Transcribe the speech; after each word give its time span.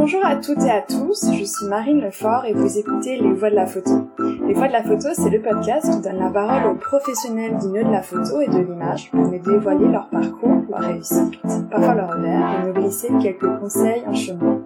Bonjour 0.00 0.24
à 0.24 0.36
toutes 0.36 0.62
et 0.62 0.70
à 0.70 0.80
tous, 0.80 1.26
je 1.32 1.42
suis 1.42 1.66
Marine 1.66 2.00
Lefort 2.00 2.44
et 2.44 2.52
vous 2.52 2.78
écoutez 2.78 3.16
Les 3.16 3.32
Voix 3.32 3.50
de 3.50 3.56
la 3.56 3.66
Photo. 3.66 4.08
Les 4.46 4.54
Voix 4.54 4.68
de 4.68 4.72
la 4.72 4.84
Photo, 4.84 5.08
c'est 5.12 5.28
le 5.28 5.42
podcast 5.42 5.90
qui 5.90 6.00
donne 6.00 6.20
la 6.20 6.30
parole 6.30 6.70
aux 6.70 6.76
professionnels 6.76 7.58
du 7.58 7.66
milieu 7.66 7.82
de 7.82 7.90
la 7.90 8.02
photo 8.02 8.40
et 8.40 8.46
de 8.46 8.58
l'image 8.58 9.10
pour 9.10 9.22
nous 9.22 9.38
dévoiler 9.40 9.88
leur 9.88 10.08
parcours, 10.08 10.62
leur 10.70 10.78
réussite, 10.78 11.42
parfois 11.68 11.94
leur 11.96 12.10
revers 12.10 12.60
et 12.62 12.66
nous 12.68 12.74
glisser 12.74 13.08
quelques 13.20 13.58
conseils 13.58 14.04
en 14.06 14.14
chemin. 14.14 14.62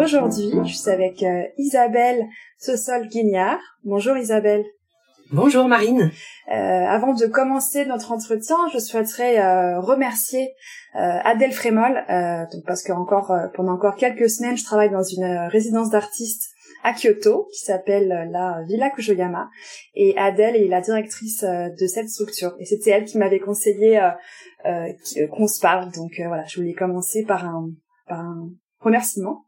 Aujourd'hui, 0.00 0.52
je 0.64 0.72
suis 0.72 0.90
avec 0.90 1.24
euh, 1.24 1.42
Isabelle 1.58 2.24
Sossol-Guignard. 2.58 3.58
Bonjour 3.82 4.16
Isabelle. 4.16 4.64
Bonjour 5.30 5.68
Marine. 5.68 6.10
Euh, 6.50 6.54
avant 6.54 7.12
de 7.12 7.26
commencer 7.26 7.84
notre 7.84 8.12
entretien, 8.12 8.56
je 8.72 8.78
souhaiterais 8.78 9.38
euh, 9.38 9.78
remercier 9.78 10.54
euh, 10.94 10.98
Adèle 11.22 11.52
Frémol, 11.52 12.02
donc 12.50 12.64
parce 12.66 12.82
que 12.82 12.92
encore 12.92 13.36
pendant 13.52 13.72
encore 13.72 13.96
quelques 13.96 14.30
semaines, 14.30 14.56
je 14.56 14.64
travaille 14.64 14.90
dans 14.90 15.02
une 15.02 15.48
résidence 15.50 15.90
d'artistes 15.90 16.48
à 16.82 16.94
Kyoto 16.94 17.46
qui 17.52 17.60
s'appelle 17.60 18.30
la 18.30 18.62
Villa 18.66 18.88
Kujoyama. 18.88 19.50
Et 19.94 20.16
Adèle 20.16 20.56
est 20.56 20.68
la 20.68 20.80
directrice 20.80 21.44
de 21.44 21.86
cette 21.86 22.08
structure. 22.08 22.54
Et 22.58 22.64
c'était 22.64 22.90
elle 22.90 23.04
qui 23.04 23.18
m'avait 23.18 23.40
conseillé 23.40 24.00
qu'on 24.64 25.46
se 25.46 25.60
parle. 25.60 25.90
Donc 25.92 26.12
voilà 26.26 26.44
je 26.46 26.58
voulais 26.58 26.72
commencer 26.72 27.24
par 27.24 27.44
un 27.44 28.48
remerciement 28.80 29.44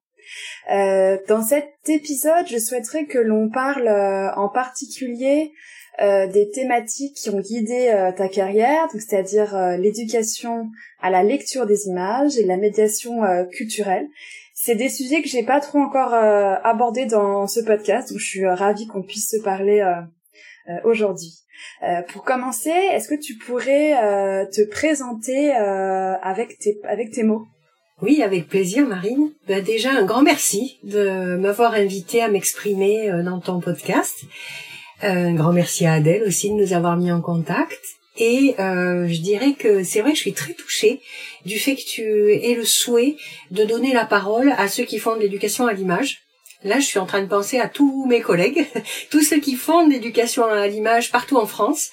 euh, 0.70 1.19
dans 1.29 1.43
cet 1.43 1.89
épisode, 1.89 2.47
je 2.48 2.59
souhaiterais 2.59 3.07
que 3.07 3.19
l'on 3.19 3.48
parle 3.48 3.88
euh, 3.88 4.33
en 4.34 4.48
particulier 4.48 5.52
euh, 6.01 6.27
des 6.29 6.51
thématiques 6.51 7.16
qui 7.16 7.30
ont 7.30 7.41
guidé 7.41 7.93
ta 8.16 8.29
carrière, 8.29 8.88
donc 8.93 9.01
c'est-à-dire 9.01 9.77
l'éducation 9.79 10.71
à 11.02 11.11
la 11.11 11.23
lecture 11.23 11.66
des 11.66 11.88
images 11.88 12.38
et 12.38 12.45
la 12.45 12.57
médiation 12.57 13.23
culturelle. 13.51 14.07
C'est 14.55 14.77
des 14.77 14.88
sujets 14.88 15.23
que 15.23 15.29
j'ai 15.29 15.43
pas 15.43 15.61
trop 15.61 15.79
encore 15.79 16.15
abordés 16.15 17.07
dans 17.07 17.47
ce 17.47 17.60
podcast, 17.60 18.10
donc 18.10 18.19
je 18.19 18.26
suis 18.26 18.47
ravie 18.47 18.87
qu'on 18.87 19.02
puisse 19.02 19.30
se 19.30 19.43
parler 19.43 19.85
aujourd'hui. 20.85 21.35
pour 22.13 22.24
commencer, 22.24 22.71
est-ce 22.71 23.09
que 23.09 23.21
tu 23.21 23.35
pourrais 23.35 24.49
te 24.52 24.63
présenter 24.71 25.51
avec 25.52 26.59
tes 26.59 26.79
avec 26.85 27.10
tes 27.10 27.24
mots? 27.24 27.47
Oui, 28.02 28.23
avec 28.23 28.48
plaisir, 28.48 28.87
Marine. 28.87 29.30
Ben 29.46 29.62
déjà, 29.62 29.90
un 29.90 30.04
grand 30.04 30.23
merci 30.23 30.79
de 30.84 31.37
m'avoir 31.37 31.74
invité 31.74 32.23
à 32.23 32.29
m'exprimer 32.29 33.10
euh, 33.10 33.23
dans 33.23 33.40
ton 33.40 33.60
podcast. 33.60 34.23
Euh, 35.04 35.29
un 35.29 35.34
grand 35.34 35.52
merci 35.52 35.87
à 35.87 35.95
Adèle 35.95 36.23
aussi 36.26 36.48
de 36.48 36.54
nous 36.54 36.73
avoir 36.73 36.96
mis 36.96 37.12
en 37.12 37.20
contact. 37.20 37.79
Et 38.16 38.54
euh, 38.59 39.07
je 39.07 39.20
dirais 39.20 39.52
que 39.52 39.82
c'est 39.82 40.01
vrai 40.01 40.15
je 40.15 40.20
suis 40.20 40.32
très 40.32 40.52
touchée 40.52 41.01
du 41.46 41.59
fait 41.59 41.76
que 41.76 41.84
tu 41.84 42.32
aies 42.32 42.54
le 42.54 42.65
souhait 42.65 43.16
de 43.51 43.65
donner 43.65 43.92
la 43.92 44.04
parole 44.04 44.52
à 44.59 44.68
ceux 44.68 44.85
qui 44.85 44.98
font 44.98 45.16
de 45.16 45.20
l'éducation 45.20 45.66
à 45.66 45.73
l'image. 45.73 46.23
Là, 46.62 46.79
je 46.79 46.85
suis 46.85 46.98
en 46.98 47.07
train 47.07 47.23
de 47.23 47.29
penser 47.29 47.59
à 47.59 47.68
tous 47.68 48.07
mes 48.07 48.20
collègues, 48.20 48.66
tous 49.10 49.23
ceux 49.23 49.40
qui 49.40 49.54
font 49.54 49.87
de 49.87 49.92
l'éducation 49.92 50.45
à 50.45 50.66
l'image 50.66 51.10
partout 51.10 51.38
en 51.38 51.46
France 51.46 51.90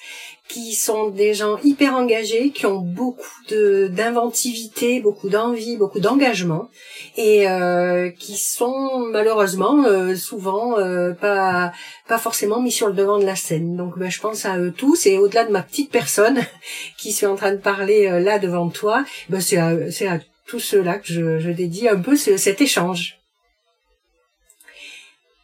qui 0.48 0.74
sont 0.74 1.10
des 1.10 1.34
gens 1.34 1.58
hyper 1.62 1.94
engagés, 1.94 2.50
qui 2.50 2.64
ont 2.64 2.78
beaucoup 2.78 3.28
d'inventivité, 3.50 5.00
beaucoup 5.00 5.28
d'envie, 5.28 5.76
beaucoup 5.76 6.00
d'engagement, 6.00 6.70
et 7.16 7.48
euh, 7.48 8.10
qui 8.10 8.36
sont 8.36 8.98
malheureusement 9.10 9.84
euh, 9.84 10.16
souvent 10.16 10.78
euh, 10.78 11.12
pas 11.12 11.72
pas 12.08 12.18
forcément 12.18 12.62
mis 12.62 12.72
sur 12.72 12.88
le 12.88 12.94
devant 12.94 13.18
de 13.18 13.26
la 13.26 13.36
scène. 13.36 13.76
Donc 13.76 13.98
ben, 13.98 14.10
je 14.10 14.20
pense 14.20 14.46
à 14.46 14.58
eux 14.58 14.72
tous, 14.72 15.06
et 15.06 15.18
au-delà 15.18 15.44
de 15.44 15.52
ma 15.52 15.62
petite 15.62 15.90
personne 15.90 16.40
qui 16.96 17.12
suis 17.12 17.26
en 17.26 17.36
train 17.36 17.52
de 17.52 17.58
parler 17.58 18.08
là 18.20 18.38
devant 18.38 18.70
toi, 18.70 19.04
ben, 19.28 19.40
c'est 19.40 19.58
à, 19.58 19.68
à 19.68 20.18
tous 20.46 20.60
ceux-là 20.60 20.98
que 20.98 21.12
je, 21.12 21.38
je 21.38 21.50
dédie 21.50 21.88
un 21.88 22.00
peu 22.00 22.16
cet 22.16 22.62
échange. 22.62 23.18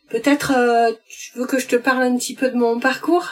Peut-être 0.08 0.54
tu 1.08 1.38
veux 1.38 1.46
que 1.46 1.58
je 1.58 1.66
te 1.66 1.76
parle 1.76 2.04
un 2.04 2.16
petit 2.16 2.34
peu 2.34 2.48
de 2.48 2.56
mon 2.56 2.80
parcours? 2.80 3.28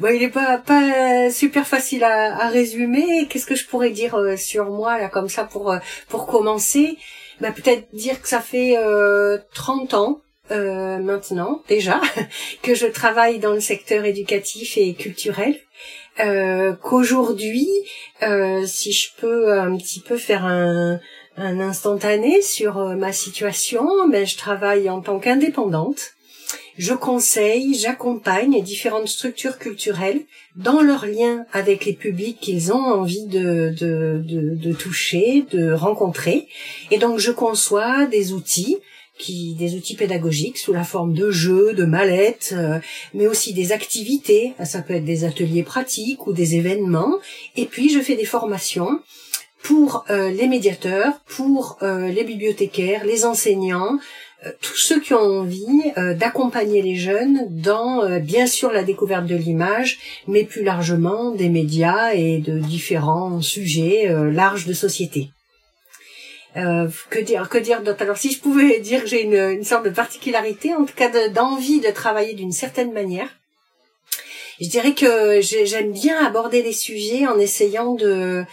Bon, 0.00 0.08
il 0.08 0.22
est 0.22 0.30
pas 0.30 0.56
pas 0.56 1.30
super 1.30 1.66
facile 1.66 2.04
à, 2.04 2.34
à 2.46 2.48
résumer. 2.48 3.26
Qu'est-ce 3.28 3.44
que 3.44 3.54
je 3.54 3.66
pourrais 3.66 3.90
dire 3.90 4.14
euh, 4.14 4.34
sur 4.38 4.70
moi 4.70 4.98
là 4.98 5.10
comme 5.10 5.28
ça 5.28 5.44
pour 5.44 5.70
euh, 5.70 5.78
pour 6.08 6.26
commencer? 6.26 6.96
Bah, 7.40 7.52
peut-être 7.52 7.86
dire 7.94 8.22
que 8.22 8.26
ça 8.26 8.40
fait 8.40 8.78
euh, 8.78 9.36
30 9.52 9.92
ans 9.92 10.22
euh, 10.52 10.96
maintenant 11.00 11.62
déjà 11.68 12.00
que 12.62 12.74
je 12.74 12.86
travaille 12.86 13.40
dans 13.40 13.52
le 13.52 13.60
secteur 13.60 14.06
éducatif 14.06 14.78
et 14.78 14.94
culturel. 14.94 15.54
Euh, 16.18 16.72
qu'aujourd'hui, 16.82 17.68
euh, 18.22 18.64
si 18.66 18.92
je 18.92 19.10
peux 19.18 19.52
un 19.52 19.76
petit 19.76 20.00
peu 20.00 20.16
faire 20.16 20.46
un, 20.46 20.98
un 21.36 21.60
instantané 21.60 22.40
sur 22.40 22.78
ma 22.96 23.12
situation, 23.12 23.86
ben 24.08 24.26
je 24.26 24.38
travaille 24.38 24.88
en 24.88 25.02
tant 25.02 25.18
qu'indépendante 25.18 26.14
je 26.78 26.94
conseille, 26.94 27.74
j'accompagne 27.74 28.62
différentes 28.62 29.08
structures 29.08 29.58
culturelles 29.58 30.22
dans 30.56 30.80
leur 30.80 31.06
lien 31.06 31.44
avec 31.52 31.84
les 31.84 31.92
publics 31.92 32.38
qu'ils 32.40 32.72
ont 32.72 32.84
envie 32.84 33.26
de, 33.26 33.74
de, 33.78 34.22
de, 34.24 34.72
toucher, 34.72 35.44
de 35.50 35.72
rencontrer. 35.72 36.48
Et 36.90 36.98
donc 36.98 37.18
je 37.18 37.30
conçois 37.32 38.06
des 38.06 38.32
outils 38.32 38.78
qui 39.18 39.54
des 39.54 39.74
outils 39.74 39.96
pédagogiques 39.96 40.56
sous 40.56 40.72
la 40.72 40.84
forme 40.84 41.12
de 41.12 41.30
jeux, 41.30 41.74
de 41.74 41.84
mallettes, 41.84 42.54
euh, 42.56 42.78
mais 43.12 43.26
aussi 43.26 43.52
des 43.52 43.72
activités. 43.72 44.54
Ça 44.64 44.80
peut 44.80 44.94
être 44.94 45.04
des 45.04 45.24
ateliers 45.24 45.62
pratiques 45.62 46.26
ou 46.26 46.32
des 46.32 46.54
événements. 46.54 47.18
Et 47.56 47.66
puis 47.66 47.90
je 47.90 48.00
fais 48.00 48.16
des 48.16 48.24
formations 48.24 49.00
pour 49.62 50.06
euh, 50.10 50.30
les 50.30 50.48
médiateurs, 50.48 51.20
pour 51.26 51.78
euh, 51.82 52.08
les 52.08 52.24
bibliothécaires, 52.24 53.04
les 53.04 53.24
enseignants, 53.26 53.98
tous 54.60 54.76
ceux 54.76 55.00
qui 55.00 55.12
ont 55.12 55.40
envie 55.40 55.92
euh, 55.98 56.14
d'accompagner 56.14 56.82
les 56.82 56.96
jeunes 56.96 57.46
dans, 57.50 58.02
euh, 58.02 58.18
bien 58.18 58.46
sûr, 58.46 58.72
la 58.72 58.82
découverte 58.82 59.26
de 59.26 59.36
l'image, 59.36 59.98
mais 60.26 60.44
plus 60.44 60.62
largement 60.62 61.30
des 61.30 61.48
médias 61.48 62.12
et 62.14 62.38
de 62.38 62.58
différents 62.58 63.40
sujets 63.42 64.08
larges 64.32 64.66
de 64.66 64.72
société. 64.72 65.30
que 66.54 67.20
dire, 67.20 67.48
que 67.48 67.58
dire 67.58 67.82
d'autre? 67.82 68.02
Alors, 68.02 68.16
si 68.16 68.32
je 68.32 68.40
pouvais 68.40 68.80
dire 68.90 69.02
que 69.02 69.08
j'ai 69.08 69.22
une, 69.22 69.34
une, 69.34 69.64
sorte 69.64 69.84
de 69.84 69.90
particularité, 69.90 70.74
en 70.74 70.84
tout 70.84 70.94
cas 70.94 71.28
d'envie 71.28 71.80
de, 71.80 71.90
travailler 71.90 72.34
d'une 72.34 72.52
certaine 72.52 72.92
manière, 72.92 73.28
je 74.60 74.68
dirais 74.68 74.92
que 74.92 75.40
j'aime 75.40 75.92
bien 75.92 76.24
aborder 76.24 76.62
les 76.62 76.72
sujets 76.72 77.26
en 77.26 77.38
essayant 77.38 77.94
de, 77.94 78.44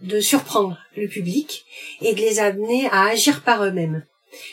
de 0.00 0.20
surprendre 0.20 0.78
le 0.96 1.06
public 1.06 1.64
et 2.00 2.14
de 2.14 2.20
les 2.20 2.40
amener 2.40 2.88
à 2.90 3.06
agir 3.06 3.42
par 3.42 3.64
eux-mêmes. 3.64 4.04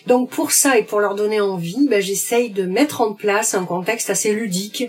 Donc 0.06 0.30
pour 0.30 0.52
ça 0.52 0.78
et 0.78 0.84
pour 0.84 1.00
leur 1.00 1.16
donner 1.16 1.40
envie, 1.40 1.88
ben, 1.88 2.02
j'essaye 2.02 2.50
de 2.50 2.64
mettre 2.64 3.02
en 3.02 3.14
place 3.14 3.54
un 3.54 3.66
contexte 3.66 4.10
assez 4.10 4.34
ludique 4.34 4.86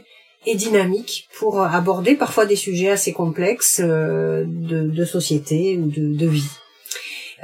et 0.46 0.54
dynamique 0.54 1.28
pour 1.38 1.60
aborder 1.60 2.14
parfois 2.14 2.46
des 2.46 2.56
sujets 2.56 2.90
assez 2.90 3.12
complexes 3.12 3.80
euh, 3.84 4.44
de, 4.46 5.04
société 5.04 5.76
ou 5.76 5.90
de, 5.90 6.26
vie. 6.26 6.50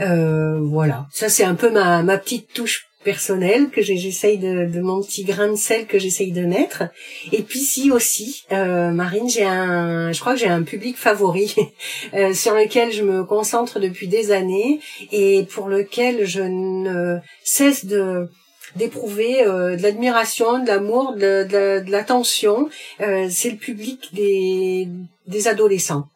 Euh, 0.00 0.58
voilà, 0.60 1.06
ça 1.12 1.28
c'est 1.28 1.44
un 1.44 1.54
peu 1.54 1.70
ma 1.70 2.18
petite 2.18 2.52
touche 2.52 2.86
personnel 3.04 3.70
que 3.70 3.82
j'essaye 3.82 4.38
de, 4.38 4.80
mon 4.80 5.02
petit 5.02 5.24
grain 5.24 5.52
de 5.52 5.56
sel 5.56 5.86
que 5.86 5.98
j'essaye 5.98 6.32
de 6.32 6.44
mettre. 6.44 6.84
Et 7.32 7.42
puis 7.42 7.60
si 7.60 7.90
aussi, 7.90 8.44
euh, 8.50 8.90
Marine, 8.90 9.28
j'ai 9.28 9.44
un, 9.44 10.12
je 10.12 10.18
crois 10.18 10.34
que 10.34 10.40
j'ai 10.40 10.48
un 10.48 10.62
public 10.62 10.96
favori 10.96 11.54
euh, 12.14 12.34
sur 12.34 12.54
lequel 12.54 12.90
je 12.92 13.02
me 13.02 13.24
concentre 13.24 13.78
depuis 13.78 14.08
des 14.08 14.32
années 14.32 14.80
et 15.12 15.44
pour 15.44 15.68
lequel 15.68 16.24
je 16.24 16.42
ne 16.42 17.18
cesse 17.44 17.84
de 17.84 18.28
d'éprouver 18.76 19.46
euh, 19.46 19.76
de 19.76 19.82
l'admiration, 19.82 20.58
de 20.58 20.66
l'amour, 20.66 21.12
de, 21.12 21.44
de, 21.44 21.88
l'attention. 21.88 22.68
C'est 22.98 23.50
le 23.50 23.56
public 23.56 24.08
des, 24.14 24.88
des 25.28 25.46
adolescents. 25.46 26.08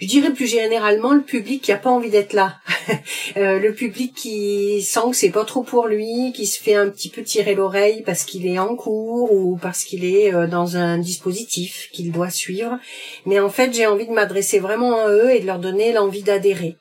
Je 0.00 0.06
dirais 0.06 0.32
plus 0.32 0.46
généralement 0.46 1.12
le 1.12 1.22
public 1.22 1.62
qui 1.62 1.72
a 1.72 1.76
pas 1.76 1.90
envie 1.90 2.10
d'être 2.10 2.32
là, 2.32 2.58
euh, 3.36 3.58
le 3.58 3.74
public 3.74 4.14
qui 4.14 4.82
sent 4.82 5.10
que 5.10 5.16
c'est 5.16 5.30
pas 5.30 5.44
trop 5.44 5.62
pour 5.62 5.86
lui, 5.86 6.32
qui 6.34 6.46
se 6.46 6.62
fait 6.62 6.74
un 6.74 6.88
petit 6.88 7.08
peu 7.08 7.22
tirer 7.22 7.54
l'oreille 7.54 8.02
parce 8.02 8.24
qu'il 8.24 8.46
est 8.46 8.58
en 8.58 8.76
cours 8.76 9.32
ou 9.32 9.56
parce 9.56 9.84
qu'il 9.84 10.04
est 10.04 10.32
euh, 10.32 10.46
dans 10.46 10.76
un 10.76 10.98
dispositif 10.98 11.88
qu'il 11.92 12.12
doit 12.12 12.30
suivre. 12.30 12.78
Mais 13.26 13.40
en 13.40 13.50
fait, 13.50 13.74
j'ai 13.74 13.86
envie 13.86 14.06
de 14.06 14.12
m'adresser 14.12 14.58
vraiment 14.58 14.98
à 14.98 15.08
eux 15.08 15.30
et 15.30 15.40
de 15.40 15.46
leur 15.46 15.58
donner 15.58 15.92
l'envie 15.92 16.22
d'adhérer. 16.22 16.76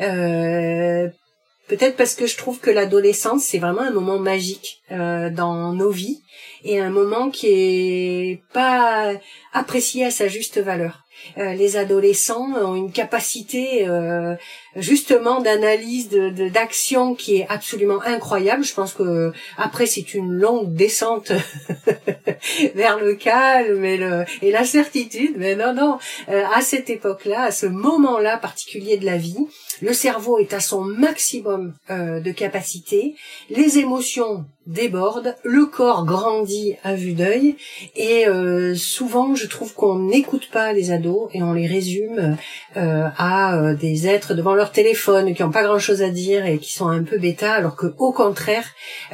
Euh, 0.00 1.08
Peut-être 1.68 1.96
parce 1.96 2.14
que 2.16 2.26
je 2.26 2.36
trouve 2.36 2.58
que 2.58 2.70
l'adolescence, 2.70 3.44
c'est 3.44 3.58
vraiment 3.58 3.80
un 3.82 3.92
moment 3.92 4.18
magique 4.18 4.82
dans 4.90 5.72
nos 5.72 5.90
vies 5.90 6.20
et 6.64 6.80
un 6.80 6.90
moment 6.90 7.30
qui 7.30 7.46
est 7.46 8.42
pas 8.52 9.14
apprécié 9.54 10.04
à 10.04 10.10
sa 10.10 10.28
juste 10.28 10.58
valeur. 10.58 11.01
Euh, 11.38 11.54
les 11.54 11.76
adolescents 11.76 12.52
ont 12.54 12.74
une 12.74 12.92
capacité 12.92 13.86
euh, 13.86 14.34
justement 14.76 15.40
d'analyse 15.40 16.08
de 16.08 16.48
d'action 16.48 17.14
qui 17.14 17.36
est 17.36 17.46
absolument 17.48 18.00
incroyable. 18.02 18.64
Je 18.64 18.74
pense 18.74 18.94
que 18.94 19.32
après 19.56 19.86
c'est 19.86 20.14
une 20.14 20.32
longue 20.32 20.74
descente 20.74 21.32
vers 22.74 22.98
le 22.98 23.14
calme 23.14 23.84
et 23.84 24.00
et 24.42 24.50
la 24.50 24.64
certitude. 24.64 25.34
Mais 25.36 25.54
non 25.56 25.74
non, 25.74 25.98
euh, 26.28 26.44
à 26.54 26.60
cette 26.62 26.90
époque-là, 26.90 27.42
à 27.42 27.50
ce 27.50 27.66
moment-là 27.66 28.38
particulier 28.38 28.96
de 28.96 29.06
la 29.06 29.16
vie, 29.16 29.46
le 29.80 29.92
cerveau 29.92 30.38
est 30.38 30.52
à 30.52 30.60
son 30.60 30.82
maximum 30.82 31.74
de 31.88 32.32
capacité, 32.32 33.14
les 33.50 33.78
émotions 33.78 34.44
débordent, 34.66 35.34
le 35.42 35.66
corps 35.66 36.04
grandit 36.06 36.76
à 36.84 36.94
vue 36.94 37.14
d'œil 37.14 37.56
et 37.96 38.26
souvent 38.76 39.34
je 39.34 39.46
trouve 39.46 39.74
qu'on 39.74 39.98
n'écoute 39.98 40.48
pas 40.52 40.72
les 40.72 40.92
ados 40.92 41.28
et 41.32 41.42
on 41.42 41.52
les 41.52 41.66
résume 41.66 42.36
euh, 42.76 43.08
à 43.18 43.56
euh, 43.56 43.74
des 43.74 44.06
êtres 44.06 44.34
devant 44.34 44.54
leur 44.54 44.61
téléphone 44.70 45.34
qui 45.34 45.42
n'ont 45.42 45.50
pas 45.50 45.64
grand 45.64 45.78
chose 45.78 46.02
à 46.02 46.10
dire 46.10 46.46
et 46.46 46.58
qui 46.58 46.72
sont 46.72 46.88
un 46.88 47.02
peu 47.02 47.18
bêta 47.18 47.52
alors 47.52 47.74
que 47.74 47.86
au 47.98 48.12
contraire 48.12 48.64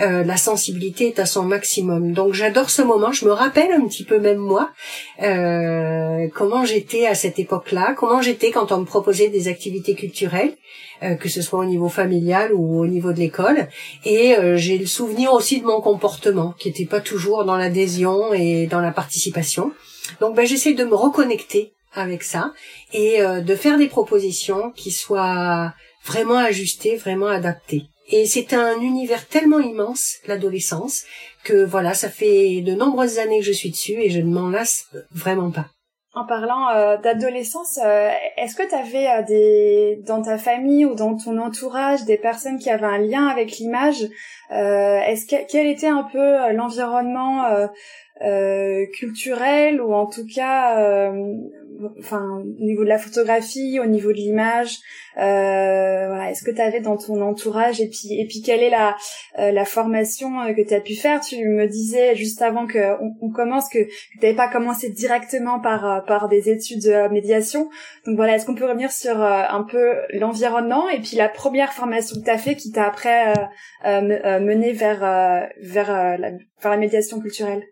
euh, 0.00 0.22
la 0.24 0.36
sensibilité 0.36 1.08
est 1.08 1.18
à 1.18 1.26
son 1.26 1.44
maximum. 1.44 2.12
Donc 2.12 2.34
j'adore 2.34 2.68
ce 2.68 2.82
moment. 2.82 3.12
Je 3.12 3.24
me 3.24 3.32
rappelle 3.32 3.72
un 3.72 3.86
petit 3.86 4.04
peu 4.04 4.18
même 4.18 4.38
moi 4.38 4.70
comment 6.34 6.64
j'étais 6.64 7.06
à 7.06 7.14
cette 7.14 7.38
époque 7.38 7.72
là 7.72 7.94
comment 7.96 8.20
j'étais 8.20 8.50
quand 8.50 8.72
on 8.72 8.80
me 8.80 8.84
proposait 8.84 9.28
des 9.28 9.48
activités 9.48 9.94
culturelles 9.94 10.54
que 11.20 11.28
ce 11.28 11.42
soit 11.42 11.60
au 11.60 11.64
niveau 11.64 11.88
familial 11.88 12.52
ou 12.52 12.80
au 12.80 12.86
niveau 12.86 13.12
de 13.12 13.18
l'école. 13.18 13.68
Et 14.04 14.34
j'ai 14.56 14.78
le 14.78 14.86
souvenir 14.86 15.32
aussi 15.32 15.60
de 15.60 15.66
mon 15.66 15.80
comportement 15.80 16.54
qui 16.58 16.68
n'était 16.68 16.86
pas 16.86 17.00
toujours 17.00 17.44
dans 17.44 17.56
l'adhésion 17.56 18.32
et 18.32 18.66
dans 18.66 18.80
la 18.80 18.90
participation. 18.90 19.72
Donc 20.20 20.34
ben, 20.34 20.46
j'essaie 20.46 20.74
de 20.74 20.84
me 20.84 20.94
reconnecter 20.94 21.72
avec 21.92 22.22
ça 22.22 22.52
et 22.92 23.20
euh, 23.20 23.40
de 23.40 23.54
faire 23.54 23.78
des 23.78 23.88
propositions 23.88 24.70
qui 24.72 24.90
soient 24.90 25.72
vraiment 26.04 26.38
ajustées, 26.38 26.96
vraiment 26.96 27.28
adaptées. 27.28 27.84
Et 28.10 28.26
c'est 28.26 28.54
un 28.54 28.80
univers 28.80 29.26
tellement 29.26 29.60
immense, 29.60 30.16
l'adolescence, 30.26 31.04
que 31.44 31.64
voilà, 31.64 31.92
ça 31.92 32.08
fait 32.08 32.62
de 32.62 32.72
nombreuses 32.72 33.18
années 33.18 33.40
que 33.40 33.44
je 33.44 33.52
suis 33.52 33.70
dessus 33.70 34.00
et 34.00 34.08
je 34.08 34.20
ne 34.20 34.32
m'en 34.32 34.48
lasse 34.48 34.86
vraiment 35.12 35.50
pas. 35.50 35.66
En 36.14 36.26
parlant 36.26 36.70
euh, 36.70 36.96
d'adolescence, 36.96 37.78
euh, 37.84 38.10
est-ce 38.38 38.56
que 38.56 38.66
tu 38.66 38.74
avais 38.74 39.22
des 39.24 40.02
dans 40.06 40.22
ta 40.22 40.38
famille 40.38 40.86
ou 40.86 40.94
dans 40.94 41.16
ton 41.16 41.38
entourage 41.38 42.04
des 42.06 42.16
personnes 42.16 42.58
qui 42.58 42.70
avaient 42.70 42.86
un 42.86 42.98
lien 42.98 43.26
avec 43.26 43.58
l'image 43.58 44.02
Est-ce 44.50 45.26
que 45.26 45.46
quel 45.46 45.66
était 45.66 45.86
un 45.86 46.04
peu 46.10 46.52
l'environnement 46.54 47.68
culturel 48.98 49.82
ou 49.82 49.92
en 49.92 50.06
tout 50.06 50.26
cas 50.34 51.12
enfin 51.98 52.42
au 52.42 52.64
niveau 52.64 52.84
de 52.84 52.88
la 52.88 52.98
photographie, 52.98 53.78
au 53.80 53.86
niveau 53.86 54.08
de 54.08 54.16
l'image, 54.16 54.78
euh, 55.16 56.06
voilà, 56.08 56.30
est-ce 56.30 56.44
que 56.44 56.50
tu 56.50 56.60
avais 56.60 56.80
dans 56.80 56.96
ton 56.96 57.20
entourage 57.22 57.80
et 57.80 57.88
puis 57.88 58.18
et 58.20 58.26
puis 58.26 58.42
quelle 58.42 58.62
est 58.62 58.70
la 58.70 58.96
euh, 59.38 59.50
la 59.50 59.64
formation 59.64 60.40
euh, 60.40 60.52
que 60.52 60.66
tu 60.66 60.74
as 60.74 60.80
pu 60.80 60.94
faire? 60.94 61.20
Tu 61.20 61.44
me 61.44 61.66
disais 61.66 62.14
juste 62.14 62.42
avant 62.42 62.66
que 62.66 62.78
on, 63.20 63.30
commence 63.30 63.68
que, 63.68 63.78
tu 63.78 64.18
n'avais 64.22 64.34
pas 64.34 64.48
commencé 64.48 64.90
directement 64.90 65.60
par 65.60 66.04
par 66.06 66.28
des 66.28 66.50
études 66.50 66.82
de 66.82 67.08
médiation. 67.12 67.68
Donc 68.06 68.16
voilà, 68.16 68.36
est-ce 68.36 68.46
qu'on 68.46 68.54
peut 68.54 68.66
revenir 68.66 68.92
sur 68.92 69.20
un 69.22 69.62
peu 69.64 69.96
l'environnement 70.10 70.88
et 70.88 71.00
puis 71.00 71.16
la 71.16 71.28
première 71.28 71.72
formation 71.72 72.16
que 72.20 72.24
tu 72.24 72.30
as 72.30 72.38
fait 72.38 72.54
qui 72.54 72.72
t'a 72.72 72.86
après 72.86 73.34
mené 73.84 74.72
vers 74.72 75.00
vers 75.60 76.18
la, 76.18 76.30
vers 76.62 76.70
la 76.70 76.76
médiation 76.76 77.20
culturelle? 77.20 77.62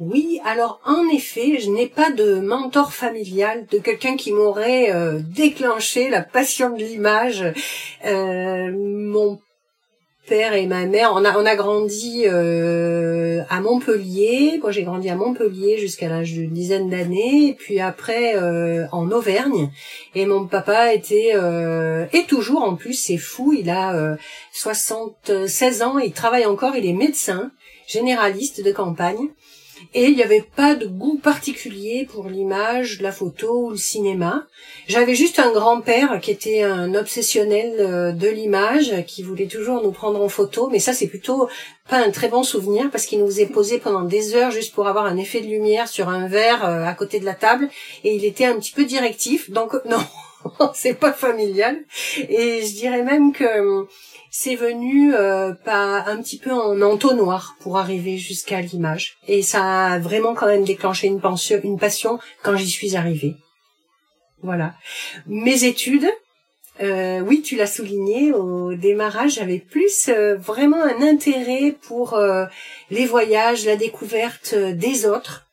Oui, 0.00 0.40
alors 0.44 0.80
en 0.84 1.08
effet, 1.08 1.60
je 1.60 1.70
n'ai 1.70 1.86
pas 1.86 2.10
de 2.10 2.40
mentor 2.40 2.92
familial, 2.92 3.64
de 3.70 3.78
quelqu'un 3.78 4.16
qui 4.16 4.32
m'aurait 4.32 4.92
euh, 4.92 5.20
déclenché 5.20 6.10
la 6.10 6.22
passion 6.22 6.70
de 6.70 6.82
l'image. 6.82 7.44
Euh, 8.04 8.72
mon 8.74 9.38
père 10.26 10.54
et 10.54 10.66
ma 10.66 10.86
mère, 10.86 11.12
on 11.14 11.24
a, 11.24 11.38
on 11.38 11.46
a 11.46 11.54
grandi 11.54 12.24
euh, 12.26 13.42
à 13.48 13.60
Montpellier. 13.60 14.58
Moi, 14.60 14.72
j'ai 14.72 14.82
grandi 14.82 15.08
à 15.10 15.14
Montpellier 15.14 15.78
jusqu'à 15.78 16.08
l'âge 16.08 16.32
d'une 16.32 16.52
dizaine 16.52 16.90
d'années, 16.90 17.54
puis 17.56 17.78
après 17.78 18.34
en 18.90 19.12
Auvergne. 19.12 19.70
Et 20.16 20.26
mon 20.26 20.48
papa 20.48 20.92
était 20.92 21.34
et 22.12 22.24
toujours 22.24 22.64
en 22.64 22.74
plus, 22.74 22.94
c'est 22.94 23.18
fou. 23.18 23.52
Il 23.52 23.70
a 23.70 24.16
76 24.52 25.82
ans, 25.82 25.98
il 25.98 26.12
travaille 26.12 26.46
encore, 26.46 26.74
il 26.74 26.84
est 26.84 26.94
médecin 26.94 27.52
généraliste 27.86 28.64
de 28.64 28.72
campagne. 28.72 29.28
Et 29.92 30.04
il 30.06 30.16
n'y 30.16 30.22
avait 30.22 30.44
pas 30.56 30.74
de 30.74 30.86
goût 30.86 31.18
particulier 31.18 32.08
pour 32.10 32.28
l'image, 32.28 33.00
la 33.00 33.12
photo 33.12 33.66
ou 33.66 33.70
le 33.70 33.76
cinéma. 33.76 34.46
J'avais 34.86 35.14
juste 35.14 35.38
un 35.38 35.52
grand-père 35.52 36.20
qui 36.20 36.30
était 36.30 36.62
un 36.62 36.94
obsessionnel 36.94 37.74
euh, 37.78 38.12
de 38.12 38.28
l'image, 38.28 39.04
qui 39.06 39.22
voulait 39.22 39.46
toujours 39.46 39.82
nous 39.82 39.92
prendre 39.92 40.20
en 40.22 40.28
photo, 40.28 40.68
mais 40.70 40.78
ça 40.78 40.92
c'est 40.92 41.08
plutôt 41.08 41.48
pas 41.88 41.98
un 41.98 42.10
très 42.10 42.28
bon 42.28 42.42
souvenir 42.42 42.90
parce 42.90 43.06
qu'il 43.06 43.18
nous 43.18 43.26
faisait 43.26 43.46
poser 43.46 43.78
pendant 43.78 44.02
des 44.02 44.34
heures 44.34 44.50
juste 44.50 44.74
pour 44.74 44.86
avoir 44.86 45.06
un 45.06 45.16
effet 45.16 45.40
de 45.40 45.46
lumière 45.46 45.88
sur 45.88 46.08
un 46.08 46.28
verre 46.28 46.64
euh, 46.64 46.84
à 46.84 46.94
côté 46.94 47.20
de 47.20 47.24
la 47.24 47.34
table 47.34 47.68
et 48.04 48.14
il 48.14 48.24
était 48.24 48.46
un 48.46 48.56
petit 48.56 48.72
peu 48.72 48.84
directif, 48.84 49.50
donc 49.50 49.74
non, 49.84 50.00
c'est 50.74 50.94
pas 50.94 51.12
familial. 51.12 51.76
Et 52.28 52.62
je 52.62 52.74
dirais 52.74 53.02
même 53.02 53.32
que 53.32 53.86
c'est 54.36 54.56
venu 54.56 55.14
euh, 55.14 55.52
pas 55.52 56.02
un 56.08 56.20
petit 56.20 56.38
peu 56.38 56.50
en 56.50 56.82
entonnoir 56.82 57.54
pour 57.60 57.78
arriver 57.78 58.18
jusqu'à 58.18 58.60
l'image. 58.60 59.16
Et 59.28 59.42
ça 59.42 59.92
a 59.92 59.98
vraiment 60.00 60.34
quand 60.34 60.48
même 60.48 60.64
déclenché 60.64 61.06
une, 61.06 61.20
passion 61.78 62.18
quand 62.42 62.56
j'y 62.56 62.68
suis 62.68 62.96
arrivée. 62.96 63.36
Voilà. 64.42 64.74
Mes 65.28 65.62
études, 65.62 66.10
euh, 66.80 67.20
oui, 67.20 67.42
tu 67.42 67.54
l'as 67.54 67.68
souligné, 67.68 68.32
au 68.32 68.74
démarrage, 68.74 69.36
j'avais 69.36 69.60
plus 69.60 70.08
euh, 70.08 70.34
vraiment 70.34 70.82
un 70.82 71.00
intérêt 71.00 71.76
pour 71.82 72.14
euh, 72.14 72.46
les 72.90 73.06
voyages, 73.06 73.64
la 73.64 73.76
découverte 73.76 74.56
des 74.56 75.06
autres. 75.06 75.46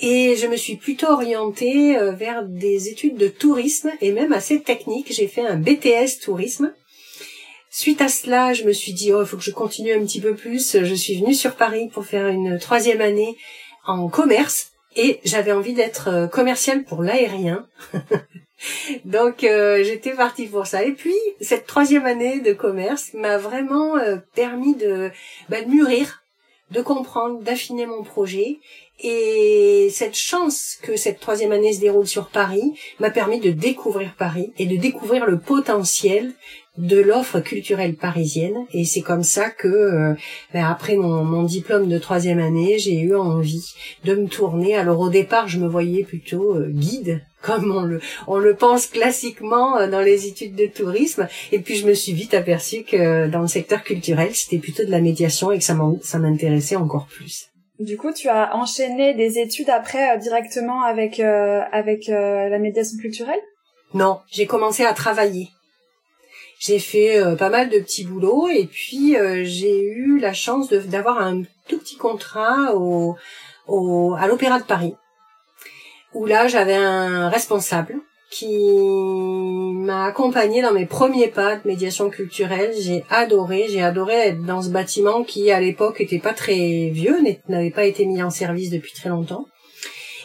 Et 0.00 0.36
je 0.36 0.46
me 0.48 0.56
suis 0.56 0.76
plutôt 0.76 1.08
orientée 1.08 1.96
vers 2.12 2.42
des 2.42 2.88
études 2.88 3.16
de 3.16 3.28
tourisme 3.28 3.90
et 4.02 4.12
même 4.12 4.34
assez 4.34 4.60
techniques. 4.60 5.14
J'ai 5.14 5.28
fait 5.28 5.46
un 5.46 5.56
BTS 5.56 6.18
tourisme 6.22 6.74
Suite 7.74 8.02
à 8.02 8.08
cela, 8.08 8.52
je 8.52 8.64
me 8.64 8.72
suis 8.74 8.92
dit, 8.92 9.14
oh, 9.14 9.22
il 9.22 9.26
faut 9.26 9.38
que 9.38 9.42
je 9.42 9.50
continue 9.50 9.94
un 9.94 10.04
petit 10.04 10.20
peu 10.20 10.34
plus. 10.34 10.76
Je 10.82 10.94
suis 10.94 11.18
venue 11.18 11.32
sur 11.32 11.56
Paris 11.56 11.88
pour 11.90 12.04
faire 12.04 12.28
une 12.28 12.58
troisième 12.58 13.00
année 13.00 13.38
en 13.86 14.10
commerce 14.10 14.72
et 14.94 15.20
j'avais 15.24 15.52
envie 15.52 15.72
d'être 15.72 16.08
euh, 16.08 16.26
commerciale 16.26 16.84
pour 16.84 17.02
l'aérien. 17.02 17.66
Donc 19.06 19.42
euh, 19.42 19.82
j'étais 19.84 20.12
partie 20.12 20.48
pour 20.48 20.66
ça. 20.66 20.84
Et 20.84 20.92
puis 20.92 21.14
cette 21.40 21.66
troisième 21.66 22.04
année 22.04 22.40
de 22.40 22.52
commerce 22.52 23.14
m'a 23.14 23.38
vraiment 23.38 23.96
euh, 23.96 24.18
permis 24.34 24.74
de, 24.74 25.10
bah, 25.48 25.62
de 25.62 25.70
mûrir, 25.70 26.22
de 26.72 26.82
comprendre, 26.82 27.40
d'affiner 27.40 27.86
mon 27.86 28.02
projet. 28.02 28.58
Et 29.00 29.88
cette 29.90 30.14
chance 30.14 30.76
que 30.82 30.96
cette 30.96 31.20
troisième 31.20 31.52
année 31.52 31.72
se 31.72 31.80
déroule 31.80 32.06
sur 32.06 32.28
Paris 32.28 32.78
m'a 33.00 33.10
permis 33.10 33.40
de 33.40 33.50
découvrir 33.50 34.14
Paris 34.18 34.52
et 34.58 34.66
de 34.66 34.76
découvrir 34.76 35.24
le 35.24 35.38
potentiel 35.38 36.34
de 36.78 36.98
l'offre 36.98 37.40
culturelle 37.40 37.96
parisienne. 37.96 38.66
Et 38.72 38.84
c'est 38.84 39.02
comme 39.02 39.22
ça 39.22 39.50
que 39.50 39.68
euh, 39.68 40.14
ben, 40.54 40.64
après 40.64 40.96
mon, 40.96 41.42
diplôme 41.42 41.88
de 41.88 41.98
troisième 41.98 42.38
année 42.38 42.78
j'ai 42.78 42.98
eu 42.98 43.14
envie 43.14 43.74
de 44.04 44.14
me 44.14 44.26
tourner. 44.26 44.74
Alors 44.76 45.00
au 45.00 45.10
départ 45.10 45.48
je 45.48 45.58
me 45.58 45.68
voyais 45.68 46.04
plutôt 46.04 46.56
euh, 46.56 46.68
guide 46.70 47.22
comme 47.42 47.74
on 47.76 47.82
le 47.82 48.00
on 48.26 48.38
le 48.38 48.54
pense 48.54 48.86
classiquement 48.86 49.76
euh, 49.76 49.88
dans 49.88 50.00
les 50.00 50.26
études 50.26 50.54
de 50.54 50.66
tourisme. 50.66 51.28
Et 51.50 51.58
puis 51.58 51.76
je 51.76 51.86
me 51.86 51.94
suis 51.94 52.12
vite 52.12 52.32
aperçu 52.32 52.84
que 52.84 53.28
dans 53.28 53.42
le 53.42 53.48
secteur 53.48 53.82
culturel 53.82 54.30
c'était 54.34 54.58
plutôt 54.58 54.84
de 54.84 54.90
la 54.90 55.00
médiation 55.00 55.52
et 55.52 55.58
que 55.58 55.64
ça 55.64 55.76
ça 56.02 56.18
m'intéressait 56.18 56.76
encore 56.76 57.06
plus. 57.06 57.48
Du 57.80 57.96
coup, 57.96 58.12
tu 58.12 58.28
as 58.28 58.54
enchaîné 58.54 59.14
des 59.14 59.38
études 59.38 59.70
après 59.70 60.16
directement 60.18 60.82
avec 60.82 61.18
avec 61.18 62.06
la 62.06 62.58
médiation 62.58 62.96
culturelle? 62.98 63.40
Non, 63.92 64.20
j'ai 64.30 64.46
commencé 64.46 64.84
à 64.84 64.92
travailler 64.92 65.48
j'ai 66.62 66.78
fait 66.78 67.18
euh, 67.18 67.34
pas 67.34 67.50
mal 67.50 67.68
de 67.70 67.78
petits 67.78 68.04
boulots 68.04 68.48
et 68.48 68.66
puis 68.66 69.16
euh, 69.16 69.42
j'ai 69.44 69.82
eu 69.82 70.18
la 70.20 70.32
chance 70.32 70.68
d'avoir 70.68 71.20
un 71.20 71.42
tout 71.68 71.78
petit 71.78 71.96
contrat 71.96 72.74
au, 72.76 73.16
au 73.66 74.14
à 74.14 74.28
l'Opéra 74.28 74.60
de 74.60 74.64
Paris 74.64 74.94
où 76.14 76.24
là 76.24 76.46
j'avais 76.46 76.76
un 76.76 77.28
responsable 77.28 77.96
qui 78.30 78.70
m'a 78.78 80.06
accompagné 80.06 80.62
dans 80.62 80.72
mes 80.72 80.86
premiers 80.86 81.28
pas 81.28 81.56
de 81.56 81.68
médiation 81.68 82.08
culturelle. 82.08 82.72
J'ai 82.80 83.04
adoré, 83.10 83.66
j'ai 83.68 83.82
adoré 83.82 84.14
être 84.14 84.42
dans 84.42 84.62
ce 84.62 84.70
bâtiment 84.70 85.22
qui 85.22 85.50
à 85.50 85.60
l'époque 85.60 86.00
était 86.00 86.18
pas 86.18 86.32
très 86.32 86.88
vieux, 86.88 87.18
n'avait 87.48 87.70
pas 87.70 87.84
été 87.84 88.06
mis 88.06 88.22
en 88.22 88.30
service 88.30 88.70
depuis 88.70 88.94
très 88.94 89.10
longtemps. 89.10 89.46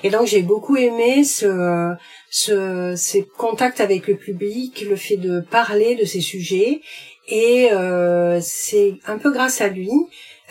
Et 0.03 0.09
donc 0.09 0.25
j'ai 0.27 0.41
beaucoup 0.41 0.77
aimé 0.77 1.25
ce, 1.25 1.95
ce, 2.29 2.93
ces 2.95 3.25
contacts 3.25 3.81
avec 3.81 4.07
le 4.07 4.15
public, 4.15 4.85
le 4.87 4.95
fait 4.95 5.17
de 5.17 5.39
parler 5.39 5.95
de 5.95 6.05
ces 6.05 6.21
sujets. 6.21 6.81
Et 7.27 7.69
euh, 7.71 8.39
c'est 8.41 8.95
un 9.05 9.17
peu 9.17 9.31
grâce 9.31 9.61
à 9.61 9.67
lui 9.67 9.91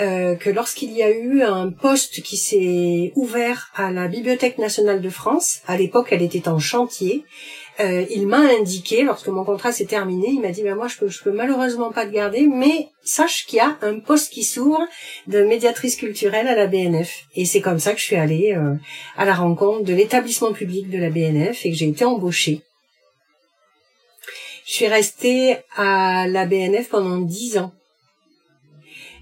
euh, 0.01 0.35
que 0.35 0.51
lorsqu'il 0.51 0.93
y 0.93 1.03
a 1.03 1.11
eu 1.11 1.43
un 1.43 1.71
poste 1.71 2.23
qui 2.23 2.37
s'est 2.37 3.13
ouvert 3.15 3.71
à 3.75 3.91
la 3.91 4.09
Bibliothèque 4.09 4.59
nationale 4.59 5.01
de 5.01 5.09
France, 5.09 5.63
à 5.67 5.79
l'époque 5.79 6.09
elle 6.11 6.23
était 6.23 6.49
en 6.49 6.59
chantier, 6.59 7.25
euh, 7.79 8.07
il 8.11 8.27
m'a 8.27 8.39
indiqué, 8.39 9.03
lorsque 9.03 9.29
mon 9.29 9.45
contrat 9.45 9.71
s'est 9.71 9.85
terminé, 9.85 10.29
il 10.31 10.41
m'a 10.41 10.49
dit, 10.49 10.63
ben 10.63 10.75
moi 10.75 10.89
je 10.89 10.97
peux, 10.97 11.09
peux 11.23 11.31
malheureusement 11.31 11.93
pas 11.93 12.07
te 12.07 12.11
garder, 12.11 12.47
mais 12.47 12.89
sache 13.05 13.45
qu'il 13.47 13.59
y 13.59 13.61
a 13.61 13.77
un 13.83 13.99
poste 13.99 14.33
qui 14.33 14.45
s'ouvre 14.45 14.81
de 15.27 15.45
médiatrice 15.45 15.97
culturelle 15.97 16.49
à 16.49 16.55
la 16.55 16.67
BNF. 16.67 17.25
Et 17.35 17.45
c'est 17.45 17.61
comme 17.61 17.79
ça 17.79 17.93
que 17.93 18.01
je 18.01 18.05
suis 18.05 18.17
allée 18.17 18.55
euh, 18.57 18.75
à 19.17 19.27
la 19.27 19.35
rencontre 19.35 19.85
de 19.85 19.93
l'établissement 19.93 20.53
public 20.53 20.89
de 20.89 20.99
la 20.99 21.11
BNF 21.11 21.67
et 21.67 21.71
que 21.71 21.77
j'ai 21.77 21.89
été 21.89 22.05
embauchée. 22.05 22.63
Je 24.67 24.73
suis 24.73 24.89
restée 24.89 25.59
à 25.77 26.27
la 26.29 26.47
BNF 26.47 26.89
pendant 26.89 27.19
dix 27.19 27.59
ans. 27.59 27.73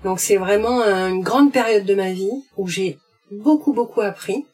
Donc 0.05 0.21
c'est 0.21 0.37
vraiment 0.37 0.83
une 0.83 1.23
grande 1.23 1.53
période 1.53 1.85
de 1.85 1.95
ma 1.95 2.13
vie 2.13 2.31
où 2.57 2.69
j'ai 2.69 2.99
beaucoup 3.31 3.73
beaucoup 3.73 4.01
appris. 4.01 4.45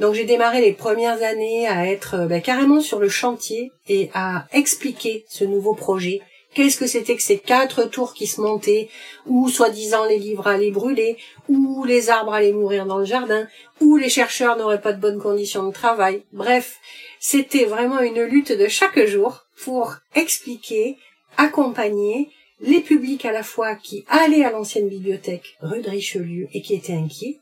Donc 0.00 0.14
j'ai 0.14 0.24
démarré 0.24 0.60
les 0.60 0.72
premières 0.72 1.22
années 1.22 1.66
à 1.66 1.86
être 1.86 2.14
euh, 2.14 2.26
ben, 2.26 2.40
carrément 2.40 2.80
sur 2.80 2.98
le 2.98 3.08
chantier 3.08 3.72
et 3.88 4.10
à 4.14 4.46
expliquer 4.52 5.24
ce 5.28 5.44
nouveau 5.44 5.74
projet. 5.74 6.20
Qu'est-ce 6.54 6.78
que 6.78 6.86
c'était 6.86 7.16
que 7.16 7.22
ces 7.22 7.38
quatre 7.38 7.84
tours 7.84 8.14
qui 8.14 8.26
se 8.26 8.40
montaient, 8.40 8.88
où 9.26 9.48
soi-disant 9.48 10.06
les 10.06 10.18
livres 10.18 10.46
allaient 10.46 10.70
brûler, 10.70 11.18
où 11.48 11.84
les 11.84 12.08
arbres 12.08 12.32
allaient 12.32 12.52
mourir 12.52 12.86
dans 12.86 12.98
le 12.98 13.04
jardin, 13.04 13.46
où 13.80 13.96
les 13.96 14.08
chercheurs 14.08 14.56
n'auraient 14.56 14.80
pas 14.80 14.94
de 14.94 15.00
bonnes 15.00 15.20
conditions 15.20 15.66
de 15.66 15.72
travail. 15.72 16.22
Bref, 16.32 16.78
c'était 17.20 17.66
vraiment 17.66 18.00
une 18.00 18.22
lutte 18.22 18.52
de 18.52 18.66
chaque 18.66 18.98
jour 19.06 19.44
pour 19.62 19.96
expliquer, 20.14 20.96
accompagner 21.36 22.30
les 22.60 22.80
publics 22.80 23.24
à 23.24 23.32
la 23.32 23.42
fois 23.42 23.74
qui 23.76 24.04
allaient 24.08 24.44
à 24.44 24.50
l'ancienne 24.50 24.88
bibliothèque 24.88 25.56
rue 25.60 25.82
de 25.82 25.90
Richelieu 25.90 26.48
et 26.52 26.62
qui 26.62 26.74
étaient 26.74 26.94
inquiets, 26.94 27.38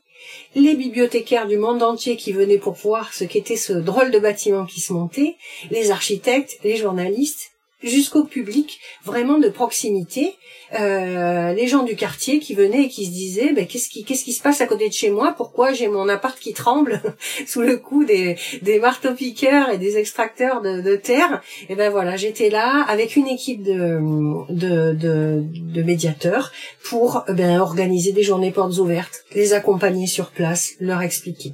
les 0.55 0.75
bibliothécaires 0.75 1.47
du 1.47 1.57
monde 1.57 1.83
entier 1.83 2.17
qui 2.17 2.31
venaient 2.31 2.57
pour 2.57 2.73
voir 2.73 3.13
ce 3.13 3.23
qu'était 3.23 3.57
ce 3.57 3.73
drôle 3.73 4.11
de 4.11 4.19
bâtiment 4.19 4.65
qui 4.65 4.79
se 4.79 4.93
montait, 4.93 5.35
les 5.71 5.91
architectes, 5.91 6.57
les 6.63 6.77
journalistes, 6.77 7.51
jusqu'au 7.83 8.23
public 8.23 8.79
vraiment 9.03 9.37
de 9.37 9.49
proximité, 9.49 10.35
euh, 10.79 11.53
les 11.53 11.67
gens 11.67 11.83
du 11.83 11.95
quartier 11.95 12.39
qui 12.39 12.53
venaient 12.53 12.85
et 12.85 12.89
qui 12.89 13.05
se 13.05 13.11
disaient 13.11 13.53
ben, 13.53 13.65
qu'est-ce 13.65 13.89
qui 13.89 14.03
qu'est-ce 14.03 14.23
qui 14.23 14.33
se 14.33 14.41
passe 14.41 14.61
à 14.61 14.67
côté 14.67 14.89
de 14.89 14.93
chez 14.93 15.11
moi? 15.11 15.33
Pourquoi 15.37 15.73
j'ai 15.73 15.87
mon 15.87 16.09
appart 16.09 16.37
qui 16.37 16.53
tremble 16.53 17.01
sous 17.47 17.61
le 17.61 17.77
coup 17.77 18.03
des, 18.03 18.35
des 18.61 18.79
marteaux 18.79 19.13
piqueurs 19.13 19.69
et 19.69 19.77
des 19.77 19.97
extracteurs 19.97 20.61
de, 20.61 20.81
de 20.81 20.95
terre? 20.95 21.41
Et 21.69 21.75
ben 21.75 21.89
voilà, 21.89 22.17
j'étais 22.17 22.49
là 22.49 22.83
avec 22.87 23.15
une 23.15 23.27
équipe 23.27 23.63
de 23.63 23.99
de, 24.49 24.93
de, 24.93 25.43
de 25.43 25.83
médiateurs 25.83 26.51
pour 26.83 27.23
ben, 27.29 27.59
organiser 27.59 28.11
des 28.11 28.23
journées 28.23 28.51
portes 28.51 28.77
ouvertes, 28.77 29.23
les 29.35 29.53
accompagner 29.53 30.07
sur 30.07 30.31
place, 30.31 30.73
leur 30.79 31.01
expliquer. 31.01 31.53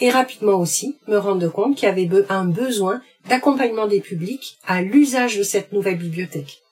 Et 0.00 0.10
rapidement 0.10 0.58
aussi 0.60 0.96
me 1.08 1.16
rendre 1.16 1.48
compte 1.48 1.76
qu'il 1.76 1.88
y 1.88 1.92
avait 1.92 2.08
un 2.28 2.44
besoin 2.44 3.00
d'accompagnement 3.28 3.86
des 3.86 4.00
publics 4.00 4.58
à 4.66 4.82
l'usage 4.82 5.38
de 5.38 5.42
cette 5.42 5.72
nouvelle 5.72 5.98
bibliothèque. 5.98 6.62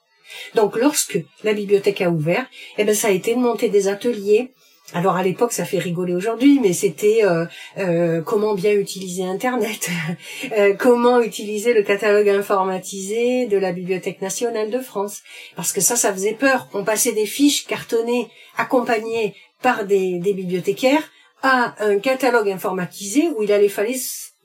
Donc 0.54 0.76
lorsque 0.76 1.18
la 1.44 1.52
bibliothèque 1.52 2.00
a 2.00 2.10
ouvert, 2.10 2.46
eh 2.78 2.84
ben 2.84 2.94
ça 2.94 3.08
a 3.08 3.10
été 3.10 3.34
de 3.34 3.40
monter 3.40 3.68
des 3.68 3.88
ateliers. 3.88 4.52
Alors 4.92 5.14
à 5.14 5.22
l'époque 5.22 5.52
ça 5.52 5.64
fait 5.64 5.78
rigoler 5.78 6.14
aujourd'hui, 6.14 6.58
mais 6.60 6.72
c'était 6.72 7.24
euh, 7.24 7.46
euh, 7.78 8.22
comment 8.22 8.54
bien 8.54 8.72
utiliser 8.72 9.22
Internet, 9.22 9.88
euh, 10.58 10.74
comment 10.74 11.20
utiliser 11.20 11.74
le 11.74 11.82
catalogue 11.82 12.28
informatisé 12.28 13.46
de 13.46 13.56
la 13.56 13.72
Bibliothèque 13.72 14.20
nationale 14.20 14.70
de 14.70 14.80
France, 14.80 15.20
parce 15.54 15.72
que 15.72 15.80
ça 15.80 15.94
ça 15.94 16.12
faisait 16.12 16.34
peur. 16.34 16.68
On 16.74 16.82
passait 16.82 17.12
des 17.12 17.26
fiches 17.26 17.66
cartonnées 17.66 18.28
accompagnées 18.56 19.36
par 19.62 19.84
des, 19.84 20.18
des 20.18 20.32
bibliothécaires 20.32 21.08
à 21.42 21.74
un 21.84 21.98
catalogue 21.98 22.50
informatisé 22.50 23.28
où 23.36 23.42
il 23.42 23.52
allait 23.52 23.68
falloir 23.68 23.96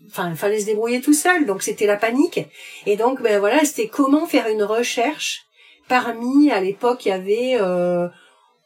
enfin 0.10 0.30
il 0.30 0.36
fallait 0.36 0.60
se 0.60 0.66
débrouiller 0.66 1.02
tout 1.02 1.14
seul 1.14 1.46
donc 1.46 1.64
c'était 1.64 1.86
la 1.86 1.98
panique. 1.98 2.40
Et 2.86 2.96
donc 2.96 3.22
ben 3.22 3.40
voilà 3.40 3.64
c'était 3.66 3.88
comment 3.88 4.26
faire 4.26 4.48
une 4.48 4.64
recherche. 4.64 5.46
Parmi 5.88 6.52
à 6.52 6.60
l'époque 6.62 7.06
il 7.06 7.10
y 7.10 7.12
avait 7.12 7.58
euh, 7.60 8.08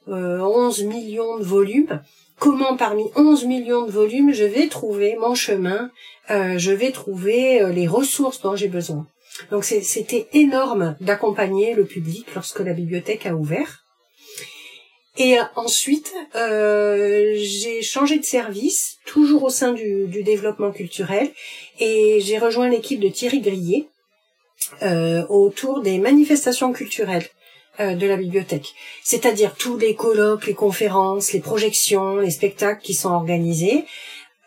11 0.07 0.83
euh, 0.83 0.87
millions 0.87 1.37
de 1.37 1.43
volumes. 1.43 2.01
Comment 2.37 2.77
parmi 2.77 3.03
11 3.15 3.45
millions 3.45 3.85
de 3.85 3.91
volumes 3.91 4.33
je 4.33 4.45
vais 4.45 4.67
trouver 4.67 5.17
mon 5.19 5.35
chemin 5.35 5.91
euh, 6.31 6.57
je 6.57 6.71
vais 6.71 6.91
trouver 6.91 7.61
euh, 7.61 7.69
les 7.69 7.87
ressources 7.87 8.41
dont 8.41 8.55
j'ai 8.55 8.67
besoin. 8.67 9.07
Donc 9.51 9.63
c'était 9.63 10.27
énorme 10.33 10.95
d'accompagner 10.99 11.73
le 11.73 11.85
public 11.85 12.27
lorsque 12.35 12.59
la 12.59 12.73
bibliothèque 12.73 13.25
a 13.25 13.35
ouvert 13.35 13.78
et 15.19 15.37
ensuite, 15.57 16.13
euh, 16.35 17.35
j'ai 17.35 17.81
changé 17.81 18.17
de 18.17 18.23
service, 18.23 18.99
toujours 19.05 19.43
au 19.43 19.49
sein 19.49 19.73
du, 19.73 20.07
développement 20.23 20.71
culturel, 20.71 21.29
et 21.81 22.21
j'ai 22.21 22.37
rejoint 22.37 22.69
l'équipe 22.69 23.01
de 23.01 23.09
Thierry 23.09 23.41
Grillet 23.41 23.89
euh, 24.81 25.27
autour 25.27 25.81
des 25.81 25.97
manifestations 25.97 26.71
culturelles 26.71 27.25
euh, 27.81 27.95
de 27.95 28.07
la 28.07 28.15
bibliothèque. 28.15 28.73
C'est-à-dire 29.03 29.55
tous 29.55 29.77
les 29.77 29.93
colloques, 29.93 30.47
les 30.47 30.53
conférences, 30.53 31.33
les 31.33 31.41
projections, 31.41 32.15
les 32.15 32.31
spectacles 32.31 32.81
qui 32.81 32.93
sont 32.93 33.11
organisés. 33.11 33.83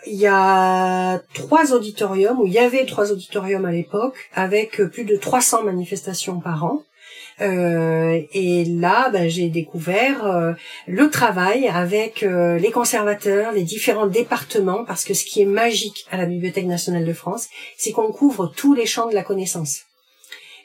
Il 0.07 0.15
y 0.15 0.27
a 0.27 1.21
trois 1.35 1.75
auditoriums, 1.75 2.41
ou 2.41 2.47
il 2.47 2.53
y 2.55 2.59
avait 2.59 2.87
trois 2.87 3.13
auditoriums 3.13 3.67
à 3.67 3.73
l'époque, 3.73 4.17
avec 4.33 4.83
plus 4.85 5.05
de 5.05 5.17
300 5.17 5.65
manifestations 5.65 6.41
par 6.41 6.65
an. 6.65 6.83
Euh, 7.43 8.23
et 8.33 8.65
là, 8.65 9.11
ben, 9.11 9.29
j'ai 9.29 9.49
découvert 9.49 10.27
euh, 10.27 10.53
le 10.87 11.11
travail 11.11 11.67
avec 11.67 12.23
euh, 12.23 12.59
les 12.59 12.71
conservateurs, 12.71 13.53
les 13.53 13.65
différents 13.65 14.07
départements, 14.07 14.85
parce 14.85 15.05
que 15.05 15.15
ce 15.15 15.25
qui 15.25 15.43
est 15.43 15.47
magique 15.47 16.07
à 16.11 16.17
la 16.17 16.27
Bibliothèque 16.27 16.67
nationale 16.67 17.05
de 17.05 17.13
France, 17.13 17.49
c'est 17.77 17.93
qu'on 17.93 18.13
couvre 18.13 18.47
tous 18.47 18.75
les 18.75 18.87
champs 18.87 19.09
de 19.09 19.15
la 19.15 19.23
connaissance 19.23 19.83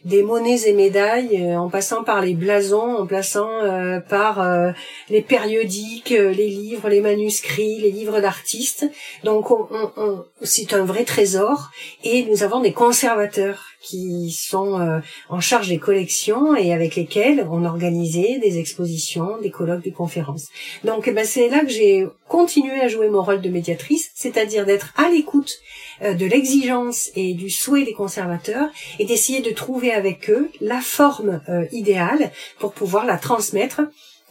des 0.05 0.23
monnaies 0.23 0.67
et 0.67 0.73
médailles, 0.73 1.41
euh, 1.41 1.57
en 1.57 1.69
passant 1.69 2.03
par 2.03 2.21
les 2.21 2.33
blasons, 2.33 2.97
en 2.97 3.07
passant 3.07 3.49
euh, 3.49 3.99
par 3.99 4.41
euh, 4.41 4.71
les 5.09 5.21
périodiques, 5.21 6.09
les 6.09 6.49
livres, 6.49 6.89
les 6.89 7.01
manuscrits, 7.01 7.79
les 7.79 7.91
livres 7.91 8.19
d'artistes. 8.21 8.89
Donc 9.23 9.51
on, 9.51 9.67
on, 9.97 10.23
c'est 10.41 10.73
un 10.73 10.85
vrai 10.85 11.03
trésor 11.03 11.71
et 12.03 12.25
nous 12.25 12.43
avons 12.43 12.61
des 12.61 12.73
conservateurs 12.73 13.65
qui 13.81 14.31
sont 14.31 15.01
en 15.29 15.39
charge 15.39 15.69
des 15.69 15.77
collections 15.77 16.55
et 16.55 16.73
avec 16.73 16.95
lesquels 16.95 17.47
on 17.49 17.63
organisait 17.63 18.39
des 18.39 18.59
expositions, 18.59 19.37
des 19.41 19.51
colloques, 19.51 19.83
des 19.83 19.91
conférences. 19.91 20.47
Donc 20.83 21.07
eh 21.07 21.11
ben, 21.11 21.25
c'est 21.25 21.47
là 21.47 21.61
que 21.61 21.69
j'ai 21.69 22.05
continué 22.27 22.81
à 22.81 22.87
jouer 22.87 23.09
mon 23.09 23.21
rôle 23.21 23.41
de 23.41 23.49
médiatrice, 23.49 24.11
c'est-à-dire 24.15 24.65
d'être 24.65 24.93
à 24.97 25.09
l'écoute 25.09 25.51
euh, 25.51 25.86
de 26.01 26.25
l'exigence 26.25 27.09
et 27.15 27.33
du 27.33 27.49
souhait 27.49 27.83
des 27.83 27.93
conservateurs 27.93 28.69
et 28.99 29.05
d'essayer 29.05 29.41
de 29.41 29.51
trouver 29.51 29.91
avec 29.91 30.29
eux 30.29 30.49
la 30.61 30.81
forme 30.81 31.41
euh, 31.49 31.65
idéale 31.71 32.31
pour 32.59 32.73
pouvoir 32.73 33.05
la 33.05 33.17
transmettre 33.17 33.81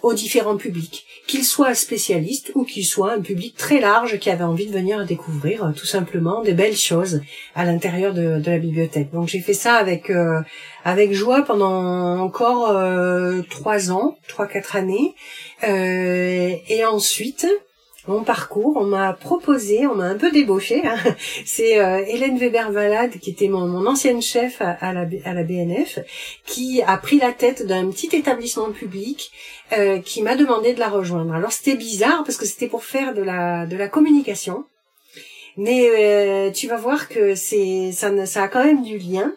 aux 0.03 0.13
différents 0.13 0.57
publics, 0.57 1.05
qu'ils 1.27 1.43
soient 1.43 1.75
spécialistes 1.75 2.53
ou 2.55 2.65
qu'ils 2.65 2.85
soient 2.85 3.13
un 3.13 3.21
public 3.21 3.57
très 3.57 3.81
large 3.81 4.19
qui 4.19 4.31
avait 4.31 4.45
envie 4.45 4.67
de 4.67 4.73
venir 4.73 5.05
découvrir 5.05 5.65
euh, 5.65 5.73
tout 5.73 5.87
simplement 5.87 6.43
des 6.43 6.53
belles 6.53 6.77
choses 6.77 7.23
à 7.55 7.65
l'intérieur 7.65 8.15
de, 8.15 8.41
la 8.45 8.59
bibliothèque. 8.59 9.11
Donc 9.13 9.29
j'ai 9.29 9.41
fait 9.41 9.55
ça 9.55 9.75
avec 9.75 10.13
avec 10.85 11.13
joie 11.13 11.43
pendant 11.43 12.21
encore 12.21 12.79
trois 13.51 13.91
ans, 13.91 14.17
trois 14.29 14.47
quatre 14.47 14.77
années, 14.77 15.15
et 15.63 16.85
ensuite 16.85 17.47
mon 18.09 18.23
parcours, 18.23 18.77
on 18.77 18.85
m'a 18.85 19.13
proposé, 19.13 19.87
on 19.87 19.95
m'a 19.95 20.05
un 20.05 20.17
peu 20.17 20.31
débauché. 20.31 20.83
Hein. 20.87 20.97
C'est 21.45 21.79
euh, 21.79 22.05
Hélène 22.07 22.39
Weber-Valade, 22.39 23.19
qui 23.19 23.31
était 23.31 23.49
mon, 23.49 23.87
ancienne 23.87 24.23
chef 24.23 24.61
à, 24.61 24.93
la, 24.93 25.05
BNF, 25.05 25.99
qui 26.45 26.83
a 26.83 26.97
pris 26.99 27.19
la 27.19 27.33
tête 27.33 27.67
d'un 27.67 27.91
petit 27.91 28.15
établissement 28.15 28.71
public 28.71 29.31
euh, 29.77 29.99
qui 29.99 30.23
m'a 30.23 30.37
demandé 30.37 30.73
de 30.73 30.81
la 30.81 30.89
rejoindre. 30.89 31.35
Alors 31.35 31.53
c'était 31.53 31.77
bizarre 31.77 32.23
parce 32.25 32.37
que 32.37 32.47
c'était 32.47 32.69
pour 32.69 32.85
faire 32.85 33.15
de 33.15 33.23
la, 33.23 33.89
communication. 33.89 34.65
Mais 35.57 35.89
euh, 35.89 36.51
tu 36.51 36.67
vas 36.67 36.77
voir 36.77 37.09
que 37.09 37.35
c'est 37.35 37.91
ça, 37.93 38.27
ça 38.27 38.43
a 38.43 38.49
quand 38.49 38.63
même 38.65 38.83
du 38.83 38.99
lien. 38.99 39.33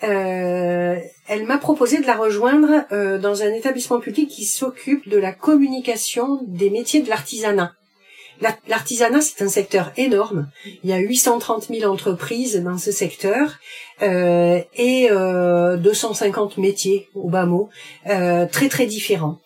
Elle 0.00 1.46
m'a 1.46 1.58
proposé 1.58 1.98
de 1.98 2.06
la 2.06 2.14
rejoindre 2.14 2.84
dans 3.18 3.42
un 3.42 3.52
établissement 3.54 3.98
public 3.98 4.28
qui 4.28 4.44
s'occupe 4.44 5.08
de 5.08 5.16
la 5.16 5.32
communication 5.32 6.40
des 6.46 6.68
métiers 6.68 7.00
de 7.00 7.08
l'artisanat. 7.08 7.72
L'artisanat, 8.40 9.20
c'est 9.20 9.42
un 9.42 9.48
secteur 9.48 9.92
énorme. 9.96 10.50
Il 10.82 10.90
y 10.90 10.92
a 10.92 10.98
830 10.98 11.68
000 11.68 11.90
entreprises 11.90 12.60
dans 12.62 12.78
ce 12.78 12.92
secteur 12.92 13.58
euh, 14.02 14.60
et 14.74 15.08
euh, 15.10 15.76
250 15.76 16.58
métiers, 16.58 17.08
au 17.14 17.28
bas 17.28 17.46
mot, 17.46 17.68
euh, 18.08 18.46
très 18.46 18.68
très 18.68 18.86
différents. 18.86 19.38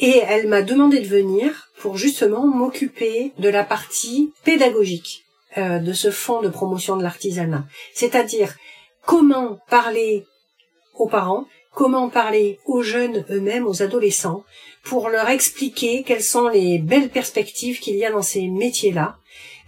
Et 0.00 0.22
elle 0.28 0.48
m'a 0.48 0.62
demandé 0.62 1.00
de 1.00 1.06
venir 1.06 1.68
pour 1.78 1.96
justement 1.96 2.46
m'occuper 2.46 3.32
de 3.38 3.48
la 3.48 3.64
partie 3.64 4.32
pédagogique 4.44 5.22
de 5.56 5.94
ce 5.94 6.10
fonds 6.10 6.42
de 6.42 6.48
promotion 6.48 6.98
de 6.98 7.02
l'artisanat. 7.02 7.64
C'est-à-dire 7.94 8.54
comment 9.06 9.58
parler 9.70 10.26
aux 10.94 11.08
parents, 11.08 11.46
comment 11.72 12.10
parler 12.10 12.58
aux 12.66 12.82
jeunes 12.82 13.24
eux-mêmes, 13.30 13.66
aux 13.66 13.82
adolescents, 13.82 14.44
pour 14.86 15.08
leur 15.08 15.28
expliquer 15.28 16.04
quelles 16.04 16.22
sont 16.22 16.48
les 16.48 16.78
belles 16.78 17.08
perspectives 17.08 17.80
qu'il 17.80 17.96
y 17.96 18.04
a 18.04 18.12
dans 18.12 18.22
ces 18.22 18.46
métiers-là. 18.46 19.16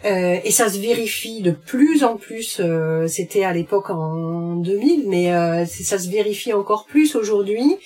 Euh, 0.04 0.38
et 0.44 0.52
ça 0.52 0.68
se 0.68 0.78
vérifie 0.78 1.42
de 1.42 1.50
plus 1.50 2.04
en 2.04 2.16
plus. 2.16 2.58
Euh, 2.60 3.08
C'était 3.08 3.42
à 3.42 3.52
l'époque 3.52 3.90
en 3.90 4.54
2000, 4.54 5.08
mais 5.08 5.34
euh, 5.34 5.66
ça 5.66 5.98
se 5.98 6.08
vérifie 6.08 6.52
encore 6.52 6.86
plus 6.86 7.16
aujourd'hui. 7.16 7.76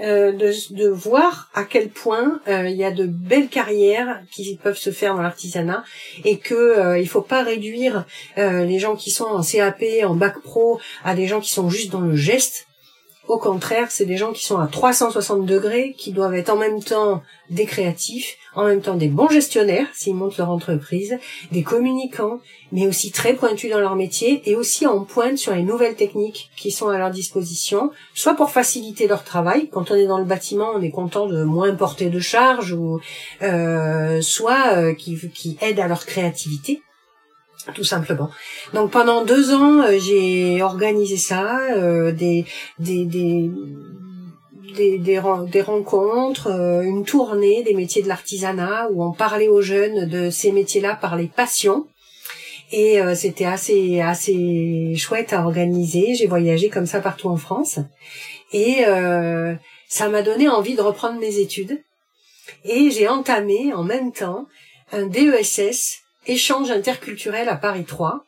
Euh, 0.00 0.32
de, 0.32 0.88
voir 0.88 1.50
à 1.54 1.64
quel 1.64 1.88
point 1.88 2.40
il 2.46 2.76
y 2.76 2.84
a 2.84 2.92
de 2.92 3.04
belles 3.04 3.48
carrières 3.48 4.22
qui 4.30 4.56
peuvent 4.62 4.78
se 4.78 4.90
faire 4.90 5.16
dans 5.16 5.22
l'artisanat 5.22 5.82
et 6.24 6.38
que 6.38 7.00
il 7.00 7.08
faut 7.08 7.20
pas 7.20 7.42
réduire 7.42 8.04
les 8.36 8.78
gens 8.78 8.94
qui 8.94 9.10
sont 9.10 9.24
en 9.24 9.42
CAP, 9.42 9.82
en 10.04 10.14
bac 10.14 10.40
pro 10.40 10.78
à 11.04 11.16
des 11.16 11.26
gens 11.26 11.40
qui 11.40 11.50
sont 11.50 11.68
juste 11.68 11.90
dans 11.90 12.00
le 12.00 12.14
geste 12.14 12.67
au 13.28 13.38
contraire, 13.38 13.90
c'est 13.90 14.06
des 14.06 14.16
gens 14.16 14.32
qui 14.32 14.44
sont 14.44 14.58
à 14.58 14.66
360 14.66 15.44
degrés, 15.44 15.94
qui 15.96 16.12
doivent 16.12 16.34
être 16.34 16.48
en 16.48 16.56
même 16.56 16.82
temps 16.82 17.22
des 17.50 17.66
créatifs, 17.66 18.36
en 18.54 18.64
même 18.64 18.80
temps 18.80 18.96
des 18.96 19.08
bons 19.08 19.28
gestionnaires, 19.28 19.86
s'ils 19.92 20.14
montent 20.14 20.38
leur 20.38 20.50
entreprise, 20.50 21.18
des 21.52 21.62
communicants, 21.62 22.40
mais 22.72 22.86
aussi 22.86 23.12
très 23.12 23.34
pointus 23.34 23.70
dans 23.70 23.80
leur 23.80 23.96
métier, 23.96 24.42
et 24.50 24.56
aussi 24.56 24.86
en 24.86 25.04
pointe 25.04 25.36
sur 25.36 25.54
les 25.54 25.62
nouvelles 25.62 25.94
techniques 25.94 26.50
qui 26.56 26.70
sont 26.70 26.88
à 26.88 26.98
leur 26.98 27.10
disposition, 27.10 27.90
soit 28.14 28.34
pour 28.34 28.50
faciliter 28.50 29.06
leur 29.06 29.24
travail. 29.24 29.68
Quand 29.68 29.90
on 29.90 29.94
est 29.94 30.06
dans 30.06 30.18
le 30.18 30.24
bâtiment, 30.24 30.70
on 30.74 30.82
est 30.82 30.90
content 30.90 31.26
de 31.26 31.44
moins 31.44 31.74
porter 31.74 32.08
de 32.08 32.20
charges, 32.20 32.72
ou 32.72 32.98
euh, 33.42 34.22
soit 34.22 34.72
euh, 34.74 34.94
qui, 34.94 35.18
qui 35.34 35.58
aident 35.60 35.80
à 35.80 35.88
leur 35.88 36.06
créativité 36.06 36.82
tout 37.74 37.84
simplement. 37.84 38.30
Donc 38.74 38.90
pendant 38.90 39.24
deux 39.24 39.52
ans, 39.54 39.82
euh, 39.82 39.98
j'ai 39.98 40.62
organisé 40.62 41.16
ça, 41.16 41.60
euh, 41.76 42.12
des, 42.12 42.44
des, 42.78 43.04
des, 43.04 44.98
des, 44.98 45.18
rencontres, 45.60 46.48
euh, 46.48 46.82
une 46.82 47.04
tournée 47.04 47.62
des 47.62 47.74
métiers 47.74 48.02
de 48.02 48.08
l'artisanat 48.08 48.88
où 48.92 49.02
on 49.02 49.12
parlait 49.12 49.48
aux 49.48 49.62
jeunes 49.62 50.08
de 50.08 50.30
ces 50.30 50.52
métiers-là 50.52 50.96
par 50.96 51.16
les 51.16 51.26
passions. 51.26 51.86
Et 52.70 53.00
c'était 53.14 53.46
assez 53.46 54.02
assez 54.02 54.94
chouette 54.94 55.32
à 55.32 55.42
organiser. 55.42 56.14
J'ai 56.14 56.26
voyagé 56.26 56.68
comme 56.68 56.84
ça 56.84 57.00
partout 57.00 57.30
en 57.30 57.38
France 57.38 57.78
et 58.52 58.84
ça 59.88 60.08
m'a 60.10 60.20
donné 60.20 60.50
envie 60.50 60.74
de 60.74 60.82
reprendre 60.82 61.18
mes 61.18 61.38
études. 61.38 61.82
Et 62.64 62.90
j'ai 62.90 63.08
entamé 63.08 63.72
en 63.72 63.84
même 63.84 64.12
temps 64.12 64.46
un 64.92 65.06
DESS 65.06 66.02
échange 66.28 66.70
interculturel 66.70 67.48
à 67.48 67.56
Paris 67.56 67.84
3 67.84 68.24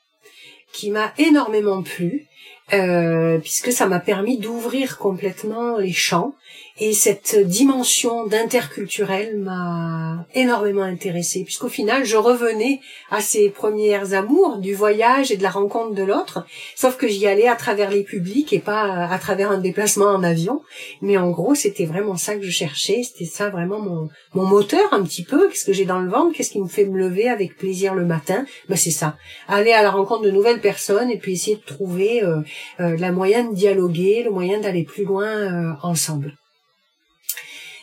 qui 0.73 0.90
m'a 0.90 1.12
énormément 1.19 1.83
plu 1.83 2.26
euh, 2.73 3.38
puisque 3.38 3.73
ça 3.73 3.87
m'a 3.87 4.00
permis 4.00 4.38
d'ouvrir 4.38 4.99
complètement 4.99 5.76
les 5.76 5.92
champs 5.92 6.35
et 6.80 6.94
cette 6.94 7.37
dimension 7.37 8.26
d'interculturel 8.26 9.37
m'a 9.38 10.26
énormément 10.34 10.82
intéressée, 10.82 11.44
puisqu'au 11.44 11.68
final, 11.68 12.06
je 12.06 12.16
revenais 12.16 12.80
à 13.10 13.20
ces 13.20 13.50
premières 13.50 14.14
amours 14.14 14.56
du 14.56 14.75
voyage 14.75 15.30
et 15.30 15.37
de 15.37 15.42
la 15.42 15.50
rencontre 15.50 15.94
de 15.94 16.02
l'autre, 16.02 16.46
sauf 16.75 16.96
que 16.96 17.06
j'y 17.06 17.26
allais 17.26 17.49
à 17.49 17.54
travers 17.54 17.90
les 17.90 18.02
publics 18.02 18.52
et 18.54 18.60
pas 18.60 19.06
à 19.06 19.18
travers 19.18 19.50
un 19.50 19.58
déplacement 19.58 20.06
en 20.06 20.22
avion. 20.22 20.62
Mais 21.02 21.18
en 21.18 21.30
gros, 21.30 21.54
c'était 21.54 21.84
vraiment 21.84 22.16
ça 22.16 22.37
que 22.37 22.42
je 22.42 22.50
cherchais, 22.50 23.02
c'était 23.02 23.30
ça 23.30 23.50
vraiment 23.50 23.80
mon, 23.80 24.08
mon 24.32 24.46
moteur 24.46 24.92
un 24.92 25.02
petit 25.02 25.25
peu, 25.25 25.49
qu'est-ce 25.49 25.66
que 25.66 25.75
j'ai 25.75 25.84
dans 25.84 26.00
le 26.00 26.10
ventre, 26.10 26.34
qu'est-ce 26.34 26.50
qui 26.50 26.60
me 26.60 26.68
fait 26.68 26.87
me 26.87 26.99
lever 26.99 27.28
avec 27.28 27.58
plaisir 27.58 27.94
le 27.94 28.06
matin? 28.06 28.46
Ben, 28.70 28.76
c'est 28.76 28.90
ça, 28.90 29.18
aller 29.49 29.72
à 29.72 29.82
la 29.82 29.90
rencontre 29.90 30.22
de 30.22 30.30
nouvelles 30.30 30.60
personnes 30.60 31.10
et 31.10 31.18
puis 31.18 31.32
essayer 31.32 31.56
de 31.56 31.64
trouver 31.64 32.22
euh, 32.22 32.40
euh, 32.80 32.96
la 32.96 33.12
moyen 33.12 33.44
de 33.44 33.54
dialoguer, 33.54 34.22
le 34.25 34.30
moyen 34.30 34.60
d'aller 34.60 34.84
plus 34.84 35.04
loin 35.04 35.26
euh, 35.26 35.72
ensemble. 35.82 36.39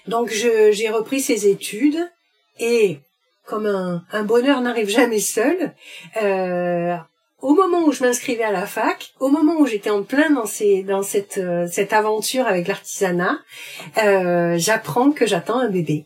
Donc 0.08 0.30
j'ai 0.30 0.90
repris 0.90 1.20
ces 1.20 1.48
études 1.48 2.10
et 2.60 3.00
comme 3.46 3.66
un, 3.66 4.24
bonheur 4.24 4.62
n'arrive 4.62 4.90
jamais 4.90 5.20
seul, 5.20 5.74
euh, 6.22 6.96
au 7.42 7.54
moment 7.54 7.86
où 7.86 7.92
je 7.92 8.04
m'inscrivais 8.04 8.44
à 8.44 8.52
la 8.52 8.66
fac, 8.66 9.14
au 9.20 9.30
moment 9.30 9.56
où 9.60 9.66
j'étais 9.66 9.90
en 9.90 10.04
plein 10.04 10.30
dans, 10.32 10.46
ces, 10.46 10.84
dans 10.84 11.02
cette, 11.02 11.38
euh, 11.38 11.68
cette 11.72 11.94
aventure 11.94 12.46
avec 12.46 12.68
l'artisanat, 12.68 13.40
euh, 14.00 14.56
j'apprends 14.58 15.12
que 15.12 15.26
j'attends 15.26 15.60
un 15.60 15.70
bébé. 15.70 16.06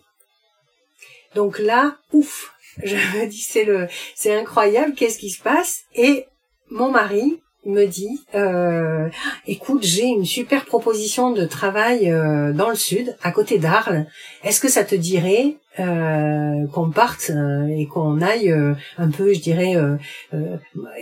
Donc 1.34 1.58
là, 1.58 1.98
ouf, 2.14 2.54
je 2.84 2.96
me 2.96 3.26
dis 3.26 3.42
c'est 3.42 3.64
le, 3.64 3.88
c'est 4.16 4.36
incroyable, 4.36 4.94
qu'est-ce 4.94 5.18
qui 5.18 5.32
se 5.32 5.42
passe? 5.42 5.82
Et 5.96 6.26
mon 6.70 6.92
mari 6.92 7.42
me 7.66 7.86
dit 7.86 8.22
euh, 8.34 9.08
écoute 9.46 9.84
j'ai 9.84 10.06
une 10.06 10.26
super 10.26 10.66
proposition 10.66 11.32
de 11.32 11.46
travail 11.46 12.12
euh, 12.12 12.54
dans 12.54 12.70
le 12.70 12.76
sud 12.76 13.16
à 13.22 13.32
côté 13.32 13.60
d'Arles. 13.60 14.06
Est-ce 14.44 14.60
que 14.60 14.70
ça 14.70 14.84
te 14.84 14.96
dirait 14.96 15.58
euh, 15.80 16.68
qu'on 16.74 16.90
parte 16.90 17.30
euh, 17.30 17.68
et 17.68 17.86
qu'on 17.86 18.20
aille 18.22 18.54
un 18.98 19.12
peu 19.12 19.32
je 19.34 19.40
dirais 19.40 19.76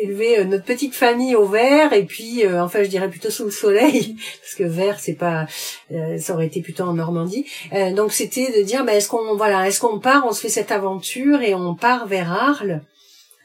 élever 0.01 0.43
notre 0.45 0.65
petite 0.65 0.95
famille 0.95 1.35
au 1.35 1.45
vert 1.45 1.93
et 1.93 2.03
puis 2.03 2.45
enfin 2.47 2.83
je 2.83 2.89
dirais 2.89 3.09
plutôt 3.09 3.29
sous 3.29 3.45
le 3.45 3.51
soleil 3.51 4.17
parce 4.41 4.55
que 4.55 4.63
vert 4.63 4.99
c'est 4.99 5.13
pas 5.13 5.47
ça 6.17 6.33
aurait 6.33 6.47
été 6.47 6.61
plutôt 6.61 6.83
en 6.83 6.93
Normandie. 6.93 7.45
Donc 7.95 8.11
c'était 8.11 8.51
de 8.59 8.63
dire 8.63 8.83
bah, 8.83 8.95
est-ce 8.95 9.07
qu'on 9.07 9.37
voilà 9.37 9.67
est-ce 9.67 9.79
qu'on 9.79 9.99
part 9.99 10.25
on 10.27 10.33
se 10.33 10.41
fait 10.41 10.49
cette 10.49 10.71
aventure 10.71 11.41
et 11.41 11.55
on 11.55 11.73
part 11.73 12.05
vers 12.05 12.31
Arles 12.31 12.81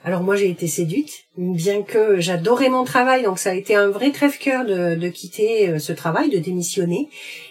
alors 0.05 0.23
moi 0.23 0.37
j'ai 0.37 0.51
été 0.51 0.69
séduite, 0.69 1.25
bien 1.39 1.83
que 1.83 2.21
j'adorais 2.21 2.69
mon 2.69 2.85
travail, 2.85 3.23
donc 3.23 3.39
ça 3.39 3.51
a 3.51 3.55
été 3.55 3.75
un 3.75 3.89
vrai 3.89 4.13
crève-cœur 4.13 4.67
de, 4.67 5.09
quitter 5.09 5.71
euh, 5.71 5.79
ce 5.79 5.93
travail, 5.95 6.29
de 6.29 6.39
démissionner. 6.39 7.09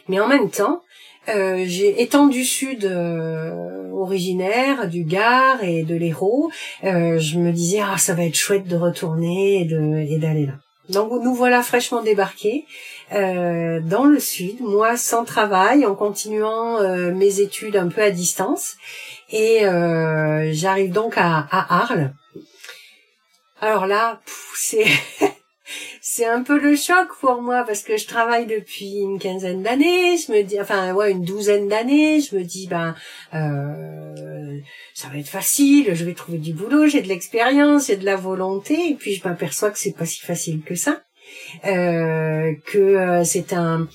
Mais 0.07 0.19
en 0.19 0.27
même 0.27 0.51
temps, 0.51 0.83
euh, 1.29 1.63
j'ai 1.65 1.99
étant 2.01 2.27
du 2.27 2.45
sud 2.45 2.85
euh, 2.85 3.89
originaire, 3.91 4.87
du 4.87 5.03
Gard 5.03 5.63
et 5.63 5.81
de 5.81 5.95
l'Hérault, 5.95 6.51
je 6.83 7.39
me 7.39 7.51
disais 7.51 7.79
ah 7.81 7.97
ça 7.97 8.13
va 8.13 8.23
être 8.23 8.35
chouette 8.35 8.67
de 8.67 8.75
retourner 8.75 9.61
et 9.61 10.17
d'aller 10.19 10.45
là. 10.45 10.53
Donc 10.89 11.11
nous 11.23 11.33
voilà 11.33 11.63
fraîchement 11.63 12.03
débarqués 12.03 12.65
dans 13.09 14.05
le 14.05 14.19
sud, 14.19 14.59
moi 14.59 14.97
sans 14.97 15.23
travail, 15.23 15.85
en 15.85 15.95
continuant 15.95 16.79
mes 17.11 17.39
études 17.39 17.77
un 17.77 17.87
peu 17.87 18.01
à 18.01 18.11
distance, 18.11 18.75
et 19.31 19.61
j'arrive 20.51 20.91
donc 20.91 21.13
à 21.15 21.47
Arles 21.51 22.13
alors 23.63 23.87
là, 23.87 24.19
c'est 24.55 24.85
c'est 26.01 26.25
un 26.25 26.43
peu 26.43 26.59
le 26.59 26.75
choc 26.75 27.07
pour 27.21 27.41
moi 27.41 27.63
parce 27.65 27.81
que 27.81 27.95
je 27.95 28.05
travaille 28.07 28.45
depuis 28.45 28.97
une 28.97 29.19
quinzaine 29.19 29.63
d'années. 29.63 30.17
Je 30.17 30.33
me 30.33 30.43
dis, 30.43 30.59
enfin 30.59 30.93
ouais, 30.93 31.11
une 31.11 31.23
douzaine 31.23 31.69
d'années. 31.69 32.19
Je 32.19 32.35
me 32.35 32.43
dis 32.43 32.67
ben 32.67 32.93
euh, 33.33 34.59
ça 34.93 35.07
va 35.07 35.17
être 35.17 35.29
facile. 35.29 35.95
Je 35.95 36.03
vais 36.03 36.13
trouver 36.13 36.39
du 36.39 36.51
boulot. 36.51 36.87
J'ai 36.87 37.01
de 37.01 37.07
l'expérience, 37.07 37.87
j'ai 37.87 37.95
de 37.95 38.03
la 38.03 38.17
volonté. 38.17 38.89
Et 38.89 38.95
puis 38.95 39.13
je 39.13 39.25
m'aperçois 39.25 39.71
que 39.71 39.79
c'est 39.79 39.95
pas 39.95 40.05
si 40.05 40.19
facile 40.19 40.61
que 40.63 40.75
ça. 40.75 41.01
Euh, 41.65 42.53
que 42.65 42.77
euh, 42.77 43.23
c'est 43.23 43.53
un 43.53 43.87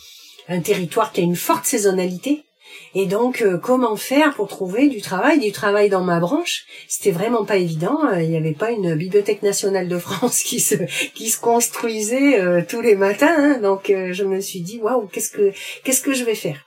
un 0.49 0.61
territoire 0.61 1.13
qui 1.13 1.21
a 1.21 1.25
une 1.25 1.37
forte 1.37 1.67
saisonnalité. 1.67 2.47
Et 2.95 3.07
donc, 3.07 3.43
euh, 3.43 3.59
comment 3.59 3.97
faire 3.97 4.35
pour 4.35 4.49
trouver 4.49 4.89
du 4.89 5.01
travail, 5.01 5.39
du 5.39 5.53
travail 5.53 5.89
dans 5.89 6.03
ma 6.03 6.21
branche? 6.21 6.65
C'était 6.89 7.11
vraiment 7.11 7.45
pas 7.45 7.57
évident. 7.57 7.99
Euh, 8.07 8.23
il 8.23 8.31
n'y 8.31 8.37
avait 8.37 8.53
pas 8.53 8.71
une 8.71 8.95
bibliothèque 8.95 9.43
nationale 9.43 9.89
de 9.89 9.99
France 9.99 10.43
qui 10.45 10.61
se 10.61 10.75
qui 11.15 11.29
se 11.29 11.41
construisait 11.41 12.41
euh, 12.41 12.63
tous 12.67 12.81
les 12.81 12.97
matins. 12.97 13.35
Hein. 13.37 13.59
Donc, 13.61 13.87
je 13.89 14.25
me 14.25 14.41
suis 14.41 14.61
dit 14.61 14.79
waouh, 14.81 15.07
qu'est-ce 15.07 15.31
que 15.31 15.53
qu'est-ce 15.85 16.03
que 16.03 16.15
je 16.15 16.25
vais 16.25 16.35
faire? 16.35 16.67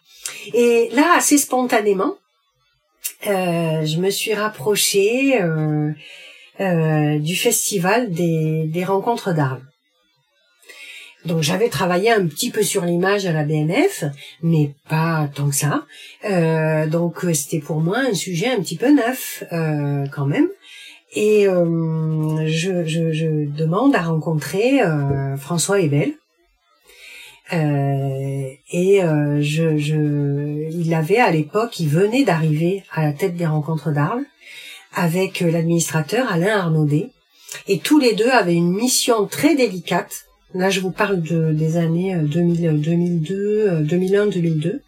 Et 0.53 0.89
là, 0.93 1.15
assez 1.17 1.37
spontanément, 1.37 2.15
je 3.23 3.97
me 3.97 4.09
suis 4.09 4.33
rapprochée 4.33 5.39
du 6.59 7.35
festival 7.35 8.11
des, 8.11 8.65
des 8.67 8.83
rencontres 8.83 9.33
d'armes. 9.33 9.70
Donc 11.25 11.43
j'avais 11.43 11.69
travaillé 11.69 12.11
un 12.11 12.25
petit 12.25 12.49
peu 12.49 12.63
sur 12.63 12.83
l'image 12.83 13.25
à 13.25 13.31
la 13.31 13.43
BNF, 13.43 14.05
mais 14.41 14.73
pas 14.89 15.29
tant 15.33 15.49
que 15.49 15.55
ça. 15.55 15.85
Euh, 16.25 16.87
donc 16.87 17.25
euh, 17.25 17.33
c'était 17.33 17.59
pour 17.59 17.79
moi 17.79 17.99
un 17.99 18.13
sujet 18.13 18.47
un 18.47 18.59
petit 18.59 18.77
peu 18.77 18.91
neuf 18.91 19.43
euh, 19.53 20.05
quand 20.11 20.25
même. 20.25 20.47
Et 21.13 21.43
je, 21.43 23.45
demande 23.45 23.93
à 23.95 24.01
rencontrer 24.01 24.79
François 25.37 25.81
Ebel. 25.81 26.13
et 27.51 29.01
je, 29.01 29.77
je, 29.77 30.69
il 30.71 30.93
avait 30.93 31.19
à 31.19 31.31
l'époque, 31.31 31.81
il 31.81 31.89
venait 31.89 32.23
d'arriver 32.23 32.85
à 32.93 33.03
la 33.03 33.11
tête 33.11 33.35
des 33.35 33.45
rencontres 33.45 33.91
d'Arles 33.91 34.23
avec 34.93 35.41
l'administrateur 35.41 36.31
Alain 36.31 36.57
Arnaudet. 36.57 37.09
Et 37.67 37.79
tous 37.79 37.99
les 37.99 38.13
deux 38.13 38.29
avaient 38.29 38.55
une 38.55 38.71
mission 38.71 39.25
très 39.25 39.55
délicate 39.55 40.27
Là, 40.53 40.69
je 40.69 40.81
vous 40.81 40.91
parle 40.91 41.21
de, 41.21 41.53
des 41.53 41.77
années 41.77 42.15
2000, 42.15 42.81
2002, 42.81 43.79
2001, 43.81 44.27
2002. 44.27 44.81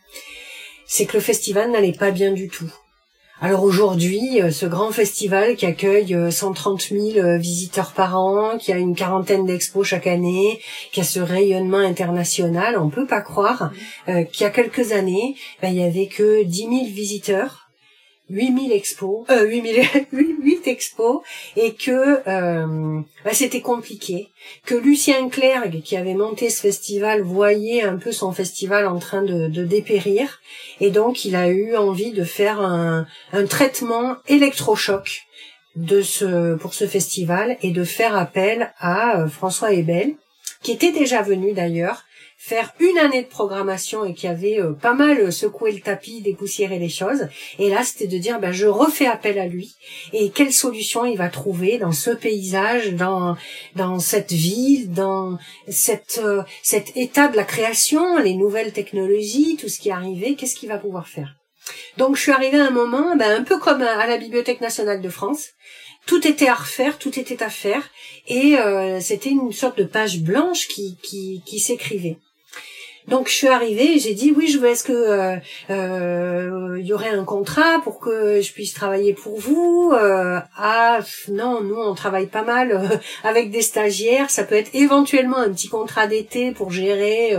C'est 0.85 1.05
que 1.05 1.13
le 1.13 1.21
festival 1.21 1.71
n'allait 1.71 1.93
pas 1.93 2.11
bien 2.11 2.33
du 2.33 2.49
tout. 2.49 2.71
alors 3.41 3.63
aujourd'hui, 3.63 4.41
euh, 4.41 4.51
ce 4.51 4.65
grand 4.65 4.91
festival 4.91 5.55
qui 5.55 5.65
accueille 5.65 6.15
130 6.29 6.81
000 6.81 7.37
visiteurs 7.37 7.93
par 7.93 8.17
an, 8.19 8.57
qui 8.57 8.73
a 8.73 8.77
une 8.77 8.95
quarantaine 8.95 9.45
d'expos 9.45 9.87
chaque 9.87 10.07
année, 10.07 10.59
qui 10.91 10.99
a 10.99 11.03
ce 11.03 11.19
rayonnement 11.19 11.77
international, 11.77 12.77
on 12.77 12.89
peut 12.89 13.07
pas 13.07 13.21
croire 13.21 13.71
qu'il 14.05 14.41
y 14.41 14.43
a 14.43 14.49
quelques 14.49 14.91
années, 14.91 15.35
ben, 15.61 15.69
il 15.69 15.75
y 15.75 15.83
avait 15.83 16.07
que 16.07 16.43
10 16.43 16.57
000 16.57 16.71
visiteurs 16.85 17.62
8000 18.29 18.71
expos, 18.71 19.25
euh, 19.29 19.45
8000, 19.45 19.81
8 20.11 20.67
expos, 20.67 21.21
et 21.55 21.73
que 21.73 22.19
euh, 22.27 23.01
bah, 23.25 23.33
c'était 23.33 23.61
compliqué, 23.61 24.29
que 24.65 24.75
Lucien 24.75 25.29
Clergue, 25.29 25.81
qui 25.81 25.97
avait 25.97 26.13
monté 26.13 26.49
ce 26.49 26.61
festival, 26.61 27.21
voyait 27.21 27.83
un 27.83 27.97
peu 27.97 28.11
son 28.11 28.31
festival 28.31 28.87
en 28.87 28.99
train 28.99 29.23
de, 29.23 29.47
de 29.47 29.63
dépérir, 29.65 30.41
et 30.79 30.89
donc 30.89 31.25
il 31.25 31.35
a 31.35 31.49
eu 31.49 31.75
envie 31.75 32.11
de 32.11 32.23
faire 32.23 32.61
un, 32.61 33.05
un 33.33 33.45
traitement 33.45 34.15
électrochoc 34.27 35.23
de 35.75 36.01
ce 36.01 36.55
pour 36.55 36.73
ce 36.73 36.87
festival 36.87 37.57
et 37.61 37.71
de 37.71 37.83
faire 37.83 38.15
appel 38.15 38.73
à 38.79 39.19
euh, 39.19 39.27
François 39.27 39.73
Ebel, 39.73 40.15
qui 40.61 40.71
était 40.71 40.91
déjà 40.91 41.21
venu 41.21 41.53
d'ailleurs, 41.53 42.03
faire 42.45 42.73
une 42.81 42.97
année 42.97 43.23
de 43.23 43.29
programmation 43.29 44.03
et 44.03 44.13
qui 44.13 44.27
avait 44.27 44.59
euh, 44.59 44.73
pas 44.73 44.93
mal 44.93 45.17
euh, 45.17 45.31
secoué 45.31 45.71
le 45.71 45.79
tapis, 45.79 46.19
dépoussiéré 46.19 46.77
les 46.77 46.89
choses. 46.89 47.29
Et 47.57 47.69
là, 47.69 47.85
c'était 47.85 48.07
de 48.07 48.17
dire, 48.17 48.41
ben, 48.41 48.51
je 48.51 48.67
refais 48.67 49.05
appel 49.05 49.39
à 49.39 49.47
lui. 49.47 49.75
Et 50.11 50.29
quelle 50.29 50.51
solution 50.51 51.05
il 51.05 51.17
va 51.17 51.29
trouver 51.29 51.77
dans 51.77 51.93
ce 51.93 52.09
paysage, 52.09 52.95
dans 52.95 53.37
dans 53.77 53.97
cette 53.99 54.33
ville, 54.33 54.91
dans 54.91 55.37
cette 55.69 56.19
euh, 56.21 56.43
cet 56.63 56.97
état 56.97 57.29
de 57.29 57.37
la 57.37 57.45
création, 57.45 58.17
les 58.17 58.35
nouvelles 58.35 58.73
technologies, 58.73 59.55
tout 59.55 59.69
ce 59.69 59.79
qui 59.79 59.87
est 59.87 59.93
arrivé, 59.93 60.35
qu'est-ce 60.35 60.55
qu'il 60.55 60.67
va 60.67 60.77
pouvoir 60.77 61.07
faire? 61.07 61.35
Donc, 61.97 62.17
je 62.17 62.23
suis 62.23 62.33
arrivée 62.33 62.59
à 62.59 62.67
un 62.67 62.71
moment, 62.71 63.15
ben, 63.15 63.39
un 63.39 63.43
peu 63.43 63.57
comme 63.57 63.81
à 63.81 64.05
la 64.05 64.17
Bibliothèque 64.17 64.59
nationale 64.59 65.01
de 65.01 65.09
France 65.09 65.51
tout 66.05 66.27
était 66.27 66.49
à 66.49 66.55
refaire, 66.55 66.97
tout 66.99 67.17
était 67.17 67.41
à 67.41 67.49
faire, 67.49 67.89
et 68.27 68.57
c'était 68.99 69.29
une 69.29 69.53
sorte 69.53 69.77
de 69.77 69.85
page 69.85 70.19
blanche 70.19 70.67
qui, 70.67 70.97
qui, 71.01 71.41
qui 71.45 71.59
s'écrivait. 71.61 72.17
Donc 73.07 73.27
je 73.27 73.33
suis 73.33 73.47
arrivée 73.47 73.99
j'ai 73.99 74.13
dit 74.13 74.33
oui, 74.35 74.47
je 74.47 74.59
veux 74.59 74.69
est-ce 74.69 74.83
que 74.83 74.93
euh, 74.93 75.35
euh, 75.69 76.77
il 76.79 76.85
y 76.85 76.93
aurait 76.93 77.09
un 77.09 77.23
contrat 77.23 77.81
pour 77.83 77.99
que 77.99 78.41
je 78.41 78.53
puisse 78.53 78.73
travailler 78.73 79.13
pour 79.13 79.39
vous 79.39 79.91
euh, 79.93 80.39
Ah 80.57 80.99
non, 81.29 81.61
nous 81.61 81.75
on 81.75 81.93
travaille 81.95 82.27
pas 82.27 82.43
mal 82.43 82.71
euh, 82.71 82.97
avec 83.23 83.51
des 83.51 83.61
stagiaires. 83.61 84.29
Ça 84.29 84.43
peut 84.43 84.55
être 84.55 84.73
éventuellement 84.73 85.37
un 85.37 85.51
petit 85.51 85.69
contrat 85.69 86.07
d'été 86.07 86.51
pour 86.51 86.71
gérer 86.71 87.35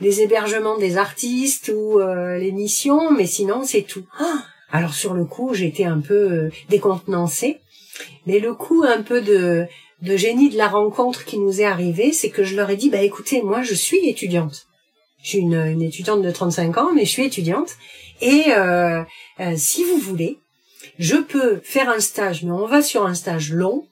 les 0.00 0.20
hébergements 0.20 0.78
des 0.78 0.96
artistes 0.96 1.72
ou 1.74 1.98
les 1.98 2.52
missions, 2.52 3.10
mais 3.10 3.26
sinon 3.26 3.62
c'est 3.64 3.82
tout. 3.82 4.04
Ah 4.18 4.44
Alors 4.72 4.94
sur 4.94 5.14
le 5.14 5.24
coup, 5.24 5.54
j'étais 5.54 5.84
un 5.84 6.00
peu 6.00 6.50
décontenancée, 6.68 7.60
mais 8.26 8.38
le 8.38 8.54
coup 8.54 8.84
un 8.84 9.02
peu 9.02 9.20
de 9.20 9.66
de 10.02 10.16
génie 10.16 10.50
de 10.50 10.58
la 10.58 10.68
rencontre 10.68 11.24
qui 11.24 11.38
nous 11.38 11.60
est 11.60 11.64
arrivé, 11.64 12.12
c'est 12.12 12.28
que 12.30 12.44
je 12.44 12.56
leur 12.56 12.68
ai 12.70 12.76
dit 12.76 12.90
bah 12.90 13.02
écoutez, 13.02 13.42
moi 13.42 13.62
je 13.62 13.74
suis 13.74 14.08
étudiante. 14.08 14.66
Je 15.24 15.30
suis 15.30 15.38
une, 15.38 15.82
étudiante 15.82 16.20
de 16.20 16.30
35 16.30 16.76
ans, 16.76 16.92
mais 16.94 17.06
je 17.06 17.10
suis 17.10 17.24
étudiante. 17.24 17.70
Et 18.20 18.44
euh, 18.50 19.02
euh, 19.40 19.54
si 19.56 19.82
vous 19.82 19.96
voulez, 19.96 20.38
je 20.98 21.16
peux 21.16 21.60
faire 21.64 21.88
un 21.88 21.98
stage, 21.98 22.44
mais 22.44 22.52
on 22.52 22.66
va 22.66 22.82
sur 22.82 23.06
un 23.06 23.14
stage 23.14 23.50
long. 23.50 23.86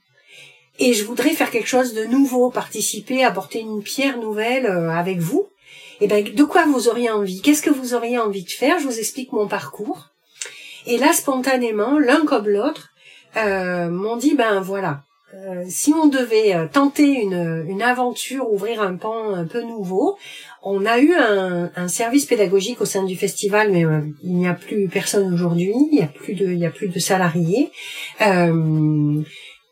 Et 0.79 0.92
je 0.92 1.05
voudrais 1.05 1.31
faire 1.31 1.51
quelque 1.51 1.68
chose 1.68 1.95
de 1.95 2.05
nouveau, 2.05 2.51
participer, 2.51 3.25
apporter 3.25 3.61
une 3.61 3.83
pierre 3.83 4.18
nouvelle 4.18 4.66
euh, 4.66 4.90
avec 4.90 5.21
vous. 5.21 5.49
Et 6.03 6.07
ben, 6.07 6.23
de 6.23 6.45
quoi 6.45 6.66
vous 6.66 6.88
auriez 6.88 7.11
envie? 7.11 7.40
Qu'est-ce 7.40 7.62
que 7.62 7.71
vous 7.71 7.95
auriez 7.95 8.18
envie 8.18 8.45
de 8.45 8.51
faire? 8.51 8.79
Je 8.79 8.85
vous 8.85 8.99
explique 8.99 9.33
mon 9.33 9.49
parcours. 9.49 10.09
Et 10.87 10.99
là, 10.99 11.14
spontanément, 11.14 11.99
l'un 11.99 12.27
comme 12.27 12.49
l'autre 12.49 12.90
euh, 13.38 13.88
m'ont 13.88 14.16
dit, 14.16 14.35
ben 14.35 14.61
voilà, 14.61 15.05
euh, 15.35 15.64
si 15.66 15.95
on 15.95 16.09
devait 16.09 16.55
euh, 16.55 16.66
tenter 16.71 17.23
une, 17.23 17.64
une, 17.66 17.81
aventure, 17.81 18.53
ouvrir 18.53 18.83
un 18.83 18.97
pan 18.97 19.33
un 19.33 19.47
peu 19.47 19.62
nouveau, 19.62 20.18
on 20.62 20.85
a 20.85 21.01
eu 21.01 21.14
un, 21.14 21.88
service 21.88 22.27
pédagogique 22.27 22.83
au 22.83 22.85
sein 22.85 23.03
du 23.05 23.16
festival, 23.16 23.73
mais 23.73 23.87
euh, 23.87 24.01
il 24.23 24.35
n'y 24.35 24.47
a 24.47 24.53
plus 24.53 24.88
personne 24.88 25.33
aujourd'hui, 25.33 25.73
il 25.90 25.97
n'y 25.97 26.03
a 26.03 26.11
il 26.29 26.59
y 26.59 26.66
a 26.66 26.71
plus 26.71 26.88
de 26.88 26.99
salariés. 26.99 27.71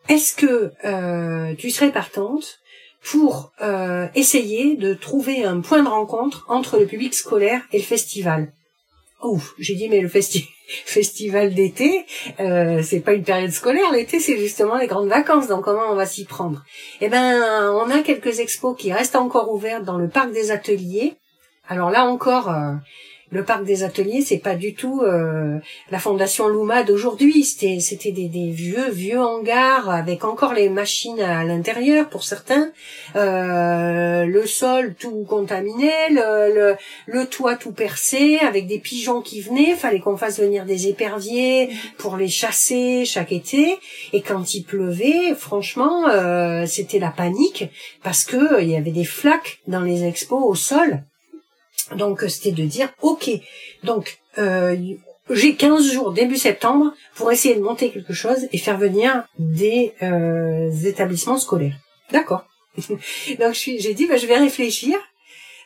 Est-ce 0.09 0.35
que 0.35 0.73
tu 1.57 1.71
serais 1.71 1.93
partante 1.93 2.61
pour 3.03 3.53
essayer 4.15 4.77
de 4.77 4.95
trouver 4.95 5.45
un 5.45 5.61
point 5.61 5.83
de 5.83 5.89
rencontre 5.89 6.47
entre 6.49 6.79
le 6.79 6.87
public 6.87 7.15
scolaire 7.15 7.63
et 7.73 7.79
le 7.79 7.85
festival? 7.85 8.53
Ouf, 9.23 9.55
j'ai 9.59 9.75
dit 9.75 9.89
mais 9.89 10.01
le 10.01 10.09
festival 10.85 11.55
d'été, 11.55 12.07
euh, 12.39 12.83
c'est 12.83 13.01
pas 13.01 13.13
une 13.13 13.25
période 13.25 13.51
scolaire. 13.51 13.91
L'été, 13.93 14.19
c'est 14.19 14.39
justement 14.39 14.77
les 14.77 14.87
grandes 14.87 15.09
vacances. 15.09 15.49
Donc, 15.49 15.65
comment 15.65 15.91
on 15.91 15.95
va 15.95 16.07
s'y 16.07 16.25
prendre? 16.25 16.65
Eh 17.01 17.09
ben, 17.09 17.71
on 17.73 17.91
a 17.91 18.03
quelques 18.03 18.41
expos 18.41 18.77
qui 18.77 18.93
restent 18.93 19.17
encore 19.17 19.53
ouvertes 19.53 19.85
dans 19.85 19.99
le 19.99 20.09
parc 20.09 20.33
des 20.33 20.51
ateliers. 20.51 21.15
Alors 21.71 21.91
là 21.91 22.05
encore, 22.05 22.51
euh, 22.51 22.75
le 23.31 23.45
parc 23.45 23.65
des 23.65 23.85
ateliers, 23.85 24.23
c'est 24.23 24.39
pas 24.39 24.57
du 24.57 24.75
tout 24.75 25.03
euh, 25.03 25.59
la 25.91 25.99
fondation 25.99 26.49
Luma 26.49 26.83
d'aujourd'hui. 26.83 27.45
C'était, 27.45 27.79
c'était 27.81 28.11
des, 28.11 28.29
des, 28.29 28.51
vieux, 28.51 28.91
vieux 28.91 29.21
hangars 29.21 29.89
avec 29.89 30.25
encore 30.25 30.53
les 30.53 30.69
machines 30.69 31.21
à 31.21 31.45
l'intérieur 31.45 32.09
pour 32.09 32.25
certains, 32.25 32.73
euh, 33.15 34.25
le 34.25 34.47
sol 34.47 34.95
tout 34.99 35.25
contaminé, 35.29 35.93
le, 36.11 37.25
toit 37.27 37.55
tout 37.55 37.73
percé, 37.73 38.39
avec 38.39 38.67
des 38.67 38.79
pigeons 38.79 39.21
qui 39.21 39.41
venaient. 39.41 39.77
Fallait 39.77 40.01
qu'on 40.01 40.17
fasse 40.17 40.41
venir 40.41 40.65
des 40.65 40.89
éperviers 40.89 41.71
pour 41.99 42.17
les 42.17 42.29
chasser 42.29 43.05
chaque 43.05 43.33
été. 43.33 43.79
Et 44.13 44.23
quand 44.23 44.55
il 44.55 44.65
pleuvait, 44.65 45.35
franchement, 45.37 46.09
euh, 46.09 46.67
c'était 46.67 46.99
la 46.99 47.11
panique 47.11 47.71
parce 48.03 48.25
que 48.25 48.61
il 48.61 48.69
y 48.69 48.77
avait 48.77 48.91
des 48.91 49.05
flaques 49.05 49.61
dans 49.69 49.83
les 49.83 50.05
expos 50.05 50.43
au 50.43 50.55
sol. 50.55 51.05
Donc 51.97 52.23
c'était 52.29 52.53
de 52.53 52.65
dire, 52.65 52.89
ok, 53.03 53.31
donc 53.83 54.19
euh, 54.39 54.77
j'ai 55.31 55.55
15 55.55 55.93
jours 55.93 56.13
début 56.13 56.37
septembre 56.37 56.93
pour 57.15 57.31
essayer 57.33 57.55
de 57.55 57.61
monter 57.61 57.91
quelque 57.91 58.13
chose 58.13 58.49
et 58.53 58.59
faire 58.59 58.79
venir 58.79 59.25
des 59.39 59.95
euh, 60.03 60.71
établissements 60.85 61.39
scolaires. 61.39 61.77
D'accord. 62.13 62.45
donc 62.79 63.55
j'ai 63.55 63.95
dit, 63.95 64.07
bah, 64.07 64.17
je 64.17 64.27
vais 64.27 64.39
réfléchir. 64.39 64.99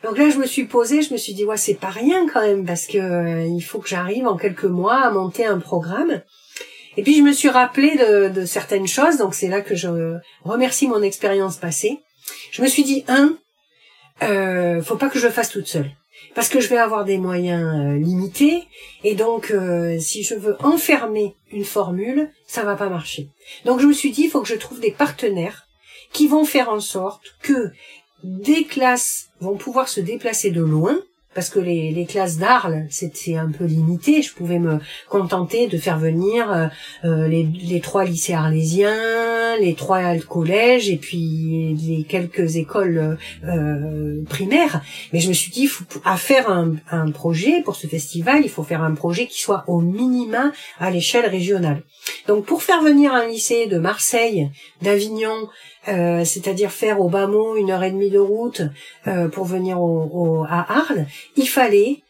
Donc 0.02 0.18
là, 0.18 0.28
je 0.28 0.36
me 0.36 0.46
suis 0.46 0.64
posée, 0.64 1.00
je 1.00 1.12
me 1.14 1.18
suis 1.18 1.32
dit, 1.32 1.44
ouais, 1.44 1.56
c'est 1.56 1.74
pas 1.74 1.88
rien 1.88 2.26
quand 2.30 2.42
même, 2.42 2.66
parce 2.66 2.86
que 2.86 2.98
euh, 2.98 3.46
il 3.46 3.62
faut 3.62 3.78
que 3.78 3.88
j'arrive 3.88 4.26
en 4.26 4.36
quelques 4.36 4.64
mois 4.64 4.96
à 4.96 5.10
monter 5.10 5.46
un 5.46 5.58
programme. 5.58 6.20
Et 6.96 7.02
puis 7.02 7.16
je 7.16 7.22
me 7.22 7.32
suis 7.32 7.48
rappelé 7.48 7.96
de, 7.96 8.28
de 8.28 8.44
certaines 8.44 8.86
choses, 8.86 9.16
donc 9.16 9.34
c'est 9.34 9.48
là 9.48 9.62
que 9.62 9.74
je 9.74 10.18
remercie 10.44 10.86
mon 10.86 11.02
expérience 11.02 11.56
passée. 11.56 12.00
Je 12.52 12.62
me 12.62 12.68
suis 12.68 12.84
dit, 12.84 13.04
un, 13.08 13.36
euh, 14.22 14.82
faut 14.82 14.96
pas 14.96 15.08
que 15.08 15.18
je 15.18 15.26
le 15.26 15.32
fasse 15.32 15.50
toute 15.50 15.66
seule 15.66 15.90
parce 16.34 16.48
que 16.48 16.60
je 16.60 16.68
vais 16.68 16.76
avoir 16.76 17.04
des 17.04 17.18
moyens 17.18 17.62
euh, 17.62 17.96
limités 17.96 18.64
et 19.02 19.14
donc 19.14 19.50
euh, 19.50 19.98
si 19.98 20.22
je 20.22 20.34
veux 20.34 20.56
enfermer 20.62 21.34
une 21.50 21.64
formule, 21.64 22.30
ça 22.46 22.64
va 22.64 22.76
pas 22.76 22.88
marcher. 22.88 23.28
Donc 23.64 23.80
je 23.80 23.86
me 23.86 23.92
suis 23.92 24.10
dit 24.10 24.22
il 24.24 24.30
faut 24.30 24.42
que 24.42 24.48
je 24.48 24.54
trouve 24.54 24.80
des 24.80 24.90
partenaires 24.90 25.66
qui 26.12 26.26
vont 26.26 26.44
faire 26.44 26.68
en 26.68 26.80
sorte 26.80 27.36
que 27.42 27.70
des 28.22 28.64
classes 28.64 29.28
vont 29.40 29.56
pouvoir 29.56 29.88
se 29.88 30.00
déplacer 30.00 30.50
de 30.50 30.62
loin 30.62 30.98
parce 31.34 31.50
que 31.50 31.58
les, 31.58 31.90
les 31.90 32.06
classes 32.06 32.38
d'Arles, 32.38 32.86
c'était 32.90 33.36
un 33.36 33.50
peu 33.50 33.64
limité. 33.64 34.22
Je 34.22 34.32
pouvais 34.32 34.58
me 34.58 34.78
contenter 35.08 35.66
de 35.66 35.78
faire 35.78 35.98
venir 35.98 36.50
euh, 36.50 36.66
euh, 37.04 37.28
les, 37.28 37.44
les, 37.44 37.80
trois 37.80 38.04
lycées 38.04 38.34
arlésiens, 38.34 39.56
les 39.60 39.74
trois 39.74 40.16
collèges 40.18 40.88
et 40.88 40.96
puis 40.96 41.74
les 41.74 42.04
quelques 42.04 42.56
écoles 42.56 43.18
euh, 43.44 44.22
primaires. 44.28 44.82
Mais 45.12 45.20
je 45.20 45.28
me 45.28 45.34
suis 45.34 45.50
dit, 45.50 45.68
à 46.04 46.16
faire 46.16 46.50
un, 46.50 46.74
un 46.90 47.10
projet 47.10 47.62
pour 47.62 47.76
ce 47.76 47.86
festival, 47.86 48.42
il 48.44 48.50
faut 48.50 48.62
faire 48.62 48.82
un 48.82 48.94
projet 48.94 49.26
qui 49.26 49.40
soit 49.40 49.64
au 49.66 49.80
minima 49.80 50.52
à 50.78 50.90
l'échelle 50.90 51.26
régionale. 51.26 51.82
Donc 52.28 52.44
pour 52.44 52.62
faire 52.62 52.82
venir 52.82 53.12
un 53.12 53.26
lycée 53.26 53.66
de 53.66 53.78
Marseille, 53.78 54.50
d'Avignon, 54.82 55.48
euh, 55.88 56.24
c'est-à-dire 56.24 56.70
faire 56.70 57.00
au 57.00 57.08
bas 57.08 57.26
mot 57.26 57.56
une 57.56 57.70
heure 57.70 57.82
et 57.82 57.90
demie 57.90 58.10
de 58.10 58.18
route 58.18 58.62
euh, 59.06 59.28
pour 59.28 59.44
venir 59.44 59.80
au, 59.80 60.44
à 60.48 60.78
Arles, 60.78 61.06
il 61.36 61.46
fallait 61.48 62.02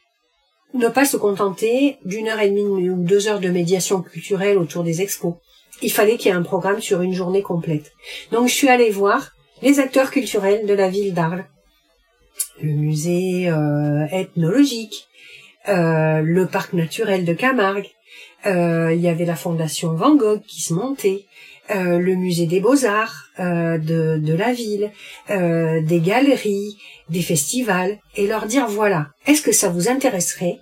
ne 0.74 0.88
pas 0.88 1.04
se 1.04 1.16
contenter 1.16 1.98
d'une 2.04 2.28
heure 2.28 2.40
et 2.40 2.50
demie 2.50 2.88
ou 2.88 3.02
deux 3.02 3.28
heures 3.28 3.40
de 3.40 3.48
médiation 3.48 4.02
culturelle 4.02 4.58
autour 4.58 4.84
des 4.84 5.02
expos. 5.02 5.34
Il 5.82 5.92
fallait 5.92 6.16
qu'il 6.16 6.30
y 6.30 6.34
ait 6.34 6.36
un 6.36 6.42
programme 6.42 6.80
sur 6.80 7.02
une 7.02 7.14
journée 7.14 7.42
complète. 7.42 7.92
Donc 8.32 8.48
je 8.48 8.54
suis 8.54 8.68
allée 8.68 8.90
voir 8.90 9.32
les 9.62 9.80
acteurs 9.80 10.10
culturels 10.10 10.66
de 10.66 10.74
la 10.74 10.88
ville 10.88 11.14
d'Arles, 11.14 11.46
le 12.60 12.72
musée 12.72 13.48
euh, 13.48 14.06
ethnologique, 14.10 15.08
le 15.66 16.44
parc 16.44 16.74
naturel 16.74 17.24
de 17.24 17.32
Camargue, 17.32 17.90
il 18.44 19.00
y 19.00 19.08
avait 19.08 19.24
la 19.24 19.36
fondation 19.36 19.94
Van 19.94 20.14
Gogh 20.14 20.42
qui 20.42 20.60
se 20.60 20.74
montait, 20.74 21.24
euh, 21.70 21.98
le 21.98 22.14
musée 22.14 22.46
des 22.46 22.60
beaux-arts 22.60 23.28
euh, 23.40 23.78
de, 23.78 24.18
de, 24.18 24.34
la 24.34 24.52
ville, 24.52 24.90
euh, 25.30 25.80
des 25.80 26.00
galeries, 26.00 26.78
des 27.08 27.22
festivals, 27.22 27.98
et 28.16 28.26
leur 28.26 28.46
dire 28.46 28.66
voilà, 28.66 29.08
est-ce 29.26 29.42
que 29.42 29.52
ça 29.52 29.68
vous 29.68 29.88
intéresserait 29.88 30.58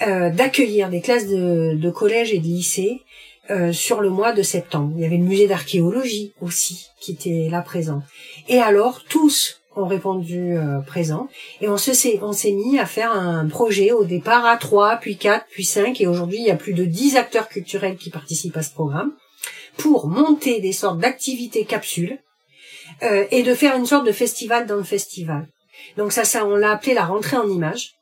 d'accueillir 0.00 0.88
des 0.88 1.02
classes 1.02 1.26
de, 1.26 1.74
de 1.74 1.90
collège 1.90 2.32
et 2.32 2.38
de 2.38 2.44
lycée 2.44 3.02
sur 3.70 4.00
le 4.00 4.08
mois 4.08 4.32
de 4.32 4.40
septembre? 4.40 4.94
Il 4.96 5.02
y 5.02 5.04
avait 5.04 5.18
le 5.18 5.24
musée 5.24 5.46
d'archéologie 5.46 6.32
aussi 6.40 6.86
qui 7.02 7.12
était 7.12 7.48
là 7.50 7.60
présent. 7.60 8.02
Et 8.48 8.60
alors 8.60 9.04
tous 9.04 9.60
ont 9.76 9.86
répondu 9.86 10.56
euh, 10.56 10.80
présent 10.80 11.28
et 11.60 11.68
on 11.68 11.76
se 11.76 11.92
s'est 11.92 12.18
on 12.22 12.32
s'est 12.32 12.52
mis 12.52 12.78
à 12.78 12.86
faire 12.86 13.12
un 13.12 13.46
projet 13.46 13.92
au 13.92 14.04
départ 14.04 14.44
à 14.44 14.56
3 14.56 14.96
puis 14.96 15.16
4 15.16 15.46
puis 15.50 15.64
5 15.64 16.00
et 16.00 16.06
aujourd'hui 16.06 16.38
il 16.38 16.46
y 16.46 16.50
a 16.50 16.56
plus 16.56 16.74
de 16.74 16.84
10 16.84 17.16
acteurs 17.16 17.48
culturels 17.48 17.96
qui 17.96 18.10
participent 18.10 18.56
à 18.56 18.62
ce 18.62 18.72
programme 18.72 19.12
pour 19.80 20.08
monter 20.08 20.60
des 20.60 20.72
sortes 20.72 20.98
d'activités 20.98 21.64
capsules 21.64 22.18
euh, 23.02 23.24
et 23.30 23.42
de 23.42 23.54
faire 23.54 23.76
une 23.76 23.86
sorte 23.86 24.06
de 24.06 24.12
festival 24.12 24.66
dans 24.66 24.76
le 24.76 24.84
festival. 24.84 25.46
Donc 25.96 26.12
ça 26.12 26.24
ça 26.24 26.44
on 26.44 26.56
l'a 26.56 26.72
appelé 26.72 26.92
la 26.94 27.06
rentrée 27.06 27.38
en 27.38 27.48
images. 27.48 27.94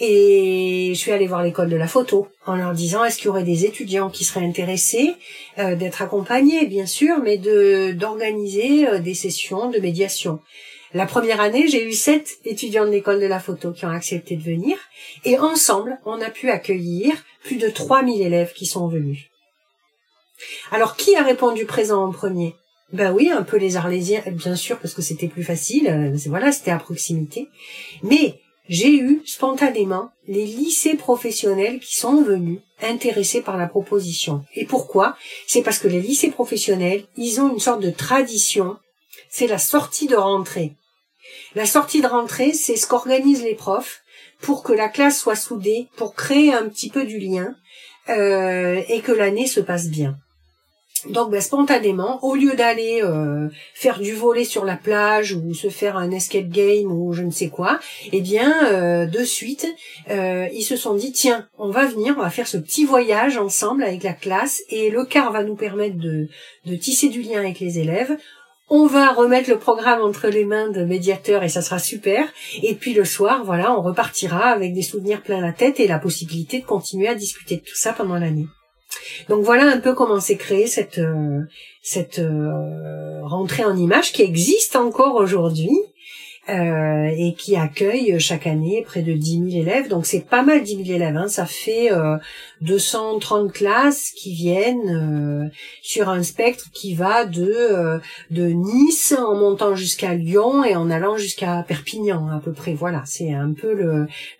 Et 0.00 0.90
je 0.94 0.98
suis 0.98 1.12
allée 1.12 1.26
voir 1.26 1.42
l'école 1.42 1.68
de 1.68 1.76
la 1.76 1.86
photo 1.86 2.28
en 2.46 2.56
leur 2.56 2.72
disant 2.72 3.04
est-ce 3.04 3.16
qu'il 3.16 3.26
y 3.26 3.28
aurait 3.28 3.44
des 3.44 3.64
étudiants 3.64 4.10
qui 4.10 4.24
seraient 4.24 4.44
intéressés 4.44 5.14
euh, 5.58 5.76
d'être 5.76 6.02
accompagnés 6.02 6.66
bien 6.66 6.86
sûr, 6.86 7.18
mais 7.22 7.38
de 7.38 7.92
d'organiser 7.92 9.00
des 9.00 9.14
sessions 9.14 9.70
de 9.70 9.78
médiation. 9.78 10.40
La 10.94 11.06
première 11.06 11.40
année, 11.40 11.66
j'ai 11.68 11.84
eu 11.84 11.92
sept 11.92 12.38
étudiants 12.44 12.86
de 12.86 12.90
l'école 12.90 13.20
de 13.20 13.26
la 13.26 13.40
photo 13.40 13.72
qui 13.72 13.84
ont 13.84 13.90
accepté 13.90 14.36
de 14.36 14.42
venir 14.42 14.76
et 15.24 15.38
ensemble, 15.38 15.98
on 16.04 16.20
a 16.20 16.30
pu 16.30 16.50
accueillir 16.50 17.14
plus 17.42 17.56
de 17.56 17.68
3000 17.68 18.22
élèves 18.22 18.52
qui 18.52 18.66
sont 18.66 18.88
venus. 18.88 19.28
Alors, 20.70 20.96
qui 20.96 21.16
a 21.16 21.22
répondu 21.22 21.64
présent 21.64 22.04
en 22.04 22.12
premier? 22.12 22.54
Ben 22.92 23.12
oui, 23.12 23.30
un 23.30 23.42
peu 23.42 23.56
les 23.56 23.76
Arlésiens, 23.76 24.22
bien 24.30 24.56
sûr, 24.56 24.78
parce 24.78 24.94
que 24.94 25.02
c'était 25.02 25.28
plus 25.28 25.42
facile, 25.42 25.88
euh, 25.88 26.16
voilà, 26.26 26.52
c'était 26.52 26.70
à 26.70 26.78
proximité. 26.78 27.48
Mais 28.02 28.40
j'ai 28.68 28.94
eu 28.94 29.20
spontanément 29.26 30.10
les 30.26 30.46
lycées 30.46 30.94
professionnels 30.94 31.80
qui 31.80 31.96
sont 31.96 32.22
venus 32.22 32.60
intéressés 32.80 33.42
par 33.42 33.56
la 33.56 33.66
proposition. 33.66 34.44
Et 34.54 34.64
pourquoi? 34.64 35.16
C'est 35.46 35.62
parce 35.62 35.78
que 35.78 35.88
les 35.88 36.00
lycées 36.00 36.30
professionnels, 36.30 37.04
ils 37.16 37.40
ont 37.40 37.52
une 37.52 37.58
sorte 37.58 37.82
de 37.82 37.90
tradition, 37.90 38.76
c'est 39.28 39.46
la 39.46 39.58
sortie 39.58 40.06
de 40.06 40.16
rentrée. 40.16 40.72
La 41.54 41.66
sortie 41.66 42.00
de 42.00 42.06
rentrée, 42.06 42.52
c'est 42.52 42.76
ce 42.76 42.86
qu'organisent 42.86 43.42
les 43.42 43.54
profs 43.54 44.02
pour 44.40 44.62
que 44.62 44.72
la 44.72 44.88
classe 44.88 45.18
soit 45.18 45.36
soudée, 45.36 45.88
pour 45.96 46.14
créer 46.14 46.52
un 46.52 46.68
petit 46.68 46.90
peu 46.90 47.04
du 47.04 47.18
lien 47.18 47.54
euh, 48.08 48.82
et 48.88 49.00
que 49.00 49.12
l'année 49.12 49.46
se 49.46 49.60
passe 49.60 49.88
bien. 49.88 50.16
Donc 51.08 51.30
ben, 51.30 51.40
spontanément, 51.40 52.18
au 52.24 52.34
lieu 52.34 52.54
d'aller 52.54 53.00
euh, 53.02 53.48
faire 53.74 53.98
du 53.98 54.12
volet 54.12 54.44
sur 54.44 54.64
la 54.64 54.76
plage 54.76 55.32
ou 55.32 55.54
se 55.54 55.68
faire 55.68 55.96
un 55.96 56.10
escape 56.10 56.48
game 56.48 56.90
ou 56.90 57.12
je 57.12 57.22
ne 57.22 57.30
sais 57.30 57.48
quoi, 57.48 57.78
eh 58.12 58.20
bien 58.20 58.72
euh, 58.72 59.06
de 59.06 59.24
suite, 59.24 59.66
ils 60.08 60.64
se 60.64 60.76
sont 60.76 60.94
dit 60.94 61.12
tiens, 61.12 61.46
on 61.58 61.70
va 61.70 61.86
venir, 61.86 62.14
on 62.16 62.22
va 62.22 62.30
faire 62.30 62.48
ce 62.48 62.56
petit 62.56 62.84
voyage 62.84 63.36
ensemble 63.36 63.82
avec 63.82 64.02
la 64.02 64.12
classe 64.12 64.62
et 64.68 64.90
le 64.90 65.04
car 65.04 65.32
va 65.32 65.42
nous 65.42 65.56
permettre 65.56 65.96
de, 65.96 66.28
tisser 66.76 67.08
du 67.08 67.22
lien 67.22 67.38
avec 67.38 67.60
les 67.60 67.78
élèves 67.78 68.16
on 68.70 68.86
va 68.86 69.12
remettre 69.12 69.50
le 69.50 69.58
programme 69.58 70.00
entre 70.00 70.28
les 70.28 70.46
mains 70.46 70.70
de 70.70 70.84
médiateurs 70.84 71.42
et 71.42 71.50
ça 71.50 71.60
sera 71.60 71.78
super. 71.78 72.26
Et 72.62 72.74
puis 72.74 72.94
le 72.94 73.04
soir, 73.04 73.44
voilà, 73.44 73.76
on 73.78 73.82
repartira 73.82 74.46
avec 74.46 74.72
des 74.72 74.82
souvenirs 74.82 75.22
plein 75.22 75.42
la 75.42 75.52
tête 75.52 75.80
et 75.80 75.86
la 75.86 75.98
possibilité 75.98 76.60
de 76.60 76.64
continuer 76.64 77.08
à 77.08 77.14
discuter 77.14 77.56
de 77.56 77.60
tout 77.60 77.76
ça 77.76 77.92
pendant 77.92 78.18
l'année. 78.18 78.46
Donc 79.28 79.44
voilà 79.44 79.64
un 79.64 79.78
peu 79.78 79.94
comment 79.94 80.20
s'est 80.20 80.36
créée 80.36 80.66
cette 80.66 80.98
euh, 80.98 81.42
cette 81.82 82.18
euh, 82.18 83.20
rentrée 83.22 83.64
en 83.64 83.76
images 83.76 84.12
qui 84.12 84.22
existe 84.22 84.76
encore 84.76 85.16
aujourd'hui 85.16 85.70
euh, 86.48 87.10
et 87.16 87.34
qui 87.34 87.56
accueille 87.56 88.18
chaque 88.20 88.46
année 88.46 88.82
près 88.84 89.02
de 89.02 89.12
10 89.12 89.50
000 89.50 89.62
élèves. 89.62 89.88
Donc 89.88 90.06
c'est 90.06 90.26
pas 90.26 90.42
mal 90.42 90.62
10 90.62 90.84
000 90.84 90.96
élèves, 90.96 91.16
hein. 91.16 91.28
ça 91.28 91.46
fait 91.46 91.92
euh, 91.92 92.16
230 92.64 93.52
classes 93.52 94.10
qui 94.10 94.34
viennent 94.34 94.88
euh, 94.88 95.48
sur 95.82 96.08
un 96.08 96.22
spectre 96.22 96.70
qui 96.72 96.94
va 96.94 97.24
de 97.24 97.46
euh, 97.46 97.98
de 98.30 98.46
Nice 98.46 99.14
en 99.16 99.34
montant 99.36 99.74
jusqu'à 99.74 100.14
Lyon 100.14 100.64
et 100.64 100.74
en 100.76 100.90
allant 100.90 101.16
jusqu'à 101.16 101.64
Perpignan 101.66 102.28
à 102.28 102.40
peu 102.40 102.52
près. 102.52 102.74
Voilà, 102.74 103.02
c'est 103.04 103.32
un 103.32 103.52
peu 103.52 103.74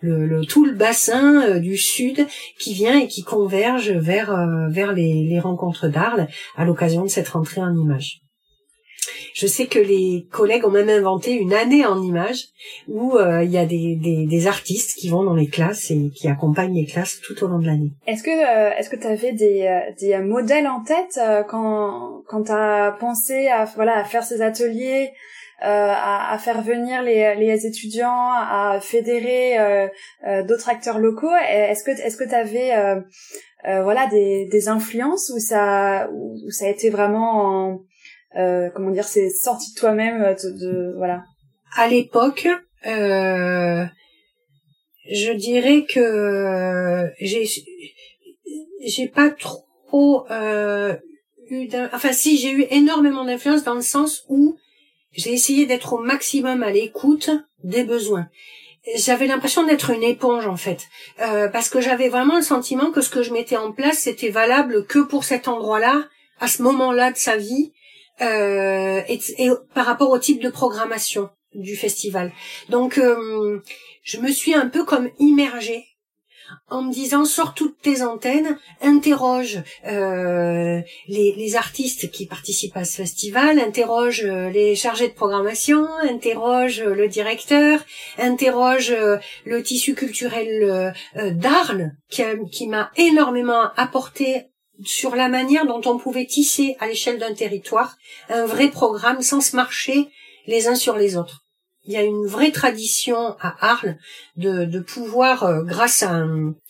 le, 0.01 0.45
tout 0.45 0.65
le 0.65 0.73
bassin 0.73 1.43
euh, 1.43 1.59
du 1.59 1.77
sud 1.77 2.25
qui 2.59 2.73
vient 2.73 2.99
et 2.99 3.07
qui 3.07 3.23
converge 3.23 3.91
vers 3.91 4.35
vers 4.69 4.93
les, 4.93 5.25
les 5.25 5.39
rencontres 5.39 5.87
d'Arles 5.87 6.27
à 6.55 6.65
l'occasion 6.65 7.03
de 7.03 7.09
cette 7.09 7.29
rentrée 7.29 7.61
en 7.61 7.75
images. 7.75 8.24
Je 9.33 9.47
sais 9.47 9.67
que 9.67 9.79
les 9.79 10.27
collègues 10.31 10.65
ont 10.65 10.71
même 10.71 10.89
inventé 10.89 11.33
une 11.33 11.53
année 11.53 11.85
en 11.85 12.01
images 12.01 12.45
où 12.87 13.17
euh, 13.17 13.43
il 13.43 13.51
y 13.51 13.57
a 13.57 13.65
des, 13.65 13.95
des, 13.95 14.25
des, 14.25 14.47
artistes 14.47 14.97
qui 14.97 15.09
vont 15.09 15.23
dans 15.23 15.35
les 15.35 15.47
classes 15.47 15.91
et 15.91 16.09
qui 16.15 16.27
accompagnent 16.27 16.75
les 16.75 16.85
classes 16.85 17.19
tout 17.21 17.43
au 17.43 17.47
long 17.47 17.59
de 17.59 17.65
l'année. 17.65 17.91
Est-ce 18.07 18.23
que 18.23 18.29
euh, 18.29 18.71
est-ce 18.77 18.89
que 18.89 18.95
tu 18.95 19.07
avais 19.07 19.33
des, 19.33 19.63
euh, 19.63 19.91
des 19.99 20.17
modèles 20.19 20.67
en 20.67 20.83
tête 20.83 21.19
quand 21.49 22.23
quand 22.27 22.43
tu 22.43 22.51
as 22.51 22.95
pensé 22.99 23.47
à 23.47 23.65
voilà 23.65 23.97
à 23.97 24.03
faire 24.03 24.23
ces 24.23 24.41
ateliers 24.41 25.11
à, 25.61 26.33
à, 26.33 26.37
faire 26.37 26.61
venir 26.61 27.01
les, 27.01 27.33
les 27.35 27.65
étudiants, 27.65 28.09
à 28.11 28.79
fédérer 28.81 29.89
d'autres 30.47 30.67
acteurs 30.69 30.99
locaux? 30.99 31.33
Est-ce 31.33 31.83
que 31.83 31.91
est-ce 31.91 32.17
que 32.17 32.27
tu 32.27 32.35
avais 32.35 32.73
voilà 33.63 34.07
des, 34.07 34.47
des 34.51 34.67
influences 34.67 35.31
ou 35.33 35.39
ça 35.39 36.09
ou 36.11 36.49
ça 36.51 36.65
a 36.65 36.69
été 36.69 36.89
vraiment 36.89 37.71
en, 37.71 37.81
euh, 38.37 38.69
comment 38.73 38.91
dire, 38.91 39.05
c'est 39.05 39.29
sorti 39.29 39.73
de 39.73 39.79
toi-même, 39.79 40.21
euh, 40.21 40.33
de, 40.33 40.93
voilà. 40.97 41.23
À 41.75 41.87
l'époque, 41.87 42.47
euh, 42.85 43.85
je 45.11 45.31
dirais 45.31 45.85
que 45.87 47.11
j'ai 47.19 47.45
j'ai 48.85 49.07
pas 49.07 49.31
trop 49.31 50.25
euh, 50.29 50.95
eu 51.49 51.67
enfin 51.91 52.11
si 52.11 52.37
j'ai 52.37 52.51
eu 52.51 52.65
énormément 52.69 53.25
d'influence 53.25 53.63
dans 53.63 53.73
le 53.73 53.81
sens 53.81 54.23
où 54.29 54.55
j'ai 55.11 55.33
essayé 55.33 55.65
d'être 55.65 55.93
au 55.93 55.99
maximum 55.99 56.63
à 56.63 56.71
l'écoute 56.71 57.29
des 57.63 57.83
besoins 57.83 58.29
j'avais 58.95 59.27
l'impression 59.27 59.65
d'être 59.65 59.89
une 59.89 60.03
éponge 60.03 60.47
en 60.47 60.57
fait, 60.57 60.87
euh, 61.21 61.47
parce 61.47 61.69
que 61.69 61.81
j'avais 61.81 62.09
vraiment 62.09 62.35
le 62.35 62.43
sentiment 62.43 62.91
que 62.91 63.01
ce 63.01 63.09
que 63.09 63.23
je 63.23 63.33
mettais 63.33 63.57
en 63.57 63.71
place 63.71 63.99
c'était 63.99 64.29
valable 64.29 64.85
que 64.85 64.99
pour 64.99 65.23
cet 65.23 65.47
endroit-là, 65.47 66.03
à 66.39 66.47
ce 66.47 66.61
moment-là 66.61 67.11
de 67.11 67.17
sa 67.17 67.37
vie, 67.37 67.73
euh, 68.21 69.01
et, 69.07 69.49
par 69.73 69.85
rapport 69.85 70.09
au 70.09 70.19
type 70.19 70.41
de 70.41 70.49
programmation 70.49 71.29
du 71.55 71.75
festival. 71.75 72.31
Donc, 72.69 72.97
euh, 72.97 73.61
je 74.03 74.19
me 74.19 74.31
suis 74.31 74.53
un 74.53 74.67
peu 74.67 74.83
comme 74.83 75.09
immergée 75.19 75.85
en 76.69 76.83
me 76.83 76.93
disant 76.93 77.25
sors 77.25 77.55
toutes 77.55 77.81
tes 77.81 78.03
antennes, 78.03 78.59
interroge 78.81 79.63
euh, 79.87 80.79
les, 81.07 81.55
artistes 81.55 82.11
qui 82.11 82.27
participent 82.27 82.77
à 82.77 82.85
ce 82.85 82.97
festival, 82.97 83.57
interroge 83.57 84.23
euh, 84.25 84.51
les 84.51 84.75
chargés 84.75 85.07
de 85.07 85.13
programmation, 85.13 85.87
interroge 86.03 86.83
le 86.83 87.07
directeur, 87.07 87.83
interroge 88.19 88.95
le 89.45 89.63
tissu 89.63 89.95
culturel 89.95 90.93
d'Arles 91.15 91.93
qui 92.09 92.67
m'a 92.67 92.91
énormément 92.95 93.71
apporté 93.75 94.45
sur 94.83 95.15
la 95.15 95.29
manière 95.29 95.65
dont 95.65 95.81
on 95.85 95.97
pouvait 95.97 96.25
tisser 96.25 96.75
à 96.79 96.87
l'échelle 96.87 97.19
d'un 97.19 97.33
territoire 97.33 97.97
un 98.29 98.45
vrai 98.45 98.69
programme 98.69 99.21
sans 99.21 99.41
se 99.41 99.55
marcher 99.55 100.09
les 100.47 100.67
uns 100.67 100.75
sur 100.75 100.95
les 100.97 101.17
autres. 101.17 101.41
Il 101.87 101.93
y 101.93 101.97
a 101.97 102.03
une 102.03 102.25
vraie 102.25 102.51
tradition 102.51 103.35
à 103.39 103.55
Arles 103.59 103.97
de, 104.37 104.65
de 104.65 104.79
pouvoir, 104.79 105.43
euh, 105.43 105.61
grâce 105.61 106.01
à, 106.01 106.25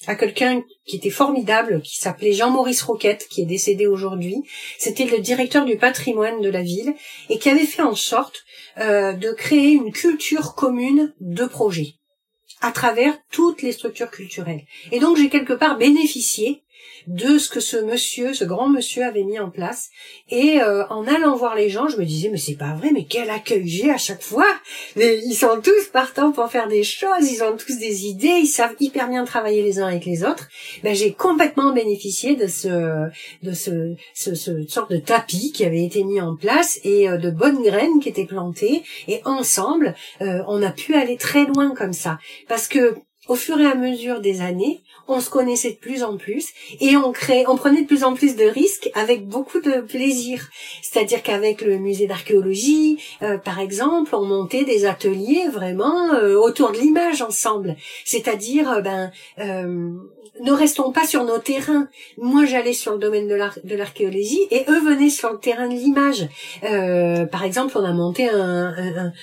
à 0.08 0.16
quelqu'un 0.16 0.62
qui 0.86 0.98
était 0.98 1.10
formidable, 1.10 1.82
qui 1.82 1.98
s'appelait 1.98 2.34
Jean-Maurice 2.34 2.82
Roquette, 2.82 3.28
qui 3.30 3.42
est 3.42 3.46
décédé 3.46 3.88
aujourd'hui, 3.88 4.44
c'était 4.78 5.06
le 5.06 5.20
directeur 5.20 5.64
du 5.64 5.78
patrimoine 5.78 6.42
de 6.42 6.50
la 6.50 6.62
ville, 6.62 6.94
et 7.30 7.40
qui 7.40 7.50
avait 7.50 7.66
fait 7.66 7.82
en 7.82 7.96
sorte 7.96 8.44
euh, 8.78 9.14
de 9.14 9.32
créer 9.32 9.72
une 9.72 9.94
culture 9.94 10.54
commune 10.54 11.14
de 11.22 11.46
projets 11.46 11.94
à 12.60 12.72
travers 12.72 13.18
toutes 13.32 13.62
les 13.62 13.72
structures 13.72 14.12
culturelles. 14.12 14.66
Et 14.92 15.00
donc 15.00 15.16
j'ai 15.16 15.30
quelque 15.30 15.54
part 15.54 15.78
bénéficié 15.78 16.64
de 17.08 17.38
ce 17.38 17.50
que 17.50 17.60
ce 17.60 17.78
monsieur, 17.78 18.34
ce 18.34 18.46
grand 18.46 18.70
monsieur 18.70 19.04
avait 19.04 19.24
mis 19.24 19.40
en 19.40 19.50
place. 19.50 19.90
Et 20.30 20.62
euh, 20.62 20.86
en 20.90 21.08
allant 21.08 21.36
voir 21.36 21.56
les 21.56 21.70
gens, 21.70 21.88
je 21.88 21.98
me 21.98 22.06
disais 22.06 22.30
mais 22.30 22.38
c'est 22.38 22.56
pas 22.56 22.74
vrai, 22.74 22.92
mais 22.94 23.06
quel 23.06 23.30
accueil 23.30 23.68
j'ai 23.68 23.92
à 23.92 23.98
chaque 23.98 24.22
fois. 24.22 24.48
Mais 24.96 25.20
ils 25.26 25.36
sont 25.36 25.62
tous 25.62 25.88
partants 25.92 26.32
pour 26.32 26.50
faire 26.50 26.68
des 26.68 26.84
choses, 26.84 27.32
ils 27.32 27.44
ont 27.44 27.56
tous 27.58 27.78
des 27.78 28.06
idées, 28.06 28.40
ils 28.42 28.48
savent 28.48 28.76
hyper 28.80 29.10
bien 29.10 29.26
travailler 29.26 29.62
les 29.62 29.80
uns 29.80 29.88
avec 29.88 30.06
les 30.06 30.24
autres. 30.24 30.48
Ben 30.84 30.96
j'ai 30.96 31.14
complètement 31.14 31.74
bénéficié 31.74 32.36
de 32.36 32.48
ce 32.48 33.10
de 33.44 33.54
ce, 33.54 33.96
ce, 34.14 34.36
ce 34.36 34.68
sorte 34.68 34.92
de 34.92 34.98
tapis 34.98 35.52
qui 35.52 35.66
avait 35.66 35.84
été 35.84 36.04
mis 36.04 36.22
en 36.22 36.36
place 36.36 36.80
et 36.84 37.10
euh, 37.10 37.18
de 37.18 37.30
bonnes 37.30 37.62
graines 37.62 38.00
qui 38.00 38.10
étaient 38.10 38.26
plantées 38.26 38.84
et 39.08 39.22
ensemble 39.26 39.96
euh, 40.22 40.42
on 40.48 40.62
a 40.62 40.72
pu 40.72 40.96
aller 40.96 41.18
très 41.18 41.46
loin 41.46 41.74
comme 41.76 41.94
ça 41.94 42.18
parce 42.48 42.68
que 42.68 42.96
au 43.28 43.36
fur 43.36 43.60
et 43.60 43.66
à 43.66 43.76
mesure 43.76 44.22
des 44.22 44.42
années, 44.42 44.84
on 45.08 45.20
se 45.20 45.30
connaissait 45.30 45.72
de 45.72 45.78
plus 45.78 46.04
en 46.04 46.18
plus 46.18 46.50
et 46.80 46.98
on 46.98 47.12
créait, 47.12 47.46
on 47.48 47.56
prenait 47.56 47.82
de 47.82 47.88
plus 47.88 48.04
en 48.04 48.14
plus 48.14 48.36
de 48.36 48.46
risques 48.46 48.90
avec 48.94 49.28
beaucoup 49.28 49.60
de 49.60 49.82
plaisir. 49.82 50.50
C'est-à-dire 50.82 51.24
qu'avec 51.24 51.62
le 51.62 51.78
musée 51.78 52.08
d'archéologie, 52.08 52.98
euh, 53.22 53.38
par 53.38 53.60
exemple, 53.60 54.16
on 54.16 54.26
montait 54.26 54.66
des 54.66 54.86
ateliers 54.86 55.48
vraiment 55.52 56.14
euh, 56.14 56.36
autour 56.36 56.72
de 56.72 56.78
l'image 56.78 57.22
ensemble. 57.22 57.76
C'est-à-dire, 58.06 58.72
euh, 58.72 58.82
ben, 58.82 59.12
ne 60.42 60.52
restons 60.52 60.92
pas 60.92 61.08
sur 61.08 61.24
nos 61.24 61.38
terrains. 61.38 61.88
Moi, 62.18 62.46
j'allais 62.46 62.74
sur 62.74 62.94
le 62.94 63.00
domaine 63.00 63.28
de 63.28 63.76
l'archéologie 63.76 64.42
et 64.52 64.66
eux 64.70 64.80
venaient 64.80 65.10
sur 65.10 65.32
le 65.32 65.40
terrain 65.40 65.68
de 65.68 65.74
l'image. 65.74 66.28
par 67.32 67.44
exemple, 67.44 67.78
on 67.78 67.84
a 67.84 67.94
monté 67.94 68.30
un, 68.30 69.14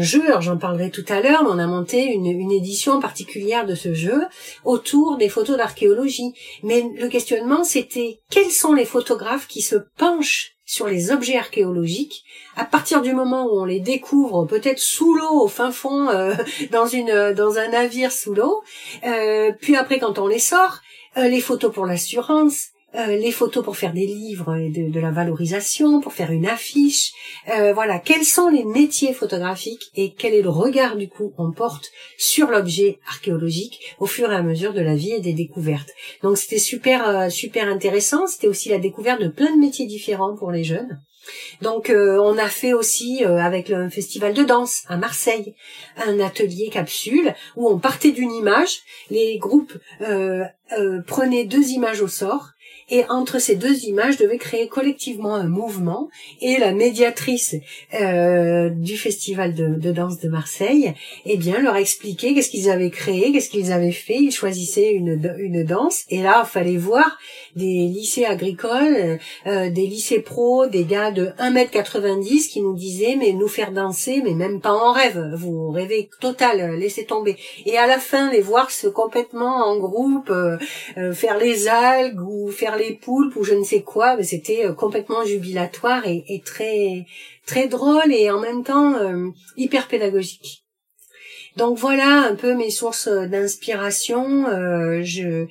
jeu, 0.00 0.24
alors 0.26 0.42
j'en 0.42 0.56
parlerai 0.56 0.90
tout 0.90 1.04
à 1.08 1.20
l'heure, 1.20 1.42
mais 1.44 1.50
on 1.50 1.58
a 1.58 1.66
monté 1.66 2.04
une 2.04 2.52
édition 2.52 3.00
particulière 3.00 3.66
de 3.66 3.74
ce 3.74 3.94
jeu 3.94 4.22
autour 4.64 5.16
des 5.16 5.28
photos 5.28 5.56
d'archéologie. 5.56 6.32
Mais 6.62 6.84
le 6.98 7.08
questionnement, 7.08 7.64
c'était 7.64 8.20
quels 8.30 8.50
sont 8.50 8.72
les 8.72 8.84
photographes 8.84 9.46
qui 9.48 9.62
se 9.62 9.76
penchent 9.96 10.56
sur 10.70 10.86
les 10.86 11.10
objets 11.10 11.36
archéologiques 11.36 12.24
à 12.54 12.64
partir 12.64 13.02
du 13.02 13.12
moment 13.12 13.44
où 13.46 13.60
on 13.60 13.64
les 13.64 13.80
découvre 13.80 14.44
peut-être 14.44 14.78
sous 14.78 15.14
l'eau 15.14 15.42
au 15.42 15.48
fin 15.48 15.72
fond 15.72 16.08
euh, 16.08 16.32
dans 16.70 16.86
une 16.86 17.32
dans 17.32 17.58
un 17.58 17.70
navire 17.70 18.12
sous 18.12 18.34
l'eau 18.34 18.62
euh, 19.04 19.50
puis 19.60 19.74
après 19.74 19.98
quand 19.98 20.20
on 20.20 20.28
les 20.28 20.38
sort 20.38 20.78
euh, 21.16 21.26
les 21.26 21.40
photos 21.40 21.72
pour 21.72 21.86
l'assurance 21.86 22.68
euh, 22.96 23.16
les 23.16 23.30
photos 23.30 23.64
pour 23.64 23.76
faire 23.76 23.92
des 23.92 24.06
livres 24.06 24.56
et 24.56 24.68
de, 24.68 24.98
la 24.98 25.12
valorisation, 25.12 26.00
pour 26.00 26.12
faire 26.12 26.32
une 26.32 26.46
affiche. 26.46 27.12
Euh, 27.48 27.72
voilà, 27.72 28.00
quels 28.00 28.24
sont 28.24 28.48
les 28.48 28.64
métiers 28.64 29.12
photographiques 29.12 29.92
et 29.94 30.12
quel 30.12 30.34
est 30.34 30.42
le 30.42 30.48
regard 30.48 30.96
du 30.96 31.08
coup 31.08 31.32
on 31.38 31.52
porte 31.52 31.92
sur 32.18 32.50
l'objet 32.50 32.98
archéologique 33.06 33.78
au 34.00 34.06
fur 34.06 34.32
et 34.32 34.34
à 34.34 34.42
mesure 34.42 34.72
de 34.72 34.80
la 34.80 34.96
vie 34.96 35.12
et 35.12 35.20
des 35.20 35.34
découvertes? 35.34 35.90
Donc 36.24 36.36
c'était 36.36 36.58
super 36.58 37.08
euh, 37.08 37.28
super 37.28 37.68
intéressant. 37.68 38.26
C'était 38.26 38.48
aussi 38.48 38.70
la 38.70 38.78
découverte 38.78 39.22
de 39.22 39.28
plein 39.28 39.54
de 39.54 39.60
métiers 39.60 39.86
différents 39.86 40.34
pour 40.34 40.50
les 40.50 40.64
jeunes. 40.64 41.00
Donc 41.62 41.92
on 41.94 42.38
a 42.38 42.48
fait 42.48 42.72
aussi 42.72 43.22
avec 43.24 43.68
le 43.68 43.90
festival 43.90 44.32
de 44.32 44.42
danse 44.42 44.82
à 44.88 44.96
Marseille 44.96 45.54
un 45.96 46.18
atelier 46.18 46.70
capsule 46.70 47.34
où 47.56 47.68
on 47.68 47.78
partait 47.78 48.10
d'une 48.10 48.32
image, 48.32 48.78
les 49.10 49.36
groupes 49.36 49.74
prenaient 51.06 51.44
deux 51.44 51.68
images 51.68 52.00
au 52.00 52.08
sort 52.08 52.48
et 52.90 53.04
entre 53.08 53.38
ces 53.38 53.56
deux 53.56 53.84
images 53.84 54.16
devait 54.16 54.38
créer 54.38 54.68
collectivement 54.68 55.34
un 55.34 55.48
mouvement 55.48 56.08
et 56.40 56.58
la 56.58 56.72
médiatrice 56.72 57.54
euh, 57.94 58.68
du 58.70 58.96
festival 58.96 59.54
de, 59.54 59.92
danse 59.92 60.18
de 60.20 60.28
Marseille 60.28 60.94
eh 61.24 61.36
bien 61.36 61.60
leur 61.60 61.76
expliquait 61.76 62.34
qu'est-ce 62.34 62.50
qu'ils 62.50 62.70
avaient 62.70 62.90
créé 62.90 63.32
qu'est-ce 63.32 63.50
qu'ils 63.50 63.72
avaient 63.72 63.92
fait. 63.92 64.16
Ils 64.16 64.32
choisissaient 64.32 64.92
une, 64.92 65.20
une 65.38 65.64
danse. 65.64 66.04
Et 66.10 66.22
là 66.22 66.44
fallait 66.44 66.76
voir 66.76 67.18
des 67.56 67.88
lycées 67.88 68.24
agricoles 68.24 69.18
euh, 69.46 69.70
des 69.70 69.86
lycées 69.86 70.20
pro 70.20 70.66
des 70.66 70.84
gars 70.84 71.10
de 71.10 71.26
1m90 71.38 72.48
qui 72.48 72.60
nous 72.60 72.74
disaient 72.74 73.16
mais 73.16 73.32
nous 73.32 73.48
faire 73.48 73.72
danser 73.72 74.22
mais 74.24 74.34
même 74.34 74.60
pas 74.60 74.72
en 74.72 74.92
rêve. 74.92 75.32
Vous 75.34 75.70
rêvez 75.70 76.10
total 76.20 76.76
laissez 76.76 77.04
tomber. 77.04 77.36
Et 77.66 77.78
à 77.78 77.86
la 77.86 77.98
fin 77.98 78.30
les 78.30 78.40
voir 78.40 78.70
se 78.70 78.88
complètement 78.88 79.66
en 79.66 79.78
groupe 79.78 80.30
euh, 80.30 80.56
euh, 80.96 81.12
faire 81.12 81.38
les 81.38 81.68
algues 81.68 82.20
ou 82.20 82.50
faire 82.50 82.76
les 82.80 82.94
poulpes 82.94 83.36
ou 83.36 83.44
je 83.44 83.54
ne 83.54 83.62
sais 83.62 83.82
quoi, 83.82 84.16
mais 84.16 84.24
c'était 84.24 84.66
euh, 84.66 84.72
complètement 84.72 85.24
jubilatoire 85.24 86.06
et, 86.06 86.42
très 86.44 87.06
très 87.46 87.68
drôle 87.68 88.12
et 88.12 88.30
en 88.30 88.40
même 88.40 88.64
temps 88.64 88.94
euh, 88.96 89.28
hyper 89.56 89.88
pédagogique. 89.88 90.64
Donc 91.56 91.78
voilà 91.78 92.22
un 92.22 92.34
peu 92.34 92.54
mes 92.54 92.70
sources 92.70 93.08
d'inspiration 93.08 94.48
euh, 94.48 95.02
je 95.02 95.46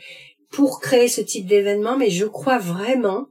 pour 0.51 0.79
créer 0.79 1.07
ce 1.07 1.21
type 1.21 1.45
d'événement, 1.45 1.95
mais 1.95 2.09
je 2.09 2.25
crois 2.25 2.57
vraiment 2.57 3.27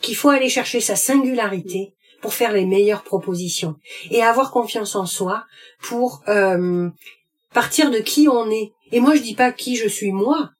qu'il 0.00 0.14
faut 0.14 0.28
aller 0.28 0.48
chercher 0.48 0.80
sa 0.80 0.94
singularité 0.94 1.94
pour 2.22 2.34
faire 2.34 2.52
les 2.52 2.66
meilleures 2.66 3.02
propositions 3.02 3.74
et 4.10 4.22
avoir 4.22 4.52
confiance 4.52 4.94
en 4.94 5.06
soi 5.06 5.44
pour 5.82 6.22
partir 7.52 7.90
de 7.90 7.98
qui 7.98 8.28
on 8.28 8.48
est. 8.50 8.70
Et 8.92 9.00
moi 9.00 9.16
je 9.16 9.22
dis 9.22 9.34
pas 9.34 9.50
qui 9.50 9.74
je 9.74 9.88
suis 9.88 10.12
moi, 10.12 10.50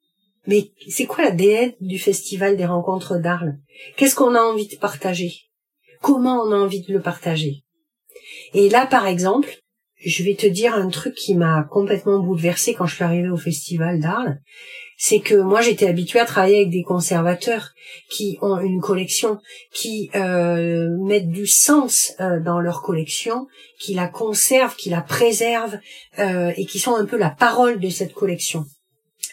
mais 0.46 0.72
c'est 0.88 1.06
quoi 1.06 1.24
la 1.24 1.30
l'ADN 1.30 1.72
du 1.80 1.98
festival 1.98 2.56
des 2.56 2.66
rencontres 2.66 3.18
d'Arles? 3.18 3.58
Qu'est-ce 3.96 4.14
qu'on 4.14 4.34
a 4.34 4.40
envie 4.40 4.68
de 4.68 4.76
partager? 4.76 5.32
Comment 6.00 6.42
on 6.42 6.52
a 6.52 6.56
envie 6.56 6.82
de 6.82 6.92
le 6.92 7.00
partager? 7.00 7.64
Et 8.54 8.68
là, 8.68 8.86
par 8.86 9.06
exemple, 9.06 9.60
je 10.04 10.22
vais 10.22 10.34
te 10.34 10.46
dire 10.46 10.74
un 10.74 10.88
truc 10.88 11.14
qui 11.14 11.34
m'a 11.34 11.66
complètement 11.70 12.20
bouleversé 12.20 12.74
quand 12.74 12.86
je 12.86 12.94
suis 12.94 13.04
arrivée 13.04 13.28
au 13.28 13.36
festival 13.36 14.00
d'Arles. 14.00 14.40
C'est 14.96 15.20
que 15.20 15.34
moi 15.34 15.62
j'étais 15.62 15.88
habituée 15.88 16.20
à 16.20 16.26
travailler 16.26 16.56
avec 16.56 16.70
des 16.70 16.82
conservateurs 16.82 17.72
qui 18.10 18.38
ont 18.42 18.58
une 18.60 18.80
collection, 18.80 19.38
qui 19.72 20.10
euh, 20.14 20.88
mettent 21.06 21.30
du 21.30 21.46
sens 21.46 22.12
euh, 22.20 22.38
dans 22.40 22.60
leur 22.60 22.82
collection, 22.82 23.46
qui 23.78 23.94
la 23.94 24.08
conservent, 24.08 24.76
qui 24.76 24.90
la 24.90 25.00
préservent 25.00 25.78
euh, 26.18 26.52
et 26.56 26.66
qui 26.66 26.78
sont 26.78 26.94
un 26.96 27.06
peu 27.06 27.16
la 27.16 27.30
parole 27.30 27.80
de 27.80 27.88
cette 27.88 28.12
collection. 28.12 28.66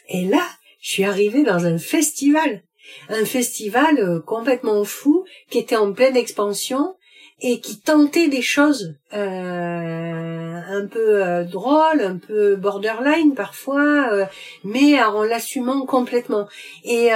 Et 0.09 0.25
là, 0.25 0.47
je 0.87 0.93
suis 0.93 1.03
arrivée 1.03 1.43
dans 1.43 1.65
un 1.65 1.77
festival, 1.77 2.63
un 3.09 3.25
festival 3.25 3.99
euh, 3.99 4.21
complètement 4.21 4.85
fou 4.85 5.25
qui 5.49 5.57
était 5.57 5.75
en 5.75 5.91
pleine 5.91 6.15
expansion 6.15 6.95
et 7.41 7.59
qui 7.59 7.81
tentait 7.81 8.29
des 8.29 8.41
choses 8.41 8.95
euh, 9.11 9.17
un 9.17 10.87
peu 10.87 11.21
euh, 11.21 11.43
drôles, 11.43 11.99
un 11.99 12.15
peu 12.15 12.55
borderline 12.55 13.35
parfois, 13.35 14.29
mais 14.63 15.03
en 15.03 15.23
l'assumant 15.23 15.85
complètement. 15.85 16.47
Et 16.85 17.09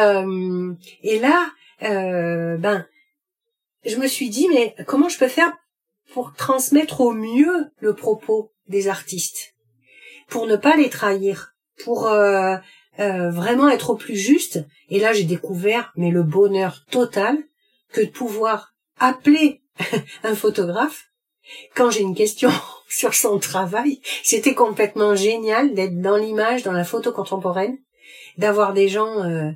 et 1.04 1.20
là, 1.20 1.48
ben, 1.80 2.86
je 3.86 3.96
me 3.96 4.08
suis 4.08 4.30
dit 4.30 4.50
mais 4.50 4.76
comment 4.86 5.08
je 5.08 5.18
peux 5.18 5.30
faire 5.30 5.54
pour 6.14 6.34
transmettre 6.34 7.00
au 7.00 7.14
mieux 7.14 7.72
le 7.80 7.96
propos 7.96 8.52
des 8.68 8.90
artistes, 8.90 9.56
pour 10.28 10.46
ne 10.46 10.58
pas 10.58 10.76
les 10.76 10.90
trahir, 10.90 11.56
pour 11.86 12.10
euh, 13.00 13.30
vraiment 13.30 13.70
être 13.70 13.92
au 13.92 13.96
plus 13.96 14.16
juste. 14.16 14.66
Et 14.90 15.00
là, 15.00 15.14
j'ai 15.14 15.24
découvert, 15.24 15.92
mais 15.96 16.12
le 16.12 16.24
bonheur 16.24 16.86
total, 16.90 17.38
que 17.92 18.02
de 18.02 18.10
pouvoir 18.10 18.74
appeler 19.00 19.62
un 20.24 20.36
photographe 20.36 21.06
quand 21.76 21.90
j'ai 21.90 22.02
une 22.02 22.16
question 22.16 22.52
sur 22.90 23.14
son 23.14 23.40
travail. 23.40 24.02
C'était 24.24 24.54
complètement 24.54 25.16
génial 25.16 25.74
d'être 25.74 26.00
dans 26.00 26.18
l'image, 26.18 26.64
dans 26.64 26.72
la 26.72 26.84
photo 26.84 27.12
contemporaine, 27.12 27.78
d'avoir 28.38 28.74
des 28.74 28.88
gens 28.88 29.24
euh, 29.24 29.52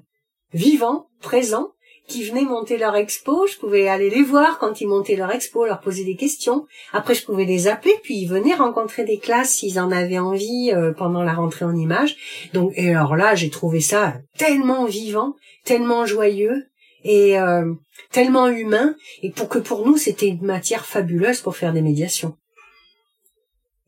vivants, 0.54 1.10
présents, 1.22 1.75
qui 2.08 2.24
venaient 2.24 2.44
monter 2.44 2.78
leur 2.78 2.96
expo, 2.96 3.48
je 3.48 3.58
pouvais 3.58 3.88
aller 3.88 4.10
les 4.10 4.22
voir 4.22 4.60
quand 4.60 4.80
ils 4.80 4.88
montaient 4.88 5.16
leur 5.16 5.32
expo, 5.32 5.66
leur 5.66 5.80
poser 5.80 6.04
des 6.04 6.16
questions. 6.16 6.68
Après, 6.94 7.16
je 7.16 7.26
pouvais 7.26 7.46
les 7.46 7.68
appeler, 7.68 7.94
puis 8.04 8.18
ils 8.18 8.28
venaient 8.28 8.54
rencontrer 8.54 9.06
des 9.06 9.18
classes 9.18 9.54
s'ils 9.54 9.80
en 9.80 9.92
avaient 9.92 10.20
envie 10.20 10.72
euh, 10.72 10.94
pendant 10.94 11.24
la 11.24 11.34
rentrée 11.34 11.66
en 11.66 11.76
images. 11.76 12.16
Donc, 12.54 12.74
et 12.76 12.92
alors 12.92 13.16
là, 13.16 13.36
j'ai 13.36 13.50
trouvé 13.50 13.82
ça 13.82 14.16
tellement 14.38 14.86
vivant, 14.86 15.36
tellement 15.64 16.06
joyeux 16.06 16.68
et 17.04 17.40
euh, 17.40 17.74
tellement 18.12 18.48
humain, 18.48 18.96
et 19.22 19.32
pour 19.32 19.48
que 19.48 19.60
pour 19.60 19.86
nous, 19.86 19.98
c'était 19.98 20.28
une 20.28 20.46
matière 20.46 20.86
fabuleuse 20.86 21.42
pour 21.42 21.56
faire 21.56 21.74
des 21.74 21.82
médiations. 21.82 22.36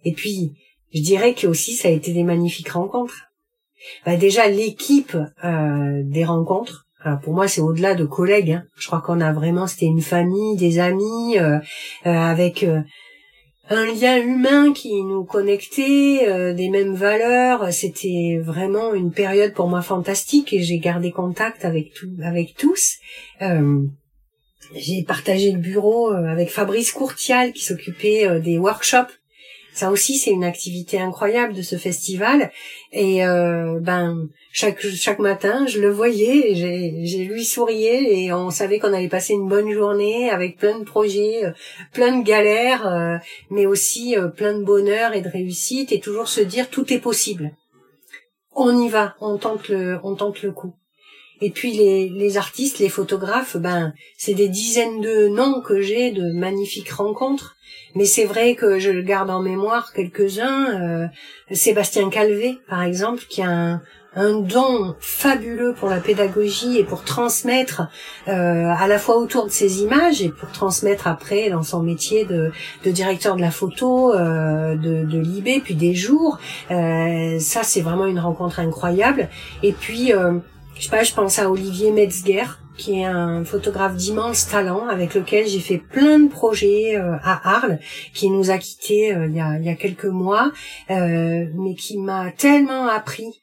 Et 0.06 0.14
puis, 0.14 0.54
je 0.94 1.02
dirais 1.02 1.34
que 1.34 1.48
aussi, 1.48 1.74
ça 1.74 1.88
a 1.88 1.92
été 1.92 2.14
des 2.14 2.24
magnifiques 2.24 2.70
rencontres. 2.70 3.24
Bah 4.06 4.18
déjà, 4.18 4.48
l'équipe 4.48 5.16
euh, 5.44 6.02
des 6.04 6.26
rencontres, 6.26 6.87
pour 7.16 7.34
moi, 7.34 7.48
c'est 7.48 7.62
au-delà 7.62 7.96
de 7.96 8.06
collègues. 8.06 8.52
Hein. 8.52 8.64
Je 8.76 8.88
crois 8.88 9.02
qu'on 9.02 9.22
a 9.22 9.32
vraiment, 9.32 9.68
c'était 9.68 9.86
une 9.86 10.02
famille, 10.02 10.58
des 10.58 10.80
amis, 10.80 11.38
euh, 11.38 11.60
euh, 12.06 12.10
avec 12.10 12.64
euh, 12.64 12.82
un 13.70 13.86
lien 13.86 14.18
humain 14.18 14.74
qui 14.74 15.04
nous 15.04 15.24
connectait, 15.24 16.54
des 16.54 16.70
mêmes 16.70 16.94
valeurs. 16.94 17.72
C'était 17.74 18.40
vraiment 18.42 18.94
une 18.94 19.12
période 19.12 19.54
pour 19.54 19.68
moi 19.68 19.82
fantastique 19.82 20.54
et 20.54 20.62
j'ai 20.62 20.80
gardé 20.80 21.12
contact 21.12 21.66
avec 21.66 21.94
tout, 21.94 22.12
avec 22.24 22.56
tous. 22.56 22.96
j'ai 24.74 25.04
partagé 25.04 25.52
le 25.52 25.60
bureau 25.60 26.12
avec 26.12 26.50
Fabrice 26.50 26.94
Courtial 26.94 27.52
qui 27.52 27.66
s'occupait 27.66 28.40
des 28.40 28.58
workshops 28.58 29.17
ça 29.78 29.92
aussi, 29.92 30.18
c'est 30.18 30.32
une 30.32 30.44
activité 30.44 31.00
incroyable 31.00 31.54
de 31.54 31.62
ce 31.62 31.76
festival. 31.76 32.52
Et 32.92 33.24
euh, 33.24 33.80
ben 33.80 34.28
chaque 34.52 34.82
chaque 34.82 35.20
matin, 35.20 35.68
je 35.68 35.80
le 35.80 35.92
voyais, 35.92 36.56
j'ai 36.56 37.06
j'ai 37.06 37.26
lui 37.26 37.46
souriais 37.46 38.24
et 38.24 38.34
on 38.34 38.50
savait 38.50 38.80
qu'on 38.80 38.92
allait 38.92 39.08
passer 39.08 39.34
une 39.34 39.48
bonne 39.48 39.72
journée 39.72 40.32
avec 40.32 40.58
plein 40.58 40.80
de 40.80 40.84
projets, 40.84 41.46
euh, 41.46 41.52
plein 41.94 42.18
de 42.18 42.24
galères, 42.24 42.88
euh, 42.88 43.18
mais 43.52 43.68
aussi 43.68 44.16
plein 44.36 44.58
de 44.58 44.64
bonheur 44.64 45.14
et 45.14 45.22
de 45.22 45.30
réussite 45.30 45.92
et 45.92 46.00
toujours 46.00 46.28
se 46.28 46.42
dire 46.42 46.72
tout 46.72 46.92
est 46.92 47.00
possible. 47.00 47.52
On 48.56 48.76
y 48.82 48.90
va, 48.90 49.16
on 49.22 49.38
tente 49.38 49.70
le 49.70 50.00
on 50.02 50.16
tente 50.16 50.42
le 50.42 50.54
coup. 50.54 50.74
Et 51.42 51.52
puis 51.52 51.72
les, 51.74 52.10
les 52.10 52.38
artistes, 52.38 52.80
les 52.80 52.90
photographes, 52.90 53.58
ben 53.58 53.94
c'est 54.18 54.34
des 54.34 54.48
dizaines 54.48 55.02
de 55.02 55.28
noms 55.28 55.62
que 55.62 55.82
j'ai 55.82 56.12
de 56.12 56.32
magnifiques 56.34 56.92
rencontres. 56.92 57.56
Mais 57.96 58.06
c'est 58.06 58.26
vrai 58.26 58.56
que 58.56 58.80
je 58.80 58.92
garde 58.92 59.30
en 59.30 59.42
mémoire 59.42 59.94
quelques-uns. 59.94 60.82
Euh, 60.82 61.08
Sébastien 61.52 62.10
Calvé, 62.10 62.60
par 62.70 62.84
exemple, 62.84 63.24
qui 63.30 63.42
a 63.42 63.50
un, 63.50 63.82
un 64.16 64.40
don 64.40 64.96
fabuleux 65.00 65.74
pour 65.74 65.90
la 65.90 66.00
pédagogie 66.00 66.78
et 66.78 66.84
pour 66.84 67.04
transmettre 67.04 67.84
euh, 68.28 68.32
à 68.32 68.88
la 68.88 68.98
fois 68.98 69.18
autour 69.18 69.46
de 69.46 69.52
ses 69.52 69.84
images 69.84 70.22
et 70.22 70.30
pour 70.30 70.52
transmettre 70.52 71.08
après 71.08 71.50
dans 71.50 71.64
son 71.64 71.82
métier 71.84 72.26
de, 72.26 72.52
de 72.84 72.92
directeur 72.92 73.36
de 73.36 73.42
la 73.42 73.52
photo, 73.52 74.14
euh, 74.14 74.76
de, 74.76 75.04
de 75.04 75.20
l'IB, 75.20 75.64
puis 75.64 75.76
des 75.76 75.94
jours. 75.94 76.40
Euh, 76.72 77.40
ça, 77.40 77.64
c'est 77.64 77.82
vraiment 77.82 78.08
une 78.08 78.20
rencontre 78.20 78.60
incroyable. 78.60 79.30
Et 79.62 79.72
puis, 79.72 80.14
euh, 80.14 80.40
je 80.78 80.84
sais 80.86 80.90
pas, 80.90 81.04
je 81.04 81.14
pense 81.14 81.40
à 81.40 81.50
Olivier 81.50 81.92
Metzger, 81.92 82.46
qui 82.78 83.00
est 83.00 83.06
un 83.06 83.44
photographe 83.44 83.96
d'immense 83.96 84.48
talent 84.48 84.88
avec 84.88 85.16
lequel 85.16 85.48
j'ai 85.48 85.60
fait 85.60 85.80
plein 85.80 86.20
de 86.20 86.30
projets 86.30 86.96
euh, 86.96 87.16
à 87.24 87.56
Arles, 87.56 87.80
qui 88.14 88.30
nous 88.30 88.52
a 88.52 88.58
quittés 88.58 89.14
euh, 89.14 89.26
il, 89.28 89.36
y 89.36 89.40
a, 89.40 89.58
il 89.58 89.66
y 89.66 89.70
a 89.70 89.76
quelques 89.76 90.06
mois, 90.06 90.52
euh, 90.92 91.46
mais 91.56 91.74
qui 91.76 91.98
m'a 91.98 92.32
tellement 92.32 92.88
appris, 92.88 93.42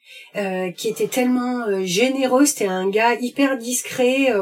qui 0.77 0.87
était 0.87 1.07
tellement 1.07 1.83
généreux. 1.83 2.45
C'était 2.45 2.67
un 2.67 2.89
gars 2.89 3.15
hyper 3.15 3.57
discret, 3.57 4.33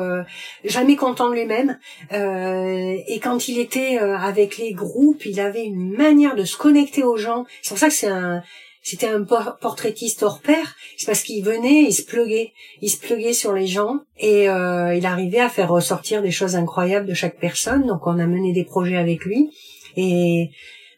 jamais 0.63 0.95
content 0.95 1.29
de 1.29 1.35
lui-même. 1.35 1.79
et 2.11 3.19
quand 3.21 3.47
il 3.47 3.59
était 3.59 3.97
avec 3.97 4.57
les 4.57 4.73
groupes, 4.73 5.25
il 5.25 5.39
avait 5.39 5.63
une 5.63 5.91
manière 5.95 6.35
de 6.35 6.45
se 6.45 6.57
connecter 6.57 7.03
aux 7.03 7.17
gens. 7.17 7.45
C'est 7.61 7.69
pour 7.69 7.77
ça 7.77 7.87
que 7.87 7.93
c'est 7.93 8.07
un 8.07 8.43
c'était 8.83 9.07
un 9.07 9.23
portraitiste 9.23 10.23
hors 10.23 10.41
pair. 10.41 10.75
C'est 10.97 11.05
parce 11.05 11.23
qu'il 11.23 11.43
venait, 11.43 11.83
il 11.83 11.93
se 11.93 12.03
pluguait, 12.03 12.51
il 12.81 12.89
se 12.89 12.97
pluguait 12.97 13.33
sur 13.33 13.53
les 13.53 13.65
gens 13.65 14.01
et 14.19 14.49
euh, 14.49 14.93
il 14.93 15.05
arrivait 15.05 15.39
à 15.39 15.47
faire 15.47 15.69
ressortir 15.69 16.21
des 16.21 16.31
choses 16.31 16.57
incroyables 16.57 17.07
de 17.07 17.13
chaque 17.13 17.39
personne. 17.39 17.87
Donc 17.87 18.05
on 18.05 18.19
a 18.19 18.27
mené 18.27 18.51
des 18.51 18.65
projets 18.65 18.97
avec 18.97 19.23
lui 19.23 19.51
et 19.95 20.51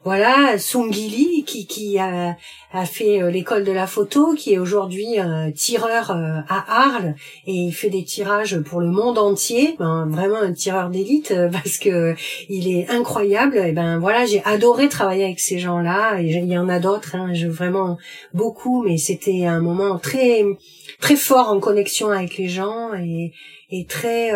voilà, 0.05 0.59
Sungili 0.59 1.43
qui, 1.45 1.65
qui 1.65 1.97
a, 1.97 2.37
a 2.71 2.85
fait 2.85 3.23
euh, 3.23 3.31
l'école 3.31 3.63
de 3.63 3.71
la 3.71 3.87
photo, 3.87 4.35
qui 4.35 4.53
est 4.53 4.59
aujourd'hui 4.59 5.17
un 5.17 5.51
tireur 5.51 6.11
euh, 6.11 6.41
à 6.47 6.83
Arles 6.83 7.15
et 7.47 7.53
il 7.53 7.71
fait 7.71 7.89
des 7.89 8.03
tirages 8.03 8.59
pour 8.59 8.81
le 8.81 8.87
monde 8.87 9.17
entier, 9.17 9.75
ben, 9.79 10.05
vraiment 10.07 10.37
un 10.37 10.53
tireur 10.53 10.91
d'élite 10.91 11.31
euh, 11.31 11.49
parce 11.51 11.79
que 11.79 12.13
il 12.49 12.67
est 12.67 12.87
incroyable. 12.91 13.57
Et 13.57 13.71
ben 13.71 13.97
voilà, 13.97 14.27
j'ai 14.27 14.43
adoré 14.45 14.89
travailler 14.89 15.23
avec 15.23 15.39
ces 15.39 15.57
gens-là. 15.57 16.21
Et 16.21 16.27
il 16.27 16.45
y 16.45 16.57
en 16.59 16.69
a 16.69 16.77
d'autres, 16.79 17.15
hein, 17.15 17.33
je 17.33 17.47
vraiment 17.47 17.97
beaucoup, 18.31 18.83
mais 18.83 18.97
c'était 18.97 19.45
un 19.45 19.59
moment 19.59 19.97
très 19.97 20.45
très 21.01 21.15
fort 21.15 21.49
en 21.49 21.59
connexion 21.59 22.11
avec 22.11 22.37
les 22.37 22.47
gens 22.47 22.93
et, 22.93 23.33
et 23.71 23.87
très 23.87 24.29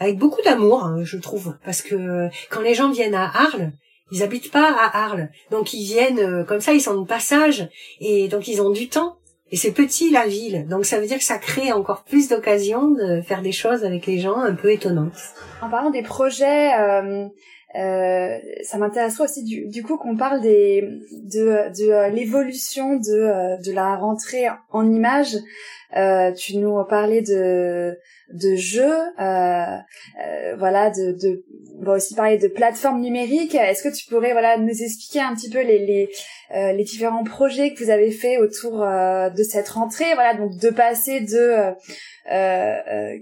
avec 0.00 0.18
beaucoup 0.18 0.42
d'amour, 0.42 0.84
hein, 0.84 1.04
je 1.04 1.16
trouve, 1.16 1.56
parce 1.64 1.82
que 1.82 2.28
quand 2.50 2.60
les 2.60 2.74
gens 2.74 2.90
viennent 2.90 3.14
à 3.14 3.30
Arles 3.32 3.72
ils 4.10 4.22
habitent 4.22 4.50
pas 4.50 4.70
à 4.70 5.04
Arles, 5.04 5.28
donc 5.50 5.72
ils 5.74 5.84
viennent 5.84 6.18
euh, 6.18 6.44
comme 6.44 6.60
ça, 6.60 6.72
ils 6.72 6.80
sont 6.80 7.00
de 7.00 7.06
passage 7.06 7.68
et 8.00 8.28
donc 8.28 8.48
ils 8.48 8.62
ont 8.62 8.70
du 8.70 8.88
temps. 8.88 9.16
Et 9.50 9.56
c'est 9.56 9.72
petit 9.72 10.10
la 10.10 10.26
ville, 10.26 10.66
donc 10.68 10.84
ça 10.84 11.00
veut 11.00 11.06
dire 11.06 11.16
que 11.16 11.24
ça 11.24 11.38
crée 11.38 11.72
encore 11.72 12.04
plus 12.04 12.28
d'occasions 12.28 12.90
de 12.90 13.22
faire 13.22 13.40
des 13.40 13.52
choses 13.52 13.82
avec 13.82 14.04
les 14.04 14.18
gens 14.18 14.36
un 14.36 14.54
peu 14.54 14.70
étonnantes. 14.70 15.16
En 15.62 15.70
parlant 15.70 15.88
des 15.88 16.02
projets, 16.02 16.78
euh, 16.78 17.28
euh, 17.76 18.38
ça 18.62 18.78
m'intéresse 18.78 19.20
aussi 19.20 19.44
du, 19.44 19.66
du 19.66 19.82
coup 19.82 19.98
qu'on 19.98 20.16
parle 20.16 20.40
des 20.40 20.88
de, 21.12 21.68
de 21.76 21.90
euh, 21.90 22.08
l'évolution 22.08 22.96
de 22.96 23.12
euh, 23.12 23.56
de 23.58 23.72
la 23.72 23.94
rentrée 23.96 24.46
en 24.70 24.90
images. 24.90 25.36
tu 26.36 26.56
nous 26.56 26.82
parlais 26.84 27.20
de 27.20 27.96
de 28.32 28.56
jeux, 28.56 28.96
voilà, 29.16 30.90
de, 30.90 31.12
de 31.12 31.44
on 31.80 31.84
va 31.84 31.92
aussi 31.94 32.14
parler 32.14 32.38
de 32.38 32.48
plateformes 32.48 33.00
numériques. 33.00 33.54
Est-ce 33.54 33.82
que 33.82 33.94
tu 33.94 34.06
pourrais 34.06 34.32
voilà 34.32 34.58
nous 34.58 34.82
expliquer 34.82 35.20
un 35.20 35.34
petit 35.34 35.50
peu 35.50 35.62
les 35.62 35.78
les, 35.78 36.08
euh, 36.54 36.82
différents 36.82 37.24
projets 37.24 37.72
que 37.72 37.84
vous 37.84 37.90
avez 37.90 38.10
fait 38.10 38.38
autour 38.38 38.82
euh, 38.82 39.30
de 39.30 39.42
cette 39.42 39.68
rentrée? 39.68 40.12
Voilà, 40.14 40.34
donc 40.34 40.58
de 40.58 40.70
passer 40.70 41.20
de 41.20 41.74
euh, 42.32 43.18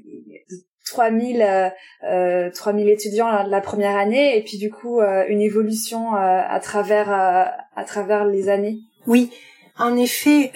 3000 0.86 1.70
euh, 2.04 2.50
3000 2.50 2.88
étudiants 2.88 3.30
la, 3.42 3.60
première 3.60 3.96
année 3.96 4.38
et 4.38 4.42
puis 4.42 4.58
du 4.58 4.70
coup 4.70 5.00
une 5.00 5.40
évolution 5.40 6.14
à 6.14 6.58
travers 6.60 7.10
à 7.10 7.84
travers 7.84 8.24
les 8.24 8.48
années. 8.48 8.78
Oui. 9.06 9.30
En 9.78 9.96
effet, 9.96 10.52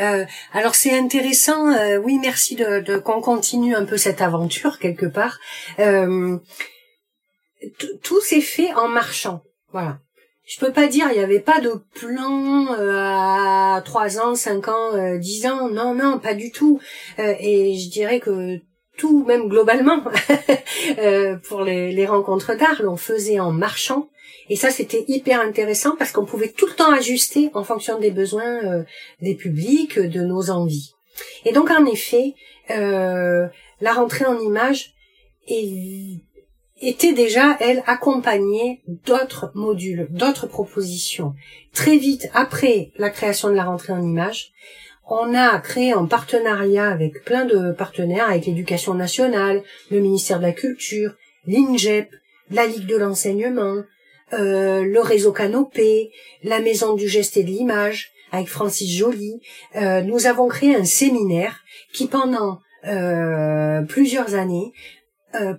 alors 0.52 0.74
c'est 0.74 0.98
intéressant. 0.98 1.72
oui, 2.02 2.18
merci 2.20 2.56
de, 2.56 2.80
de 2.80 2.96
qu'on 2.96 3.20
continue 3.20 3.74
un 3.74 3.84
peu 3.84 3.96
cette 3.96 4.22
aventure 4.22 4.78
quelque 4.78 5.06
part 5.06 5.38
tout 8.02 8.20
s'est 8.20 8.40
fait 8.40 8.72
en 8.74 8.88
marchant. 8.88 9.42
Voilà. 9.72 9.98
Je 10.46 10.58
peux 10.58 10.72
pas 10.72 10.88
dire 10.88 11.06
il 11.10 11.18
n'y 11.18 11.24
avait 11.24 11.40
pas 11.40 11.60
de 11.60 11.74
plan 11.94 12.72
euh, 12.72 12.96
à 12.96 13.82
trois 13.84 14.18
ans, 14.18 14.34
cinq 14.34 14.68
ans, 14.68 14.94
euh, 14.94 15.16
dix 15.18 15.46
ans. 15.46 15.68
Non, 15.68 15.94
non, 15.94 16.18
pas 16.18 16.34
du 16.34 16.50
tout. 16.50 16.80
Euh, 17.18 17.34
et 17.38 17.78
je 17.78 17.88
dirais 17.88 18.18
que 18.18 18.58
tout, 18.96 19.24
même 19.24 19.48
globalement, 19.48 20.02
pour 21.48 21.62
les, 21.62 21.92
les 21.92 22.06
rencontres 22.06 22.54
d'art, 22.56 22.82
l'on 22.82 22.96
faisait 22.96 23.40
en 23.40 23.52
marchant. 23.52 24.08
Et 24.50 24.56
ça, 24.56 24.70
c'était 24.70 25.06
hyper 25.08 25.40
intéressant 25.40 25.96
parce 25.96 26.12
qu'on 26.12 26.26
pouvait 26.26 26.48
tout 26.48 26.66
le 26.66 26.74
temps 26.74 26.92
ajuster 26.92 27.50
en 27.54 27.64
fonction 27.64 27.98
des 27.98 28.10
besoins 28.10 28.84
des 29.22 29.34
publics, 29.34 29.98
de 29.98 30.20
nos 30.20 30.50
envies. 30.50 30.92
Et 31.46 31.52
donc, 31.52 31.70
en 31.70 31.86
effet, 31.86 32.34
la 32.68 33.92
rentrée 33.94 34.26
en 34.26 34.38
images 34.38 34.92
était 36.82 37.12
déjà, 37.12 37.56
elle, 37.60 37.82
accompagnée 37.86 38.82
d'autres 38.86 39.52
modules, 39.54 40.08
d'autres 40.10 40.46
propositions. 40.46 41.34
Très 41.72 41.96
vite 41.96 42.28
après 42.34 42.90
la 42.96 43.10
création 43.10 43.50
de 43.50 43.54
la 43.54 43.64
rentrée 43.64 43.92
en 43.92 44.02
images, 44.02 44.52
on 45.08 45.34
a 45.34 45.58
créé 45.58 45.94
en 45.94 46.06
partenariat 46.06 46.88
avec 46.88 47.24
plein 47.24 47.44
de 47.44 47.72
partenaires, 47.72 48.28
avec 48.28 48.46
l'éducation 48.46 48.94
nationale, 48.94 49.62
le 49.90 50.00
ministère 50.00 50.38
de 50.38 50.44
la 50.44 50.52
Culture, 50.52 51.14
l'INGEP, 51.46 52.14
la 52.50 52.66
Ligue 52.66 52.86
de 52.86 52.96
l'enseignement, 52.96 53.82
euh, 54.32 54.84
le 54.84 55.00
réseau 55.00 55.32
Canopé, 55.32 56.10
la 56.42 56.60
Maison 56.60 56.94
du 56.94 57.08
geste 57.08 57.36
et 57.36 57.42
de 57.42 57.48
l'image, 57.48 58.12
avec 58.32 58.48
Francis 58.48 58.90
Joly. 58.96 59.40
Euh, 59.76 60.02
nous 60.02 60.26
avons 60.26 60.48
créé 60.48 60.74
un 60.74 60.84
séminaire 60.84 61.60
qui, 61.92 62.06
pendant 62.06 62.60
euh, 62.86 63.82
plusieurs 63.82 64.34
années, 64.34 64.72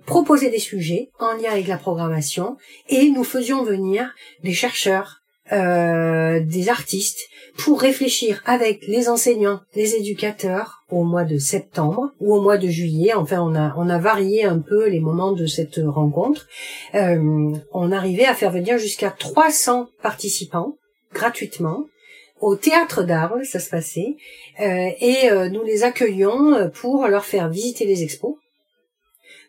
proposer 0.04 0.50
des 0.50 0.58
sujets 0.58 1.08
en 1.18 1.32
lien 1.32 1.50
avec 1.50 1.66
la 1.66 1.78
programmation 1.78 2.58
et 2.90 3.08
nous 3.08 3.24
faisions 3.24 3.64
venir 3.64 4.12
des 4.42 4.52
chercheurs, 4.52 5.22
des 5.50 6.68
artistes 6.68 7.30
pour 7.58 7.80
réfléchir 7.80 8.42
avec 8.46 8.86
les 8.86 9.08
enseignants, 9.08 9.60
les 9.74 9.94
éducateurs 9.94 10.84
au 10.90 11.04
mois 11.04 11.24
de 11.24 11.38
septembre 11.38 12.12
ou 12.20 12.34
au 12.34 12.40
mois 12.40 12.58
de 12.58 12.68
juillet. 12.68 13.14
Enfin, 13.14 13.40
on 13.40 13.54
a 13.54 13.74
on 13.76 13.88
a 13.88 13.98
varié 13.98 14.44
un 14.44 14.58
peu 14.58 14.88
les 14.88 15.00
moments 15.00 15.32
de 15.32 15.46
cette 15.46 15.80
rencontre. 15.84 16.46
Euh, 16.94 17.52
on 17.72 17.92
arrivait 17.92 18.26
à 18.26 18.34
faire 18.34 18.50
venir 18.50 18.78
jusqu'à 18.78 19.10
300 19.10 19.88
participants 20.02 20.76
gratuitement 21.12 21.86
au 22.40 22.56
théâtre 22.56 23.04
d'Arles, 23.04 23.44
ça 23.44 23.60
se 23.60 23.70
passait, 23.70 24.16
et 24.58 25.30
nous 25.52 25.62
les 25.62 25.84
accueillions 25.84 26.72
pour 26.74 27.06
leur 27.06 27.24
faire 27.24 27.48
visiter 27.48 27.84
les 27.84 28.02
expos 28.02 28.34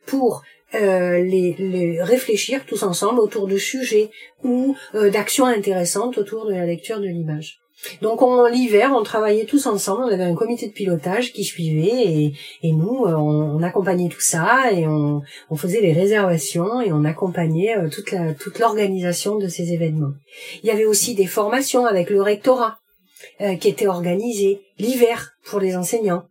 pour 0.05 0.43
euh, 0.75 1.19
les, 1.19 2.01
réfléchir 2.01 2.65
tous 2.65 2.83
ensemble 2.83 3.19
autour 3.19 3.47
de 3.47 3.57
sujets 3.57 4.09
ou 4.43 4.75
euh, 4.95 5.11
d'actions 5.11 5.45
intéressantes 5.45 6.17
autour 6.17 6.47
de 6.47 6.53
la 6.53 6.65
lecture 6.65 6.99
de 6.99 7.07
l'image. 7.07 7.59
Donc 8.01 8.21
en 8.21 8.47
l'hiver, 8.47 8.93
on 8.95 9.03
travaillait 9.03 9.45
tous 9.45 9.65
ensemble, 9.65 10.03
on 10.03 10.13
avait 10.13 10.23
un 10.23 10.35
comité 10.35 10.67
de 10.67 10.71
pilotage 10.71 11.33
qui 11.33 11.43
suivait 11.43 12.33
et, 12.61 12.71
nous, 12.71 13.05
euh, 13.05 13.13
on, 13.13 13.61
accompagnait 13.61 14.09
tout 14.09 14.21
ça 14.21 14.71
et 14.71 14.87
on, 14.87 15.21
on, 15.49 15.55
faisait 15.55 15.81
les 15.81 15.93
réservations 15.93 16.81
et 16.81 16.91
on 16.91 17.05
accompagnait 17.05 17.77
euh, 17.77 17.89
toute 17.89 18.59
l'organisation 18.59 19.37
de 19.37 19.47
ces 19.47 19.73
événements. 19.73 20.13
Il 20.63 20.67
y 20.67 20.71
avait 20.71 20.85
aussi 20.85 21.15
des 21.15 21.27
formations 21.27 21.85
avec 21.85 22.09
le 22.09 22.21
rectorat 22.21 22.77
euh, 23.41 23.55
qui 23.55 23.69
étaient 23.69 23.87
organisées 23.87 24.61
l'hiver 24.77 25.33
pour 25.45 25.59
les 25.59 25.75
enseignants. 25.75 26.23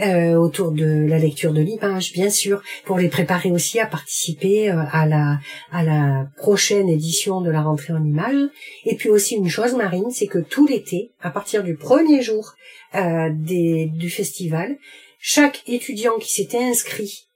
Euh, 0.00 0.36
autour 0.36 0.72
de 0.72 1.06
la 1.06 1.18
lecture 1.18 1.52
de 1.52 1.60
l'image, 1.60 2.14
bien 2.14 2.30
sûr, 2.30 2.62
pour 2.86 2.98
les 2.98 3.08
préparer 3.08 3.50
aussi 3.50 3.78
à 3.78 3.86
participer 3.86 4.70
euh, 4.70 4.80
à 4.90 5.04
la 5.06 5.38
à 5.70 5.82
la 5.82 6.28
prochaine 6.38 6.88
édition 6.88 7.42
de 7.42 7.50
la 7.50 7.60
rentrée 7.60 7.92
en 7.92 8.02
images. 8.02 8.48
Et 8.86 8.96
puis 8.96 9.10
aussi 9.10 9.34
une 9.34 9.50
chose, 9.50 9.74
Marine, 9.74 10.10
c'est 10.10 10.28
que 10.28 10.38
tout 10.38 10.66
l'été, 10.66 11.12
à 11.20 11.30
partir 11.30 11.62
du 11.62 11.76
premier 11.76 12.22
jour 12.22 12.54
euh, 12.94 13.28
des, 13.32 13.86
du 13.92 14.08
festival, 14.08 14.78
chaque 15.18 15.62
étudiant 15.66 16.18
qui 16.18 16.32
s'était 16.32 16.64
inscrit 16.64 17.28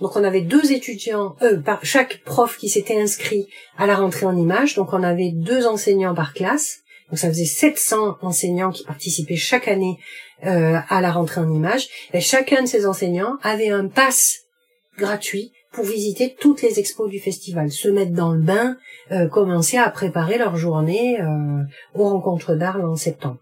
donc 0.00 0.16
on 0.16 0.24
avait 0.24 0.40
deux 0.40 0.72
étudiants, 0.72 1.36
euh, 1.42 1.58
par 1.58 1.84
chaque 1.84 2.22
prof 2.24 2.56
qui 2.56 2.68
s'était 2.68 2.98
inscrit 3.00 3.46
à 3.76 3.86
la 3.86 3.96
rentrée 3.96 4.26
en 4.26 4.36
images. 4.36 4.74
Donc 4.74 4.92
on 4.92 5.02
avait 5.02 5.30
deux 5.30 5.66
enseignants 5.66 6.14
par 6.14 6.32
classe. 6.32 6.78
Donc 7.10 7.18
ça 7.18 7.28
faisait 7.28 7.44
700 7.44 8.18
enseignants 8.22 8.70
qui 8.70 8.84
participaient 8.84 9.36
chaque 9.36 9.68
année 9.68 9.98
euh, 10.46 10.78
à 10.88 11.00
la 11.00 11.10
rentrée 11.12 11.40
en 11.40 11.52
images, 11.52 11.88
et 12.12 12.20
chacun 12.20 12.62
de 12.62 12.68
ces 12.68 12.86
enseignants 12.86 13.36
avait 13.42 13.70
un 13.70 13.88
pass 13.88 14.40
gratuit 14.98 15.52
pour 15.72 15.84
visiter 15.84 16.36
toutes 16.38 16.62
les 16.62 16.80
expos 16.80 17.08
du 17.08 17.20
festival, 17.20 17.70
se 17.70 17.88
mettre 17.88 18.12
dans 18.12 18.32
le 18.32 18.40
bain, 18.40 18.76
euh, 19.12 19.28
commencer 19.28 19.76
à 19.76 19.88
préparer 19.90 20.38
leur 20.38 20.56
journée 20.56 21.20
euh, 21.20 21.62
aux 21.94 22.08
rencontres 22.08 22.54
d'Arles 22.54 22.84
en 22.84 22.96
septembre. 22.96 23.38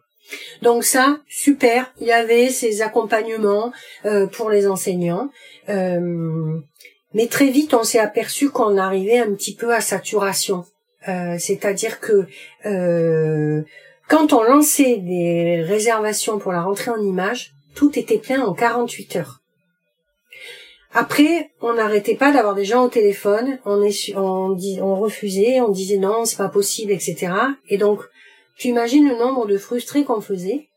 Donc 0.61 0.85
ça, 0.85 1.21
super, 1.27 1.91
il 2.01 2.07
y 2.07 2.13
avait 2.13 2.51
ces 2.51 2.83
accompagnements 2.83 3.73
euh, 4.05 4.27
pour 4.27 4.51
les 4.51 4.67
enseignants. 4.67 5.31
mais 5.69 7.27
très 7.29 7.49
vite, 7.49 7.73
on 7.73 7.85
s'est 7.85 7.99
aperçu 7.99 8.51
qu'on 8.51 8.77
arrivait 8.77 9.19
un 9.19 9.33
petit 9.33 9.55
peu 9.55 9.75
à 9.75 9.81
saturation. 9.81 10.65
C'est-à-dire 11.39 12.01
que 12.01 12.27
quand 14.09 14.33
on 14.33 14.43
lançait 14.43 14.97
des 14.97 15.63
réservations 15.63 16.39
pour 16.39 16.53
la 16.53 16.63
rentrée 16.63 16.91
en 16.91 17.01
images, 17.01 17.53
tout 17.75 17.99
était 17.99 18.19
plein 18.19 18.41
en 18.43 18.55
48 18.55 19.17
heures. 19.17 19.41
Après, 20.93 21.51
on 21.61 21.75
n'arrêtait 21.75 22.15
pas 22.15 22.33
d'avoir 22.33 22.55
des 22.55 22.65
gens 22.65 22.85
au 22.85 22.89
téléphone, 22.89 23.59
on, 23.67 23.77
refusait, 24.97 25.61
on 25.61 25.69
disait 25.69 25.99
non, 25.99 26.25
c'est 26.25 26.39
pas 26.39 26.49
possible, 26.49 26.93
etc. 26.93 27.31
Et 27.69 27.77
donc, 27.77 28.01
tu 28.57 28.69
imagines 28.69 29.07
le 29.07 29.19
nombre 29.19 29.47
de 29.47 29.59
frustrés 29.59 30.05
qu'on 30.05 30.23
faisait. 30.23 30.69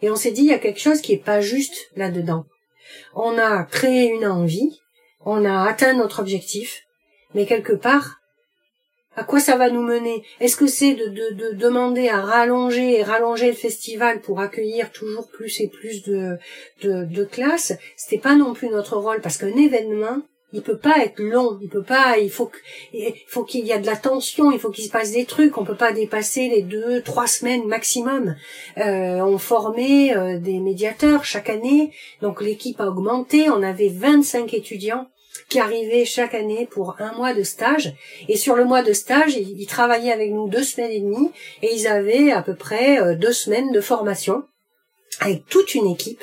Et 0.00 0.10
on 0.10 0.16
s'est 0.16 0.30
dit, 0.30 0.42
il 0.42 0.48
y 0.48 0.54
a 0.54 0.58
quelque 0.58 0.80
chose 0.80 1.00
qui 1.00 1.12
est 1.12 1.24
pas 1.24 1.40
juste 1.40 1.90
là-dedans. 1.96 2.44
On 3.14 3.36
a 3.36 3.64
créé 3.64 4.08
une 4.08 4.26
envie, 4.26 4.80
on 5.24 5.44
a 5.44 5.68
atteint 5.68 5.94
notre 5.94 6.20
objectif, 6.20 6.84
mais 7.34 7.44
quelque 7.44 7.72
part, 7.72 8.20
à 9.18 9.24
quoi 9.24 9.40
ça 9.40 9.56
va 9.56 9.68
nous 9.68 9.82
mener? 9.82 10.22
Est-ce 10.38 10.56
que 10.56 10.68
c'est 10.68 10.94
de, 10.94 11.06
de, 11.08 11.56
demander 11.56 12.08
à 12.08 12.20
rallonger 12.20 13.00
et 13.00 13.02
rallonger 13.02 13.48
le 13.48 13.56
festival 13.56 14.20
pour 14.20 14.38
accueillir 14.38 14.92
toujours 14.92 15.26
plus 15.26 15.60
et 15.60 15.66
plus 15.66 16.04
de, 16.04 16.36
de, 16.82 17.04
de 17.04 17.24
classes? 17.24 17.72
C'était 17.96 18.22
pas 18.22 18.36
non 18.36 18.54
plus 18.54 18.68
notre 18.68 18.96
rôle 18.96 19.20
parce 19.20 19.36
qu'un 19.36 19.56
événement, 19.56 20.22
il 20.52 20.62
peut 20.62 20.78
pas 20.78 20.98
être 21.04 21.18
long, 21.18 21.58
il 21.60 21.68
peut 21.68 21.82
pas, 21.82 22.18
il 22.18 22.30
faut 22.30 22.52
il 22.92 23.12
faut 23.26 23.42
qu'il 23.42 23.66
y 23.66 23.72
a 23.72 23.78
de 23.78 23.86
la 23.86 23.96
tension, 23.96 24.52
il 24.52 24.60
faut 24.60 24.70
qu'il 24.70 24.84
se 24.84 24.90
passe 24.90 25.10
des 25.10 25.24
trucs, 25.24 25.58
on 25.58 25.64
peut 25.64 25.74
pas 25.74 25.92
dépasser 25.92 26.48
les 26.48 26.62
deux, 26.62 27.02
trois 27.02 27.26
semaines 27.26 27.66
maximum. 27.66 28.36
Euh, 28.76 29.20
on 29.20 29.38
formait 29.38 30.16
euh, 30.16 30.38
des 30.38 30.60
médiateurs 30.60 31.24
chaque 31.24 31.50
année, 31.50 31.92
donc 32.22 32.40
l'équipe 32.40 32.80
a 32.80 32.86
augmenté, 32.86 33.50
on 33.50 33.64
avait 33.64 33.88
25 33.92 34.54
étudiants 34.54 35.08
qui 35.48 35.60
arrivaient 35.60 36.04
chaque 36.04 36.34
année 36.34 36.66
pour 36.70 36.96
un 37.00 37.12
mois 37.12 37.34
de 37.34 37.42
stage. 37.42 37.94
Et 38.28 38.36
sur 38.36 38.54
le 38.56 38.64
mois 38.64 38.82
de 38.82 38.92
stage, 38.92 39.34
ils, 39.34 39.66
travaillaient 39.66 40.12
avec 40.12 40.30
nous 40.30 40.48
deux 40.48 40.62
semaines 40.62 40.90
et 40.90 41.00
demie 41.00 41.30
et 41.62 41.74
ils 41.74 41.86
avaient 41.86 42.32
à 42.32 42.42
peu 42.42 42.54
près 42.54 43.00
euh, 43.00 43.14
deux 43.14 43.32
semaines 43.32 43.72
de 43.72 43.80
formation 43.80 44.44
avec 45.20 45.46
toute 45.46 45.74
une 45.74 45.90
équipe 45.90 46.22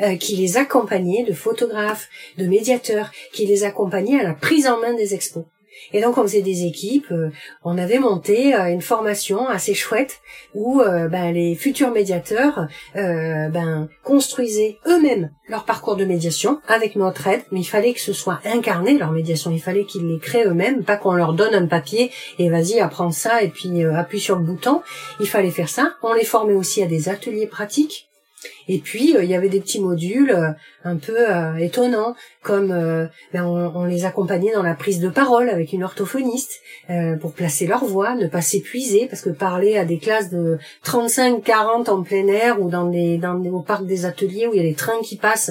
euh, 0.00 0.16
qui 0.16 0.36
les 0.36 0.56
accompagnait, 0.56 1.24
de 1.24 1.32
photographes, 1.32 2.08
de 2.38 2.46
médiateurs, 2.46 3.10
qui 3.32 3.46
les 3.46 3.64
accompagnait 3.64 4.20
à 4.20 4.22
la 4.22 4.34
prise 4.34 4.66
en 4.66 4.78
main 4.78 4.94
des 4.94 5.14
expos. 5.14 5.44
Et 5.92 6.00
donc 6.00 6.18
on 6.18 6.22
faisait 6.22 6.42
des 6.42 6.64
équipes, 6.64 7.10
euh, 7.10 7.30
on 7.64 7.78
avait 7.78 7.98
monté 7.98 8.54
euh, 8.54 8.66
une 8.66 8.82
formation 8.82 9.48
assez 9.48 9.74
chouette 9.74 10.20
où 10.54 10.80
euh, 10.80 11.08
ben, 11.08 11.32
les 11.32 11.54
futurs 11.54 11.90
médiateurs 11.90 12.68
ben, 12.94 13.88
construisaient 14.02 14.78
eux-mêmes 14.86 15.30
leur 15.48 15.64
parcours 15.64 15.96
de 15.96 16.04
médiation 16.04 16.60
avec 16.66 16.96
notre 16.96 17.26
aide, 17.26 17.42
mais 17.52 17.60
il 17.60 17.64
fallait 17.64 17.92
que 17.92 18.00
ce 18.00 18.12
soit 18.12 18.40
incarné 18.44 18.98
leur 18.98 19.12
médiation, 19.12 19.50
il 19.50 19.60
fallait 19.60 19.84
qu'ils 19.84 20.06
les 20.06 20.18
créent 20.18 20.46
eux-mêmes, 20.46 20.84
pas 20.84 20.96
qu'on 20.96 21.12
leur 21.12 21.34
donne 21.34 21.54
un 21.54 21.66
papier 21.66 22.10
et 22.38 22.50
vas-y 22.50 22.80
apprends 22.80 23.10
ça 23.10 23.42
et 23.42 23.48
puis 23.48 23.84
appuie 23.84 24.20
sur 24.20 24.36
le 24.36 24.44
bouton. 24.44 24.82
Il 25.20 25.28
fallait 25.28 25.50
faire 25.50 25.68
ça. 25.68 25.94
On 26.02 26.14
les 26.14 26.24
formait 26.24 26.54
aussi 26.54 26.82
à 26.82 26.86
des 26.86 27.08
ateliers 27.08 27.46
pratiques 27.46 28.05
et 28.68 28.78
puis 28.78 29.16
euh, 29.16 29.24
il 29.24 29.30
y 29.30 29.34
avait 29.34 29.48
des 29.48 29.60
petits 29.60 29.80
modules 29.80 30.30
euh, 30.30 30.50
un 30.84 30.96
peu 30.96 31.16
euh, 31.18 31.56
étonnants, 31.56 32.14
comme 32.42 32.68
ben, 33.32 33.44
on, 33.44 33.84
les 33.86 34.04
accompagnait 34.04 34.52
dans 34.52 34.62
la 34.62 34.74
prise 34.74 35.00
de 35.00 35.08
parole 35.08 35.48
avec 35.48 35.72
une 35.72 35.82
orthophoniste 35.82 36.60
pour 37.20 37.32
placer 37.32 37.66
leur 37.66 37.84
voix, 37.84 38.14
ne 38.14 38.28
pas 38.28 38.40
s'épuiser, 38.40 39.06
parce 39.06 39.20
que 39.20 39.30
parler 39.30 39.76
à 39.76 39.84
des 39.84 39.98
classes 39.98 40.30
de 40.30 40.58
35-40 40.84 41.90
en 41.90 42.02
plein 42.04 42.28
air 42.28 42.62
ou 42.62 42.70
dans 42.70 42.88
des 42.88 43.18
dans 43.18 43.36
au 43.46 43.62
parc 43.62 43.84
des 43.84 44.04
ateliers 44.04 44.46
où 44.46 44.54
il 44.54 44.58
y 44.58 44.60
a 44.60 44.62
les 44.62 44.74
trains 44.74 45.00
qui 45.02 45.16
passent 45.16 45.50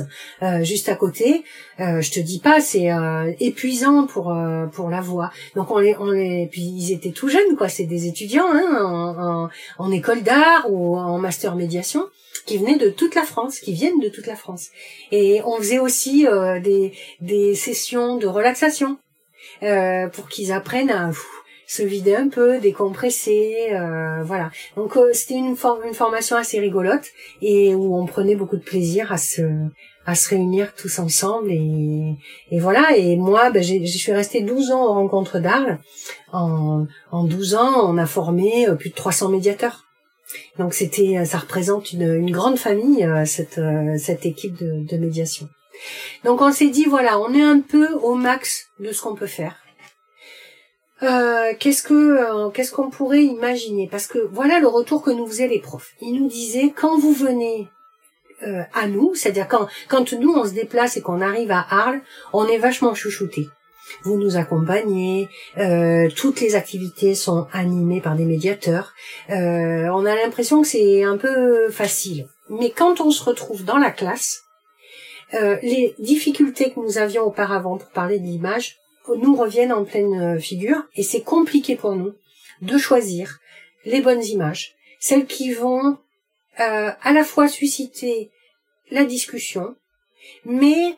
juste 0.62 0.88
à 0.88 0.96
côté, 0.96 1.44
je 1.80 2.12
te 2.12 2.22
dis 2.22 2.40
pas, 2.40 2.62
c'est 2.62 2.90
épuisant 3.42 4.08
pour 4.08 4.34
pour 4.72 4.90
la 4.90 5.02
voix. 5.02 5.32
Donc 5.56 5.72
on 5.72 5.80
les 5.80 5.98
on 5.98 6.12
les 6.12 6.48
puis 6.50 6.62
ils 6.62 6.94
étaient 6.94 7.12
tout 7.12 7.28
jeunes 7.28 7.58
quoi, 7.58 7.68
c'est 7.68 7.86
des 7.86 8.08
étudiants 8.08 8.48
hein, 8.54 9.50
en, 9.78 9.84
en 9.84 9.92
école 9.92 10.24
d'art 10.24 10.68
ou 10.70 10.98
en 10.98 11.18
master 11.18 11.56
médiation 11.56 12.06
qui 12.46 12.58
venaient 12.58 12.78
de 12.78 12.90
toute 12.90 13.16
la 13.16 13.24
France, 13.24 13.60
qui 13.60 13.74
viennent 13.74 14.00
de 14.00 14.10
toute 14.10 14.28
la 14.28 14.36
France. 14.36 14.70
Et 15.12 15.42
on 15.46 15.58
faisait 15.58 15.80
aussi 15.80 16.28
euh, 16.28 16.60
des, 16.60 16.94
des 17.22 17.56
sessions 17.56 18.18
de 18.18 18.28
relaxation 18.28 18.98
euh, 19.64 20.08
pour 20.08 20.28
qu'ils 20.30 20.52
apprennent 20.52 20.92
à 20.92 21.12
se 21.68 21.82
vider 21.82 22.16
un 22.16 22.30
peu, 22.30 22.60
décompresser, 22.60 23.70
euh, 23.72 24.22
voilà. 24.24 24.52
Donc 24.76 24.98
euh, 24.98 25.12
c'était 25.14 25.36
une, 25.36 25.56
une 25.86 25.94
formation 25.94 26.36
assez 26.36 26.60
rigolote 26.60 27.06
et 27.42 27.74
où 27.74 27.98
on 27.98 28.06
prenait 28.06 28.36
beaucoup 28.36 28.58
de 28.58 28.64
plaisir 28.64 29.12
à 29.12 29.18
se 29.18 29.42
à 30.08 30.14
se 30.14 30.30
réunir 30.30 30.76
tous 30.76 31.00
ensemble 31.00 31.52
et, 31.52 32.16
et 32.52 32.60
voilà 32.60 32.96
et 32.96 33.16
moi 33.18 33.50
ben, 33.50 33.64
je 33.64 33.84
suis 33.86 34.12
restée 34.12 34.42
12 34.42 34.70
ans 34.70 34.86
aux 34.86 34.94
rencontres 34.94 35.40
d'Arles 35.40 35.80
en, 36.32 36.86
en 37.12 37.24
12 37.24 37.56
ans 37.56 37.90
on 37.92 37.98
a 37.98 38.06
formé 38.06 38.68
plus 38.78 38.92
de 38.92 38.96
300 38.96 39.30
médiateurs 39.30 39.85
donc 40.58 40.74
c'était, 40.74 41.18
euh, 41.18 41.26
ça 41.26 41.40
représente 41.40 41.92
une, 41.92 42.32
grande 42.32 42.58
famille 42.58 43.04
euh, 43.04 43.26
cette 43.26 43.58
euh, 43.58 43.98
cette 43.98 44.26
équipe 44.26 44.56
de, 44.56 44.98
médiation. 44.98 45.50
Donc 46.24 46.42
on 46.42 46.52
s'est 46.52 46.70
dit 46.70 46.86
voilà, 46.86 47.20
on 47.20 47.34
est 47.34 47.42
un 47.42 47.60
peu 47.60 47.94
au 47.96 48.16
max 48.16 48.68
de 48.80 48.92
ce 48.92 49.02
qu'on 49.02 49.16
peut 49.16 49.28
faire. 49.28 49.58
Qu'est-ce 51.60 51.84
que 51.84 52.50
qu'est-ce 52.52 52.72
qu'on 52.72 52.90
pourrait 52.90 53.24
imaginer? 53.24 53.88
Parce 53.92 54.08
que 54.08 54.18
voilà 54.32 54.60
le 54.60 54.68
retour 54.68 55.04
que 55.04 55.12
nous 55.12 55.28
faisaient 55.28 55.48
les 55.48 55.60
profs. 55.60 55.92
Ils 56.02 56.14
nous 56.20 56.28
disaient 56.28 56.74
quand 56.76 56.98
vous 56.98 57.14
venez 57.14 57.68
à 58.74 58.88
nous, 58.88 59.14
c'est-à-dire 59.14 59.48
quand 59.48 59.68
quand 59.88 60.14
nous 60.14 60.34
on 60.34 60.46
se 60.46 60.54
déplace 60.54 60.98
et 60.98 61.02
qu'on 61.02 61.22
arrive 61.22 61.52
à 61.52 61.64
Arles, 61.70 62.02
on 62.34 62.48
est 62.48 62.58
vachement 62.58 62.96
chouchouté 62.96 63.46
vous 64.04 64.18
nous 64.18 64.38
accompagnez, 64.38 65.30
euh, 65.58 66.10
toutes 66.16 66.42
les 66.42 66.56
activités 66.56 67.16
sont 67.16 67.48
animées 67.54 68.02
par 68.02 68.16
des 68.16 68.26
médiateurs. 68.26 68.94
Euh, 69.30 69.88
on 69.94 70.06
a 70.06 70.16
l'impression 70.16 70.62
que 70.62 70.68
c'est 70.68 71.04
un 71.04 71.18
peu 71.18 71.70
facile. 71.70 72.28
Mais 72.50 72.72
quand 72.72 73.02
on 73.02 73.12
se 73.12 73.24
retrouve 73.24 73.64
dans 73.64 73.78
la 73.78 73.92
classe, 73.92 74.44
euh, 75.34 75.58
les 75.62 75.96
difficultés 76.00 76.72
que 76.72 76.80
nous 76.80 76.98
avions 76.98 77.24
auparavant 77.24 77.78
pour 77.78 77.90
parler 77.90 78.20
de 78.20 78.26
l'image 78.26 78.78
nous 79.18 79.36
reviennent 79.36 79.74
en 79.74 79.86
pleine 79.86 80.40
figure 80.40 80.84
et 80.96 81.04
c'est 81.04 81.22
compliqué 81.22 81.76
pour 81.76 81.96
nous 81.96 82.14
de 82.62 82.78
choisir 82.78 83.40
les 83.86 84.02
bonnes 84.02 84.24
images, 84.24 84.74
celles 85.00 85.28
qui 85.28 85.54
vont 85.54 86.00
à 86.58 87.14
la 87.14 87.24
fois 87.24 87.48
susciter 87.48 88.32
la 88.90 89.06
discussion, 89.06 89.76
mais 90.44 90.98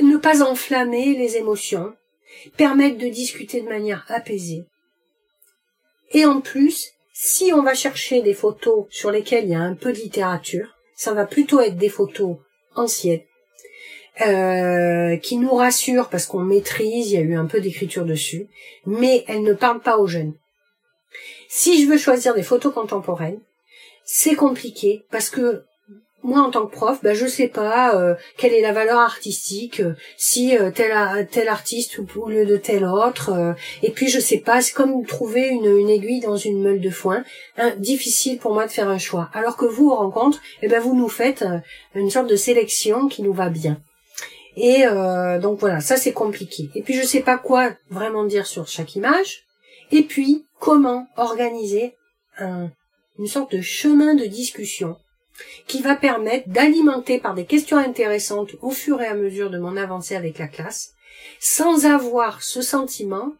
ne 0.00 0.16
pas 0.16 0.42
enflammer 0.42 1.14
les 1.14 1.36
émotions, 1.36 1.94
permettre 2.56 2.98
de 2.98 3.08
discuter 3.08 3.60
de 3.60 3.68
manière 3.68 4.04
apaisée. 4.08 4.64
Et 6.12 6.24
en 6.24 6.40
plus, 6.40 6.92
si 7.12 7.52
on 7.52 7.62
va 7.62 7.74
chercher 7.74 8.22
des 8.22 8.34
photos 8.34 8.86
sur 8.90 9.10
lesquelles 9.10 9.44
il 9.44 9.50
y 9.50 9.54
a 9.54 9.60
un 9.60 9.74
peu 9.74 9.92
de 9.92 9.98
littérature, 9.98 10.76
ça 10.94 11.12
va 11.12 11.26
plutôt 11.26 11.60
être 11.60 11.76
des 11.76 11.88
photos 11.88 12.36
anciennes, 12.74 13.22
euh, 14.20 15.16
qui 15.16 15.36
nous 15.36 15.54
rassurent 15.54 16.08
parce 16.08 16.26
qu'on 16.26 16.40
maîtrise, 16.40 17.10
il 17.10 17.14
y 17.14 17.16
a 17.18 17.20
eu 17.20 17.36
un 17.36 17.46
peu 17.46 17.60
d'écriture 17.60 18.04
dessus, 18.04 18.48
mais 18.86 19.24
elles 19.28 19.42
ne 19.42 19.52
parlent 19.52 19.82
pas 19.82 19.98
aux 19.98 20.06
jeunes. 20.06 20.34
Si 21.48 21.82
je 21.82 21.88
veux 21.88 21.98
choisir 21.98 22.34
des 22.34 22.42
photos 22.42 22.74
contemporaines, 22.74 23.40
c'est 24.04 24.34
compliqué 24.34 25.04
parce 25.10 25.30
que 25.30 25.64
moi 26.22 26.40
en 26.40 26.50
tant 26.50 26.66
que 26.66 26.72
prof, 26.72 26.98
ben 27.02 27.14
je 27.14 27.26
sais 27.26 27.48
pas 27.48 27.94
euh, 27.94 28.14
quelle 28.36 28.52
est 28.52 28.60
la 28.60 28.72
valeur 28.72 28.98
artistique, 28.98 29.80
euh, 29.80 29.94
si 30.16 30.56
euh, 30.56 30.70
tel 30.70 31.28
tel 31.30 31.48
artiste 31.48 31.98
ou 31.98 32.06
au 32.20 32.28
lieu 32.28 32.44
de 32.44 32.56
tel 32.56 32.84
autre, 32.84 33.54
et 33.82 33.90
puis 33.90 34.08
je 34.08 34.18
sais 34.18 34.38
pas, 34.38 34.60
c'est 34.60 34.72
comme 34.72 35.06
trouver 35.06 35.48
une, 35.48 35.66
une 35.66 35.88
aiguille 35.88 36.20
dans 36.20 36.36
une 36.36 36.62
meule 36.62 36.80
de 36.80 36.90
foin, 36.90 37.24
hein, 37.56 37.72
difficile 37.78 38.38
pour 38.38 38.52
moi 38.52 38.66
de 38.66 38.72
faire 38.72 38.88
un 38.88 38.98
choix. 38.98 39.30
Alors 39.32 39.56
que 39.56 39.66
vous, 39.66 39.90
aux 39.90 39.96
rencontres, 39.96 40.40
eh 40.62 40.68
ben 40.68 40.80
vous 40.80 40.96
nous 40.96 41.08
faites 41.08 41.44
une 41.94 42.10
sorte 42.10 42.28
de 42.28 42.36
sélection 42.36 43.08
qui 43.08 43.22
nous 43.22 43.32
va 43.32 43.48
bien. 43.48 43.80
Et 44.56 44.84
donc 45.40 45.60
voilà, 45.60 45.80
ça 45.80 45.96
c'est 45.96 46.12
compliqué. 46.12 46.68
Et 46.74 46.82
puis 46.82 46.94
je 46.94 47.06
sais 47.06 47.20
pas 47.20 47.38
quoi 47.38 47.70
vraiment 47.90 48.24
dire 48.24 48.46
sur 48.46 48.66
chaque 48.66 48.96
image. 48.96 49.44
Et 49.92 50.02
puis 50.02 50.44
comment 50.58 51.06
organiser 51.16 51.94
un, 52.38 52.70
une 53.18 53.26
sorte 53.26 53.52
de 53.54 53.60
chemin 53.60 54.14
de 54.14 54.24
discussion 54.24 54.96
qui 55.66 55.82
va 55.82 55.96
permettre 55.96 56.48
d'alimenter 56.48 57.18
par 57.18 57.34
des 57.34 57.44
questions 57.44 57.76
intéressantes 57.76 58.50
au 58.62 58.70
fur 58.70 59.00
et 59.00 59.06
à 59.06 59.14
mesure 59.14 59.50
de 59.50 59.58
mon 59.58 59.76
avancée 59.76 60.16
avec 60.16 60.38
la 60.38 60.48
classe, 60.48 60.94
sans 61.40 61.86
avoir 61.86 62.42
ce 62.42 62.62
sentiment 62.62 63.32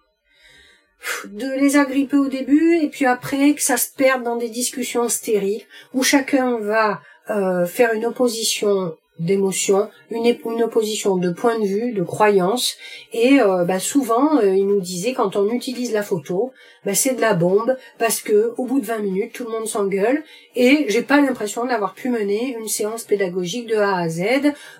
de 1.24 1.58
les 1.60 1.76
agripper 1.76 2.16
au 2.16 2.28
début 2.28 2.76
et 2.76 2.88
puis 2.88 3.06
après 3.06 3.54
que 3.54 3.62
ça 3.62 3.76
se 3.76 3.90
perde 3.96 4.24
dans 4.24 4.36
des 4.36 4.48
discussions 4.48 5.08
stériles 5.08 5.62
où 5.94 6.02
chacun 6.02 6.58
va 6.58 7.00
euh, 7.30 7.66
faire 7.66 7.92
une 7.92 8.06
opposition 8.06 8.96
d'émotions, 9.18 9.88
une, 10.10 10.26
opposition 10.62 11.16
de 11.16 11.30
point 11.30 11.58
de 11.58 11.64
vue, 11.64 11.92
de 11.92 12.02
croyance. 12.02 12.76
Et 13.12 13.40
euh, 13.40 13.64
bah, 13.64 13.78
souvent, 13.80 14.38
euh, 14.38 14.54
il 14.54 14.66
nous 14.66 14.80
disait 14.80 15.12
quand 15.12 15.36
on 15.36 15.50
utilise 15.50 15.92
la 15.92 16.02
photo, 16.02 16.52
bah, 16.84 16.94
c'est 16.94 17.14
de 17.14 17.20
la 17.20 17.34
bombe 17.34 17.76
parce 17.98 18.20
que 18.20 18.52
au 18.56 18.64
bout 18.64 18.80
de 18.80 18.86
20 18.86 18.98
minutes, 18.98 19.32
tout 19.32 19.44
le 19.44 19.50
monde 19.50 19.66
s'engueule 19.66 20.22
et 20.54 20.86
j'ai 20.88 21.02
pas 21.02 21.20
l'impression 21.20 21.64
d'avoir 21.66 21.94
pu 21.94 22.08
mener 22.08 22.56
une 22.58 22.68
séance 22.68 23.04
pédagogique 23.04 23.68
de 23.68 23.76
A 23.76 23.96
à 23.96 24.08
Z, 24.08 24.22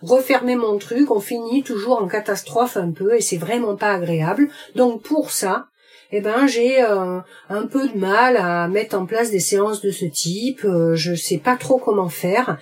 refermer 0.02 0.56
mon 0.56 0.78
truc, 0.78 1.10
on 1.10 1.20
finit 1.20 1.62
toujours 1.62 2.00
en 2.00 2.08
catastrophe 2.08 2.76
un 2.76 2.92
peu 2.92 3.16
et 3.16 3.20
c'est 3.20 3.36
vraiment 3.36 3.76
pas 3.76 3.92
agréable. 3.92 4.48
Donc 4.74 5.02
pour 5.02 5.30
ça, 5.30 5.66
eh 6.10 6.22
ben 6.22 6.46
j'ai 6.46 6.82
euh, 6.82 7.18
un 7.50 7.66
peu 7.66 7.86
de 7.86 7.98
mal 7.98 8.38
à 8.38 8.66
mettre 8.68 8.96
en 8.96 9.04
place 9.04 9.30
des 9.30 9.40
séances 9.40 9.82
de 9.82 9.90
ce 9.90 10.06
type. 10.06 10.66
je 10.94 11.14
sais 11.14 11.38
pas 11.38 11.56
trop 11.56 11.78
comment 11.78 12.08
faire 12.08 12.58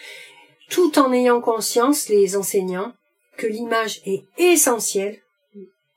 tout 0.68 0.98
en 0.98 1.12
ayant 1.12 1.40
conscience, 1.40 2.08
les 2.08 2.36
enseignants, 2.36 2.92
que 3.36 3.46
l'image 3.46 4.00
est 4.06 4.24
essentielle, 4.38 5.20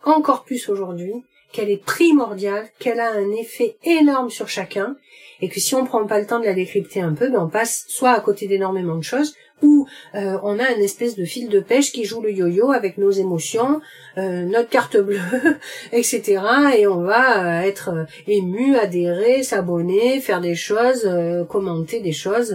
encore 0.03 0.43
plus 0.43 0.69
aujourd'hui, 0.69 1.13
qu'elle 1.51 1.69
est 1.69 1.83
primordiale, 1.83 2.69
qu'elle 2.79 2.99
a 2.99 3.11
un 3.11 3.31
effet 3.31 3.77
énorme 3.83 4.29
sur 4.29 4.49
chacun, 4.49 4.95
et 5.41 5.49
que 5.49 5.59
si 5.59 5.73
on 5.75 5.85
prend 5.85 6.05
pas 6.05 6.19
le 6.19 6.27
temps 6.27 6.39
de 6.39 6.45
la 6.45 6.53
décrypter 6.53 7.01
un 7.01 7.13
peu, 7.13 7.29
ben 7.29 7.43
on 7.43 7.49
passe 7.49 7.85
soit 7.87 8.11
à 8.11 8.19
côté 8.19 8.47
d'énormément 8.47 8.95
de 8.95 9.03
choses, 9.03 9.35
ou 9.61 9.87
euh, 10.15 10.37
on 10.43 10.59
a 10.59 10.71
une 10.71 10.81
espèce 10.81 11.15
de 11.15 11.25
fil 11.25 11.49
de 11.49 11.59
pêche 11.59 11.91
qui 11.91 12.05
joue 12.05 12.21
le 12.21 12.31
yo-yo 12.31 12.71
avec 12.71 12.97
nos 12.97 13.11
émotions, 13.11 13.81
euh, 14.17 14.43
notre 14.43 14.69
carte 14.69 14.97
bleue, 14.97 15.19
etc. 15.91 16.41
Et 16.77 16.87
on 16.87 17.01
va 17.01 17.59
euh, 17.59 17.61
être 17.61 18.05
ému, 18.27 18.77
adhérer, 18.77 19.43
s'abonner, 19.43 20.19
faire 20.19 20.41
des 20.41 20.55
choses, 20.55 21.09
commenter 21.49 21.99
des 21.99 22.11
choses 22.11 22.51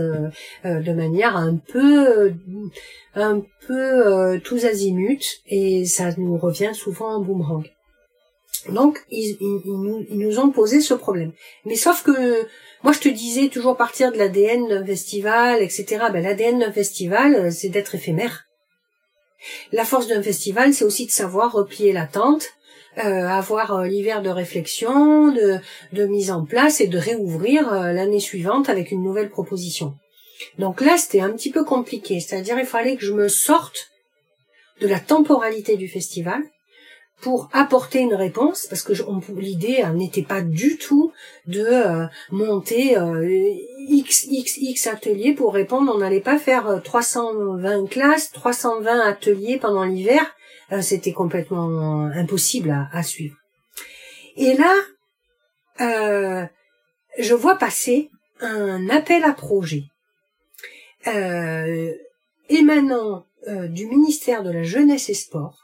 de 0.64 0.92
manière 0.92 1.36
un 1.36 1.56
peu 1.56 2.32
un 3.14 3.42
peu 3.66 4.40
tous 4.42 4.64
azimuts 4.64 5.40
et 5.46 5.84
ça 5.84 6.10
nous 6.16 6.36
revient 6.36 6.72
souvent 6.74 7.16
en 7.16 7.20
boomerang. 7.20 7.73
Donc, 8.68 9.04
ils, 9.10 9.36
nous, 9.66 10.38
ont 10.38 10.50
posé 10.50 10.80
ce 10.80 10.94
problème. 10.94 11.32
Mais 11.64 11.76
sauf 11.76 12.02
que, 12.02 12.46
moi, 12.82 12.92
je 12.92 13.00
te 13.00 13.08
disais 13.08 13.48
toujours 13.48 13.76
partir 13.76 14.12
de 14.12 14.18
l'ADN 14.18 14.68
d'un 14.68 14.84
festival, 14.84 15.62
etc. 15.62 16.06
Ben, 16.12 16.22
l'ADN 16.22 16.58
d'un 16.58 16.72
festival, 16.72 17.34
euh, 17.34 17.50
c'est 17.50 17.68
d'être 17.68 17.94
éphémère. 17.94 18.44
La 19.72 19.84
force 19.84 20.06
d'un 20.06 20.22
festival, 20.22 20.72
c'est 20.72 20.84
aussi 20.84 21.06
de 21.06 21.10
savoir 21.10 21.52
replier 21.52 21.92
la 21.92 22.06
tente, 22.06 22.46
euh, 22.98 23.26
avoir 23.28 23.74
euh, 23.74 23.86
l'hiver 23.86 24.22
de 24.22 24.30
réflexion, 24.30 25.32
de, 25.32 25.58
de, 25.92 26.06
mise 26.06 26.30
en 26.30 26.44
place 26.44 26.80
et 26.80 26.86
de 26.86 26.98
réouvrir 26.98 27.70
l'année 27.70 28.20
suivante 28.20 28.70
avec 28.70 28.90
une 28.90 29.02
nouvelle 29.02 29.28
proposition. 29.28 29.94
Donc 30.58 30.80
là, 30.80 30.96
c'était 30.96 31.20
un 31.20 31.30
petit 31.30 31.50
peu 31.50 31.64
compliqué. 31.64 32.20
C'est-à-dire, 32.20 32.58
il 32.58 32.64
fallait 32.64 32.96
que 32.96 33.04
je 33.04 33.12
me 33.12 33.28
sorte 33.28 33.90
de 34.80 34.88
la 34.88 35.00
temporalité 35.00 35.76
du 35.76 35.88
festival 35.88 36.42
pour 37.24 37.48
apporter 37.54 38.00
une 38.00 38.12
réponse, 38.12 38.66
parce 38.66 38.82
que 38.82 38.92
l'idée 39.40 39.82
n'était 39.94 40.22
pas 40.22 40.42
du 40.42 40.76
tout 40.76 41.10
de 41.46 41.64
euh, 41.64 42.04
monter 42.30 42.98
euh, 42.98 43.26
x 43.88 44.26
x 44.28 44.58
x 44.58 44.86
ateliers 44.86 45.32
pour 45.32 45.54
répondre. 45.54 45.90
On 45.94 46.00
n'allait 46.00 46.20
pas 46.20 46.38
faire 46.38 46.82
320 46.84 47.84
euh, 47.84 47.86
classes, 47.86 48.30
320 48.32 49.00
ateliers 49.00 49.58
pendant 49.58 49.84
l'hiver. 49.84 50.20
C'était 50.82 51.12
complètement 51.12 52.10
impossible 52.14 52.74
à, 52.92 53.02
suivre. 53.02 53.36
Et 54.36 54.54
là, 54.54 54.74
je 57.18 57.34
vois 57.34 57.56
passer 57.56 58.10
un 58.40 58.88
appel 58.88 59.24
à 59.24 59.34
projet 59.34 59.84
émanant 62.48 63.26
du 63.46 63.86
ministère 63.86 64.42
de 64.42 64.50
la 64.50 64.62
Jeunesse 64.62 65.10
et 65.10 65.14
Sport 65.14 65.63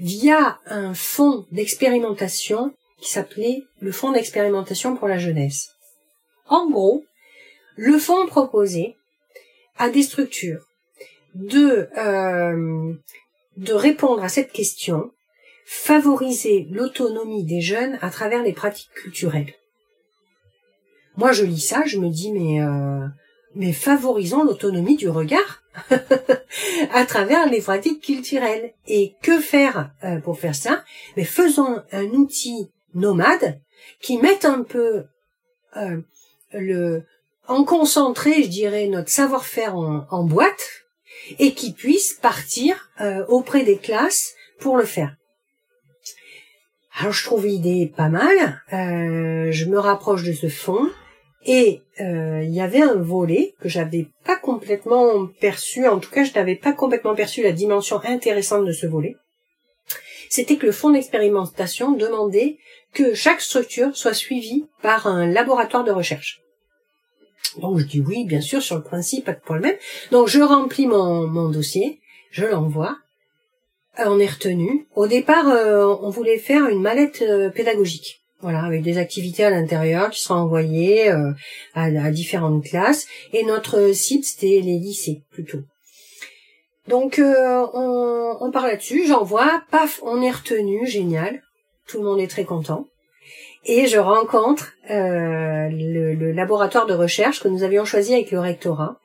via 0.00 0.58
un 0.66 0.94
fonds 0.94 1.46
d'expérimentation 1.52 2.74
qui 3.00 3.10
s'appelait 3.10 3.64
le 3.80 3.92
fonds 3.92 4.12
d'expérimentation 4.12 4.96
pour 4.96 5.08
la 5.08 5.18
jeunesse. 5.18 5.70
En 6.46 6.70
gros, 6.70 7.04
le 7.76 7.98
fonds 7.98 8.26
proposait 8.26 8.96
à 9.78 9.88
des 9.88 10.02
structures 10.02 10.66
de, 11.34 11.88
euh, 11.96 12.92
de 13.56 13.72
répondre 13.72 14.22
à 14.22 14.28
cette 14.28 14.52
question, 14.52 15.10
favoriser 15.64 16.66
l'autonomie 16.70 17.44
des 17.44 17.60
jeunes 17.60 17.98
à 18.02 18.10
travers 18.10 18.42
les 18.42 18.52
pratiques 18.52 18.92
culturelles. 18.94 19.54
Moi, 21.16 21.32
je 21.32 21.44
lis 21.44 21.60
ça, 21.60 21.84
je 21.84 21.98
me 21.98 22.08
dis, 22.08 22.32
mais, 22.32 22.60
euh, 22.62 23.06
mais 23.54 23.72
favorisons 23.72 24.44
l'autonomie 24.44 24.96
du 24.96 25.08
regard. 25.08 25.61
à 26.92 27.04
travers 27.06 27.48
les 27.48 27.60
pratiques 27.60 28.02
culturelles. 28.02 28.72
Et 28.86 29.14
que 29.22 29.40
faire 29.40 29.90
euh, 30.04 30.18
pour 30.18 30.38
faire 30.38 30.54
ça? 30.54 30.84
Mais 31.16 31.24
faisons 31.24 31.82
un 31.92 32.06
outil 32.06 32.70
nomade 32.94 33.60
qui 34.00 34.18
mette 34.18 34.44
un 34.44 34.62
peu 34.62 35.04
euh, 35.76 36.00
le 36.52 37.02
en 37.48 37.64
concentré, 37.64 38.44
je 38.44 38.48
dirais, 38.48 38.86
notre 38.86 39.10
savoir-faire 39.10 39.74
en, 39.76 40.22
boîte 40.22 40.84
et 41.40 41.54
qui 41.54 41.72
puisse 41.72 42.14
partir 42.14 42.90
euh, 43.00 43.26
auprès 43.26 43.64
des 43.64 43.78
classes 43.78 44.34
pour 44.60 44.76
le 44.76 44.84
faire. 44.84 45.16
Alors 46.96 47.12
je 47.12 47.24
trouve 47.24 47.46
l'idée 47.46 47.92
pas 47.94 48.08
mal. 48.08 48.62
je 48.70 49.64
me 49.64 49.78
rapproche 49.78 50.22
de 50.22 50.32
ce 50.32 50.48
fond. 50.48 50.88
Et 51.44 51.82
euh, 52.00 52.42
il 52.44 52.54
y 52.54 52.60
avait 52.60 52.82
un 52.82 52.94
volet 52.94 53.54
que 53.60 53.68
j'avais 53.68 54.06
pas 54.24 54.36
complètement 54.36 55.26
perçu, 55.40 55.86
en 55.88 55.98
tout 55.98 56.10
cas 56.10 56.24
je 56.24 56.32
n'avais 56.34 56.54
pas 56.54 56.72
complètement 56.72 57.14
perçu 57.14 57.42
la 57.42 57.52
dimension 57.52 58.00
intéressante 58.04 58.64
de 58.64 58.72
ce 58.72 58.86
volet. 58.86 59.16
C'était 60.28 60.56
que 60.56 60.66
le 60.66 60.72
fonds 60.72 60.90
d'expérimentation 60.90 61.92
demandait 61.92 62.58
que 62.94 63.14
chaque 63.14 63.40
structure 63.40 63.96
soit 63.96 64.14
suivie 64.14 64.66
par 64.82 65.06
un 65.06 65.26
laboratoire 65.26 65.84
de 65.84 65.90
recherche. 65.90 66.40
Donc 67.60 67.78
je 67.78 67.84
dis 67.84 68.00
oui, 68.00 68.24
bien 68.24 68.40
sûr, 68.40 68.62
sur 68.62 68.76
le 68.76 68.82
principe, 68.82 69.24
pas 69.24 69.32
de 69.32 69.40
problème. 69.40 69.76
Donc 70.10 70.28
je 70.28 70.40
remplis 70.40 70.86
mon, 70.86 71.26
mon 71.26 71.48
dossier, 71.48 72.00
je 72.30 72.46
l'envoie, 72.46 72.96
on 73.98 74.18
est 74.18 74.26
retenu. 74.26 74.86
Au 74.94 75.06
départ, 75.06 75.48
euh, 75.48 75.84
on 76.00 76.10
voulait 76.10 76.38
faire 76.38 76.66
une 76.68 76.80
mallette 76.80 77.22
euh, 77.22 77.50
pédagogique. 77.50 78.21
Voilà, 78.42 78.64
avec 78.64 78.82
des 78.82 78.98
activités 78.98 79.44
à 79.44 79.50
l'intérieur 79.50 80.10
qui 80.10 80.20
seront 80.20 80.40
envoyées 80.40 81.10
euh, 81.10 81.32
à, 81.74 82.10
différentes 82.10 82.64
classes. 82.64 83.06
Et 83.32 83.44
notre 83.44 83.92
site, 83.92 84.24
c'était 84.24 84.60
les 84.60 84.78
lycées 84.78 85.22
plutôt. 85.30 85.60
Donc 86.88 87.20
euh, 87.20 87.64
on, 87.72 88.36
on 88.40 88.50
part 88.50 88.66
là-dessus, 88.66 89.06
j'envoie, 89.06 89.62
paf, 89.70 90.00
on 90.02 90.20
est 90.20 90.32
retenu, 90.32 90.84
génial. 90.88 91.40
Tout 91.86 91.98
le 91.98 92.04
monde 92.04 92.18
est 92.18 92.26
très 92.26 92.44
content. 92.44 92.86
Et 93.64 93.86
je 93.86 93.98
rencontre 93.98 94.72
euh, 94.90 95.68
le, 95.70 96.14
le, 96.14 96.32
laboratoire 96.32 96.86
de 96.86 96.94
recherche 96.94 97.40
que 97.40 97.46
nous 97.46 97.62
avions 97.62 97.84
choisi 97.84 98.12
avec 98.12 98.32
le 98.32 98.40
rectorat 98.40 98.96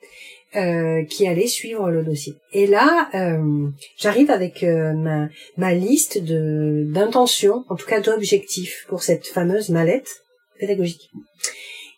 euh, 0.56 1.04
qui 1.04 1.28
allait 1.28 1.46
suivre 1.46 1.92
le 1.92 2.04
dossier. 2.04 2.36
Et 2.54 2.68
là, 2.68 3.10
euh, 3.14 3.68
j'arrive 3.98 4.32
avec 4.32 4.64
euh, 4.64 4.94
ma, 4.94 5.28
ma 5.58 5.74
liste 5.74 6.24
de 6.24 6.86
d'intentions, 6.88 7.66
en 7.68 7.76
tout 7.76 7.86
cas 7.86 8.00
d'objectifs 8.00 8.86
pour 8.88 9.04
cette 9.04 9.28
fameuse 9.28 9.68
mallette 9.68 10.24
pédagogique. 10.58 11.10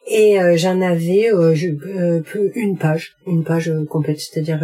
Et 0.09 0.39
j'en 0.55 0.81
avais 0.81 1.29
une 2.55 2.77
page, 2.79 3.15
une 3.27 3.43
page 3.43 3.71
complète, 3.87 4.19
c'est-à-dire 4.19 4.57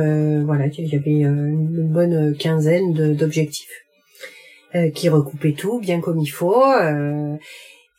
voilà, 0.44 0.66
il 0.66 0.88
y 0.88 0.96
avait 0.96 1.22
une 1.22 1.88
bonne 1.88 2.36
quinzaine 2.36 3.14
d'objectifs 3.14 3.84
qui 4.96 5.08
recoupaient 5.10 5.54
tout 5.54 5.80
bien 5.80 6.02
comme 6.02 6.18
il 6.18 6.32
faut. 6.32 6.64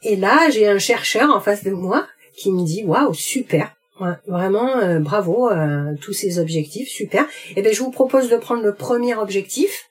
et 0.02 0.16
là, 0.16 0.50
j'ai 0.50 0.66
un 0.66 0.80
chercheur 0.80 1.30
en 1.30 1.38
face 1.38 1.62
de 1.62 1.70
moi 1.70 2.08
qui 2.36 2.50
me 2.50 2.64
dit 2.66 2.82
waouh 2.82 3.14
super 3.14 3.76
Vraiment, 3.98 4.76
euh, 4.78 4.98
bravo, 4.98 5.50
euh, 5.50 5.94
tous 6.00 6.12
ces 6.12 6.38
objectifs, 6.38 6.88
super. 6.88 7.26
Eh 7.56 7.62
ben, 7.62 7.72
je 7.72 7.82
vous 7.82 7.90
propose 7.90 8.28
de 8.28 8.36
prendre 8.36 8.62
le 8.62 8.74
premier 8.74 9.14
objectif. 9.14 9.88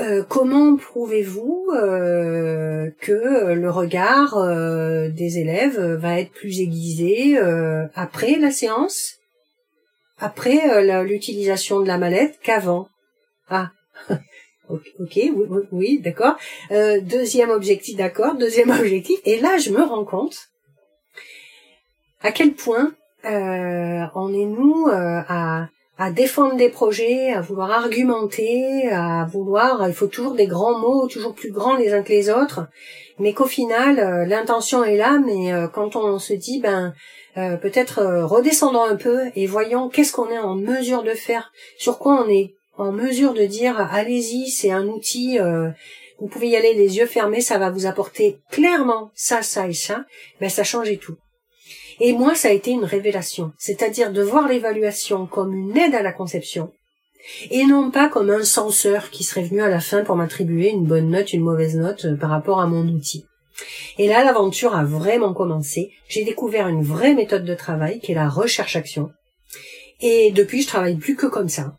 Euh, 0.00 0.24
comment 0.28 0.76
prouvez-vous 0.76 1.68
que 1.72 3.52
le 3.52 3.70
regard 3.70 4.36
des 5.10 5.38
élèves 5.38 5.80
va 5.80 6.20
être 6.20 6.32
plus 6.32 6.60
aiguisé 6.60 7.38
après 7.94 8.36
la 8.36 8.50
séance, 8.50 9.14
après 10.18 11.04
l'utilisation 11.04 11.80
de 11.80 11.86
la 11.86 11.98
mallette 11.98 12.38
qu'avant? 12.42 12.88
Ah, 13.48 13.70
ok, 14.68 15.20
oui 15.72 16.00
d'accord. 16.02 16.36
deuxième 16.70 17.50
objectif, 17.50 17.96
d'accord. 17.96 18.34
Deuxième 18.34 18.70
objectif. 18.78 19.18
Et 19.24 19.40
là, 19.40 19.56
je 19.56 19.70
me 19.70 19.82
rends 19.82 20.04
compte 20.04 20.36
à 22.22 22.32
quel 22.32 22.52
point 22.52 22.92
euh, 23.26 24.06
on 24.14 24.32
est 24.32 24.44
nous 24.44 24.86
euh, 24.88 25.20
à, 25.28 25.68
défendre 26.12 26.56
des 26.56 26.68
projets, 26.68 27.32
à 27.32 27.40
vouloir 27.40 27.70
argumenter, 27.70 28.88
à 28.90 29.24
vouloir, 29.24 29.88
il 29.88 29.94
faut 29.94 30.06
toujours 30.06 30.34
des 30.34 30.46
grands 30.46 30.78
mots, 30.78 31.08
toujours 31.08 31.34
plus 31.34 31.50
grands 31.50 31.74
les 31.74 31.92
uns 31.92 32.02
que 32.02 32.10
les 32.10 32.30
autres, 32.30 32.68
mais 33.18 33.32
qu'au 33.32 33.46
final, 33.46 33.98
euh, 33.98 34.26
l'intention 34.26 34.84
est 34.84 34.98
là, 34.98 35.18
mais 35.24 35.52
quand 35.72 35.96
on 35.96 36.18
se 36.18 36.34
dit, 36.34 36.60
ben, 36.60 36.92
peut-être 37.34 38.02
redescendons 38.24 38.84
un 38.84 38.96
peu 38.96 39.30
et 39.34 39.46
voyons 39.46 39.88
qu'est-ce 39.88 40.12
qu'on 40.12 40.30
est 40.30 40.38
en 40.38 40.54
mesure 40.54 41.02
de 41.02 41.12
faire, 41.12 41.50
sur 41.78 41.98
quoi 41.98 42.22
on 42.24 42.28
est 42.28 42.54
en 42.76 42.92
mesure 42.92 43.32
de 43.32 43.44
dire 43.44 43.80
allez-y, 43.90 44.50
c'est 44.50 44.70
un 44.70 44.86
outil, 44.86 45.38
vous 46.18 46.28
pouvez 46.28 46.48
y 46.48 46.56
aller 46.56 46.74
les 46.74 46.98
yeux 46.98 47.06
fermés, 47.06 47.40
ça 47.40 47.58
va 47.58 47.70
vous 47.70 47.86
apporter 47.86 48.38
clairement 48.50 49.10
ça, 49.14 49.42
ça 49.42 49.66
et 49.66 49.72
ça, 49.72 50.04
ben 50.40 50.50
ça 50.50 50.62
change 50.62 50.98
tout. 50.98 51.16
Et 52.00 52.12
moi, 52.12 52.34
ça 52.34 52.48
a 52.48 52.52
été 52.52 52.72
une 52.72 52.84
révélation, 52.84 53.52
c'est-à-dire 53.58 54.12
de 54.12 54.22
voir 54.22 54.48
l'évaluation 54.48 55.26
comme 55.26 55.54
une 55.54 55.76
aide 55.76 55.94
à 55.94 56.02
la 56.02 56.12
conception, 56.12 56.72
et 57.50 57.64
non 57.64 57.90
pas 57.90 58.08
comme 58.08 58.30
un 58.30 58.44
censeur 58.44 59.10
qui 59.10 59.24
serait 59.24 59.44
venu 59.44 59.62
à 59.62 59.68
la 59.68 59.80
fin 59.80 60.02
pour 60.04 60.16
m'attribuer 60.16 60.70
une 60.70 60.84
bonne 60.84 61.10
note, 61.10 61.32
une 61.32 61.42
mauvaise 61.42 61.76
note 61.76 62.04
euh, 62.04 62.16
par 62.16 62.30
rapport 62.30 62.60
à 62.60 62.66
mon 62.66 62.86
outil. 62.88 63.26
Et 63.98 64.08
là, 64.08 64.22
l'aventure 64.22 64.76
a 64.76 64.84
vraiment 64.84 65.32
commencé. 65.32 65.90
J'ai 66.08 66.24
découvert 66.24 66.68
une 66.68 66.82
vraie 66.82 67.14
méthode 67.14 67.44
de 67.44 67.54
travail 67.54 68.00
qui 68.00 68.12
est 68.12 68.16
la 68.16 68.28
recherche-action. 68.28 69.10
Et 70.00 70.30
depuis, 70.30 70.62
je 70.62 70.68
travaille 70.68 70.96
plus 70.96 71.16
que 71.16 71.26
comme 71.26 71.48
ça. 71.48 71.72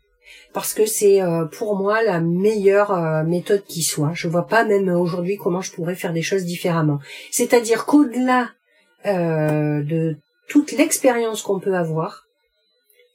Parce 0.52 0.74
que 0.74 0.86
c'est 0.86 1.22
euh, 1.22 1.44
pour 1.44 1.76
moi 1.76 2.02
la 2.02 2.20
meilleure 2.20 2.90
euh, 2.90 3.22
méthode 3.22 3.62
qui 3.64 3.82
soit. 3.82 4.12
Je 4.14 4.26
vois 4.26 4.46
pas 4.46 4.64
même 4.64 4.88
aujourd'hui 4.88 5.36
comment 5.36 5.60
je 5.60 5.70
pourrais 5.70 5.94
faire 5.94 6.12
des 6.12 6.22
choses 6.22 6.44
différemment. 6.44 6.98
C'est-à-dire 7.30 7.86
qu'au-delà 7.86 8.50
de 9.04 10.16
toute 10.48 10.72
l'expérience 10.72 11.42
qu'on 11.42 11.60
peut 11.60 11.76
avoir, 11.76 12.24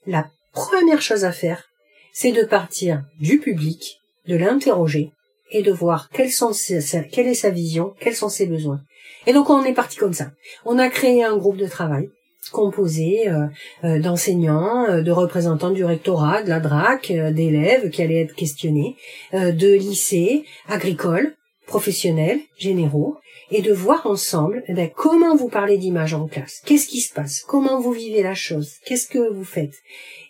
la 0.06 0.28
première 0.52 1.02
chose 1.02 1.24
à 1.24 1.32
faire, 1.32 1.64
c'est 2.12 2.32
de 2.32 2.44
partir 2.44 3.02
du 3.18 3.38
public, 3.38 4.00
de 4.26 4.36
l'interroger 4.36 5.12
et 5.50 5.62
de 5.62 5.72
voir 5.72 6.08
quelle 6.10 6.28
est 6.28 7.34
sa 7.34 7.50
vision, 7.50 7.94
quels 8.00 8.16
sont 8.16 8.28
ses 8.28 8.46
besoins. 8.46 8.80
Et 9.26 9.32
donc 9.32 9.50
on 9.50 9.64
est 9.64 9.74
parti 9.74 9.96
comme 9.96 10.12
ça. 10.12 10.30
On 10.64 10.78
a 10.78 10.88
créé 10.88 11.24
un 11.24 11.36
groupe 11.36 11.56
de 11.56 11.66
travail 11.66 12.08
composé 12.52 13.28
euh, 13.28 13.46
euh, 13.84 13.98
d'enseignants, 13.98 14.84
euh, 14.88 15.02
de 15.02 15.10
représentants 15.10 15.70
du 15.70 15.84
rectorat, 15.84 16.42
de 16.42 16.48
la 16.48 16.60
DRAC, 16.60 17.10
d'élèves 17.10 17.90
qui 17.90 18.02
allaient 18.02 18.22
être 18.22 18.34
questionnés, 18.34 18.96
de 19.32 19.74
lycées, 19.74 20.44
agricoles, 20.68 21.34
professionnels, 21.66 22.40
généraux, 22.58 23.16
et 23.54 23.62
de 23.62 23.72
voir 23.72 24.04
ensemble 24.08 24.64
eh 24.66 24.74
ben, 24.74 24.90
comment 24.90 25.36
vous 25.36 25.48
parlez 25.48 25.78
d'image 25.78 26.12
en 26.12 26.26
classe, 26.26 26.60
qu'est-ce 26.66 26.88
qui 26.88 27.00
se 27.00 27.14
passe, 27.14 27.40
comment 27.40 27.78
vous 27.78 27.92
vivez 27.92 28.20
la 28.20 28.34
chose, 28.34 28.78
qu'est-ce 28.84 29.06
que 29.06 29.32
vous 29.32 29.44
faites? 29.44 29.76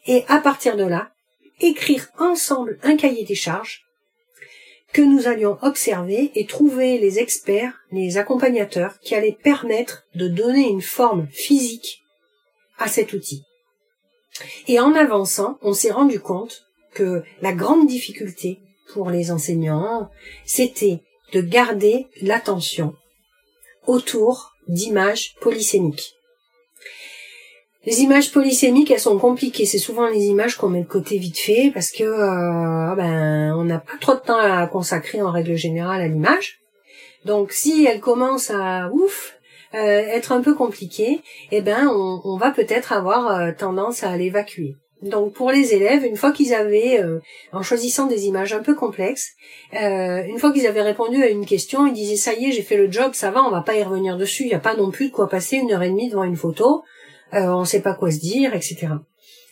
Et 0.05 0.25
à 0.29 0.41
partir 0.41 0.77
de 0.77 0.85
là, 0.85 1.11
écrire 1.59 2.11
ensemble 2.18 2.79
un 2.83 2.99
cahier 2.99 3.25
des 3.25 3.35
charges 3.35 3.87
que 4.93 5.01
nous 5.01 5.27
allions 5.27 5.57
observer 5.62 6.33
et 6.35 6.45
trouver 6.45 6.99
les 6.99 7.18
experts, 7.18 7.72
les 7.91 8.18
accompagnateurs 8.18 9.01
qui 9.01 9.14
allaient 9.14 9.39
permettre 9.43 10.05
de 10.14 10.29
donner 10.29 10.68
une 10.68 10.83
forme 10.83 11.27
physique 11.29 12.03
à 12.77 12.89
cet 12.89 13.14
outil. 13.14 13.43
Et 14.68 14.79
en 14.79 14.95
avançant, 14.95 15.59
on 15.62 15.72
s'est 15.72 15.93
rendu 15.93 16.20
compte 16.20 16.66
que 16.93 17.22
la 17.41 17.55
grande 17.55 17.87
difficulté 17.87 18.61
pour 18.93 19.09
les 19.09 19.31
enseignants, 19.31 20.11
c'était 20.45 21.01
de 21.33 21.41
garder 21.41 22.07
l'attention 22.20 22.95
autour 23.87 24.53
d'images 24.68 25.35
polysémiques. 25.41 26.14
Les 27.87 28.01
images 28.01 28.32
polysémiques, 28.32 28.91
elles 28.91 28.99
sont 29.01 29.18
compliquées. 29.18 29.66
C'est 29.66 29.78
souvent 29.78 30.09
les 30.09 30.24
images 30.24 30.57
qu'on 30.57 30.70
met 30.70 30.80
de 30.80 30.89
côté 30.89 31.18
vite 31.18 31.39
fait 31.39 31.70
parce 31.72 31.91
que 31.91 32.05
euh, 32.05 32.95
ben 32.95 33.55
on 33.57 33.64
n'a 33.64 33.78
pas 33.78 33.99
trop 34.01 34.14
de 34.14 34.20
temps 34.20 34.39
à 34.39 34.66
consacrer 34.66 35.20
en 35.20 35.30
règle 35.30 35.57
générale 35.57 36.01
à 36.01 36.09
l'image. 36.09 36.61
Donc 37.26 37.53
si 37.53 37.85
elle 37.85 38.01
commence 38.01 38.51
à 38.51 38.91
ouf 38.91 39.39
euh, 39.74 39.78
être 39.78 40.32
un 40.32 40.41
peu 40.41 40.55
compliquée, 40.55 41.20
eh 41.51 41.61
ben 41.61 41.89
on, 41.89 42.22
on 42.24 42.39
va 42.39 42.53
peut-être 42.53 42.93
avoir 42.93 43.28
euh, 43.28 43.53
tendance 43.53 44.03
à 44.03 44.16
l'évacuer. 44.16 44.76
Donc 45.05 45.32
pour 45.34 45.50
les 45.50 45.74
élèves, 45.74 46.05
une 46.05 46.16
fois 46.16 46.32
qu'ils 46.32 46.55
avaient, 46.55 47.00
en 47.52 47.62
choisissant 47.62 48.07
des 48.07 48.26
images 48.26 48.52
un 48.52 48.62
peu 48.62 48.74
complexes, 48.74 49.32
une 49.72 50.38
fois 50.38 50.52
qu'ils 50.52 50.66
avaient 50.66 50.82
répondu 50.82 51.22
à 51.22 51.28
une 51.28 51.46
question, 51.46 51.86
ils 51.86 51.92
disaient 51.92 52.16
ça 52.16 52.32
y 52.32 52.46
est, 52.46 52.52
j'ai 52.52 52.62
fait 52.62 52.76
le 52.76 52.90
job, 52.90 53.12
ça 53.12 53.30
va, 53.30 53.44
on 53.44 53.50
va 53.50 53.61
pas 53.61 53.76
y 53.76 53.82
revenir 53.82 54.16
dessus. 54.16 54.44
Il 54.44 54.48
n'y 54.48 54.55
a 54.55 54.61
pas 54.61 54.76
non 54.76 54.90
plus 54.90 55.09
de 55.09 55.12
quoi 55.12 55.28
passer 55.28 55.57
une 55.57 55.72
heure 55.72 55.82
et 55.82 55.90
demie 55.90 56.09
devant 56.09 56.24
une 56.24 56.36
photo 56.36 56.82
euh, 57.34 57.46
on 57.46 57.61
ne 57.61 57.66
sait 57.66 57.80
pas 57.80 57.94
quoi 57.94 58.11
se 58.11 58.18
dire, 58.18 58.55
etc. 58.55 58.88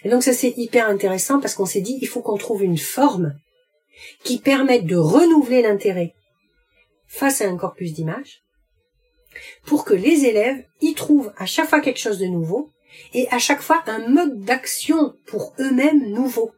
Et 0.05 0.09
donc 0.09 0.23
ça 0.23 0.33
c'est 0.33 0.55
hyper 0.57 0.89
intéressant 0.89 1.41
parce 1.41 1.55
qu'on 1.55 1.67
s'est 1.67 1.81
dit 1.81 1.99
il 2.01 2.07
faut 2.07 2.23
qu'on 2.23 2.37
trouve 2.37 2.63
une 2.63 2.79
forme 2.79 3.35
qui 4.25 4.39
permette 4.39 4.87
de 4.87 4.97
renouveler 4.97 5.63
l'intérêt 5.63 6.15
face 7.07 7.41
à 7.41 7.49
un 7.49 7.57
corpus 7.57 7.93
d'images 7.93 8.43
pour 9.65 9.85
que 9.85 9.95
les 9.95 10.27
élèves 10.27 10.65
y 10.81 10.95
trouvent 10.95 11.33
à 11.37 11.47
chaque 11.47 11.69
fois 11.69 11.81
quelque 11.81 12.01
chose 12.01 12.19
de 12.19 12.27
nouveau 12.27 12.71
et 13.15 13.29
à 13.31 13.39
chaque 13.39 13.63
fois 13.63 13.83
un 13.87 14.09
mode 14.09 14.41
d'action 14.41 15.15
pour 15.27 15.55
eux-mêmes 15.59 16.11
nouveau. 16.11 16.53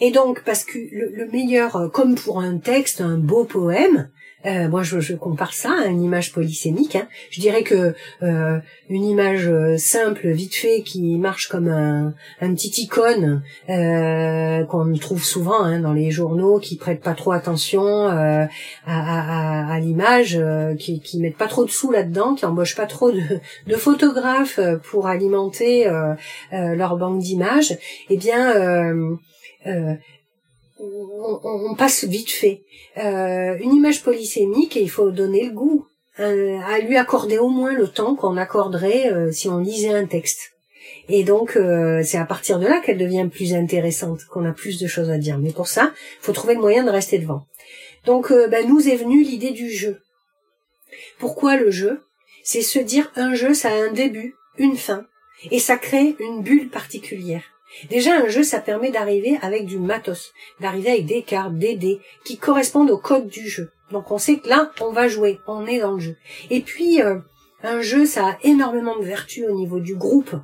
Et 0.00 0.10
donc, 0.10 0.42
parce 0.44 0.64
que 0.64 0.78
le, 0.78 1.26
meilleur, 1.26 1.76
euh, 1.76 1.88
comme 1.88 2.14
pour 2.14 2.40
un 2.40 2.56
texte, 2.56 3.02
un 3.02 3.18
beau 3.18 3.44
poème, 3.44 4.10
euh, 4.46 4.68
moi, 4.68 4.82
je, 4.82 5.00
je, 5.00 5.14
compare 5.14 5.52
ça 5.52 5.74
à 5.84 5.86
une 5.86 6.02
image 6.02 6.32
polysémique. 6.32 6.96
Hein. 6.96 7.08
Je 7.30 7.40
dirais 7.40 7.62
que 7.62 7.94
euh, 8.22 8.58
une 8.88 9.04
image 9.04 9.46
euh, 9.48 9.76
simple, 9.76 10.28
vite 10.28 10.54
fait, 10.54 10.82
qui 10.82 11.16
marche 11.18 11.48
comme 11.48 11.68
un, 11.68 12.14
un 12.40 12.54
petit 12.54 12.82
icône 12.82 13.42
euh, 13.68 14.64
qu'on 14.64 14.92
trouve 14.94 15.24
souvent 15.24 15.62
hein, 15.62 15.80
dans 15.80 15.92
les 15.92 16.10
journaux, 16.10 16.58
qui 16.58 16.76
prêtent 16.76 17.02
pas 17.02 17.14
trop 17.14 17.32
attention 17.32 18.06
à, 18.06 18.48
à, 18.86 19.72
à 19.74 19.80
l'image, 19.80 20.40
qui, 20.78 21.00
qui 21.00 21.18
mettent 21.20 21.36
pas 21.36 21.48
trop 21.48 21.64
de 21.64 21.70
sous 21.70 21.90
là-dedans, 21.90 22.34
qui 22.34 22.46
embauchent 22.46 22.76
pas 22.76 22.86
trop 22.86 23.10
de, 23.10 23.22
de 23.66 23.74
photographes 23.76 24.60
pour 24.90 25.06
alimenter 25.06 25.90
leur 26.52 26.96
banque 26.96 27.18
d'images. 27.20 27.76
Eh 28.08 28.16
bien 28.16 29.16
euh, 29.66 29.94
on, 30.80 31.74
passe 31.74 32.04
vite 32.04 32.30
fait. 32.30 32.62
Euh, 32.96 33.56
une 33.60 33.74
image 33.74 34.02
polysémique, 34.02 34.76
et 34.76 34.82
il 34.82 34.90
faut 34.90 35.10
donner 35.10 35.44
le 35.44 35.52
goût, 35.52 35.86
euh, 36.18 36.58
à 36.66 36.78
lui 36.80 36.96
accorder 36.96 37.38
au 37.38 37.48
moins 37.48 37.72
le 37.72 37.88
temps 37.88 38.14
qu'on 38.14 38.36
accorderait 38.36 39.32
si 39.32 39.48
on 39.48 39.58
lisait 39.58 39.94
un 39.94 40.06
texte. 40.06 40.52
Et 41.08 41.24
donc, 41.24 41.58
c'est 42.04 42.18
à 42.18 42.24
partir 42.24 42.58
de 42.60 42.66
là 42.66 42.80
qu'elle 42.80 42.98
devient 42.98 43.28
plus 43.30 43.54
intéressante, 43.54 44.24
qu'on 44.26 44.44
a 44.44 44.52
plus 44.52 44.78
de 44.78 44.86
choses 44.86 45.10
à 45.10 45.18
dire. 45.18 45.38
Mais 45.38 45.52
pour 45.52 45.66
ça, 45.66 45.92
il 46.20 46.24
faut 46.24 46.32
trouver 46.32 46.54
le 46.54 46.60
moyen 46.60 46.84
de 46.84 46.90
rester 46.90 47.18
devant. 47.18 47.46
Donc, 48.04 48.32
ben, 48.32 48.68
nous 48.68 48.88
est 48.88 48.96
venue 48.96 49.22
l'idée 49.22 49.50
du 49.50 49.70
jeu. 49.70 50.00
Pourquoi 51.18 51.56
le 51.56 51.70
jeu? 51.70 52.00
C'est 52.44 52.62
se 52.62 52.78
dire 52.78 53.10
un 53.16 53.34
jeu, 53.34 53.54
ça 53.54 53.70
a 53.70 53.74
un 53.74 53.92
début, 53.92 54.34
une 54.58 54.76
fin, 54.76 55.04
et 55.50 55.58
ça 55.58 55.76
crée 55.76 56.16
une 56.18 56.42
bulle 56.42 56.68
particulière. 56.68 57.44
Déjà, 57.88 58.16
un 58.16 58.28
jeu, 58.28 58.42
ça 58.42 58.60
permet 58.60 58.90
d'arriver 58.90 59.38
avec 59.42 59.66
du 59.66 59.78
matos, 59.78 60.32
d'arriver 60.60 60.90
avec 60.90 61.06
des 61.06 61.22
cartes, 61.22 61.56
des 61.56 61.76
dés, 61.76 62.00
qui 62.24 62.36
correspondent 62.36 62.90
au 62.90 62.98
code 62.98 63.28
du 63.28 63.48
jeu. 63.48 63.70
Donc 63.90 64.10
on 64.10 64.18
sait 64.18 64.38
que 64.38 64.48
là, 64.48 64.70
on 64.80 64.92
va 64.92 65.08
jouer, 65.08 65.38
on 65.46 65.66
est 65.66 65.80
dans 65.80 65.92
le 65.92 66.00
jeu. 66.00 66.16
Et 66.50 66.60
puis, 66.60 67.02
euh, 67.02 67.18
un 67.62 67.80
jeu, 67.80 68.06
ça 68.06 68.26
a 68.26 68.38
énormément 68.42 68.98
de 68.98 69.04
vertus 69.04 69.44
au 69.48 69.54
niveau 69.54 69.80
du 69.80 69.96
groupe. 69.96 70.34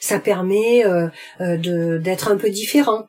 Ça 0.00 0.18
permet 0.18 0.84
euh, 0.84 1.08
euh, 1.40 1.98
d'être 1.98 2.30
un 2.30 2.36
peu 2.36 2.50
différent, 2.50 3.06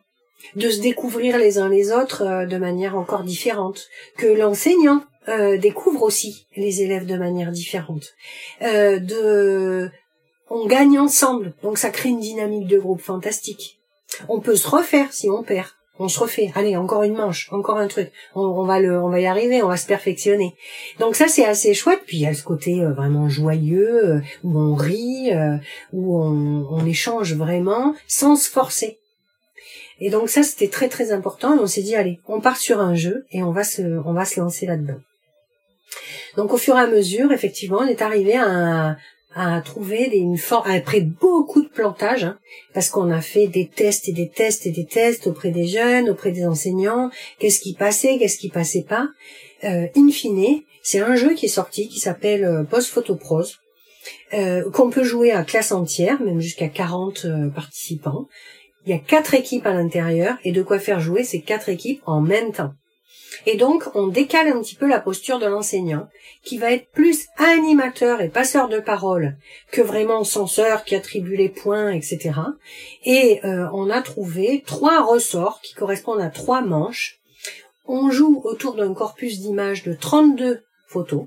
de 0.55 0.69
se 0.69 0.81
découvrir 0.81 1.37
les 1.37 1.57
uns 1.57 1.69
les 1.69 1.91
autres 1.91 2.45
de 2.45 2.57
manière 2.57 2.95
encore 2.97 3.23
différente, 3.23 3.87
que 4.17 4.27
l'enseignant 4.27 5.03
découvre 5.59 6.03
aussi 6.03 6.47
les 6.55 6.83
élèves 6.83 7.05
de 7.05 7.17
manière 7.17 7.51
différente, 7.51 8.13
de 8.61 9.91
on 10.49 10.65
gagne 10.67 10.99
ensemble, 10.99 11.53
donc 11.63 11.77
ça 11.77 11.89
crée 11.89 12.09
une 12.09 12.19
dynamique 12.19 12.67
de 12.67 12.79
groupe 12.79 13.01
fantastique. 13.01 13.79
On 14.29 14.39
peut 14.39 14.55
se 14.55 14.67
refaire 14.67 15.13
si 15.13 15.29
on 15.29 15.43
perd. 15.43 15.67
On 15.99 16.09
se 16.09 16.19
refait. 16.19 16.51
Allez, 16.53 16.77
encore 16.77 17.03
une 17.03 17.15
manche, 17.15 17.51
encore 17.51 17.77
un 17.77 17.87
truc. 17.87 18.11
On, 18.35 18.63
va 18.65 18.79
le, 18.79 19.01
on 19.01 19.09
va 19.09 19.19
y 19.19 19.25
arriver, 19.25 19.63
on 19.63 19.67
va 19.67 19.77
se 19.77 19.87
perfectionner. 19.87 20.55
Donc 20.99 21.15
ça, 21.15 21.27
c'est 21.27 21.45
assez 21.45 21.73
chouette. 21.73 22.01
Puis 22.05 22.17
il 22.17 22.21
y 22.21 22.27
a 22.27 22.35
ce 22.35 22.43
côté 22.43 22.81
euh, 22.81 22.93
vraiment 22.93 23.29
joyeux, 23.29 24.05
euh, 24.05 24.21
où 24.43 24.59
on 24.59 24.75
rit, 24.75 25.33
euh, 25.33 25.57
où 25.93 26.21
on, 26.21 26.67
on, 26.69 26.85
échange 26.85 27.33
vraiment, 27.33 27.95
sans 28.07 28.35
se 28.35 28.49
forcer. 28.49 28.99
Et 29.99 30.11
donc 30.11 30.29
ça, 30.29 30.43
c'était 30.43 30.67
très 30.67 30.87
très 30.87 31.11
important. 31.11 31.57
On 31.59 31.65
s'est 31.65 31.81
dit, 31.81 31.95
allez, 31.95 32.19
on 32.27 32.41
part 32.41 32.57
sur 32.57 32.79
un 32.79 32.93
jeu 32.93 33.25
et 33.31 33.41
on 33.41 33.51
va 33.51 33.63
se, 33.63 33.81
on 33.81 34.13
va 34.13 34.25
se 34.25 34.39
lancer 34.39 34.67
là-dedans. 34.67 34.99
Donc 36.35 36.53
au 36.53 36.57
fur 36.57 36.77
et 36.77 36.81
à 36.81 36.87
mesure, 36.87 37.31
effectivement, 37.31 37.79
on 37.79 37.87
est 37.87 38.03
arrivé 38.03 38.35
à 38.35 38.45
un, 38.45 38.97
à 39.37 39.61
trouver 39.61 40.09
une 40.13 40.37
forme 40.37 40.69
après 40.69 41.01
beaucoup 41.01 41.61
de 41.61 41.67
plantage 41.67 42.23
hein, 42.23 42.39
parce 42.73 42.89
qu'on 42.89 43.11
a 43.11 43.21
fait 43.21 43.47
des 43.47 43.67
tests 43.67 44.09
et 44.09 44.11
des 44.11 44.29
tests 44.29 44.65
et 44.65 44.71
des 44.71 44.85
tests 44.85 45.27
auprès 45.27 45.51
des 45.51 45.67
jeunes 45.67 46.09
auprès 46.09 46.31
des 46.31 46.45
enseignants. 46.45 47.11
Qu'est-ce 47.39 47.59
qui 47.59 47.73
passait 47.73 48.17
qu'est-ce 48.17 48.37
qui 48.37 48.49
passait 48.49 48.85
pas? 48.87 49.07
Euh, 49.63 49.87
in 49.95 50.09
fine 50.09 50.61
c'est 50.81 50.99
un 50.99 51.15
jeu 51.15 51.33
qui 51.33 51.47
est 51.47 51.49
sorti 51.49 51.87
qui 51.87 51.99
s'appelle 51.99 52.45
euh, 52.45 52.63
Post 52.63 52.89
Photo 52.89 53.15
Pros 53.15 53.43
euh, 54.33 54.69
qu'on 54.71 54.89
peut 54.89 55.03
jouer 55.03 55.31
à 55.31 55.43
classe 55.43 55.71
entière 55.71 56.21
même 56.21 56.39
jusqu'à 56.39 56.69
40 56.69 57.25
euh, 57.25 57.49
participants. 57.49 58.27
Il 58.85 58.91
y 58.91 58.93
a 58.93 58.99
quatre 58.99 59.33
équipes 59.33 59.65
à 59.65 59.73
l'intérieur 59.73 60.37
et 60.43 60.51
de 60.51 60.63
quoi 60.63 60.79
faire 60.79 60.99
jouer 60.99 61.23
ces 61.23 61.41
quatre 61.41 61.69
équipes 61.69 62.01
en 62.05 62.21
même 62.21 62.53
temps 62.53 62.73
Et 63.45 63.55
donc, 63.55 63.83
on 63.95 64.07
décale 64.07 64.47
un 64.47 64.61
petit 64.61 64.75
peu 64.75 64.87
la 64.87 64.99
posture 64.99 65.39
de 65.39 65.45
l'enseignant, 65.45 66.07
qui 66.43 66.57
va 66.57 66.71
être 66.71 66.89
plus 66.91 67.27
animateur 67.37 68.21
et 68.21 68.29
passeur 68.29 68.69
de 68.69 68.79
parole 68.79 69.37
que 69.71 69.81
vraiment 69.81 70.23
censeur 70.23 70.83
qui 70.83 70.95
attribue 70.95 71.35
les 71.35 71.49
points, 71.49 71.91
etc. 71.91 72.31
Et 73.05 73.45
euh, 73.45 73.67
on 73.73 73.89
a 73.89 74.01
trouvé 74.01 74.63
trois 74.65 75.03
ressorts 75.03 75.61
qui 75.61 75.73
correspondent 75.73 76.21
à 76.21 76.29
trois 76.29 76.61
manches. 76.61 77.19
On 77.85 78.09
joue 78.09 78.41
autour 78.43 78.75
d'un 78.75 78.93
corpus 78.93 79.39
d'images 79.39 79.83
de 79.83 79.93
32 79.93 80.61
photos, 80.87 81.25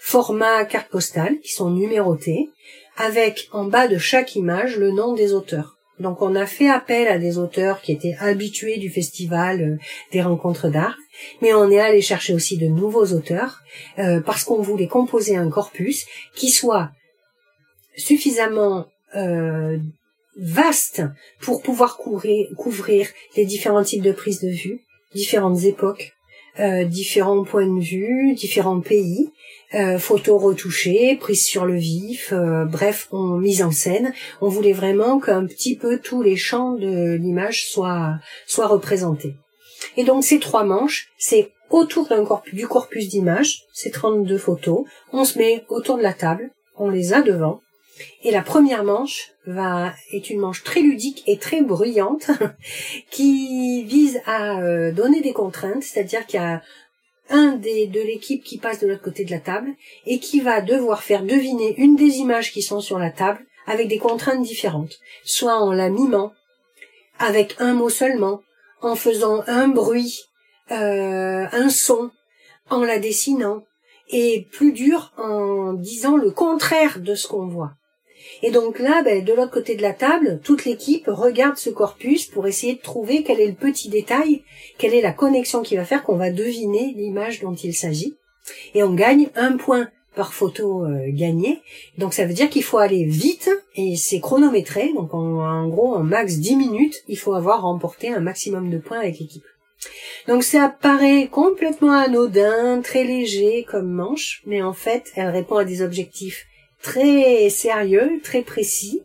format 0.00 0.64
carte 0.64 0.90
postale, 0.90 1.38
qui 1.40 1.52
sont 1.52 1.70
numérotées, 1.70 2.50
avec 2.96 3.48
en 3.52 3.64
bas 3.64 3.88
de 3.88 3.98
chaque 3.98 4.36
image 4.36 4.76
le 4.76 4.90
nom 4.90 5.14
des 5.14 5.32
auteurs. 5.32 5.76
Donc 6.02 6.20
on 6.20 6.34
a 6.34 6.46
fait 6.46 6.68
appel 6.68 7.06
à 7.06 7.18
des 7.18 7.38
auteurs 7.38 7.80
qui 7.80 7.92
étaient 7.92 8.16
habitués 8.18 8.78
du 8.78 8.90
festival 8.90 9.62
euh, 9.62 9.76
des 10.10 10.20
rencontres 10.20 10.68
d'art, 10.68 10.96
mais 11.40 11.54
on 11.54 11.70
est 11.70 11.78
allé 11.78 12.02
chercher 12.02 12.34
aussi 12.34 12.58
de 12.58 12.66
nouveaux 12.66 13.06
auteurs 13.12 13.62
euh, 13.98 14.20
parce 14.20 14.42
qu'on 14.42 14.60
voulait 14.60 14.88
composer 14.88 15.36
un 15.36 15.48
corpus 15.48 16.04
qui 16.34 16.50
soit 16.50 16.90
suffisamment 17.96 18.86
euh, 19.14 19.78
vaste 20.36 21.02
pour 21.40 21.62
pouvoir 21.62 21.96
couvrir, 21.96 22.48
couvrir 22.56 23.08
les 23.36 23.44
différents 23.44 23.84
types 23.84 24.02
de 24.02 24.12
prises 24.12 24.40
de 24.40 24.50
vue, 24.50 24.80
différentes 25.14 25.62
époques, 25.64 26.14
différents 26.58 27.44
points 27.44 27.66
de 27.66 27.80
vue, 27.80 28.34
différents 28.34 28.80
pays, 28.80 29.32
euh, 29.74 29.98
photos 29.98 30.42
retouchées, 30.42 31.16
prises 31.16 31.46
sur 31.46 31.64
le 31.64 31.76
vif, 31.76 32.34
euh, 32.34 32.66
bref, 32.66 33.08
on 33.10 33.38
mise 33.38 33.62
en 33.62 33.70
scène. 33.70 34.12
On 34.42 34.48
voulait 34.48 34.74
vraiment 34.74 35.18
qu'un 35.18 35.46
petit 35.46 35.76
peu 35.76 35.98
tous 35.98 36.22
les 36.22 36.36
champs 36.36 36.72
de 36.72 37.14
l'image 37.14 37.66
soient, 37.68 38.16
soient 38.46 38.66
représentés. 38.66 39.34
Et 39.96 40.04
donc 40.04 40.24
ces 40.24 40.40
trois 40.40 40.64
manches, 40.64 41.08
c'est 41.16 41.52
autour 41.70 42.06
d'un 42.08 42.22
corpus, 42.22 42.54
du 42.54 42.68
corpus 42.68 43.08
d'images, 43.08 43.62
ces 43.72 43.90
32 43.90 44.36
photos, 44.36 44.84
on 45.10 45.24
se 45.24 45.38
met 45.38 45.64
autour 45.70 45.96
de 45.96 46.02
la 46.02 46.12
table, 46.12 46.50
on 46.76 46.90
les 46.90 47.14
a 47.14 47.22
devant, 47.22 47.62
et 48.22 48.30
la 48.30 48.42
première 48.42 48.84
manche 48.84 49.32
va 49.46 49.92
est 50.12 50.30
une 50.30 50.40
manche 50.40 50.62
très 50.62 50.80
ludique 50.80 51.22
et 51.26 51.38
très 51.38 51.62
bruyante 51.62 52.30
qui 53.10 53.84
vise 53.84 54.20
à 54.26 54.60
euh, 54.60 54.92
donner 54.92 55.20
des 55.20 55.32
contraintes, 55.32 55.82
c'est-à-dire 55.82 56.26
qu'il 56.26 56.40
y 56.40 56.42
a 56.42 56.62
un 57.30 57.52
des 57.52 57.86
de 57.86 58.00
l'équipe 58.00 58.42
qui 58.44 58.58
passe 58.58 58.80
de 58.80 58.86
l'autre 58.86 59.02
côté 59.02 59.24
de 59.24 59.30
la 59.30 59.40
table 59.40 59.70
et 60.06 60.18
qui 60.18 60.40
va 60.40 60.60
devoir 60.60 61.02
faire 61.02 61.22
deviner 61.22 61.74
une 61.78 61.96
des 61.96 62.18
images 62.18 62.52
qui 62.52 62.62
sont 62.62 62.80
sur 62.80 62.98
la 62.98 63.10
table 63.10 63.44
avec 63.66 63.88
des 63.88 63.98
contraintes 63.98 64.42
différentes, 64.42 64.98
soit 65.24 65.58
en 65.58 65.72
la 65.72 65.88
mimant, 65.88 66.32
avec 67.18 67.56
un 67.58 67.74
mot 67.74 67.88
seulement, 67.88 68.42
en 68.80 68.96
faisant 68.96 69.44
un 69.46 69.68
bruit, 69.68 70.24
euh, 70.72 71.46
un 71.52 71.70
son, 71.70 72.10
en 72.70 72.82
la 72.82 72.98
dessinant, 72.98 73.64
et 74.08 74.46
plus 74.50 74.72
dur 74.72 75.12
en 75.16 75.72
disant 75.72 76.16
le 76.16 76.30
contraire 76.30 77.00
de 77.00 77.14
ce 77.14 77.28
qu'on 77.28 77.46
voit. 77.46 77.72
Et 78.42 78.50
donc 78.50 78.80
là, 78.80 79.02
ben, 79.02 79.24
de 79.24 79.32
l'autre 79.32 79.52
côté 79.52 79.76
de 79.76 79.82
la 79.82 79.92
table, 79.92 80.40
toute 80.42 80.64
l'équipe 80.64 81.06
regarde 81.06 81.56
ce 81.56 81.70
corpus 81.70 82.26
pour 82.26 82.46
essayer 82.48 82.74
de 82.74 82.80
trouver 82.80 83.22
quel 83.22 83.40
est 83.40 83.46
le 83.46 83.54
petit 83.54 83.88
détail, 83.88 84.42
quelle 84.78 84.94
est 84.94 85.00
la 85.00 85.12
connexion 85.12 85.62
qui 85.62 85.76
va 85.76 85.84
faire 85.84 86.02
qu'on 86.02 86.16
va 86.16 86.30
deviner 86.30 86.92
l'image 86.96 87.40
dont 87.40 87.54
il 87.54 87.74
s'agit. 87.74 88.16
Et 88.74 88.82
on 88.82 88.94
gagne 88.94 89.28
un 89.36 89.56
point 89.56 89.88
par 90.16 90.34
photo 90.34 90.84
euh, 90.84 91.06
gagnée. 91.08 91.60
Donc 91.98 92.14
ça 92.14 92.26
veut 92.26 92.34
dire 92.34 92.50
qu'il 92.50 92.64
faut 92.64 92.78
aller 92.78 93.04
vite 93.04 93.48
et 93.76 93.96
c'est 93.96 94.20
chronométré. 94.20 94.92
Donc 94.92 95.14
en, 95.14 95.40
en, 95.40 95.68
gros, 95.68 95.94
en 95.94 96.02
max 96.02 96.38
10 96.38 96.56
minutes, 96.56 97.02
il 97.08 97.16
faut 97.16 97.34
avoir 97.34 97.62
remporté 97.62 98.08
un 98.08 98.20
maximum 98.20 98.70
de 98.70 98.78
points 98.78 98.98
avec 98.98 99.20
l'équipe. 99.20 99.44
Donc 100.28 100.42
ça 100.42 100.68
paraît 100.68 101.28
complètement 101.30 101.92
anodin, 101.92 102.80
très 102.82 103.04
léger 103.04 103.64
comme 103.68 103.90
manche, 103.90 104.42
mais 104.46 104.62
en 104.62 104.72
fait, 104.72 105.12
elle 105.16 105.30
répond 105.30 105.56
à 105.56 105.64
des 105.64 105.82
objectifs 105.82 106.46
très 106.82 107.48
sérieux, 107.48 108.20
très 108.22 108.42
précis, 108.42 109.02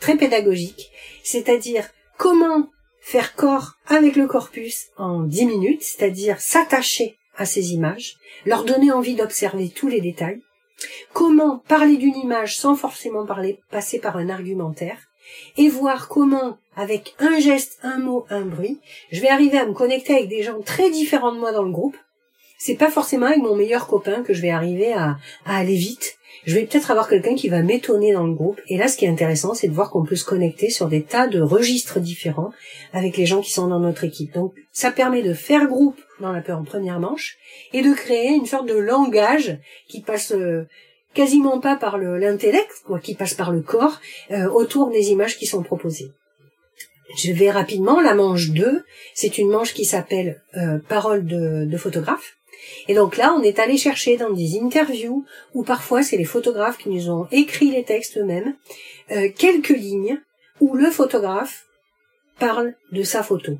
très 0.00 0.16
pédagogique, 0.16 0.90
c'est-à-dire 1.22 1.88
comment 2.16 2.70
faire 3.00 3.34
corps 3.34 3.74
avec 3.86 4.16
le 4.16 4.26
corpus 4.26 4.88
en 4.96 5.22
dix 5.22 5.46
minutes, 5.46 5.82
c'est-à-dire 5.82 6.40
s'attacher 6.40 7.16
à 7.36 7.46
ces 7.46 7.72
images, 7.72 8.16
leur 8.44 8.64
donner 8.64 8.90
envie 8.90 9.14
d'observer 9.14 9.68
tous 9.68 9.88
les 9.88 10.00
détails, 10.00 10.40
comment 11.12 11.58
parler 11.68 11.96
d'une 11.96 12.16
image 12.16 12.56
sans 12.56 12.74
forcément 12.74 13.24
parler, 13.24 13.60
passer 13.70 13.98
par 13.98 14.16
un 14.16 14.28
argumentaire, 14.28 14.98
et 15.56 15.68
voir 15.68 16.08
comment, 16.08 16.58
avec 16.76 17.14
un 17.18 17.38
geste, 17.38 17.78
un 17.82 17.98
mot, 17.98 18.26
un 18.30 18.42
bruit, 18.42 18.78
je 19.10 19.20
vais 19.20 19.28
arriver 19.28 19.58
à 19.58 19.66
me 19.66 19.74
connecter 19.74 20.14
avec 20.14 20.28
des 20.28 20.42
gens 20.42 20.60
très 20.62 20.90
différents 20.90 21.32
de 21.32 21.38
moi 21.38 21.52
dans 21.52 21.62
le 21.62 21.72
groupe. 21.72 21.96
C'est 22.58 22.74
pas 22.74 22.90
forcément 22.90 23.26
avec 23.26 23.38
mon 23.38 23.54
meilleur 23.54 23.86
copain 23.86 24.22
que 24.22 24.34
je 24.34 24.42
vais 24.42 24.50
arriver 24.50 24.92
à, 24.92 25.16
à 25.44 25.58
aller 25.58 25.76
vite, 25.76 26.17
je 26.46 26.54
vais 26.54 26.64
peut-être 26.64 26.90
avoir 26.90 27.08
quelqu'un 27.08 27.34
qui 27.34 27.48
va 27.48 27.62
m'étonner 27.62 28.12
dans 28.12 28.26
le 28.26 28.34
groupe. 28.34 28.60
Et 28.68 28.76
là, 28.76 28.88
ce 28.88 28.96
qui 28.96 29.04
est 29.04 29.08
intéressant, 29.08 29.54
c'est 29.54 29.68
de 29.68 29.74
voir 29.74 29.90
qu'on 29.90 30.04
peut 30.04 30.16
se 30.16 30.24
connecter 30.24 30.70
sur 30.70 30.88
des 30.88 31.02
tas 31.02 31.26
de 31.26 31.40
registres 31.40 32.00
différents 32.00 32.52
avec 32.92 33.16
les 33.16 33.26
gens 33.26 33.40
qui 33.40 33.52
sont 33.52 33.68
dans 33.68 33.80
notre 33.80 34.04
équipe. 34.04 34.32
Donc, 34.32 34.54
ça 34.72 34.90
permet 34.90 35.22
de 35.22 35.34
faire 35.34 35.66
groupe 35.66 36.00
dans 36.20 36.32
la 36.32 36.42
en 36.56 36.64
première 36.64 37.00
manche 37.00 37.36
et 37.72 37.82
de 37.82 37.92
créer 37.92 38.30
une 38.30 38.46
sorte 38.46 38.68
de 38.68 38.76
langage 38.76 39.58
qui 39.88 40.00
passe 40.00 40.32
euh, 40.32 40.66
quasiment 41.14 41.60
pas 41.60 41.76
par 41.76 41.98
l'intellect, 41.98 42.72
quoi, 42.84 42.98
qui 42.98 43.14
passe 43.14 43.34
par 43.34 43.50
le 43.50 43.60
corps, 43.60 44.00
euh, 44.30 44.48
autour 44.48 44.90
des 44.90 45.10
images 45.10 45.36
qui 45.36 45.46
sont 45.46 45.62
proposées. 45.62 46.12
Je 47.16 47.32
vais 47.32 47.50
rapidement, 47.50 48.00
la 48.00 48.14
manche 48.14 48.50
2, 48.50 48.84
c'est 49.14 49.38
une 49.38 49.48
manche 49.48 49.72
qui 49.72 49.84
s'appelle 49.84 50.42
euh, 50.56 50.78
Parole 50.88 51.24
de 51.24 51.76
photographe. 51.76 52.37
Et 52.88 52.94
donc 52.94 53.18
là, 53.18 53.34
on 53.38 53.42
est 53.42 53.58
allé 53.58 53.76
chercher 53.76 54.16
dans 54.16 54.30
des 54.30 54.58
interviews, 54.58 55.24
ou 55.54 55.62
parfois 55.62 56.02
c'est 56.02 56.16
les 56.16 56.24
photographes 56.24 56.78
qui 56.78 56.88
nous 56.88 57.10
ont 57.10 57.28
écrit 57.30 57.70
les 57.70 57.84
textes 57.84 58.16
eux-mêmes, 58.16 58.54
euh, 59.12 59.28
quelques 59.36 59.68
lignes 59.68 60.20
où 60.60 60.74
le 60.74 60.90
photographe 60.90 61.66
parle 62.38 62.74
de 62.92 63.02
sa 63.02 63.22
photo. 63.22 63.52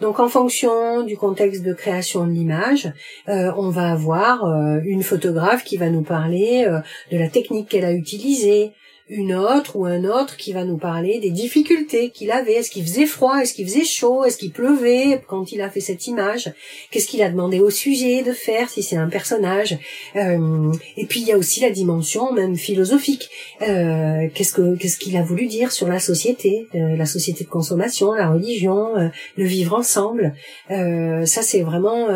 Donc 0.00 0.18
en 0.20 0.28
fonction 0.28 1.02
du 1.02 1.16
contexte 1.16 1.62
de 1.62 1.74
création 1.74 2.26
de 2.26 2.32
l'image, 2.32 2.90
euh, 3.28 3.52
on 3.56 3.70
va 3.70 3.90
avoir 3.90 4.44
euh, 4.44 4.78
une 4.84 5.02
photographe 5.02 5.64
qui 5.64 5.76
va 5.76 5.90
nous 5.90 6.02
parler 6.02 6.66
de 7.10 7.18
la 7.18 7.28
technique 7.28 7.68
qu'elle 7.68 7.84
a 7.84 7.92
utilisée, 7.92 8.72
une 9.08 9.34
autre 9.34 9.76
ou 9.76 9.86
un 9.86 10.04
autre 10.04 10.36
qui 10.36 10.52
va 10.52 10.64
nous 10.64 10.76
parler 10.76 11.18
des 11.18 11.30
difficultés 11.30 12.10
qu'il 12.10 12.30
avait. 12.30 12.54
Est-ce 12.54 12.70
qu'il 12.70 12.82
faisait 12.82 13.06
froid? 13.06 13.38
Est-ce 13.38 13.54
qu'il 13.54 13.66
faisait 13.66 13.84
chaud? 13.84 14.24
Est-ce 14.24 14.36
qu'il 14.36 14.52
pleuvait 14.52 15.22
quand 15.26 15.50
il 15.52 15.62
a 15.62 15.70
fait 15.70 15.80
cette 15.80 16.06
image? 16.06 16.52
Qu'est-ce 16.90 17.08
qu'il 17.08 17.22
a 17.22 17.30
demandé 17.30 17.60
au 17.60 17.70
sujet 17.70 18.22
de 18.22 18.32
faire 18.32 18.68
si 18.68 18.82
c'est 18.82 18.96
un 18.96 19.08
personnage? 19.08 19.78
Euh, 20.16 20.72
Et 20.96 21.06
puis 21.06 21.20
il 21.20 21.26
y 21.26 21.32
a 21.32 21.38
aussi 21.38 21.60
la 21.60 21.70
dimension 21.70 22.32
même 22.32 22.56
philosophique. 22.56 23.30
Euh, 23.62 24.28
qu'est-ce 24.34 24.52
que 24.52 24.76
qu'est-ce 24.76 24.98
qu'il 24.98 25.16
a 25.16 25.22
voulu 25.22 25.46
dire 25.46 25.72
sur 25.72 25.88
la 25.88 26.00
société, 26.00 26.66
euh, 26.74 26.96
la 26.96 27.06
société 27.06 27.44
de 27.44 27.48
consommation, 27.48 28.12
la 28.12 28.28
religion, 28.28 29.10
le 29.36 29.44
vivre 29.44 29.74
ensemble. 29.74 30.34
ça 30.68 31.42
c'est 31.42 31.62
vraiment 31.62 32.08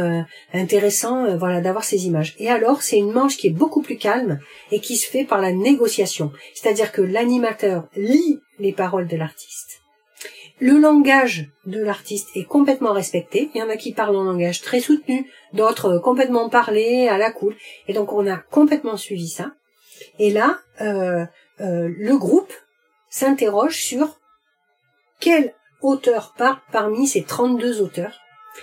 intéressant, 0.52 1.36
voilà, 1.36 1.60
d'avoir 1.60 1.84
ces 1.84 2.06
images. 2.06 2.34
Et 2.38 2.48
alors 2.48 2.82
c'est 2.82 2.98
une 2.98 3.12
manche 3.12 3.36
qui 3.36 3.46
est 3.46 3.50
beaucoup 3.62 3.82
plus 3.82 3.96
calme 3.96 4.38
et 4.70 4.80
qui 4.80 4.96
se 4.96 5.08
fait 5.08 5.24
par 5.24 5.40
la 5.40 5.52
négociation, 5.52 6.32
c'est-à-dire 6.54 6.81
que 6.90 7.02
l'animateur 7.02 7.86
lit 7.94 8.40
les 8.58 8.72
paroles 8.72 9.06
de 9.06 9.16
l'artiste. 9.16 9.82
Le 10.60 10.78
langage 10.78 11.50
de 11.66 11.82
l'artiste 11.82 12.28
est 12.36 12.44
complètement 12.44 12.92
respecté. 12.92 13.50
Il 13.54 13.58
y 13.58 13.62
en 13.62 13.68
a 13.68 13.76
qui 13.76 13.92
parlent 13.92 14.16
en 14.16 14.22
langage 14.22 14.60
très 14.60 14.80
soutenu, 14.80 15.28
d'autres 15.52 15.98
complètement 15.98 16.48
parlés 16.48 17.08
à 17.08 17.18
la 17.18 17.30
cool. 17.30 17.56
Et 17.88 17.92
donc 17.92 18.12
on 18.12 18.26
a 18.30 18.36
complètement 18.36 18.96
suivi 18.96 19.28
ça. 19.28 19.52
Et 20.18 20.30
là, 20.30 20.60
euh, 20.80 21.24
euh, 21.60 21.88
le 21.96 22.16
groupe 22.16 22.52
s'interroge 23.10 23.82
sur 23.82 24.20
quel 25.20 25.54
auteur 25.80 26.34
part 26.36 26.62
parmi 26.70 27.06
ces 27.06 27.24
32 27.24 27.80
auteurs. 27.80 28.20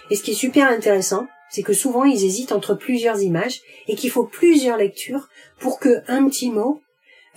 Et 0.10 0.16
ce 0.16 0.24
qui 0.24 0.32
est 0.32 0.36
super 0.36 0.70
intéressant, 0.70 1.28
c'est 1.50 1.64
que 1.64 1.74
souvent 1.74 2.04
ils 2.04 2.24
hésitent 2.24 2.52
entre 2.52 2.76
plusieurs 2.76 3.22
images 3.22 3.62
et 3.88 3.96
qu'il 3.96 4.12
faut 4.12 4.26
plusieurs 4.26 4.78
lectures 4.78 5.28
pour 5.60 5.80
que 5.80 6.02
un 6.08 6.28
petit 6.30 6.52
mot 6.52 6.82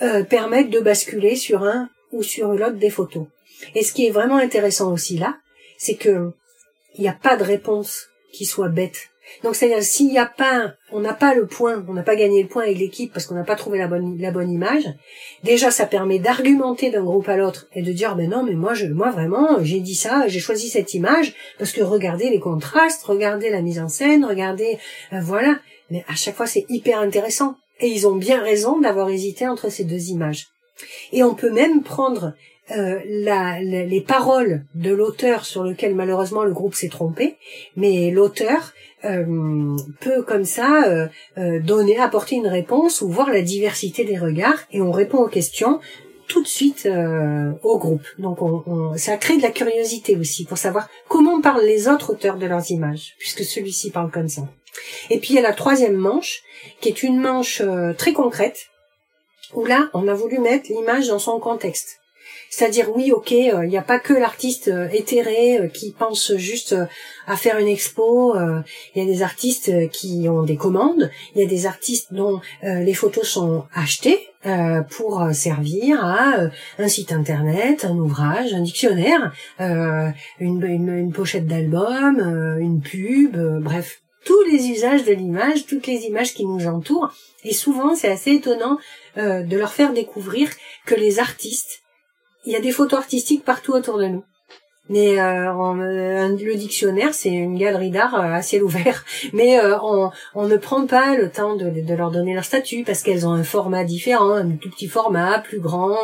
euh, 0.03 0.25
permettent 0.25 0.71
de 0.71 0.81
basculer 0.81 1.37
sur 1.37 1.63
un 1.65 1.89
ou 2.13 2.23
sur 2.23 2.53
l'autre 2.53 2.77
des 2.77 2.91
photos. 2.91 3.27
Et 3.75 3.83
ce 3.83 3.93
qui 3.93 4.07
est 4.07 4.11
vraiment 4.11 4.37
intéressant 4.37 4.93
aussi 4.93 5.17
là, 5.17 5.37
c'est 5.79 5.95
que 5.95 6.33
il 6.97 7.03
n'y 7.03 7.09
a 7.09 7.19
pas 7.21 7.37
de 7.37 7.45
réponse 7.45 8.09
qui 8.33 8.45
soit 8.45 8.69
bête. 8.69 9.09
Donc 9.43 9.55
c'est-à-dire 9.55 9.83
s'il 9.83 10.09
n'y 10.09 10.19
a 10.19 10.27
pas, 10.27 10.75
on 10.91 11.01
n'a 11.01 11.15
pas 11.15 11.35
le 11.35 11.47
point, 11.47 11.85
on 11.89 11.93
n'a 11.93 12.03
pas 12.03 12.17
gagné 12.17 12.43
le 12.43 12.49
point 12.49 12.65
avec 12.65 12.79
l'équipe 12.79 13.13
parce 13.13 13.27
qu'on 13.27 13.35
n'a 13.35 13.45
pas 13.45 13.55
trouvé 13.55 13.79
la 13.79 13.87
bonne 13.87 14.19
la 14.21 14.31
bonne 14.31 14.51
image. 14.51 14.85
Déjà, 15.45 15.71
ça 15.71 15.87
permet 15.87 16.19
d'argumenter 16.19 16.91
d'un 16.91 17.05
groupe 17.05 17.29
à 17.29 17.37
l'autre 17.37 17.69
et 17.73 17.83
de 17.83 17.93
dire, 17.93 18.17
mais 18.17 18.27
non, 18.27 18.43
mais 18.43 18.55
moi, 18.55 18.75
je, 18.75 18.87
moi 18.87 19.11
vraiment, 19.11 19.63
j'ai 19.63 19.81
dit 19.81 19.95
ça, 19.95 20.27
j'ai 20.27 20.41
choisi 20.41 20.69
cette 20.69 20.95
image 20.95 21.35
parce 21.59 21.73
que 21.73 21.83
regardez 21.83 22.31
les 22.31 22.41
contrastes, 22.41 23.05
regardez 23.05 23.51
la 23.51 23.63
mise 23.63 23.81
en 23.81 23.89
scène, 23.89 24.25
regardez, 24.25 24.79
euh, 25.13 25.21
voilà. 25.21 25.59
Mais 25.91 26.05
à 26.09 26.15
chaque 26.15 26.37
fois, 26.37 26.47
c'est 26.47 26.67
hyper 26.69 26.99
intéressant. 26.99 27.57
Et 27.83 27.89
ils 27.89 28.07
ont 28.07 28.17
bien 28.17 28.41
raison 28.41 28.81
d'avoir 28.81 29.11
hésité 29.11 29.47
entre 29.47 29.69
ces 29.69 29.85
deux 29.85 30.09
images. 30.09 30.47
Et 31.13 31.23
on 31.23 31.35
peut 31.35 31.51
même 31.51 31.83
prendre 31.83 32.33
euh, 32.71 33.01
les 33.05 34.01
paroles 34.01 34.65
de 34.75 34.93
l'auteur 34.93 35.45
sur 35.45 35.65
lequel 35.65 35.95
malheureusement 35.95 36.45
le 36.45 36.53
groupe 36.53 36.75
s'est 36.75 36.89
trompé, 36.89 37.37
mais 37.77 38.11
l'auteur 38.11 38.73
euh, 39.05 39.77
peut 40.01 40.23
comme 40.23 40.45
ça 40.45 40.85
euh, 41.37 41.61
donner, 41.61 41.99
apporter 41.99 42.37
une 42.37 42.47
réponse 42.47 43.03
ou 43.03 43.09
voir 43.09 43.31
la 43.31 43.43
diversité 43.43 44.05
des 44.05 44.17
regards 44.17 44.61
et 44.71 44.81
on 44.81 44.93
répond 44.93 45.19
aux 45.19 45.29
questions 45.29 45.81
tout 46.29 46.43
de 46.43 46.49
suite 46.49 46.89
au 47.63 47.79
groupe. 47.79 48.07
Donc 48.19 48.41
on, 48.41 48.63
on, 48.67 48.97
ça 48.97 49.19
crée 49.19 49.37
de 49.37 49.43
la 49.43 49.51
curiosité 49.51 50.17
aussi 50.17 50.45
pour 50.45 50.57
savoir 50.57 50.89
comment 51.09 51.43
parlent 51.43 51.67
les 51.67 51.89
autres 51.89 52.13
auteurs 52.13 52.39
de 52.39 52.47
leurs 52.47 52.71
images, 52.71 53.17
puisque 53.19 53.43
celui-ci 53.43 53.91
parle 53.91 54.11
comme 54.11 54.29
ça. 54.29 54.43
Et 55.11 55.19
puis 55.19 55.31
il 55.31 55.37
y 55.37 55.39
a 55.39 55.43
la 55.43 55.53
troisième 55.53 55.97
manche, 55.97 56.43
qui 56.81 56.89
est 56.89 57.03
une 57.03 57.21
manche 57.21 57.63
très 57.99 58.13
concrète, 58.13 58.69
où 59.55 59.65
là 59.65 59.91
on 59.95 60.09
a 60.09 60.15
voulu 60.15 60.39
mettre 60.39 60.71
l'image 60.71 61.09
dans 61.09 61.19
son 61.19 61.39
contexte. 61.41 61.99
C'est-à-dire 62.53 62.95
oui, 62.95 63.13
ok, 63.13 63.31
il 63.31 63.69
n'y 63.69 63.79
a 63.79 63.83
pas 63.83 63.99
que 63.99 64.13
l'artiste 64.13 64.71
éthéré 64.93 65.71
qui 65.73 65.91
pense 65.91 66.37
juste 66.37 66.77
à 67.27 67.35
faire 67.35 67.57
une 67.57 67.67
expo. 67.67 68.37
Il 68.95 69.03
y 69.03 69.07
a 69.07 69.11
des 69.11 69.23
artistes 69.23 69.89
qui 69.89 70.29
ont 70.29 70.43
des 70.43 70.57
commandes. 70.57 71.11
Il 71.35 71.41
y 71.41 71.45
a 71.45 71.49
des 71.49 71.65
artistes 71.65 72.13
dont 72.13 72.43
les 72.63 72.93
photos 72.93 73.27
sont 73.27 73.65
achetées 73.73 74.29
pour 74.91 75.27
servir 75.33 76.05
à 76.05 76.51
un 76.79 76.89
site 76.89 77.13
internet, 77.13 77.87
un 77.87 77.97
ouvrage, 77.97 78.53
un 78.53 78.61
dictionnaire, 78.61 79.33
une, 79.59 80.13
une, 80.39 80.89
une, 80.91 81.13
pochette 81.13 81.47
d'album, 81.47 82.19
une 82.61 82.83
pub, 82.83 83.35
bref, 83.63 84.02
tous 84.25 84.43
les 84.45 84.69
usages 84.69 85.05
de 85.05 85.13
l'image, 85.13 85.67
toutes 85.67 85.87
les 85.87 86.05
images 86.05 86.35
qui 86.35 86.45
nous 86.45 86.67
entourent. 86.67 87.13
Et 87.45 87.55
souvent, 87.55 87.95
c'est 87.95 88.09
assez 88.09 88.33
étonnant 88.33 88.79
de 89.17 89.57
leur 89.57 89.73
faire 89.73 89.93
découvrir 89.93 90.49
que 90.87 90.95
les 90.95 91.19
artistes 91.19 91.83
il 92.45 92.53
y 92.53 92.57
a 92.57 92.61
des 92.61 92.73
photos 92.73 92.99
artistiques 92.99 93.45
partout 93.45 93.73
autour 93.73 93.99
de 93.99 94.07
nous. 94.07 94.25
Mais 94.89 95.21
euh, 95.21 95.53
euh, 95.53 96.37
le 96.37 96.55
dictionnaire, 96.57 97.15
c'est 97.15 97.31
une 97.31 97.57
galerie 97.57 97.91
d'art 97.91 98.17
euh, 98.17 98.35
à 98.35 98.43
ciel 98.43 98.65
ouvert. 98.65 99.05
Mais 99.33 99.61
on, 99.81 100.11
on, 100.35 100.49
ne 100.49 100.57
prend 100.57 100.87
pas 100.87 101.17
le 101.17 101.31
temps 101.31 101.55
de, 101.55 101.71
de 101.71 101.95
leur 101.95 102.11
donner 102.11 102.35
leur 102.35 102.45
statut 102.45 102.83
parce 102.85 103.03
qu'elles 103.03 103.25
ont 103.25 103.33
un 103.33 103.45
format 103.45 103.85
différent, 103.85 104.33
un 104.33 104.51
tout 104.51 104.71
petit 104.71 104.89
format, 104.89 105.39
plus 105.39 105.61
grand. 105.61 105.97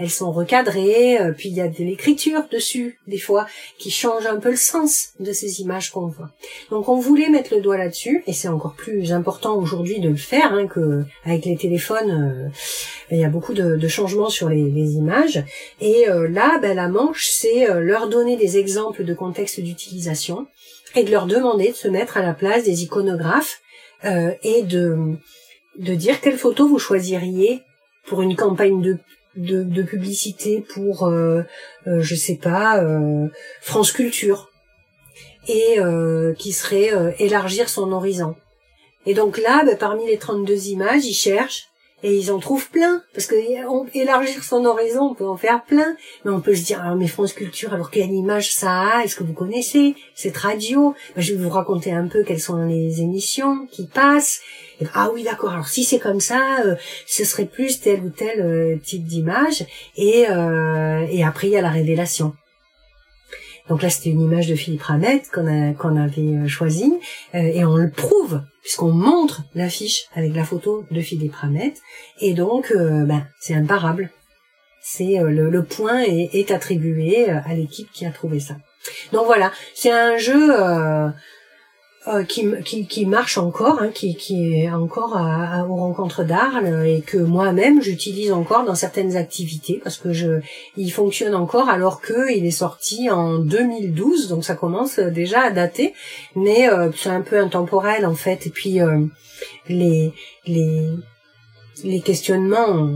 elles 0.00 0.10
sont 0.10 0.32
recadrées. 0.32 1.18
puis 1.38 1.50
il 1.50 1.54
y 1.54 1.60
a 1.60 1.68
de 1.68 1.78
l'écriture 1.78 2.42
dessus, 2.50 2.98
des 3.06 3.18
fois, 3.18 3.46
qui 3.78 3.90
change 3.90 4.26
un 4.26 4.38
peu 4.38 4.50
le 4.50 4.56
sens 4.56 5.10
de 5.20 5.32
ces 5.32 5.60
images 5.60 5.90
qu'on 5.90 6.08
voit. 6.08 6.30
Donc 6.70 6.88
on 6.88 6.98
voulait 6.98 7.30
mettre 7.30 7.54
le 7.54 7.60
doigt 7.60 7.78
là-dessus, 7.78 8.24
et 8.26 8.32
c'est 8.32 8.48
encore 8.48 8.74
plus 8.74 9.12
important 9.12 9.56
aujourd'hui 9.56 10.00
de 10.00 10.08
le 10.08 10.16
faire 10.16 10.52
hein, 10.52 10.66
que 10.66 11.04
avec 11.24 11.44
les 11.44 11.56
téléphones. 11.56 12.50
il 13.10 13.18
y 13.18 13.24
a 13.24 13.28
beaucoup 13.28 13.54
de, 13.54 13.76
de 13.76 13.88
changements 13.88 14.30
sur 14.30 14.48
les, 14.48 14.70
les 14.70 14.94
images. 14.94 15.44
Et 15.80 16.06
là, 16.06 16.58
ben, 16.60 16.74
la 16.76 16.88
manche, 16.88 17.28
c'est 17.28 17.66
leur 17.80 18.08
donner 18.16 18.36
des 18.36 18.58
exemples 18.58 19.04
de 19.04 19.14
contexte 19.14 19.60
d'utilisation 19.60 20.46
et 20.94 21.04
de 21.04 21.10
leur 21.10 21.26
demander 21.26 21.70
de 21.70 21.76
se 21.76 21.88
mettre 21.88 22.16
à 22.16 22.22
la 22.22 22.34
place 22.34 22.64
des 22.64 22.82
iconographes 22.82 23.60
euh, 24.04 24.32
et 24.42 24.62
de, 24.62 25.16
de 25.78 25.94
dire 25.94 26.20
quelle 26.20 26.38
photo 26.38 26.66
vous 26.66 26.78
choisiriez 26.78 27.62
pour 28.06 28.22
une 28.22 28.36
campagne 28.36 28.80
de, 28.80 28.98
de, 29.36 29.82
publicité 29.82 30.64
pour, 30.74 31.06
euh, 31.06 31.42
euh, 31.86 32.00
je 32.00 32.14
sais 32.14 32.36
pas, 32.36 32.82
euh, 32.82 33.28
France 33.60 33.92
Culture 33.92 34.50
et 35.48 35.78
qui 36.36 36.52
serait 36.52 36.90
élargir 37.20 37.68
son 37.68 37.92
horizon. 37.92 38.34
Et 39.06 39.14
donc 39.14 39.38
là, 39.38 39.62
ben, 39.64 39.76
parmi 39.76 40.04
les 40.04 40.18
32 40.18 40.70
images, 40.70 41.04
ils 41.04 41.14
cherchent 41.14 41.68
et 42.02 42.14
ils 42.14 42.30
en 42.30 42.38
trouvent 42.38 42.68
plein 42.70 43.02
parce 43.14 43.26
que 43.26 43.34
élargir 43.94 44.44
son 44.44 44.64
horizon 44.64 45.10
on 45.10 45.14
peut 45.14 45.26
en 45.26 45.36
faire 45.36 45.64
plein. 45.64 45.96
Mais 46.24 46.30
on 46.30 46.40
peut 46.40 46.54
se 46.54 46.64
dire 46.64 46.80
ah 46.82 46.94
mais 46.94 47.08
France 47.08 47.32
Culture 47.32 47.72
alors 47.72 47.90
quelle 47.90 48.12
image 48.12 48.52
ça 48.52 48.80
a 48.80 49.04
est-ce 49.04 49.16
que 49.16 49.24
vous 49.24 49.32
connaissez 49.32 49.94
cette 50.14 50.36
radio? 50.36 50.94
Ben, 51.14 51.22
je 51.22 51.34
vais 51.34 51.42
vous 51.42 51.50
raconter 51.50 51.92
un 51.92 52.06
peu 52.06 52.22
quelles 52.22 52.40
sont 52.40 52.64
les 52.64 53.00
émissions 53.00 53.66
qui 53.70 53.86
passent. 53.86 54.40
Ah 54.94 55.10
oui 55.12 55.22
d'accord 55.22 55.52
alors 55.52 55.68
si 55.68 55.84
c'est 55.84 55.98
comme 55.98 56.20
ça 56.20 56.58
euh, 56.64 56.76
ce 57.06 57.24
serait 57.24 57.46
plus 57.46 57.80
tel 57.80 58.00
ou 58.00 58.10
tel 58.10 58.40
euh, 58.40 58.76
type 58.76 59.04
d'image. 59.04 59.64
Et 59.96 60.28
euh, 60.28 61.06
et 61.10 61.24
après 61.24 61.48
il 61.48 61.52
y 61.54 61.56
a 61.56 61.62
la 61.62 61.70
révélation 61.70 62.34
donc 63.68 63.82
là, 63.82 63.90
c'était 63.90 64.10
une 64.10 64.20
image 64.20 64.48
de 64.48 64.54
Philippe 64.54 64.82
Ramette 64.82 65.30
qu'on 65.32 65.74
qu'on 65.74 65.96
avait 65.96 66.36
euh, 66.36 66.48
choisie, 66.48 66.94
euh, 67.34 67.38
et 67.38 67.64
on 67.64 67.76
le 67.76 67.90
prouve 67.90 68.42
puisqu'on 68.62 68.92
montre 68.92 69.42
l'affiche 69.54 70.06
avec 70.14 70.34
la 70.34 70.44
photo 70.44 70.84
de 70.90 71.00
Philippe 71.00 71.34
Ramette, 71.34 71.80
et 72.20 72.34
donc 72.34 72.72
euh, 72.72 73.04
ben, 73.04 73.26
c'est 73.40 73.54
imparable. 73.54 74.10
C'est 74.80 75.18
le, 75.20 75.64
point 75.64 76.02
est, 76.02 76.30
est 76.34 76.52
attribué 76.52 77.28
à 77.28 77.54
l'équipe 77.54 77.90
qui 77.92 78.06
a 78.06 78.10
trouvé 78.12 78.38
ça. 78.38 78.54
Donc 79.12 79.26
voilà, 79.26 79.50
c'est 79.74 79.90
un 79.90 80.16
jeu 80.16 80.52
euh, 82.08 82.22
qui, 82.22 82.46
qui, 82.64 82.86
qui, 82.86 83.04
marche 83.04 83.36
encore, 83.36 83.82
hein, 83.82 83.90
qui, 83.92 84.14
qui 84.14 84.54
est 84.60 84.70
encore 84.70 85.16
à, 85.16 85.66
aux 85.66 85.74
rencontres 85.74 86.22
d'Arles 86.22 86.86
et 86.86 87.00
que 87.00 87.18
moi-même 87.18 87.82
j'utilise 87.82 88.30
encore 88.30 88.64
dans 88.64 88.76
certaines 88.76 89.16
activités 89.16 89.80
parce 89.82 89.96
que 89.96 90.12
je, 90.12 90.40
il 90.76 90.90
fonctionne 90.90 91.34
encore 91.34 91.68
alors 91.68 92.00
que 92.00 92.32
il 92.32 92.46
est 92.46 92.52
sorti 92.52 93.10
en 93.10 93.40
2012, 93.40 94.28
donc 94.28 94.44
ça 94.44 94.54
commence 94.54 95.00
déjà 95.00 95.40
à 95.40 95.50
dater, 95.50 95.94
mais 96.36 96.70
euh, 96.70 96.92
c'est 96.96 97.10
un 97.10 97.22
peu 97.22 97.40
intemporel 97.40 98.06
en 98.06 98.14
fait. 98.14 98.46
Et 98.46 98.50
puis 98.50 98.80
euh, 98.80 99.04
les, 99.68 100.12
les, 100.46 100.88
les 101.82 102.00
questionnements 102.00 102.88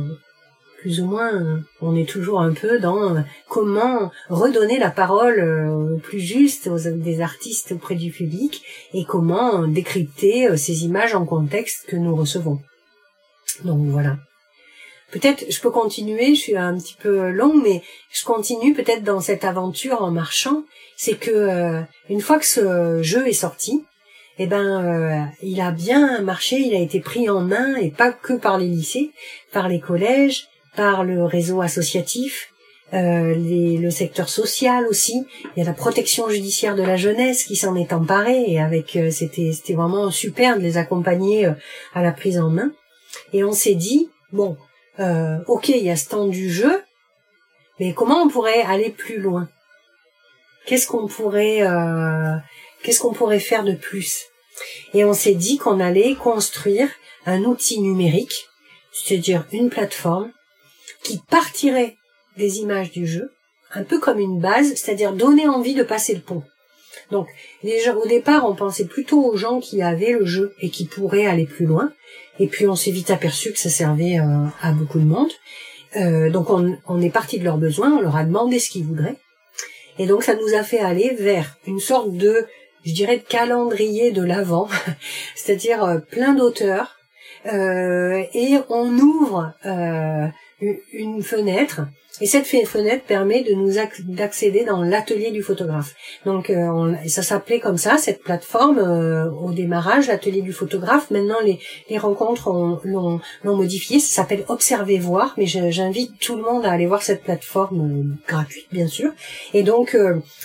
plus 0.80 1.00
ou 1.00 1.06
moins, 1.06 1.62
on 1.82 1.94
est 1.94 2.08
toujours 2.08 2.40
un 2.40 2.54
peu 2.54 2.78
dans 2.78 3.22
comment 3.48 4.10
redonner 4.30 4.78
la 4.78 4.90
parole 4.90 5.38
euh, 5.38 5.98
plus 5.98 6.20
juste 6.20 6.68
aux 6.68 6.78
des 6.78 7.20
artistes 7.20 7.72
auprès 7.72 7.96
du 7.96 8.10
public 8.10 8.62
et 8.94 9.04
comment 9.04 9.66
décrypter 9.66 10.48
euh, 10.48 10.56
ces 10.56 10.84
images 10.84 11.14
en 11.14 11.26
contexte 11.26 11.86
que 11.86 11.96
nous 11.96 12.16
recevons. 12.16 12.60
Donc 13.64 13.88
voilà. 13.88 14.16
Peut-être 15.12 15.44
je 15.50 15.60
peux 15.60 15.70
continuer, 15.70 16.34
je 16.34 16.40
suis 16.40 16.56
un 16.56 16.78
petit 16.78 16.96
peu 16.98 17.30
long, 17.30 17.54
mais 17.54 17.82
je 18.10 18.24
continue 18.24 18.72
peut-être 18.72 19.04
dans 19.04 19.20
cette 19.20 19.44
aventure 19.44 20.00
en 20.00 20.10
marchant. 20.10 20.62
C'est 20.96 21.16
que 21.16 21.30
euh, 21.30 21.82
une 22.08 22.22
fois 22.22 22.38
que 22.38 22.46
ce 22.46 23.02
jeu 23.02 23.28
est 23.28 23.32
sorti, 23.32 23.84
eh 24.38 24.46
ben, 24.46 25.30
il 25.42 25.60
a 25.60 25.70
bien 25.70 26.22
marché, 26.22 26.56
il 26.56 26.74
a 26.74 26.78
été 26.78 27.00
pris 27.00 27.28
en 27.28 27.42
main 27.42 27.76
et 27.76 27.90
pas 27.90 28.10
que 28.10 28.32
par 28.32 28.56
les 28.56 28.68
lycées, 28.68 29.10
par 29.52 29.68
les 29.68 29.80
collèges, 29.80 30.46
par 30.76 31.04
le 31.04 31.24
réseau 31.24 31.60
associatif, 31.60 32.52
euh, 32.92 33.34
les, 33.34 33.78
le 33.78 33.90
secteur 33.90 34.28
social 34.28 34.86
aussi. 34.86 35.24
Il 35.44 35.60
y 35.60 35.62
a 35.62 35.64
la 35.64 35.74
protection 35.74 36.28
judiciaire 36.28 36.74
de 36.74 36.82
la 36.82 36.96
jeunesse 36.96 37.44
qui 37.44 37.54
s'en 37.54 37.76
est 37.76 37.92
emparée 37.92 38.44
et 38.48 38.60
avec 38.60 38.96
euh, 38.96 39.10
c'était 39.10 39.52
c'était 39.52 39.74
vraiment 39.74 40.10
super 40.10 40.56
de 40.56 40.62
les 40.62 40.76
accompagner 40.76 41.46
euh, 41.46 41.52
à 41.94 42.02
la 42.02 42.10
prise 42.10 42.38
en 42.38 42.50
main. 42.50 42.72
Et 43.32 43.44
on 43.44 43.52
s'est 43.52 43.76
dit 43.76 44.10
bon, 44.32 44.56
euh, 44.98 45.38
ok, 45.46 45.68
il 45.68 45.84
y 45.84 45.90
a 45.90 45.96
ce 45.96 46.08
temps 46.08 46.26
du 46.26 46.50
jeu, 46.50 46.82
mais 47.78 47.94
comment 47.94 48.22
on 48.22 48.28
pourrait 48.28 48.62
aller 48.62 48.90
plus 48.90 49.18
loin? 49.18 49.48
Qu'est-ce 50.66 50.86
qu'on 50.86 51.06
pourrait 51.06 51.64
qu'est-ce 52.82 53.00
qu'on 53.00 53.14
pourrait 53.14 53.40
faire 53.40 53.64
de 53.64 53.74
plus? 53.74 54.26
Et 54.94 55.04
on 55.04 55.14
s'est 55.14 55.34
dit 55.34 55.58
qu'on 55.58 55.80
allait 55.80 56.14
construire 56.16 56.88
un 57.24 57.44
outil 57.44 57.80
numérique, 57.80 58.46
c'est-à-dire 58.92 59.46
une 59.52 59.70
plateforme 59.70 60.32
qui 61.03 61.20
partirait 61.30 61.96
des 62.36 62.59
images 62.59 62.90
du 62.90 63.07
jeu, 63.07 63.32
un 63.74 63.84
peu 63.84 63.98
comme 63.98 64.18
une 64.18 64.40
base, 64.40 64.74
c'est-à-dire 64.74 65.12
donner 65.12 65.48
envie 65.48 65.74
de 65.74 65.82
passer 65.82 66.14
le 66.14 66.20
pont. 66.20 66.42
Donc, 67.11 67.28
déjà, 67.62 67.94
au 67.96 68.07
départ, 68.07 68.48
on 68.48 68.55
pensait 68.55 68.84
plutôt 68.84 69.24
aux 69.24 69.36
gens 69.36 69.61
qui 69.61 69.82
avaient 69.82 70.12
le 70.12 70.24
jeu 70.24 70.55
et 70.61 70.70
qui 70.70 70.86
pourraient 70.86 71.26
aller 71.26 71.46
plus 71.46 71.66
loin. 71.66 71.92
Et 72.38 72.46
puis, 72.46 72.66
on 72.66 72.76
s'est 72.76 72.90
vite 72.90 73.11
aperçu 73.11 73.53
que 73.53 73.59
ça 73.59 73.70
servait 73.70 74.18
euh, 74.18 74.46
à 74.62 74.72
beaucoup 74.72 74.98
de 74.98 75.05
monde. 75.05 75.30
Euh, 75.96 76.30
donc, 76.30 76.51
on, 76.51 76.76
on 76.86 77.01
est 77.01 77.11
parti 77.11 77.38
de 77.38 77.44
leurs 77.44 77.59
besoins, 77.59 77.92
on 77.92 78.01
leur 78.01 78.16
a 78.16 78.24
demandé 78.24 78.59
ce 78.59 78.70
qu'ils 78.70 78.84
voudraient. 78.84 79.16
Et 79.98 80.07
donc, 80.07 80.22
ça 80.22 80.34
nous 80.34 80.55
a 80.55 80.62
fait 80.62 80.78
aller 80.78 81.14
vers 81.18 81.59
une 81.66 81.80
sorte 81.80 82.12
de, 82.12 82.46
je 82.84 82.92
dirais, 82.92 83.18
de 83.18 83.24
calendrier 83.24 84.12
de 84.12 84.22
l'avant, 84.22 84.68
c'est-à-dire 85.34 85.84
euh, 85.84 85.98
plein 85.98 86.34
d'auteurs. 86.34 86.96
et 87.44 88.59
on 88.68 88.98
ouvre 88.98 89.55
une 90.61 91.22
fenêtre 91.22 91.82
et 92.20 92.26
cette 92.26 92.46
fenêtre 92.46 93.04
permet 93.04 93.42
de 93.42 93.54
nous 93.54 93.74
d'accéder 94.14 94.64
dans 94.64 94.82
l'atelier 94.82 95.30
du 95.30 95.42
photographe. 95.42 95.94
Donc 96.26 96.50
euh, 96.50 96.94
ça 97.06 97.22
s'appelait 97.22 97.61
comme 97.61 97.78
ça 97.78 97.96
cette 97.98 98.22
plateforme 98.22 98.78
euh, 98.78 99.30
au 99.30 99.52
démarrage 99.52 100.08
l'atelier 100.08 100.42
du 100.42 100.52
photographe. 100.52 101.11
Maintenant 101.11 101.40
les, 101.44 101.61
les 101.88 101.98
rencontres 101.98 102.80
l'ont 102.84 103.20
modifié. 103.44 104.00
Ça 104.00 104.22
s'appelle 104.22 104.44
Observer 104.48 104.98
voir, 104.98 105.34
mais 105.38 105.46
j'invite 105.46 106.18
tout 106.18 106.36
le 106.36 106.42
monde 106.42 106.66
à 106.66 106.72
aller 106.72 106.86
voir 106.86 107.02
cette 107.02 107.22
plateforme 107.22 107.80
euh, 107.80 108.28
gratuite 108.28 108.66
bien 108.72 108.88
sûr. 108.88 109.12
Et 109.54 109.62
donc 109.62 109.96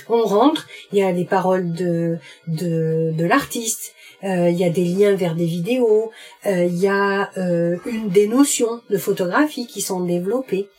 on 0.07 0.23
rentre, 0.23 0.67
il 0.93 0.99
y 0.99 1.01
a 1.01 1.11
les 1.11 1.25
paroles 1.25 1.73
de 1.73 2.17
de, 2.47 3.11
de 3.11 3.25
l'artiste, 3.25 3.94
il 4.23 4.57
y 4.57 4.63
a 4.63 4.69
des 4.69 4.85
liens 4.85 5.15
vers 5.15 5.35
des 5.35 5.45
vidéos, 5.45 6.11
euh, 6.45 6.65
il 6.65 6.77
y 6.77 6.87
a 6.87 7.31
euh, 7.37 7.77
une 7.85 8.09
des 8.09 8.27
notions 8.27 8.81
de 8.89 8.97
photographie 8.97 9.67
qui 9.67 9.81
sont 9.81 10.01
développées. 10.01 10.69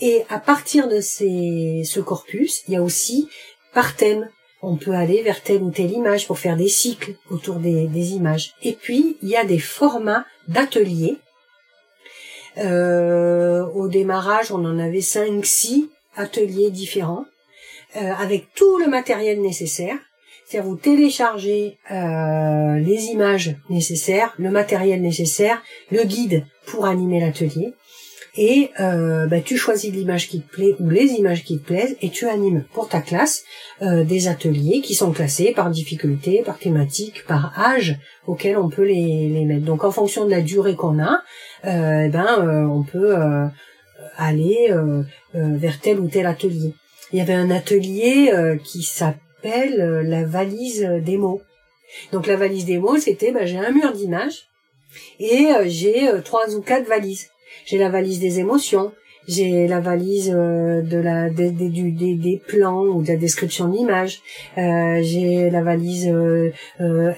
Et 0.00 0.24
à 0.28 0.38
partir 0.38 0.88
de 0.88 1.00
ces, 1.00 1.82
ce 1.84 2.00
corpus, 2.00 2.62
il 2.68 2.74
y 2.74 2.76
a 2.76 2.82
aussi 2.82 3.28
par 3.72 3.96
thème. 3.96 4.28
On 4.62 4.76
peut 4.76 4.92
aller 4.92 5.22
vers 5.22 5.42
telle 5.42 5.62
ou 5.62 5.70
telle 5.70 5.92
image 5.92 6.26
pour 6.26 6.38
faire 6.38 6.56
des 6.56 6.68
cycles 6.68 7.14
autour 7.30 7.56
des, 7.56 7.86
des 7.86 8.12
images. 8.12 8.54
Et 8.62 8.72
puis, 8.72 9.16
il 9.22 9.28
y 9.28 9.36
a 9.36 9.44
des 9.44 9.58
formats 9.58 10.24
d'ateliers. 10.48 11.16
Euh, 12.58 13.66
au 13.74 13.88
démarrage, 13.88 14.50
on 14.50 14.64
en 14.64 14.78
avait 14.78 15.02
cinq, 15.02 15.44
six 15.44 15.90
ateliers 16.16 16.70
différents, 16.70 17.26
euh, 17.96 18.12
avec 18.18 18.52
tout 18.54 18.78
le 18.78 18.88
matériel 18.88 19.40
nécessaire. 19.42 19.98
C'est-à-dire 20.46 20.70
vous 20.70 20.76
téléchargez 20.76 21.76
euh, 21.90 22.78
les 22.78 23.06
images 23.06 23.56
nécessaires, 23.68 24.32
le 24.38 24.50
matériel 24.50 25.02
nécessaire, 25.02 25.60
le 25.90 26.04
guide 26.04 26.44
pour 26.66 26.86
animer 26.86 27.20
l'atelier, 27.20 27.74
et 28.36 28.70
euh, 28.78 29.26
bah, 29.26 29.40
tu 29.40 29.56
choisis 29.56 29.92
l'image 29.92 30.28
qui 30.28 30.42
te 30.42 30.48
plaît 30.48 30.76
ou 30.78 30.88
les 30.88 31.14
images 31.14 31.42
qui 31.42 31.58
te 31.58 31.64
plaisent 31.64 31.96
et 32.00 32.10
tu 32.10 32.28
animes 32.28 32.64
pour 32.74 32.88
ta 32.88 33.00
classe 33.00 33.44
euh, 33.82 34.04
des 34.04 34.28
ateliers 34.28 34.82
qui 34.82 34.94
sont 34.94 35.10
classés 35.10 35.52
par 35.52 35.70
difficulté, 35.70 36.42
par 36.44 36.58
thématique, 36.58 37.24
par 37.26 37.58
âge 37.58 37.98
auquel 38.26 38.56
on 38.56 38.68
peut 38.68 38.84
les, 38.84 39.28
les 39.28 39.44
mettre. 39.46 39.64
Donc 39.64 39.82
en 39.82 39.90
fonction 39.90 40.26
de 40.26 40.30
la 40.30 40.42
durée 40.42 40.76
qu'on 40.76 41.02
a, 41.02 41.22
eh 41.64 42.08
ben 42.08 42.68
on 42.70 42.84
peut 42.84 43.16
aller 44.16 44.70
vers 45.32 45.80
tel 45.80 45.98
ou 45.98 46.08
tel 46.08 46.26
atelier. 46.26 46.74
Il 47.12 47.18
y 47.18 47.22
avait 47.22 47.34
un 47.34 47.50
atelier 47.50 48.30
qui 48.62 48.82
s'appelle 48.82 49.20
euh, 49.46 50.02
la 50.02 50.24
valise 50.24 50.82
des 50.82 51.16
mots. 51.16 51.42
Donc 52.12 52.26
la 52.26 52.36
valise 52.36 52.64
des 52.64 52.78
mots, 52.78 52.98
c'était 52.98 53.32
bah, 53.32 53.46
j'ai 53.46 53.58
un 53.58 53.70
mur 53.70 53.92
d'images 53.92 54.48
et 55.20 55.46
euh, 55.46 55.64
j'ai 55.66 56.08
euh, 56.08 56.20
trois 56.20 56.54
ou 56.54 56.60
quatre 56.60 56.86
valises. 56.86 57.28
J'ai 57.64 57.78
la 57.78 57.88
valise 57.88 58.20
des 58.20 58.38
émotions, 58.38 58.92
j'ai 59.28 59.66
la 59.66 59.80
valise 59.80 60.30
de 60.30 60.96
la 60.98 61.30
des, 61.30 61.50
des, 61.50 61.70
des, 61.70 62.42
plans 62.46 62.82
ou 62.82 63.02
de 63.02 63.08
la 63.08 63.16
description 63.16 63.68
d'image, 63.68 64.20
j'ai 64.56 65.50
la 65.50 65.62
valise 65.62 66.12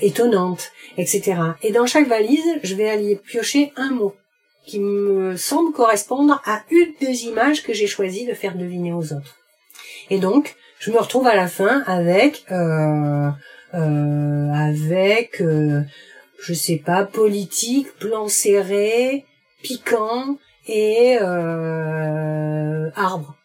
étonnante, 0.01 0.71
etc. 0.97 1.35
Et 1.63 1.73
dans 1.73 1.87
chaque 1.87 2.09
valise, 2.09 2.47
je 2.63 2.75
vais 2.77 2.89
aller 2.89 3.17
piocher 3.17 3.73
un 3.77 3.91
mot 3.91 4.15
qui 4.65 4.81
me 4.81 5.37
semble 5.37 5.73
correspondre 5.73 6.41
à 6.45 6.63
une 6.71 6.95
des 7.01 7.25
images 7.25 7.63
que 7.63 7.73
j'ai 7.75 7.87
choisi 7.87 8.27
de 8.27 8.33
faire 8.33 8.57
deviner 8.57 8.93
aux 8.93 9.13
autres. 9.13 9.37
Et 10.11 10.19
donc, 10.19 10.57
je 10.79 10.91
me 10.91 10.99
retrouve 10.99 11.27
à 11.27 11.35
la 11.35 11.49
fin 11.49 11.83
avec 11.87 12.45
euh, 12.51 13.31
euh, 13.75 14.53
avec 14.53 15.41
euh, 15.41 15.83
je 16.41 16.55
sais 16.55 16.81
pas 16.85 17.05
politique, 17.05 17.93
plan 17.99 18.29
serré, 18.29 19.25
piquant 19.63 20.39
et 20.67 21.19
euh, 21.21 22.91
arbre. 22.95 23.37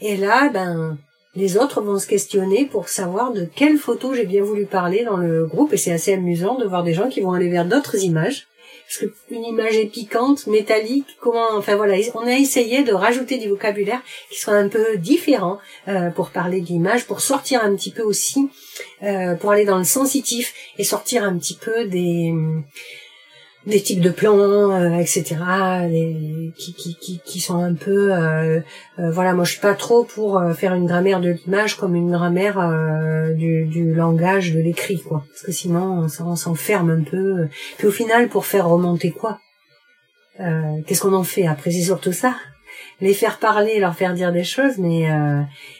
Et 0.00 0.16
là, 0.16 0.50
ben 0.50 0.98
les 1.34 1.56
autres 1.56 1.80
vont 1.80 1.98
se 1.98 2.06
questionner 2.06 2.64
pour 2.66 2.88
savoir 2.88 3.32
de 3.32 3.44
quelle 3.44 3.78
photo 3.78 4.14
j'ai 4.14 4.26
bien 4.26 4.42
voulu 4.42 4.66
parler 4.66 5.04
dans 5.04 5.16
le 5.16 5.46
groupe 5.46 5.72
et 5.72 5.76
c'est 5.76 5.92
assez 5.92 6.14
amusant 6.14 6.58
de 6.58 6.64
voir 6.64 6.82
des 6.82 6.94
gens 6.94 7.08
qui 7.08 7.20
vont 7.20 7.32
aller 7.32 7.48
vers 7.48 7.64
d'autres 7.64 8.02
images 8.02 8.46
parce 8.88 9.12
qu'une 9.28 9.44
image 9.44 9.76
est 9.76 9.86
piquante, 9.86 10.46
métallique, 10.46 11.18
comment, 11.20 11.48
enfin 11.52 11.76
voilà, 11.76 11.96
on 12.14 12.26
a 12.26 12.32
essayé 12.32 12.84
de 12.84 12.92
rajouter 12.94 13.36
du 13.36 13.48
vocabulaire 13.48 14.00
qui 14.30 14.38
soit 14.38 14.54
un 14.54 14.68
peu 14.68 14.96
différent 14.96 15.58
euh, 15.88 16.08
pour 16.08 16.30
parler 16.30 16.62
d'image, 16.62 17.06
pour 17.06 17.20
sortir 17.20 17.62
un 17.62 17.76
petit 17.76 17.90
peu 17.90 18.02
aussi, 18.02 18.48
euh, 19.02 19.34
pour 19.34 19.50
aller 19.50 19.66
dans 19.66 19.76
le 19.76 19.84
sensitif 19.84 20.54
et 20.78 20.84
sortir 20.84 21.22
un 21.22 21.36
petit 21.36 21.56
peu 21.56 21.84
des 21.84 22.32
des 23.68 23.82
types 23.82 24.00
de 24.00 24.10
plans, 24.10 24.72
euh, 24.72 24.98
etc. 24.98 25.36
qui, 26.56 26.74
qui, 26.74 26.96
qui, 26.96 27.20
qui, 27.24 27.40
sont 27.40 27.62
un 27.62 27.74
peu, 27.74 28.12
euh, 28.12 28.60
euh, 28.98 29.10
voilà, 29.10 29.34
moi 29.34 29.44
je 29.44 29.52
suis 29.52 29.60
pas 29.60 29.74
trop 29.74 30.04
pour 30.04 30.42
faire 30.54 30.74
une 30.74 30.86
grammaire 30.86 31.20
de 31.20 31.30
l'image 31.30 31.76
comme 31.76 31.94
une 31.94 32.10
grammaire 32.10 32.58
du, 33.36 33.66
du 33.66 33.94
langage 33.94 34.52
de 34.52 34.60
l'écrit, 34.60 35.00
quoi. 35.00 35.24
Parce 35.28 35.42
que 35.42 35.52
sinon 35.52 36.06
on, 36.20 36.36
s'enferme 36.36 36.90
un 36.90 37.02
peu. 37.02 37.48
Puis 37.76 37.86
au 37.86 37.90
final, 37.90 38.28
pour 38.28 38.46
faire 38.46 38.68
remonter 38.68 39.10
quoi 39.10 39.38
Qu'est-ce 40.38 41.00
qu'on 41.00 41.14
en 41.14 41.24
fait 41.24 41.46
après? 41.46 41.70
C'est 41.70 41.82
surtout 41.82 42.12
ça. 42.12 42.36
Les 43.00 43.12
faire 43.12 43.38
parler, 43.38 43.80
leur 43.80 43.94
faire 43.94 44.14
dire 44.14 44.32
des 44.32 44.44
choses, 44.44 44.78
mais 44.78 45.08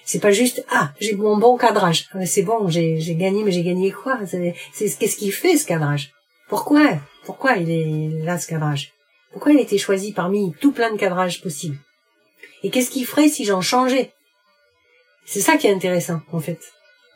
c'est 0.04 0.20
pas 0.20 0.32
juste 0.32 0.64
ah 0.70 0.92
j'ai 1.00 1.14
mon 1.14 1.38
bon 1.38 1.56
cadrage, 1.56 2.08
c'est 2.26 2.42
bon, 2.42 2.68
j'ai 2.68 3.16
gagné, 3.16 3.44
mais 3.44 3.52
j'ai 3.52 3.62
gagné 3.62 3.90
quoi 3.92 4.18
C'est 4.26 4.54
qu'est-ce 4.98 5.16
qu'il 5.16 5.32
fait 5.32 5.56
ce 5.56 5.66
cadrage 5.66 6.12
Pourquoi? 6.48 6.98
Pourquoi 7.28 7.56
il 7.58 7.70
est 7.70 8.24
là 8.24 8.38
ce 8.38 8.46
cadrage? 8.46 8.94
Pourquoi 9.32 9.52
il 9.52 9.58
a 9.58 9.60
été 9.60 9.76
choisi 9.76 10.14
parmi 10.14 10.54
tout 10.62 10.72
plein 10.72 10.90
de 10.90 10.96
cadrages 10.96 11.42
possibles? 11.42 11.76
Et 12.62 12.70
qu'est-ce 12.70 12.90
qu'il 12.90 13.04
ferait 13.04 13.28
si 13.28 13.44
j'en 13.44 13.60
changeais? 13.60 14.14
C'est 15.26 15.42
ça 15.42 15.58
qui 15.58 15.66
est 15.66 15.74
intéressant 15.74 16.22
en 16.32 16.40
fait. 16.40 16.58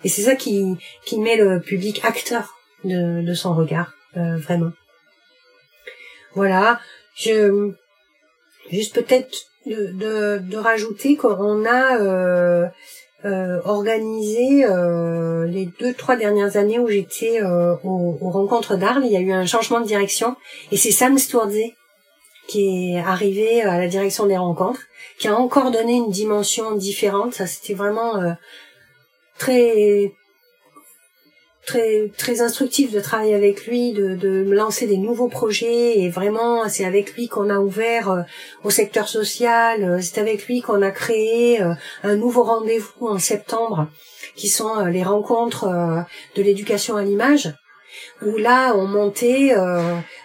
Et 0.04 0.10
c'est 0.10 0.20
ça 0.20 0.34
qui, 0.36 0.76
met 1.16 1.36
le 1.36 1.62
public 1.62 2.04
acteur 2.04 2.58
de, 2.84 3.32
son 3.32 3.54
regard, 3.54 3.94
euh, 4.18 4.36
vraiment. 4.36 4.72
Voilà, 6.34 6.78
je 7.16 7.72
juste 8.70 8.94
peut-être 8.94 9.46
de, 9.64 10.56
rajouter 10.58 11.16
qu'on 11.16 11.64
a 11.64 11.96
euh, 11.96 12.68
euh, 13.24 13.60
organisé 13.64 14.64
euh, 14.64 15.46
les 15.46 15.66
deux 15.66 15.94
trois 15.94 16.16
dernières 16.16 16.56
années 16.56 16.78
où 16.78 16.88
j'étais 16.88 17.40
euh, 17.40 17.74
aux, 17.84 18.16
rencontres 18.20 18.76
d'Arles, 18.76 19.04
il 19.04 19.12
y 19.12 19.16
a 19.16 19.20
eu 19.20 19.32
un 19.32 19.46
changement 19.46 19.80
de 19.80 19.86
direction 19.86 20.36
et 20.72 20.76
c'est 20.76 20.90
Sam 20.90 21.18
Stourdze 21.18 21.72
qui 22.48 22.94
est 22.94 22.98
arrivé 22.98 23.62
à 23.62 23.78
la 23.78 23.86
direction 23.86 24.26
des 24.26 24.36
rencontres, 24.36 24.80
qui 25.18 25.28
a 25.28 25.36
encore 25.36 25.70
donné 25.70 25.94
une 25.94 26.10
dimension 26.10 26.74
différente. 26.74 27.34
Ça 27.34 27.46
c'était 27.46 27.74
vraiment 27.74 28.16
euh, 28.16 28.32
très 29.38 30.12
très 31.66 32.10
très 32.16 32.40
instructif 32.40 32.90
de 32.92 33.00
travailler 33.00 33.34
avec 33.34 33.66
lui, 33.66 33.92
de, 33.92 34.14
de 34.14 34.50
lancer 34.50 34.86
des 34.86 34.96
nouveaux 34.96 35.28
projets. 35.28 35.98
Et 35.98 36.10
vraiment 36.10 36.68
c'est 36.68 36.84
avec 36.84 37.14
lui 37.14 37.28
qu'on 37.28 37.50
a 37.50 37.58
ouvert 37.58 38.10
euh, 38.10 38.22
au 38.64 38.70
secteur 38.70 39.08
social, 39.08 39.82
euh, 39.82 39.98
c'est 40.00 40.18
avec 40.18 40.46
lui 40.46 40.60
qu'on 40.60 40.82
a 40.82 40.90
créé 40.90 41.62
euh, 41.62 41.72
un 42.02 42.16
nouveau 42.16 42.42
rendez-vous 42.42 43.06
en 43.06 43.18
septembre 43.18 43.88
qui 44.34 44.48
sont 44.48 44.86
les 44.86 45.02
rencontres 45.02 45.66
de 46.36 46.42
l'éducation 46.42 46.96
à 46.96 47.02
l'image 47.02 47.52
où 48.22 48.38
là 48.38 48.72
on 48.74 48.86
montait 48.86 49.54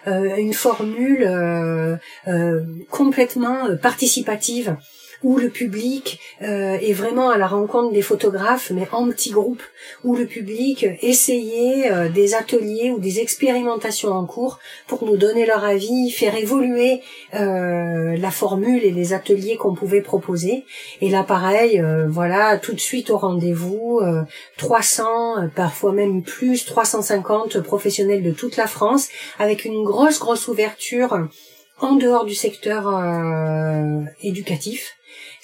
une 0.06 0.54
formule 0.54 1.28
complètement 2.90 3.76
participative 3.82 4.76
où 5.22 5.36
le 5.36 5.48
public 5.48 6.20
euh, 6.42 6.78
est 6.80 6.92
vraiment 6.92 7.30
à 7.30 7.38
la 7.38 7.46
rencontre 7.46 7.92
des 7.92 8.02
photographes, 8.02 8.70
mais 8.70 8.86
en 8.92 9.08
petits 9.08 9.30
groupes, 9.30 9.62
où 10.04 10.14
le 10.14 10.26
public 10.26 10.86
essayait 11.02 11.90
euh, 11.90 12.08
des 12.08 12.34
ateliers 12.34 12.90
ou 12.90 12.98
des 12.98 13.20
expérimentations 13.20 14.12
en 14.12 14.26
cours 14.26 14.58
pour 14.86 15.04
nous 15.04 15.16
donner 15.16 15.44
leur 15.44 15.64
avis, 15.64 16.10
faire 16.10 16.36
évoluer 16.36 17.02
euh, 17.34 18.16
la 18.16 18.30
formule 18.30 18.84
et 18.84 18.92
les 18.92 19.12
ateliers 19.12 19.56
qu'on 19.56 19.74
pouvait 19.74 20.02
proposer. 20.02 20.64
Et 21.00 21.10
là, 21.10 21.24
pareil, 21.24 21.82
voilà, 22.06 22.58
tout 22.58 22.72
de 22.72 22.80
suite 22.80 23.10
au 23.10 23.18
rendez-vous, 23.18 24.00
300, 24.56 25.48
parfois 25.54 25.92
même 25.92 26.22
plus, 26.22 26.64
350 26.64 27.60
professionnels 27.60 28.22
de 28.22 28.32
toute 28.32 28.56
la 28.56 28.66
France, 28.66 29.08
avec 29.38 29.64
une 29.64 29.84
grosse, 29.84 30.18
grosse 30.18 30.48
ouverture 30.48 31.28
en 31.80 31.96
dehors 31.96 32.24
du 32.24 32.34
secteur 32.34 32.88
éducatif 34.22 34.97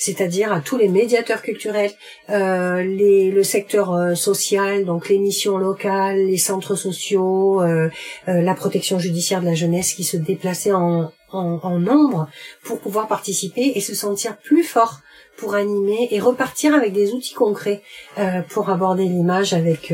c'est-à-dire 0.05 0.52
à 0.52 0.61
tous 0.61 0.76
les 0.76 0.88
médiateurs 0.88 1.40
culturels, 1.40 1.92
euh, 2.28 2.82
les, 2.82 3.30
le 3.30 3.42
secteur 3.42 3.94
euh, 3.94 4.14
social, 4.14 4.84
donc 4.84 5.09
les 5.09 5.18
missions 5.18 5.57
locales, 5.57 6.26
les 6.26 6.36
centres 6.36 6.74
sociaux, 6.74 7.62
euh, 7.62 7.88
euh, 8.28 8.42
la 8.42 8.55
protection 8.55 8.98
judiciaire 8.98 9.40
de 9.40 9.46
la 9.46 9.55
jeunesse 9.55 9.94
qui 9.94 10.05
se 10.05 10.18
déplaçaient 10.18 10.74
en, 10.74 11.11
en, 11.32 11.59
en 11.62 11.78
nombre 11.78 12.28
pour 12.64 12.80
pouvoir 12.80 13.09
participer 13.09 13.72
et 13.76 13.80
se 13.80 13.94
sentir 13.94 14.36
plus 14.36 14.62
fort 14.62 15.00
pour 15.38 15.55
animer 15.55 16.09
et 16.11 16.20
repartir 16.20 16.74
avec 16.74 16.92
des 16.92 17.12
outils 17.12 17.32
concrets 17.34 17.80
euh, 18.18 18.42
pour 18.50 18.68
aborder 18.68 19.05
l'image 19.05 19.55
avec 19.55 19.92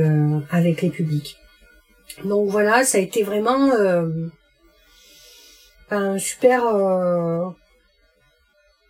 avec 0.50 0.82
les 0.82 0.90
publics. 0.90 1.36
Donc 2.24 2.50
voilà, 2.50 2.82
ça 2.82 2.98
a 2.98 3.00
été 3.00 3.22
vraiment 3.22 3.70
un 5.90 6.18
super 6.18 6.60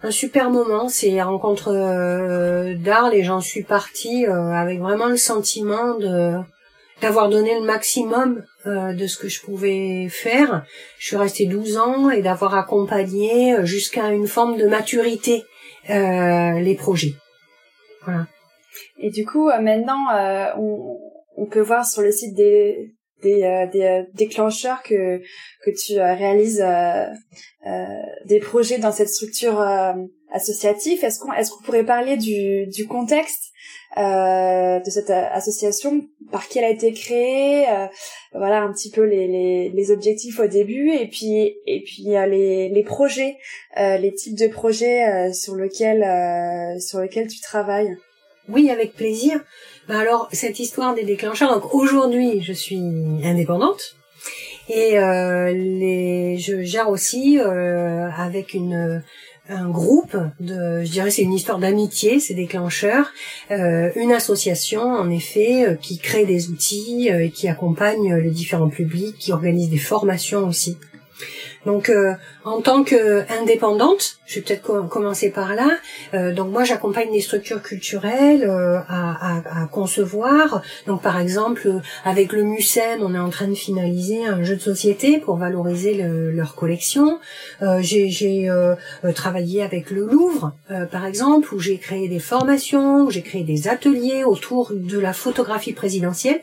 un 0.02 0.10
super 0.10 0.50
moment, 0.50 0.88
c'est 0.88 1.10
la 1.10 1.26
rencontre 1.26 1.68
euh, 1.68 2.74
d'Arles 2.74 3.14
et 3.14 3.22
j'en 3.22 3.40
suis 3.40 3.62
partie 3.62 4.26
euh, 4.26 4.52
avec 4.52 4.80
vraiment 4.80 5.06
le 5.06 5.16
sentiment 5.16 5.94
de 5.98 6.36
d'avoir 7.02 7.30
donné 7.30 7.58
le 7.58 7.64
maximum 7.64 8.44
euh, 8.66 8.92
de 8.92 9.06
ce 9.06 9.16
que 9.16 9.28
je 9.28 9.40
pouvais 9.40 10.08
faire. 10.10 10.66
Je 10.98 11.06
suis 11.06 11.16
restée 11.16 11.46
12 11.46 11.78
ans 11.78 12.10
et 12.10 12.20
d'avoir 12.20 12.54
accompagné 12.54 13.56
jusqu'à 13.64 14.10
une 14.10 14.26
forme 14.26 14.58
de 14.58 14.66
maturité 14.66 15.44
les 15.88 16.76
projets. 16.78 17.14
Voilà. 18.04 18.26
Et 18.98 19.10
du 19.10 19.24
coup, 19.24 19.48
maintenant, 19.48 20.06
on, 20.58 20.98
on, 21.36 21.46
peut 21.46 21.60
voir 21.60 21.86
sur 21.86 22.02
le 22.02 22.12
site 22.12 22.34
des, 22.34 22.92
des, 23.22 23.42
euh, 23.42 23.66
des 23.66 23.82
euh, 23.82 24.02
déclencheurs 24.14 24.82
que 24.82 25.20
que 25.64 25.70
tu 25.70 25.98
euh, 25.98 26.14
réalises 26.14 26.64
des 28.26 28.40
projets 28.40 28.78
dans 28.78 28.92
cette 28.92 29.08
structure 29.08 29.60
associatif. 30.32 31.04
Est-ce 31.04 31.18
qu'on 31.20 31.32
est-ce 31.32 31.50
qu'on 31.50 31.62
pourrait 31.62 31.84
parler 31.84 32.16
du, 32.16 32.66
du 32.66 32.86
contexte 32.86 33.50
euh, 33.98 34.78
de 34.78 34.88
cette 34.88 35.10
association, 35.10 36.06
par 36.30 36.46
qui 36.46 36.58
elle 36.58 36.64
a 36.64 36.70
été 36.70 36.92
créée, 36.92 37.68
euh, 37.68 37.86
voilà 38.32 38.62
un 38.62 38.72
petit 38.72 38.88
peu 38.88 39.02
les, 39.02 39.26
les, 39.26 39.68
les, 39.68 39.90
objectifs 39.90 40.38
au 40.38 40.46
début 40.46 40.92
et 40.92 41.08
puis 41.08 41.56
et 41.66 41.82
puis 41.82 42.04
les, 42.04 42.68
les 42.68 42.82
projets, 42.84 43.36
euh, 43.78 43.96
les 43.96 44.14
types 44.14 44.38
de 44.38 44.46
projets 44.46 45.08
euh, 45.08 45.32
sur 45.32 45.56
lesquels 45.56 46.04
sur 46.80 47.00
lesquels 47.00 47.26
tu 47.26 47.40
travailles. 47.40 47.96
Oui, 48.50 48.70
avec 48.70 48.94
plaisir. 48.94 49.40
Bah 49.88 49.98
alors 49.98 50.28
cette 50.32 50.58
histoire 50.58 50.94
des 50.94 51.04
déclencheurs. 51.04 51.74
Aujourd'hui, 51.74 52.42
je 52.42 52.52
suis 52.52 52.82
indépendante. 53.24 53.96
Et 54.68 54.92
les, 54.92 56.38
je 56.38 56.62
gère 56.62 56.90
aussi 56.90 57.40
avec 57.40 58.54
une 58.54 59.02
un 59.50 59.68
groupe 59.68 60.16
de, 60.38 60.82
je 60.84 60.90
dirais 60.90 61.10
c'est 61.10 61.22
une 61.22 61.32
histoire 61.32 61.58
d'amitié, 61.58 62.20
c'est 62.20 62.34
déclencheur, 62.34 63.12
euh, 63.50 63.90
une 63.96 64.12
association 64.12 64.82
en 64.82 65.10
effet 65.10 65.66
euh, 65.66 65.74
qui 65.74 65.98
crée 65.98 66.24
des 66.24 66.50
outils 66.50 67.10
euh, 67.10 67.24
et 67.24 67.30
qui 67.30 67.48
accompagne 67.48 68.14
les 68.16 68.30
différents 68.30 68.68
publics, 68.68 69.16
qui 69.18 69.32
organise 69.32 69.68
des 69.68 69.78
formations 69.78 70.46
aussi. 70.46 70.78
Donc, 71.66 71.90
euh, 71.90 72.14
en 72.44 72.62
tant 72.62 72.84
qu'indépendante, 72.84 74.18
je 74.26 74.36
vais 74.36 74.40
peut-être 74.40 74.88
commencer 74.88 75.30
par 75.30 75.54
là. 75.54 75.68
Euh, 76.14 76.32
donc, 76.32 76.50
moi, 76.50 76.64
j'accompagne 76.64 77.12
les 77.12 77.20
structures 77.20 77.62
culturelles 77.62 78.44
euh, 78.44 78.78
à, 78.88 79.36
à, 79.38 79.62
à, 79.62 79.66
concevoir. 79.66 80.62
Donc, 80.86 81.02
par 81.02 81.20
exemple, 81.20 81.68
avec 82.04 82.32
le 82.32 82.44
MUSEM, 82.44 83.02
on 83.02 83.14
est 83.14 83.18
en 83.18 83.28
train 83.28 83.48
de 83.48 83.54
finaliser 83.54 84.24
un 84.24 84.42
jeu 84.42 84.56
de 84.56 84.60
société 84.60 85.18
pour 85.18 85.36
valoriser 85.36 85.94
le, 85.94 86.30
leur 86.30 86.54
collection. 86.54 87.18
j'ai 87.80 88.48
travaillé 89.14 89.62
avec 89.62 89.90
le 89.90 90.06
Louvre, 90.06 90.52
par 90.90 91.04
exemple, 91.04 91.54
où 91.54 91.58
j'ai 91.58 91.78
créé 91.78 92.08
des 92.08 92.18
formations, 92.18 93.04
où 93.04 93.10
j'ai 93.10 93.22
créé 93.22 93.44
des 93.44 93.68
ateliers 93.68 94.24
autour 94.24 94.72
de 94.72 94.98
la 94.98 95.12
photographie 95.12 95.72
présidentielle. 95.72 96.40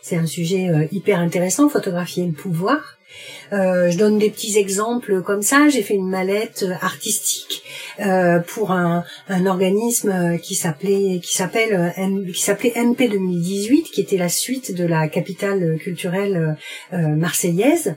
C'est 0.00 0.16
un 0.16 0.26
sujet 0.26 0.88
hyper 0.92 1.20
intéressant, 1.20 1.68
photographier 1.68 2.24
le 2.24 2.32
pouvoir. 2.32 2.95
Euh, 3.52 3.90
je 3.90 3.98
donne 3.98 4.18
des 4.18 4.30
petits 4.30 4.58
exemples 4.58 5.22
comme 5.22 5.42
ça. 5.42 5.68
J'ai 5.68 5.82
fait 5.82 5.94
une 5.94 6.08
mallette 6.08 6.64
artistique 6.80 7.62
euh, 8.00 8.40
pour 8.40 8.72
un, 8.72 9.04
un, 9.28 9.46
organisme 9.46 10.38
qui 10.38 10.54
s'appelait 10.54 11.20
qui 11.22 11.34
s'appelle 11.34 11.92
qui 12.34 12.42
s'appelait 12.42 12.72
MP 12.76 13.08
2018, 13.08 13.90
qui 13.90 14.00
était 14.00 14.16
la 14.16 14.28
suite 14.28 14.74
de 14.74 14.84
la 14.84 15.08
capitale 15.08 15.78
culturelle 15.78 16.56
euh, 16.92 17.08
marseillaise. 17.08 17.96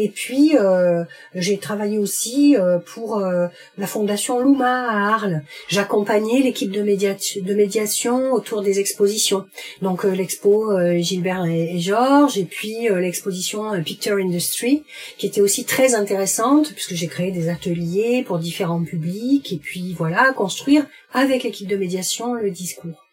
Et 0.00 0.08
puis, 0.08 0.56
euh, 0.56 1.02
j'ai 1.34 1.58
travaillé 1.58 1.98
aussi 1.98 2.56
euh, 2.56 2.78
pour 2.78 3.18
euh, 3.18 3.48
la 3.76 3.88
Fondation 3.88 4.40
Luma 4.40 4.88
à 4.88 5.14
Arles. 5.14 5.42
J'accompagnais 5.66 6.40
l'équipe 6.40 6.70
de, 6.70 6.82
de, 6.82 7.54
médiation 7.54 8.32
autour 8.32 8.62
des 8.62 8.78
expositions. 8.78 9.46
Donc, 9.82 10.04
l'expo 10.04 10.70
Gilbert 11.00 11.44
et, 11.46 11.80
Georges, 11.80 12.38
et 12.38 12.44
puis 12.44 12.88
l'exposition 12.88 13.82
Picture 13.82 14.16
Industry, 14.16 14.84
qui 15.18 15.26
était 15.26 15.40
aussi 15.40 15.64
très 15.64 15.96
intéressante, 15.96 16.72
puisque 16.72 16.94
j'ai 16.94 17.08
créé 17.08 17.32
des 17.32 17.48
ateliers 17.48 18.22
pour 18.24 18.38
différents 18.38 18.84
publics, 18.84 19.52
et 19.52 19.58
puis 19.58 19.94
voilà, 19.94 20.32
construire 20.32 20.86
avec 21.12 21.42
l'équipe 21.42 21.66
de 21.66 21.76
médiation 21.76 22.34
le 22.34 22.50
discours. 22.52 23.04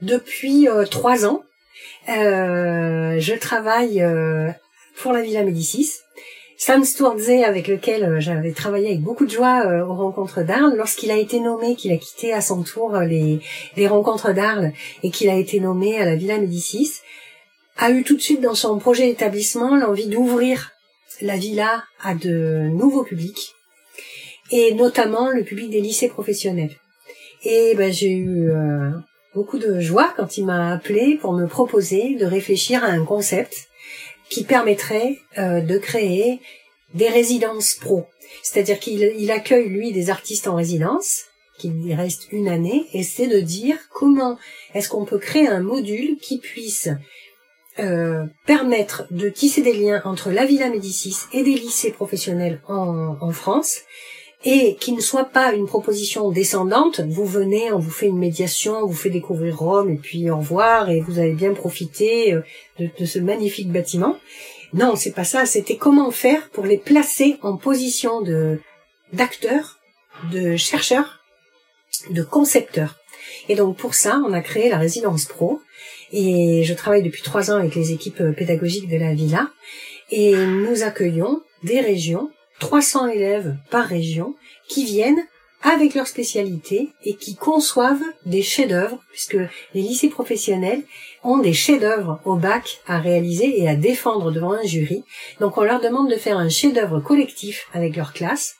Depuis 0.00 0.66
trois 0.90 1.26
ans, 1.26 1.42
je 2.08 3.38
travaille 3.38 4.02
pour 4.96 5.12
la 5.12 5.20
Villa 5.20 5.42
Médicis. 5.42 6.05
Sam 6.58 6.84
Sturze, 6.84 7.44
avec 7.44 7.68
lequel 7.68 8.04
euh, 8.04 8.20
j'avais 8.20 8.52
travaillé 8.52 8.88
avec 8.88 9.02
beaucoup 9.02 9.26
de 9.26 9.30
joie 9.30 9.66
euh, 9.66 9.84
aux 9.84 9.94
rencontres 9.94 10.42
d'Arles, 10.42 10.74
lorsqu'il 10.74 11.10
a 11.10 11.16
été 11.16 11.38
nommé, 11.38 11.76
qu'il 11.76 11.92
a 11.92 11.98
quitté 11.98 12.32
à 12.32 12.40
son 12.40 12.62
tour 12.62 12.94
euh, 12.94 13.04
les, 13.04 13.40
les 13.76 13.86
rencontres 13.86 14.32
d'Arles 14.32 14.72
et 15.02 15.10
qu'il 15.10 15.28
a 15.28 15.34
été 15.34 15.60
nommé 15.60 15.98
à 15.98 16.06
la 16.06 16.16
Villa 16.16 16.38
Médicis, 16.38 16.92
a 17.76 17.90
eu 17.90 18.04
tout 18.04 18.16
de 18.16 18.22
suite 18.22 18.40
dans 18.40 18.54
son 18.54 18.78
projet 18.78 19.06
d'établissement 19.06 19.76
l'envie 19.76 20.06
d'ouvrir 20.06 20.72
la 21.20 21.36
villa 21.36 21.84
à 22.02 22.14
de 22.14 22.70
nouveaux 22.70 23.04
publics 23.04 23.54
et 24.50 24.72
notamment 24.72 25.28
le 25.28 25.44
public 25.44 25.68
des 25.70 25.82
lycées 25.82 26.08
professionnels. 26.08 26.74
Et 27.44 27.74
ben, 27.74 27.92
j'ai 27.92 28.12
eu 28.12 28.50
beaucoup 29.34 29.58
de 29.58 29.80
joie 29.80 30.14
quand 30.16 30.38
il 30.38 30.46
m'a 30.46 30.72
appelé 30.72 31.18
pour 31.20 31.32
me 31.34 31.46
proposer 31.46 32.14
de 32.14 32.24
réfléchir 32.24 32.82
à 32.82 32.88
un 32.88 33.04
concept 33.04 33.68
qui 34.30 34.44
permettrait 34.44 35.18
euh, 35.38 35.60
de 35.60 35.78
créer 35.78 36.40
des 36.94 37.08
résidences 37.08 37.74
pro. 37.74 38.06
C'est-à-dire 38.42 38.78
qu'il 38.78 39.30
accueille, 39.30 39.68
lui, 39.68 39.92
des 39.92 40.10
artistes 40.10 40.48
en 40.48 40.56
résidence, 40.56 41.22
qu'il 41.58 41.94
reste 41.94 42.30
une 42.32 42.48
année, 42.48 42.86
et 42.92 43.02
c'est 43.02 43.28
de 43.28 43.40
dire 43.40 43.76
comment 43.92 44.38
est-ce 44.74 44.88
qu'on 44.88 45.04
peut 45.04 45.18
créer 45.18 45.48
un 45.48 45.60
module 45.60 46.16
qui 46.18 46.38
puisse 46.38 46.88
euh, 47.78 48.24
permettre 48.46 49.06
de 49.10 49.28
tisser 49.28 49.62
des 49.62 49.72
liens 49.72 50.00
entre 50.04 50.30
la 50.30 50.44
Villa 50.44 50.68
Médicis 50.68 51.16
et 51.32 51.42
des 51.42 51.54
lycées 51.54 51.92
professionnels 51.92 52.60
en, 52.68 53.16
en 53.20 53.32
France, 53.32 53.80
et 54.44 54.76
qui 54.76 54.92
ne 54.92 55.00
soit 55.00 55.24
pas 55.24 55.52
une 55.52 55.66
proposition 55.66 56.30
descendante. 56.30 57.00
Vous 57.00 57.24
venez, 57.24 57.72
on 57.72 57.78
vous 57.78 57.90
fait 57.90 58.06
une 58.06 58.18
médiation, 58.18 58.76
on 58.76 58.86
vous 58.86 58.92
fait 58.92 59.10
découvrir 59.10 59.58
Rome 59.58 59.90
et 59.90 59.96
puis 59.96 60.30
au 60.30 60.36
revoir 60.36 60.90
et 60.90 61.00
vous 61.00 61.18
avez 61.18 61.32
bien 61.32 61.52
profité 61.52 62.32
euh, 62.32 62.42
de, 62.78 62.88
de 62.98 63.04
ce 63.04 63.18
magnifique 63.18 63.72
bâtiment. 63.72 64.16
Non, 64.72 64.94
c'est 64.96 65.12
pas 65.12 65.24
ça. 65.24 65.46
C'était 65.46 65.76
comment 65.76 66.10
faire 66.10 66.50
pour 66.50 66.64
les 66.64 66.78
placer 66.78 67.38
en 67.42 67.56
position 67.56 68.20
de 68.20 68.60
d'acteurs, 69.12 69.78
de 70.32 70.56
chercheurs, 70.56 71.20
de 72.10 72.22
concepteurs. 72.22 72.96
Et 73.48 73.54
donc 73.54 73.76
pour 73.76 73.94
ça, 73.94 74.20
on 74.26 74.32
a 74.32 74.40
créé 74.40 74.68
la 74.68 74.78
résidence 74.78 75.24
pro. 75.24 75.60
Et 76.12 76.62
je 76.64 76.74
travaille 76.74 77.02
depuis 77.02 77.22
trois 77.22 77.50
ans 77.50 77.56
avec 77.56 77.74
les 77.74 77.92
équipes 77.92 78.22
pédagogiques 78.36 78.88
de 78.88 78.96
la 78.96 79.14
villa. 79.14 79.50
Et 80.10 80.34
nous 80.36 80.82
accueillons 80.82 81.42
des 81.64 81.80
régions 81.80 82.30
300 82.60 83.08
élèves 83.08 83.56
par 83.70 83.86
région 83.86 84.34
qui 84.68 84.84
viennent 84.84 85.22
avec 85.62 85.94
leur 85.94 86.06
spécialité 86.06 86.90
et 87.04 87.16
qui 87.16 87.34
conçoivent 87.34 88.04
des 88.24 88.42
chefs-d'œuvre, 88.42 89.02
puisque 89.10 89.38
les 89.74 89.82
lycées 89.82 90.10
professionnels 90.10 90.82
ont 91.24 91.38
des 91.38 91.54
chefs-d'œuvre 91.54 92.20
au 92.24 92.36
bac 92.36 92.80
à 92.86 92.98
réaliser 92.98 93.60
et 93.60 93.68
à 93.68 93.74
défendre 93.74 94.30
devant 94.30 94.52
un 94.52 94.62
jury. 94.62 95.02
Donc 95.40 95.58
on 95.58 95.64
leur 95.64 95.80
demande 95.80 96.10
de 96.10 96.16
faire 96.16 96.38
un 96.38 96.48
chef-d'œuvre 96.48 97.00
collectif 97.00 97.66
avec 97.72 97.96
leur 97.96 98.12
classe 98.12 98.56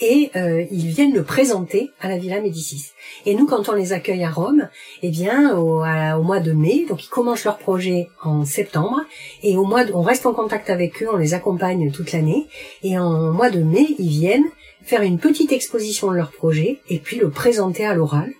et 0.00 0.30
euh, 0.36 0.64
ils 0.70 0.86
viennent 0.86 1.14
le 1.14 1.24
présenter 1.24 1.90
à 2.00 2.08
la 2.08 2.18
Villa 2.18 2.40
Médicis. 2.40 2.92
Et 3.26 3.34
nous, 3.34 3.46
quand 3.46 3.68
on 3.68 3.72
les 3.72 3.92
accueille 3.92 4.24
à 4.24 4.30
Rome, 4.30 4.68
eh 5.02 5.10
bien, 5.10 5.56
au, 5.56 5.82
mois 6.22 6.40
de 6.40 6.52
mai, 6.52 6.86
donc 6.88 7.04
ils 7.04 7.08
commencent 7.08 7.44
leur 7.44 7.58
projet 7.58 8.08
en 8.22 8.44
septembre, 8.44 9.00
et 9.42 9.56
au 9.56 9.64
mois, 9.64 9.84
on 9.94 10.02
reste 10.02 10.26
en 10.26 10.34
contact 10.34 10.70
avec 10.70 11.02
eux, 11.02 11.08
on 11.12 11.16
les 11.16 11.34
accompagne 11.34 11.90
toute 11.90 12.12
l'année, 12.12 12.46
et 12.82 12.98
en 12.98 13.32
mois 13.32 13.50
de 13.50 13.62
mai, 13.62 13.86
ils 13.98 14.08
viennent 14.08 14.48
faire 14.82 15.02
une 15.02 15.18
petite 15.18 15.52
exposition 15.52 16.10
de 16.10 16.16
leur 16.16 16.30
projet, 16.30 16.80
et 16.88 16.98
puis 16.98 17.18
le 17.18 17.30
présenter 17.30 17.84
à 17.84 17.94
l'oral. 17.94 18.32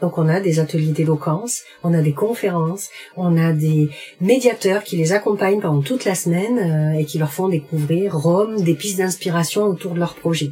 Donc 0.00 0.18
on 0.18 0.28
a 0.28 0.40
des 0.40 0.58
ateliers 0.60 0.92
d'éloquence, 0.92 1.62
on 1.82 1.94
a 1.94 2.02
des 2.02 2.12
conférences, 2.12 2.90
on 3.16 3.36
a 3.36 3.52
des 3.52 3.90
médiateurs 4.20 4.82
qui 4.82 4.96
les 4.96 5.12
accompagnent 5.12 5.60
pendant 5.60 5.82
toute 5.82 6.04
la 6.04 6.14
semaine 6.14 6.58
euh, 6.58 6.98
et 6.98 7.04
qui 7.04 7.18
leur 7.18 7.32
font 7.32 7.48
découvrir 7.48 8.16
Rome, 8.16 8.62
des 8.62 8.74
pistes 8.74 8.98
d'inspiration 8.98 9.64
autour 9.64 9.94
de 9.94 10.00
leur 10.00 10.14
projet. 10.14 10.50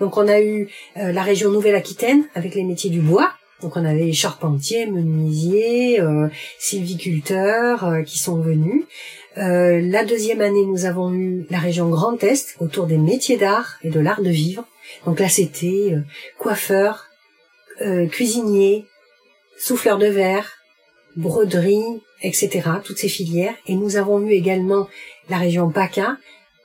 Donc 0.00 0.16
on 0.16 0.28
a 0.28 0.40
eu 0.40 0.68
euh, 0.96 1.12
la 1.12 1.22
région 1.22 1.50
Nouvelle-Aquitaine 1.50 2.24
avec 2.34 2.54
les 2.54 2.64
métiers 2.64 2.90
du 2.90 3.00
bois. 3.00 3.32
Donc 3.62 3.76
on 3.76 3.84
avait 3.84 4.12
charpentiers, 4.12 4.86
menuisiers, 4.86 6.00
euh, 6.00 6.28
sylviculteurs 6.58 7.84
euh, 7.84 8.02
qui 8.02 8.18
sont 8.18 8.40
venus. 8.40 8.84
la 9.36 10.04
deuxième 10.04 10.40
année, 10.40 10.64
nous 10.64 10.84
avons 10.86 11.12
eu 11.12 11.46
la 11.50 11.58
région 11.58 11.88
Grand 11.88 12.22
Est 12.24 12.56
autour 12.58 12.86
des 12.86 12.98
métiers 12.98 13.36
d'art 13.36 13.78
et 13.82 13.90
de 13.90 14.00
l'art 14.00 14.22
de 14.22 14.30
vivre. 14.30 14.64
Donc 15.06 15.20
là, 15.20 15.28
c'était 15.28 15.94
coiffeur, 16.36 17.06
cuisinier, 18.10 18.86
souffleur 19.56 19.98
de 19.98 20.08
verre, 20.08 20.58
broderie, 21.16 22.02
etc. 22.22 22.62
Toutes 22.84 22.98
ces 22.98 23.08
filières. 23.08 23.54
Et 23.66 23.76
nous 23.76 23.96
avons 23.96 24.20
eu 24.20 24.32
également 24.32 24.88
la 25.28 25.38
région 25.38 25.70
PACA 25.70 26.16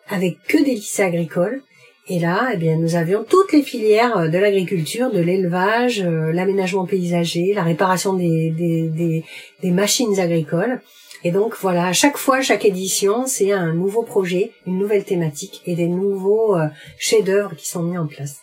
avec 0.07 0.41
que 0.47 0.57
des 0.57 0.75
lycées 0.75 1.03
agricoles 1.03 1.61
et 2.07 2.19
là, 2.19 2.51
eh 2.53 2.57
bien, 2.57 2.75
nous 2.75 2.95
avions 2.95 3.23
toutes 3.27 3.51
les 3.51 3.63
filières 3.63 4.17
euh, 4.17 4.27
de 4.27 4.37
l'agriculture, 4.37 5.11
de 5.11 5.19
l'élevage, 5.19 6.01
euh, 6.01 6.31
l'aménagement 6.31 6.85
paysager, 6.85 7.53
la 7.53 7.63
réparation 7.63 8.13
des, 8.13 8.51
des, 8.51 9.23
des, 9.61 9.71
machines 9.71 10.19
agricoles. 10.19 10.81
Et 11.23 11.31
donc 11.31 11.55
voilà, 11.59 11.87
à 11.87 11.93
chaque 11.93 12.17
fois, 12.17 12.41
chaque 12.41 12.63
édition, 12.63 13.25
c'est 13.25 13.51
un 13.51 13.73
nouveau 13.73 14.03
projet, 14.03 14.51
une 14.67 14.77
nouvelle 14.77 15.03
thématique 15.03 15.63
et 15.65 15.73
des 15.75 15.87
nouveaux 15.87 16.55
euh, 16.55 16.67
chefs-d'œuvre 16.99 17.55
qui 17.55 17.67
sont 17.67 17.81
mis 17.81 17.97
en 17.97 18.05
place. 18.05 18.41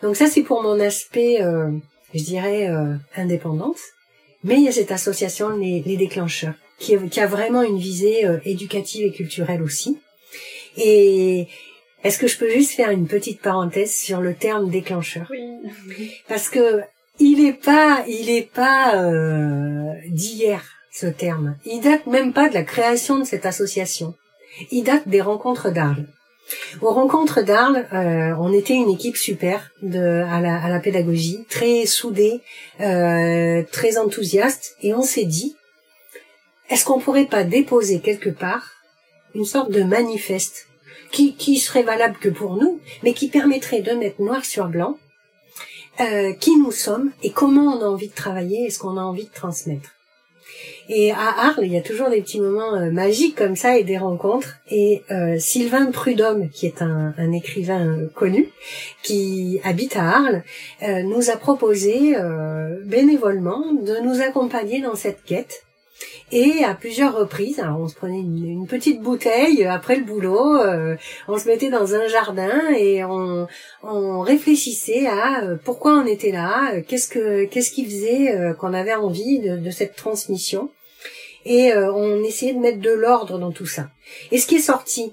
Donc 0.00 0.14
ça, 0.14 0.28
c'est 0.28 0.42
pour 0.42 0.62
mon 0.62 0.78
aspect, 0.78 1.38
je 2.12 2.22
dirais, 2.22 2.68
indépendante. 3.16 3.78
Mais 4.42 4.56
il 4.56 4.64
y 4.64 4.68
a 4.68 4.72
cette 4.72 4.92
association, 4.92 5.56
les, 5.56 5.82
les 5.86 5.96
déclencheurs, 5.96 6.52
qui, 6.78 6.98
qui, 7.08 7.20
a 7.20 7.26
vraiment 7.26 7.62
une 7.62 7.78
visée 7.78 8.26
éducative 8.44 9.06
et 9.06 9.12
culturelle 9.12 9.62
aussi. 9.62 9.98
Et, 10.76 11.48
Est-ce 12.04 12.18
que 12.18 12.26
je 12.26 12.36
peux 12.38 12.50
juste 12.50 12.72
faire 12.72 12.90
une 12.90 13.06
petite 13.06 13.40
parenthèse 13.40 13.94
sur 13.94 14.20
le 14.20 14.34
terme 14.34 14.68
déclencheur? 14.68 15.26
Oui. 15.30 16.20
Parce 16.28 16.50
que 16.50 16.82
il 17.18 17.44
est 17.46 17.54
pas, 17.54 18.04
il 18.06 18.28
est 18.28 18.50
pas 18.52 18.96
euh, 18.96 19.92
d'hier 20.08 20.62
ce 20.92 21.06
terme. 21.06 21.56
Il 21.64 21.80
date 21.80 22.06
même 22.06 22.32
pas 22.32 22.48
de 22.48 22.54
la 22.54 22.62
création 22.62 23.18
de 23.18 23.24
cette 23.24 23.46
association. 23.46 24.14
Il 24.70 24.84
date 24.84 25.08
des 25.08 25.20
rencontres 25.20 25.70
d'Arles. 25.70 26.06
Aux 26.82 26.92
rencontres 26.92 27.42
d'Arles, 27.42 27.86
euh, 27.92 28.34
on 28.38 28.52
était 28.52 28.74
une 28.74 28.90
équipe 28.90 29.16
super 29.16 29.70
de, 29.80 30.22
à, 30.28 30.40
la, 30.40 30.62
à 30.62 30.68
la 30.68 30.80
pédagogie, 30.80 31.46
très 31.48 31.86
soudée, 31.86 32.40
euh, 32.80 33.62
très 33.72 33.96
enthousiaste, 33.96 34.76
et 34.82 34.92
on 34.92 35.02
s'est 35.02 35.24
dit, 35.24 35.56
est-ce 36.68 36.84
qu'on 36.84 37.00
pourrait 37.00 37.24
pas 37.24 37.44
déposer 37.44 38.00
quelque 38.00 38.28
part 38.28 38.72
une 39.34 39.46
sorte 39.46 39.70
de 39.70 39.82
manifeste 39.82 40.66
qui, 41.14 41.58
serait 41.58 41.82
valable 41.82 42.16
que 42.20 42.28
pour 42.28 42.56
nous, 42.56 42.80
mais 43.02 43.12
qui 43.12 43.28
permettrait 43.28 43.82
de 43.82 43.92
mettre 43.92 44.20
noir 44.20 44.44
sur 44.44 44.66
blanc 44.66 44.98
euh, 46.00 46.32
qui 46.32 46.58
nous 46.58 46.72
sommes 46.72 47.12
et 47.22 47.30
comment 47.30 47.76
on 47.76 47.82
a 47.82 47.86
envie 47.86 48.08
de 48.08 48.14
travailler 48.14 48.66
et 48.66 48.70
ce 48.70 48.78
qu'on 48.80 48.96
a 48.96 49.02
envie 49.02 49.26
de 49.26 49.32
transmettre. 49.32 49.90
Et 50.88 51.12
à 51.12 51.48
Arles, 51.48 51.64
il 51.64 51.72
y 51.72 51.78
a 51.78 51.82
toujours 51.82 52.10
des 52.10 52.20
petits 52.20 52.40
moments 52.40 52.74
euh, 52.74 52.90
magiques 52.90 53.36
comme 53.36 53.56
ça 53.56 53.78
et 53.78 53.84
des 53.84 53.96
rencontres. 53.96 54.56
Et 54.70 55.02
euh, 55.10 55.38
Sylvain 55.38 55.90
Prudhomme, 55.90 56.50
qui 56.50 56.66
est 56.66 56.82
un, 56.82 57.32
écrivain 57.32 58.08
connu, 58.14 58.50
qui 59.02 59.60
habite 59.64 59.96
à 59.96 60.16
Arles, 60.16 60.42
nous 61.04 61.30
a 61.30 61.36
proposé 61.36 62.14
bénévolement 62.84 63.72
de 63.72 63.98
nous 64.00 64.20
accompagner 64.20 64.80
dans 64.82 64.94
cette 64.94 65.24
quête 65.24 65.64
et 66.34 66.64
à 66.64 66.74
plusieurs 66.74 67.16
reprises, 67.16 67.60
alors 67.60 67.78
on 67.78 67.86
se 67.86 67.94
prenait 67.94 68.18
une, 68.18 68.66
petite 68.66 69.00
bouteille 69.00 69.64
après 69.64 69.94
le 69.94 70.02
boulot, 70.02 70.56
euh, 70.56 70.96
on 71.28 71.38
se 71.38 71.46
mettait 71.46 71.70
dans 71.70 71.94
un 71.94 72.08
jardin 72.08 72.70
et 72.76 73.04
on, 73.04 73.46
on 73.84 74.20
réfléchissait 74.20 75.06
à 75.06 75.44
euh, 75.44 75.56
pourquoi 75.64 75.92
on 75.92 76.06
était 76.06 76.32
là, 76.32 76.72
euh, 76.74 76.82
qu'est-ce 76.86 77.08
que 77.08 77.44
qu'est-ce 77.44 77.70
qui 77.70 77.84
faisait 77.84 78.34
qu'on 78.58 78.74
avait 78.74 78.94
envie 78.94 79.38
de, 79.38 79.56
de, 79.58 79.70
cette 79.70 79.94
transmission. 79.94 80.70
Et 81.46 81.72
on 81.74 82.24
essayait 82.24 82.54
de 82.54 82.58
mettre 82.58 82.80
de 82.80 82.90
l'ordre 82.90 83.38
dans 83.38 83.52
tout 83.52 83.66
ça. 83.66 83.90
Et 84.32 84.38
ce 84.38 84.46
qui 84.46 84.56
est 84.56 84.60
sorti, 84.60 85.12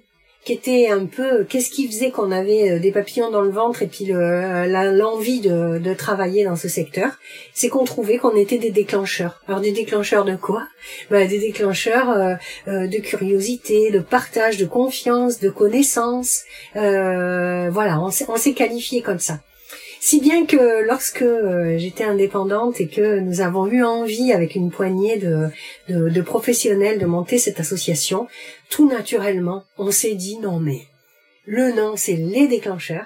un 0.90 1.06
peu 1.06 1.44
qu'est-ce 1.44 1.70
qui 1.70 1.88
faisait 1.88 2.12
qu'on 2.12 2.32
avait 2.32 2.72
euh, 2.72 2.80
des 2.80 2.92
papillons 2.92 3.30
dans 3.30 3.42
le 3.42 3.52
ventre 3.52 3.84
et 3.84 3.88
puis 3.88 4.06
l'envie 4.06 5.40
de, 5.40 5.94
travailler 5.94 6.44
dans 6.46 6.56
ce 6.56 6.68
secteur, 6.68 7.12
c'est 7.54 7.70
qu'on 7.70 7.84
trouvait 7.84 8.18
qu'on 8.18 8.36
était 8.36 8.58
des 8.58 8.72
déclencheurs. 8.72 9.42
Alors 9.48 9.62
des 9.62 9.72
déclencheurs 9.72 10.26
de 10.26 10.36
quoi? 10.36 10.64
Ben, 11.10 11.28
Des 11.28 11.40
déclencheurs 11.40 12.10
euh, 12.10 12.34
euh, 12.68 12.88
de 12.88 12.98
curiosité, 12.98 13.92
de 13.92 14.00
partage, 14.00 14.58
de 14.58 14.66
confiance, 14.66 15.40
de 15.40 15.50
connaissance. 15.50 16.44
voilà, 16.74 18.00
on 18.00 18.38
s'est 18.38 18.54
qualifié 18.54 19.02
comme 19.02 19.20
ça. 19.20 19.40
Si 20.04 20.20
bien 20.20 20.48
que 20.48 20.82
lorsque 20.82 21.22
euh, 21.22 21.78
j'étais 21.78 22.04
indépendante 22.04 22.82
et 22.82 22.88
que 22.88 23.20
nous 23.20 23.40
avons 23.40 23.68
eu 23.68 23.84
envie 23.84 24.34
avec 24.34 24.56
une 24.56 24.72
poignée 24.72 25.18
de, 25.18 26.22
professionnels 26.22 26.98
de 26.98 27.06
monter 27.06 27.38
cette 27.38 27.60
association, 27.60 28.28
tout 28.72 28.90
naturellement, 28.90 29.64
on 29.78 29.92
s'est 29.92 30.16
dit 30.16 30.40
non 30.40 30.60
mais 30.60 30.88
le 31.46 31.72
nom 31.72 31.94
c'est 31.98 32.16
les 32.16 32.48
déclencheurs. 32.48 33.06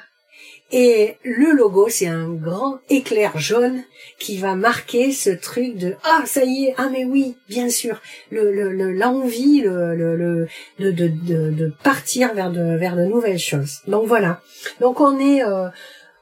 Et 0.71 1.17
le 1.23 1.51
logo 1.51 1.89
c'est 1.89 2.07
un 2.07 2.29
grand 2.29 2.79
éclair 2.89 3.37
jaune 3.37 3.83
qui 4.17 4.37
va 4.37 4.55
marquer 4.55 5.11
ce 5.11 5.31
truc 5.31 5.75
de 5.75 5.95
ah 6.05 6.23
ça 6.25 6.45
y 6.45 6.67
est 6.67 6.75
ah 6.77 6.87
mais 6.89 7.03
oui 7.03 7.35
bien 7.49 7.69
sûr 7.69 8.01
le 8.31 8.71
l'envie 8.93 9.61
le, 9.61 9.95
le, 9.95 10.47
de, 10.79 11.73
partir 11.83 12.33
vers 12.33 12.51
de 12.51 12.77
vers 12.77 12.95
de 12.95 13.03
nouvelles 13.03 13.37
choses. 13.37 13.81
Donc 13.85 14.07
voilà. 14.07 14.41
Donc 14.79 15.01
on 15.01 15.19
est 15.19 15.43
euh, 15.43 15.67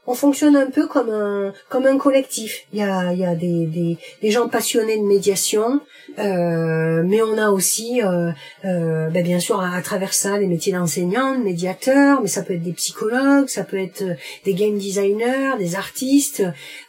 on 0.06 0.16
fonctionne 0.16 0.56
un 0.56 0.70
peu 0.70 0.88
comme 0.88 1.10
un 1.10 1.54
comme 1.70 1.86
un 1.86 1.98
collectif. 1.98 2.66
Il 2.74 2.80
y 2.80 2.84
a 2.84 3.14
il 3.14 3.20
y 3.20 3.26
a 3.26 3.36
des 3.36 3.66
des, 3.66 3.98
des 4.22 4.32
gens 4.32 4.48
passionnés 4.48 4.98
de 4.98 5.04
médiation, 5.04 5.80
euh, 6.20 7.04
mais 7.06 7.22
on 7.22 7.38
a 7.38 7.50
aussi 7.50 8.02
euh, 8.02 8.32
euh, 8.66 9.10
ben 9.10 9.24
bien 9.24 9.40
sûr 9.40 9.62
à, 9.62 9.82
travers 9.82 10.14
ça 10.14 10.38
les 10.38 10.48
métiers 10.48 10.74
d'enseignants, 10.74 11.38
de 11.38 11.44
médiateurs, 11.44 12.22
mais 12.22 12.28
ça 12.28 12.44
peut 12.44 12.54
être 12.54 12.64
des 12.64 12.74
psychologues, 12.74 13.48
ça 13.48 13.64
peut 13.64 13.80
être 13.80 14.04
des 14.46 14.54
game 14.54 14.78
designers, 14.78 15.58
des 15.58 15.76
artistes. 15.76 16.44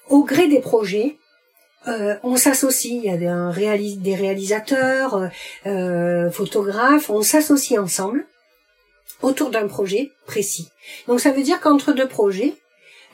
Au 0.08 0.24
gré 0.24 0.48
des 0.48 0.60
projets, 0.60 1.16
euh, 1.86 2.16
on 2.22 2.36
s'associe, 2.36 2.94
il 2.94 3.04
y 3.04 3.10
a 3.10 3.16
des, 3.16 3.96
des 3.96 4.14
réalisateurs, 4.14 5.30
euh, 5.66 6.30
photographes, 6.30 7.10
on 7.10 7.22
s'associe 7.22 7.78
ensemble 7.78 8.26
autour 9.22 9.50
d'un 9.50 9.68
projet 9.68 10.10
précis. 10.26 10.68
Donc 11.08 11.20
ça 11.20 11.30
veut 11.30 11.42
dire 11.42 11.60
qu'entre 11.60 11.92
deux 11.92 12.08
projets, 12.08 12.54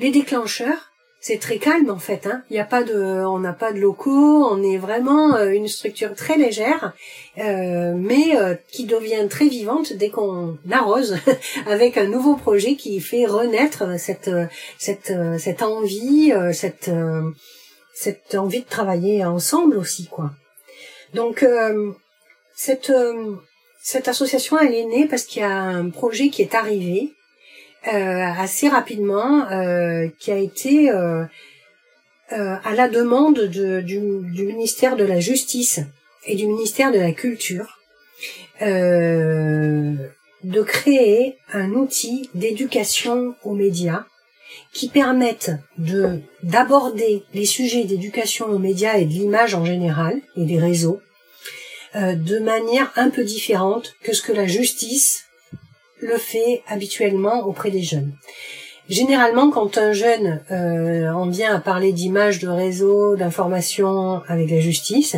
les 0.01 0.11
déclencheurs, 0.11 0.91
c'est 1.21 1.39
très 1.39 1.59
calme 1.59 1.91
en 1.91 1.99
fait. 1.99 2.27
Hein. 2.27 2.43
Il 2.49 2.57
y 2.57 2.59
a 2.59 2.65
pas 2.65 2.83
de, 2.83 2.95
on 2.95 3.39
n'a 3.39 3.53
pas 3.53 3.73
de 3.73 3.79
locaux, 3.79 4.47
on 4.51 4.63
est 4.63 4.79
vraiment 4.79 5.37
euh, 5.37 5.51
une 5.51 5.69
structure 5.69 6.15
très 6.15 6.37
légère, 6.37 6.95
euh, 7.39 7.93
mais 7.95 8.37
euh, 8.37 8.55
qui 8.69 8.85
devient 8.85 9.27
très 9.29 9.49
vivante 9.49 9.93
dès 9.93 10.09
qu'on 10.09 10.57
arrose 10.71 11.19
avec 11.67 11.99
un 11.99 12.07
nouveau 12.07 12.37
projet 12.37 12.75
qui 12.75 13.01
fait 13.01 13.27
renaître 13.27 13.99
cette 13.99 14.31
cette 14.79 15.13
cette 15.39 15.63
envie, 15.63 16.33
cette 16.53 16.91
cette 17.95 18.35
envie 18.35 18.63
de 18.63 18.69
travailler 18.69 19.25
ensemble 19.25 19.77
aussi 19.77 20.07
quoi. 20.07 20.31
Donc 21.13 21.45
cette 22.55 22.93
cette 23.83 24.09
association 24.09 24.59
elle 24.59 24.75
est 24.75 24.87
née 24.87 25.07
parce 25.07 25.25
qu'il 25.25 25.43
y 25.43 25.45
a 25.45 25.53
un 25.53 25.91
projet 25.91 26.31
qui 26.31 26.41
est 26.41 26.55
arrivé 26.55 27.13
assez 27.85 28.69
rapidement, 28.69 29.51
euh, 29.51 30.09
qui 30.19 30.31
a 30.31 30.37
été 30.37 30.91
euh, 30.91 31.25
à 32.29 32.75
la 32.75 32.89
demande 32.89 33.41
de, 33.41 33.81
du, 33.81 34.01
du, 34.33 34.45
ministère 34.45 34.97
de 34.97 35.05
la 35.05 35.21
Justice 35.21 35.81
et 36.27 36.37
du 36.37 36.47
ministère 36.47 36.93
de 36.93 36.99
la 36.99 37.13
Culture 37.13 37.79
de 40.43 40.63
créer 40.63 41.39
un 41.53 41.71
outil 41.73 42.29
d'éducation 42.35 43.35
aux 43.43 43.55
médias 43.55 44.05
qui 44.75 44.89
permette 44.89 45.53
de 45.79 46.21
d'aborder 46.43 47.25
les 47.33 47.47
sujets 47.47 47.85
d'éducation 47.85 48.47
aux 48.47 48.59
médias 48.59 48.99
et 48.99 49.07
de 49.07 49.13
l'image 49.13 49.55
en 49.55 49.65
général 49.65 50.21
et 50.37 50.45
des 50.45 50.59
réseaux 50.59 51.01
de 51.95 52.39
manière 52.39 52.93
un 52.97 53.09
peu 53.09 53.25
différente 53.25 53.95
que 54.03 54.13
ce 54.13 54.21
que 54.21 54.33
la 54.33 54.47
justice 54.47 55.25
le 56.01 56.17
fait 56.17 56.63
habituellement 56.67 57.47
auprès 57.47 57.71
des 57.71 57.83
jeunes. 57.83 58.13
Généralement, 58.89 59.51
quand 59.51 59.79
un 59.79 59.93
jeune 59.93 60.43
euh, 60.51 61.09
en 61.13 61.29
vient 61.29 61.55
à 61.55 61.61
parler 61.61 61.93
d'images 61.93 62.41
de 62.41 62.49
réseau, 62.49 63.15
d'information 63.15 64.21
avec 64.27 64.51
la 64.51 64.59
justice, 64.59 65.17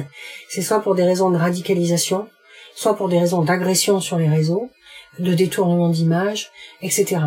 c'est 0.50 0.60
soit 0.60 0.80
pour 0.80 0.94
des 0.94 1.04
raisons 1.04 1.30
de 1.30 1.38
radicalisation, 1.38 2.28
soit 2.74 2.96
pour 2.96 3.08
des 3.08 3.18
raisons 3.18 3.42
d'agression 3.42 4.00
sur 4.00 4.18
les 4.18 4.28
réseaux, 4.28 4.68
de 5.18 5.32
détournement 5.32 5.88
d'images, 5.88 6.50
etc. 6.82 7.22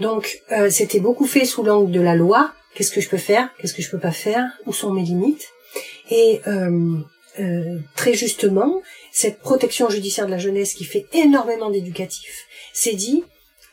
Donc, 0.00 0.42
euh, 0.50 0.70
c'était 0.70 1.00
beaucoup 1.00 1.26
fait 1.26 1.44
sous 1.44 1.62
l'angle 1.62 1.92
de 1.92 2.00
la 2.00 2.16
loi. 2.16 2.52
Qu'est-ce 2.74 2.90
que 2.90 3.00
je 3.00 3.08
peux 3.08 3.16
faire? 3.16 3.48
Qu'est-ce 3.58 3.74
que 3.74 3.82
je 3.82 3.90
peux 3.90 4.00
pas 4.00 4.10
faire? 4.10 4.44
Où 4.66 4.72
sont 4.72 4.92
mes 4.92 5.02
limites? 5.02 5.46
Et 6.10 6.40
euh, 7.38 7.78
très 7.94 8.14
justement, 8.14 8.80
cette 9.12 9.40
protection 9.40 9.88
judiciaire 9.90 10.26
de 10.26 10.30
la 10.30 10.38
jeunesse 10.38 10.74
qui 10.74 10.84
fait 10.84 11.06
énormément 11.12 11.70
d'éducatif, 11.70 12.45
c'est 12.76 12.94
dit 12.94 13.24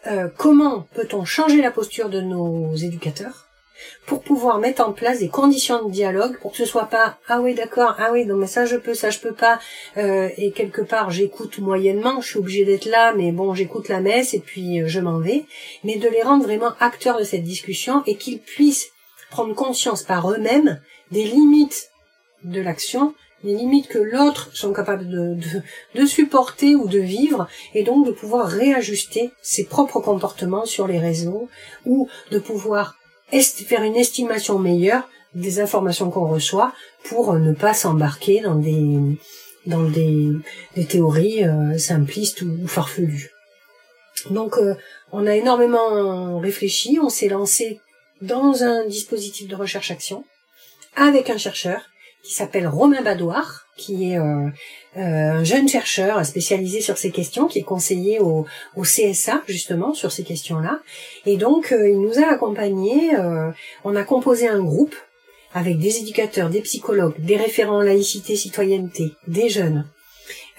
euh, 0.08 0.30
comment 0.38 0.88
peut-on 0.96 1.26
changer 1.26 1.62
la 1.62 1.72
posture 1.72 2.08
de 2.10 2.22
nos 2.22 2.74
éducateurs 2.74 3.48
pour 4.06 4.24
pouvoir 4.24 4.60
mettre 4.60 4.82
en 4.82 4.94
place 4.94 5.20
des 5.20 5.28
conditions 5.28 5.86
de 5.86 5.92
dialogue 5.92 6.38
pour 6.40 6.52
que 6.52 6.58
ce 6.58 6.66
soit 6.66 6.86
pas 6.86 7.18
ah 7.28 7.42
oui 7.42 7.54
d'accord 7.54 7.96
ah 8.00 8.12
oui 8.14 8.26
non 8.26 8.38
mais 8.38 8.48
ça 8.48 8.66
je 8.66 8.78
peux 8.78 8.94
ça 8.94 9.10
je 9.10 9.20
peux 9.20 9.34
pas 9.34 9.60
euh, 9.98 10.30
et 10.38 10.52
quelque 10.52 10.82
part 10.82 11.12
j'écoute 11.12 11.60
moyennement 11.60 12.22
je 12.22 12.30
suis 12.30 12.40
obligée 12.40 12.64
d'être 12.64 12.86
là 12.86 13.14
mais 13.14 13.34
bon 13.34 13.54
j'écoute 13.54 13.90
la 13.90 14.00
messe 14.00 14.34
et 14.34 14.40
puis 14.40 14.82
euh, 14.82 14.88
je 14.88 15.02
m'en 15.02 15.20
vais. 15.20 15.44
Mais 15.84 15.98
de 15.98 16.08
les 16.08 16.22
rendre 16.22 16.46
vraiment 16.46 16.72
acteurs 16.80 17.20
de 17.20 17.26
cette 17.26 17.44
discussion 17.44 18.04
et 18.06 18.16
qu'ils 18.16 18.40
puissent 18.40 18.88
prendre 19.32 19.54
conscience 19.54 20.04
par 20.04 20.32
eux-mêmes 20.32 20.80
des 21.12 21.26
limites 21.26 21.90
de 22.46 22.62
l'action 22.62 23.14
les 23.44 23.56
limites 23.56 23.88
que 23.88 24.00
l'autre 24.00 24.50
sont 24.54 24.74
capables 24.74 25.08
de, 25.08 25.38
de, 25.96 26.06
supporter 26.06 26.76
ou 26.76 26.88
de 26.88 27.00
vivre, 27.00 27.48
et 27.74 27.84
donc 27.84 28.06
de 28.06 28.12
pouvoir 28.12 28.48
réajuster 28.48 29.32
ses 29.42 29.66
propres 29.66 30.00
comportements 30.00 30.66
sur 30.66 30.88
les 30.88 31.00
réseaux, 31.00 31.50
ou 31.86 32.08
de 32.32 32.40
pouvoir 32.40 32.96
faire 33.32 33.84
une 33.84 33.96
estimation 33.96 34.60
meilleure 34.60 35.08
des 35.34 35.60
informations 35.60 36.12
qu'on 36.12 36.28
reçoit 36.28 36.74
pour 37.04 37.34
ne 37.34 37.54
pas 37.54 37.74
s'embarquer 37.74 38.42
dans 38.42 38.56
des 38.56 39.18
dans 39.66 39.84
des, 39.84 40.36
théories 40.90 41.46
euh, 41.46 41.78
simplistes 41.78 42.42
ou, 42.42 42.68
farfelues. 42.68 43.32
Donc 44.30 44.58
euh, 44.58 44.76
on 45.12 45.26
a 45.26 45.36
énormément 45.36 46.40
réfléchi, 46.40 47.00
on 47.02 47.10
s'est 47.10 47.30
lancé 47.30 47.80
dans 48.22 48.64
un 48.64 48.86
dispositif 48.86 49.48
de 49.48 49.56
recherche-action 49.56 50.26
avec 50.96 51.30
un 51.30 51.38
chercheur 51.38 51.82
qui 52.24 52.34
s'appelle 52.34 52.68
Romain 52.68 53.02
Badoir, 53.02 53.68
qui 53.76 54.12
est 54.12 54.18
euh, 54.18 54.50
un 54.96 55.44
jeune 55.44 55.68
chercheur 55.68 56.26
spécialisé 56.26 56.80
sur 56.80 56.98
ces 56.98 57.12
questions 57.12 57.48
qui 57.48 57.60
est 57.60 57.64
conseiller 57.64 58.20
au, 58.20 58.46
au 58.76 58.82
CSA 58.84 59.44
justement 59.48 59.94
sur 59.94 60.12
ces 60.12 60.24
questions-là. 60.24 60.80
Et 61.26 61.38
donc 61.38 61.72
il 61.78 62.00
nous 62.00 62.20
a 62.20 62.32
accompagnés. 62.32 63.12
on 63.84 63.96
a 63.96 64.04
composé 64.04 64.48
un 64.48 64.64
groupe 64.64 64.96
avec 65.54 65.78
des 65.80 66.00
éducateurs, 66.00 66.50
des 66.50 66.62
psychologues, 66.62 67.16
des 67.20 67.38
référents 67.38 67.82
laïcité, 67.82 68.36
citoyenneté, 68.36 69.12
des 69.28 69.50
jeunes. 69.50 69.86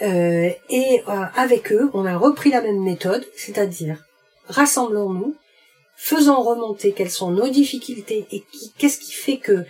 Euh, 0.02 0.50
et 0.70 1.02
avec 1.36 1.72
eux, 1.72 1.90
on 1.94 2.04
a 2.04 2.16
repris 2.16 2.50
la 2.50 2.60
même 2.60 2.82
méthode, 2.82 3.24
c'est-à-dire 3.36 3.98
rassemblons-nous, 4.48 5.34
faisons 5.96 6.42
remonter 6.42 6.92
quelles 6.92 7.10
sont 7.10 7.30
nos 7.30 7.48
difficultés 7.48 8.26
et 8.30 8.44
qu'est-ce 8.78 8.98
qui 8.98 9.12
fait 9.12 9.38
que 9.38 9.64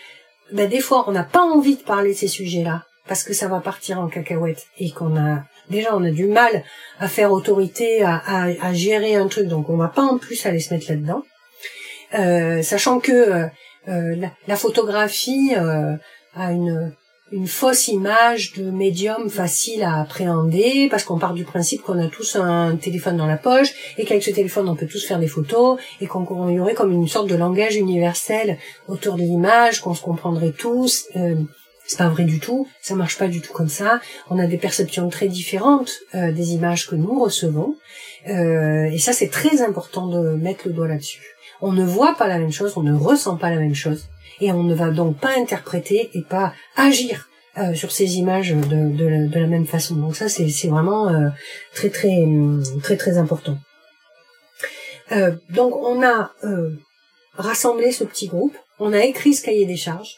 ben, 0.54 0.68
des 0.68 0.80
fois 0.80 1.04
on 1.08 1.12
n'a 1.12 1.24
pas 1.24 1.42
envie 1.42 1.76
de 1.76 1.82
parler 1.82 2.12
de 2.12 2.18
ces 2.18 2.28
sujets-là 2.28 2.84
parce 3.06 3.22
que 3.22 3.34
ça 3.34 3.48
va 3.48 3.60
partir 3.60 4.00
en 4.00 4.08
cacahuète 4.08 4.66
et 4.78 4.90
qu'on 4.90 5.16
a 5.16 5.42
déjà 5.68 5.94
on 5.94 6.02
a 6.04 6.10
du 6.10 6.26
mal 6.26 6.64
à 6.98 7.08
faire 7.08 7.32
autorité, 7.32 8.02
à, 8.02 8.22
à, 8.26 8.72
gérer 8.72 9.14
un 9.16 9.28
truc, 9.28 9.48
donc 9.48 9.68
on 9.68 9.76
va 9.76 9.88
pas 9.88 10.02
en 10.02 10.18
plus 10.18 10.46
aller 10.46 10.60
se 10.60 10.72
mettre 10.72 10.90
là-dedans. 10.90 11.22
Euh, 12.14 12.62
sachant 12.62 13.00
que 13.00 13.12
euh, 13.12 13.46
euh, 13.88 14.26
la, 14.46 14.56
photographie 14.56 15.54
euh, 15.56 15.96
a 16.34 16.52
une 16.52 16.92
une 17.34 17.48
fausse 17.48 17.88
image 17.88 18.52
de 18.52 18.70
médium 18.70 19.28
facile 19.28 19.82
à 19.82 20.00
appréhender 20.00 20.86
parce 20.88 21.02
qu'on 21.02 21.18
part 21.18 21.34
du 21.34 21.42
principe 21.42 21.82
qu'on 21.82 21.98
a 21.98 22.06
tous 22.06 22.36
un 22.36 22.76
téléphone 22.76 23.16
dans 23.16 23.26
la 23.26 23.36
poche 23.36 23.72
et 23.98 24.04
qu'avec 24.04 24.22
ce 24.22 24.30
téléphone 24.30 24.68
on 24.68 24.76
peut 24.76 24.86
tous 24.86 25.04
faire 25.04 25.18
des 25.18 25.26
photos 25.26 25.80
et 26.00 26.06
qu'on 26.06 26.48
y 26.48 26.60
aurait 26.60 26.74
comme 26.74 26.92
une 26.92 27.08
sorte 27.08 27.28
de 27.28 27.34
langage 27.34 27.74
universel 27.74 28.56
autour 28.86 29.16
de 29.16 29.22
l'image 29.22 29.80
qu'on 29.80 29.94
se 29.94 30.02
comprendrait 30.02 30.52
tous 30.52 31.06
euh, 31.16 31.34
c'est 31.86 31.98
pas 31.98 32.08
vrai 32.08 32.22
du 32.22 32.38
tout, 32.38 32.68
ça 32.80 32.94
marche 32.94 33.18
pas 33.18 33.28
du 33.28 33.42
tout 33.42 33.52
comme 33.52 33.68
ça. 33.68 34.00
On 34.30 34.38
a 34.38 34.46
des 34.46 34.56
perceptions 34.56 35.10
très 35.10 35.28
différentes 35.28 35.90
euh, 36.14 36.32
des 36.32 36.54
images 36.54 36.86
que 36.86 36.94
nous 36.94 37.22
recevons, 37.22 37.76
euh, 38.26 38.84
et 38.84 38.96
ça 38.96 39.12
c'est 39.12 39.28
très 39.28 39.60
important 39.60 40.06
de 40.06 40.30
mettre 40.30 40.68
le 40.68 40.72
doigt 40.72 40.88
là-dessus. 40.88 41.20
On 41.60 41.72
ne 41.72 41.84
voit 41.84 42.14
pas 42.14 42.26
la 42.26 42.38
même 42.38 42.52
chose, 42.52 42.72
on 42.76 42.82
ne 42.82 42.94
ressent 42.94 43.36
pas 43.36 43.50
la 43.50 43.58
même 43.58 43.74
chose, 43.74 44.06
et 44.40 44.52
on 44.52 44.62
ne 44.62 44.74
va 44.74 44.90
donc 44.90 45.18
pas 45.18 45.38
interpréter 45.38 46.10
et 46.14 46.22
pas 46.22 46.52
agir 46.76 47.28
euh, 47.56 47.74
sur 47.74 47.92
ces 47.92 48.16
images 48.16 48.50
de, 48.50 49.28
de, 49.28 49.38
la 49.38 49.46
même 49.46 49.66
façon. 49.66 49.94
Donc 49.94 50.16
ça, 50.16 50.28
c'est 50.28 50.68
vraiment 50.68 51.08
euh, 51.08 51.28
très 51.74 51.90
très 51.90 52.26
très 52.82 52.96
très 52.96 53.16
important. 53.16 53.56
Euh, 55.12 55.32
donc 55.50 55.76
on 55.76 56.02
a 56.02 56.32
rassemblé 57.34 57.92
ce 57.92 58.04
petit 58.04 58.28
groupe, 58.28 58.56
on 58.78 58.92
a 58.92 59.04
écrit 59.04 59.34
ce 59.34 59.44
cahier 59.44 59.66
des 59.66 59.76
charges 59.76 60.16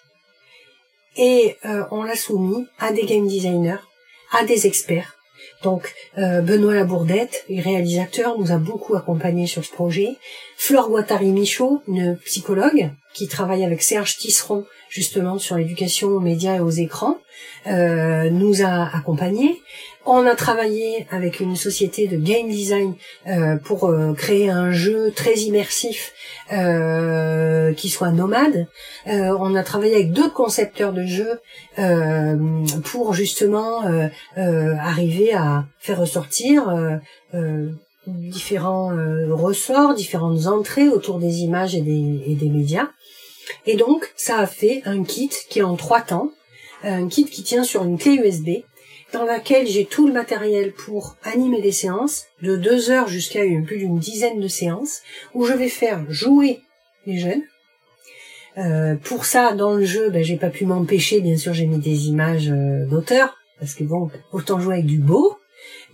et 1.16 1.56
on 1.90 2.02
l'a 2.02 2.16
soumis 2.16 2.66
à 2.78 2.92
des 2.92 3.04
game 3.04 3.26
designers, 3.26 3.82
à 4.32 4.44
des 4.44 4.66
experts 4.66 5.15
donc 5.62 5.94
euh, 6.18 6.40
Benoît 6.40 6.74
Labourdette, 6.74 7.44
réalisateur, 7.48 8.38
nous 8.38 8.52
a 8.52 8.58
beaucoup 8.58 8.94
accompagnés 8.96 9.46
sur 9.46 9.64
ce 9.64 9.72
projet. 9.72 10.16
Flore 10.56 10.88
Guattari-Michaud, 10.88 11.82
une 11.88 12.16
psychologue 12.24 12.90
qui 13.14 13.28
travaille 13.28 13.64
avec 13.64 13.82
Serge 13.82 14.16
Tisseron 14.16 14.66
justement 14.88 15.38
sur 15.38 15.56
l'éducation 15.56 16.08
aux 16.08 16.20
médias 16.20 16.56
et 16.56 16.60
aux 16.60 16.70
écrans, 16.70 17.18
euh, 17.66 18.30
nous 18.30 18.62
a 18.62 18.96
accompagnés. 18.96 19.60
On 20.08 20.24
a 20.24 20.36
travaillé 20.36 21.08
avec 21.10 21.40
une 21.40 21.56
société 21.56 22.06
de 22.06 22.16
game 22.16 22.48
design 22.48 22.94
euh, 23.26 23.56
pour 23.56 23.86
euh, 23.86 24.12
créer 24.12 24.48
un 24.48 24.70
jeu 24.70 25.10
très 25.10 25.34
immersif 25.34 26.12
euh, 26.52 27.72
qui 27.72 27.88
soit 27.88 28.12
nomade. 28.12 28.68
On 29.06 29.56
a 29.56 29.64
travaillé 29.64 29.94
avec 29.96 30.12
d'autres 30.12 30.32
concepteurs 30.32 30.92
de 30.92 31.04
jeux 31.04 31.40
pour 32.84 33.14
justement 33.14 33.82
arriver 34.36 35.32
à 35.32 35.64
faire 35.78 36.00
ressortir 36.00 37.00
différents 38.06 38.90
ressorts, 39.30 39.94
différentes 39.94 40.46
entrées 40.46 40.88
autour 40.88 41.18
des 41.18 41.40
images 41.40 41.74
et 41.74 41.78
et 41.78 42.34
des 42.34 42.48
médias. 42.48 42.88
Et 43.66 43.76
donc, 43.76 44.12
ça 44.16 44.38
a 44.38 44.46
fait 44.46 44.82
un 44.84 45.04
kit 45.04 45.30
qui 45.48 45.60
est 45.60 45.62
en 45.62 45.76
trois 45.76 46.00
temps, 46.00 46.32
un 46.82 47.08
kit 47.08 47.24
qui 47.24 47.42
tient 47.42 47.64
sur 47.64 47.84
une 47.84 47.98
clé 47.98 48.14
USB 48.14 48.64
dans 49.12 49.24
laquelle 49.24 49.66
j'ai 49.66 49.84
tout 49.84 50.06
le 50.06 50.12
matériel 50.12 50.72
pour 50.72 51.16
animer 51.22 51.62
des 51.62 51.72
séances, 51.72 52.26
de 52.42 52.56
deux 52.56 52.90
heures 52.90 53.08
jusqu'à 53.08 53.40
plus 53.64 53.78
d'une 53.78 53.98
dizaine 53.98 54.40
de 54.40 54.48
séances, 54.48 55.02
où 55.34 55.44
je 55.44 55.52
vais 55.52 55.68
faire 55.68 56.04
jouer 56.08 56.60
les 57.06 57.18
jeunes. 57.18 57.42
Euh, 58.58 58.94
pour 58.96 59.24
ça, 59.24 59.52
dans 59.52 59.74
le 59.74 59.84
jeu, 59.84 60.10
ben, 60.10 60.24
j'ai 60.24 60.36
pas 60.36 60.48
pu 60.48 60.64
m'empêcher, 60.64 61.20
bien 61.20 61.36
sûr, 61.36 61.52
j'ai 61.52 61.66
mis 61.66 61.78
des 61.78 62.08
images 62.08 62.50
euh, 62.50 62.86
d'auteurs, 62.86 63.36
parce 63.60 63.74
que 63.74 63.84
bon, 63.84 64.10
autant 64.32 64.60
jouer 64.60 64.74
avec 64.74 64.86
du 64.86 64.98
beau. 64.98 65.38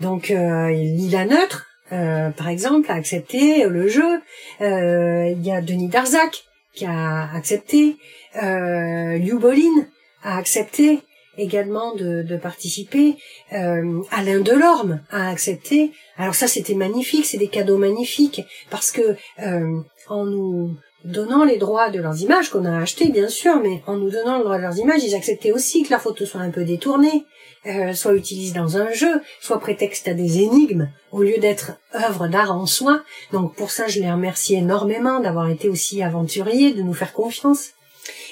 Donc, 0.00 0.30
euh, 0.30 0.70
Lila 0.70 1.26
Neutre, 1.26 1.66
euh, 1.92 2.30
par 2.30 2.48
exemple, 2.48 2.90
a 2.90 2.94
accepté 2.94 3.66
le 3.66 3.88
jeu. 3.88 4.20
Il 4.60 5.44
y 5.44 5.50
a 5.50 5.60
Denis 5.60 5.88
Darzac 5.88 6.44
qui 6.74 6.86
a 6.86 7.30
accepté. 7.34 7.96
Euh, 8.42 9.18
Liu 9.18 9.38
Bolin 9.38 9.86
a 10.22 10.36
accepté 10.36 11.00
également 11.38 11.94
de, 11.94 12.22
de 12.22 12.36
participer. 12.36 13.16
Euh, 13.52 14.02
Alain 14.10 14.40
Delorme 14.40 15.00
a 15.10 15.30
accepté. 15.30 15.92
Alors 16.16 16.34
ça, 16.34 16.46
c'était 16.46 16.74
magnifique, 16.74 17.26
c'est 17.26 17.38
des 17.38 17.48
cadeaux 17.48 17.78
magnifiques 17.78 18.42
parce 18.70 18.90
que 18.90 19.16
euh, 19.40 19.80
en 20.08 20.24
nous 20.24 20.76
donnant 21.04 21.44
les 21.44 21.56
droits 21.56 21.90
de 21.90 22.00
leurs 22.00 22.20
images 22.20 22.50
qu'on 22.50 22.64
a 22.64 22.78
achetés 22.78 23.08
bien 23.08 23.28
sûr, 23.28 23.60
mais 23.60 23.82
en 23.86 23.96
nous 23.96 24.10
donnant 24.10 24.38
le 24.38 24.44
droit 24.44 24.56
de 24.56 24.62
leurs 24.62 24.78
images, 24.78 25.02
ils 25.02 25.14
acceptaient 25.14 25.52
aussi 25.52 25.82
que 25.82 25.90
la 25.90 25.98
photo 25.98 26.24
soit 26.24 26.40
un 26.40 26.50
peu 26.50 26.64
détournée, 26.64 27.24
euh, 27.66 27.92
soit 27.92 28.14
utilisée 28.14 28.54
dans 28.54 28.76
un 28.76 28.92
jeu, 28.92 29.20
soit 29.40 29.60
prétexte 29.60 30.08
à 30.08 30.14
des 30.14 30.40
énigmes 30.40 30.90
au 31.12 31.22
lieu 31.22 31.38
d'être 31.38 31.72
œuvre 31.94 32.26
d'art 32.26 32.52
en 32.52 32.66
soi. 32.66 33.02
Donc 33.32 33.54
pour 33.54 33.70
ça, 33.70 33.86
je 33.86 34.00
les 34.00 34.10
remercie 34.10 34.54
énormément 34.54 35.20
d'avoir 35.20 35.48
été 35.48 35.68
aussi 35.68 36.02
aventuriers, 36.02 36.72
de 36.72 36.82
nous 36.82 36.94
faire 36.94 37.12
confiance. 37.12 37.70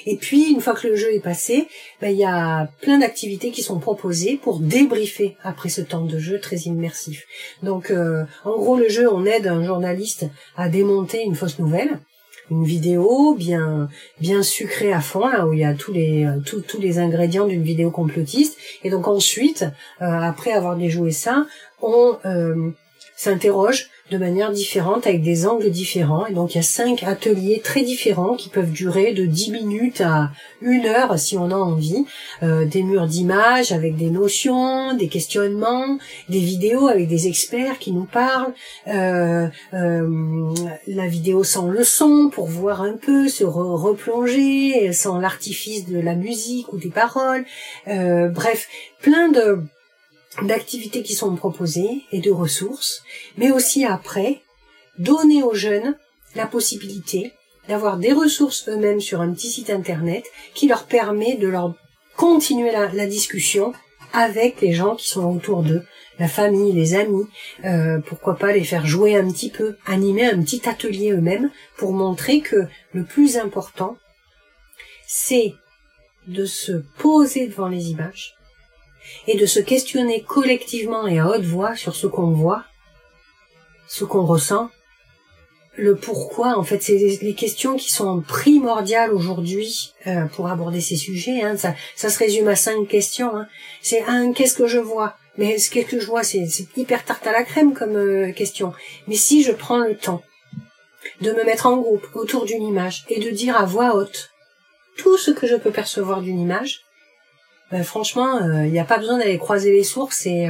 Et 0.05 0.17
puis, 0.17 0.51
une 0.51 0.59
fois 0.59 0.73
que 0.73 0.87
le 0.87 0.95
jeu 0.95 1.13
est 1.13 1.21
passé, 1.21 1.67
ben, 2.01 2.09
il 2.09 2.17
y 2.17 2.25
a 2.25 2.69
plein 2.81 2.97
d'activités 2.97 3.51
qui 3.51 3.61
sont 3.61 3.79
proposées 3.79 4.37
pour 4.41 4.59
débriefer 4.59 5.37
après 5.43 5.69
ce 5.69 5.81
temps 5.81 6.05
de 6.05 6.19
jeu 6.19 6.39
très 6.39 6.57
immersif. 6.57 7.25
Donc, 7.63 7.91
euh, 7.91 8.25
en 8.43 8.57
gros, 8.57 8.75
le 8.75 8.89
jeu, 8.89 9.09
on 9.09 9.25
aide 9.25 9.47
un 9.47 9.63
journaliste 9.63 10.25
à 10.57 10.67
démonter 10.67 11.23
une 11.23 11.35
fausse 11.35 11.59
nouvelle 11.59 11.99
une 12.51 12.63
vidéo 12.63 13.33
bien 13.33 13.89
bien 14.19 14.43
sucrée 14.43 14.93
à 14.93 15.01
fond 15.01 15.27
là 15.27 15.47
où 15.47 15.53
il 15.53 15.59
y 15.59 15.63
a 15.63 15.73
tous 15.73 15.91
les 15.91 16.25
euh, 16.25 16.39
tous 16.45 16.79
les 16.79 16.99
ingrédients 16.99 17.47
d'une 17.47 17.63
vidéo 17.63 17.89
complotiste. 17.89 18.57
Et 18.83 18.91
donc 18.91 19.07
ensuite 19.07 19.63
euh, 20.01 20.05
après 20.05 20.51
avoir 20.51 20.75
déjoué 20.75 21.11
ça 21.11 21.47
on 21.81 22.17
s'interroge 23.15 23.89
de 24.11 24.17
manière 24.17 24.51
différente, 24.51 25.07
avec 25.07 25.23
des 25.23 25.47
angles 25.47 25.71
différents. 25.71 26.25
Et 26.25 26.33
donc 26.33 26.53
il 26.53 26.57
y 26.57 26.59
a 26.59 26.63
cinq 26.63 27.03
ateliers 27.03 27.61
très 27.63 27.81
différents 27.81 28.35
qui 28.35 28.49
peuvent 28.49 28.71
durer 28.71 29.13
de 29.13 29.25
10 29.25 29.51
minutes 29.51 30.01
à 30.01 30.31
une 30.61 30.85
heure 30.85 31.17
si 31.17 31.37
on 31.37 31.49
a 31.49 31.55
envie. 31.55 32.05
Euh, 32.43 32.65
des 32.65 32.83
murs 32.83 33.07
d'images 33.07 33.71
avec 33.71 33.95
des 33.95 34.09
notions, 34.09 34.93
des 34.95 35.07
questionnements, 35.07 35.97
des 36.27 36.39
vidéos 36.39 36.89
avec 36.89 37.07
des 37.07 37.27
experts 37.27 37.79
qui 37.79 37.93
nous 37.93 38.03
parlent, 38.03 38.53
euh, 38.87 39.47
euh, 39.73 40.53
la 40.87 41.07
vidéo 41.07 41.45
sans 41.45 41.67
le 41.67 41.85
son 41.85 42.29
pour 42.33 42.47
voir 42.47 42.81
un 42.81 42.97
peu, 42.97 43.29
se 43.29 43.45
replonger 43.45 44.91
sans 44.91 45.19
l'artifice 45.19 45.87
de 45.87 45.99
la 45.99 46.15
musique 46.15 46.73
ou 46.73 46.77
des 46.77 46.89
paroles. 46.89 47.45
bref, 47.87 48.67
plein 49.01 49.29
de 49.29 49.63
d'activités 50.41 51.03
qui 51.03 51.13
sont 51.13 51.35
proposées 51.35 52.03
et 52.11 52.19
de 52.19 52.31
ressources, 52.31 53.03
mais 53.37 53.51
aussi 53.51 53.85
après, 53.85 54.41
donner 54.97 55.43
aux 55.43 55.53
jeunes 55.53 55.95
la 56.35 56.47
possibilité 56.47 57.33
d'avoir 57.67 57.97
des 57.97 58.13
ressources 58.13 58.67
eux-mêmes 58.67 59.01
sur 59.01 59.21
un 59.21 59.31
petit 59.33 59.49
site 59.49 59.69
internet 59.69 60.25
qui 60.53 60.67
leur 60.67 60.85
permet 60.85 61.35
de 61.35 61.47
leur 61.47 61.75
continuer 62.15 62.71
la, 62.71 63.07
discussion 63.07 63.73
avec 64.13 64.61
les 64.61 64.73
gens 64.73 64.95
qui 64.95 65.07
sont 65.07 65.25
autour 65.35 65.63
d'eux, 65.63 65.83
la 66.19 66.27
famille, 66.27 66.73
les 66.73 66.95
amis, 66.95 67.25
euh, 67.65 67.99
pourquoi 67.99 68.35
pas 68.35 68.51
les 68.51 68.63
faire 68.63 68.85
jouer 68.85 69.15
un 69.15 69.29
petit 69.31 69.49
peu, 69.49 69.77
animer 69.85 70.25
un 70.25 70.41
petit 70.41 70.67
atelier 70.67 71.11
eux-mêmes 71.11 71.49
pour 71.77 71.93
montrer 71.93 72.41
que 72.41 72.67
le 72.93 73.05
plus 73.05 73.37
important, 73.37 73.97
c'est 75.07 75.53
de 76.27 76.45
se 76.45 76.73
poser 76.97 77.47
devant 77.47 77.69
les 77.69 77.89
images, 77.89 78.35
et 79.27 79.37
de 79.37 79.45
se 79.45 79.59
questionner 79.59 80.21
collectivement 80.21 81.07
et 81.07 81.19
à 81.19 81.27
haute 81.27 81.43
voix 81.43 81.75
sur 81.75 81.95
ce 81.95 82.07
qu'on 82.07 82.31
voit, 82.31 82.63
ce 83.87 84.03
qu'on 84.05 84.25
ressent, 84.25 84.69
le 85.75 85.95
pourquoi. 85.95 86.57
En 86.57 86.63
fait, 86.63 86.81
c'est 86.81 87.19
les 87.21 87.33
questions 87.33 87.75
qui 87.75 87.91
sont 87.91 88.21
primordiales 88.21 89.13
aujourd'hui 89.13 89.93
euh, 90.07 90.25
pour 90.25 90.47
aborder 90.47 90.81
ces 90.81 90.95
sujets. 90.95 91.41
Hein. 91.41 91.57
Ça, 91.57 91.75
ça 91.95 92.09
se 92.09 92.19
résume 92.19 92.47
à 92.47 92.55
cinq 92.55 92.87
questions. 92.87 93.35
Hein. 93.35 93.47
C'est 93.81 94.03
un, 94.03 94.33
qu'est-ce 94.33 94.55
que 94.55 94.67
je 94.67 94.79
vois? 94.79 95.15
Mais 95.37 95.57
ce 95.57 95.69
que 95.69 95.99
je 95.99 96.05
vois, 96.05 96.23
c'est 96.23 96.45
hyper 96.75 97.05
tarte 97.05 97.25
à 97.25 97.31
la 97.31 97.43
crème 97.43 97.73
comme 97.73 97.95
euh, 97.95 98.31
question. 98.33 98.73
Mais 99.07 99.15
si 99.15 99.43
je 99.43 99.51
prends 99.51 99.79
le 99.79 99.95
temps 99.95 100.21
de 101.21 101.31
me 101.31 101.43
mettre 101.43 101.67
en 101.67 101.77
groupe 101.77 102.07
autour 102.13 102.45
d'une 102.45 102.63
image 102.63 103.05
et 103.09 103.19
de 103.19 103.29
dire 103.29 103.55
à 103.55 103.65
voix 103.65 103.95
haute 103.95 104.31
tout 104.97 105.17
ce 105.17 105.31
que 105.31 105.47
je 105.47 105.55
peux 105.55 105.71
percevoir 105.71 106.21
d'une 106.21 106.39
image, 106.39 106.81
ben, 107.71 107.83
franchement, 107.83 108.39
il 108.63 108.71
n'y 108.71 108.79
a 108.79 108.83
pas 108.83 108.97
besoin 108.97 109.17
d'aller 109.17 109.37
croiser 109.37 109.71
les 109.71 109.83
sources 109.83 110.25
et, 110.25 110.49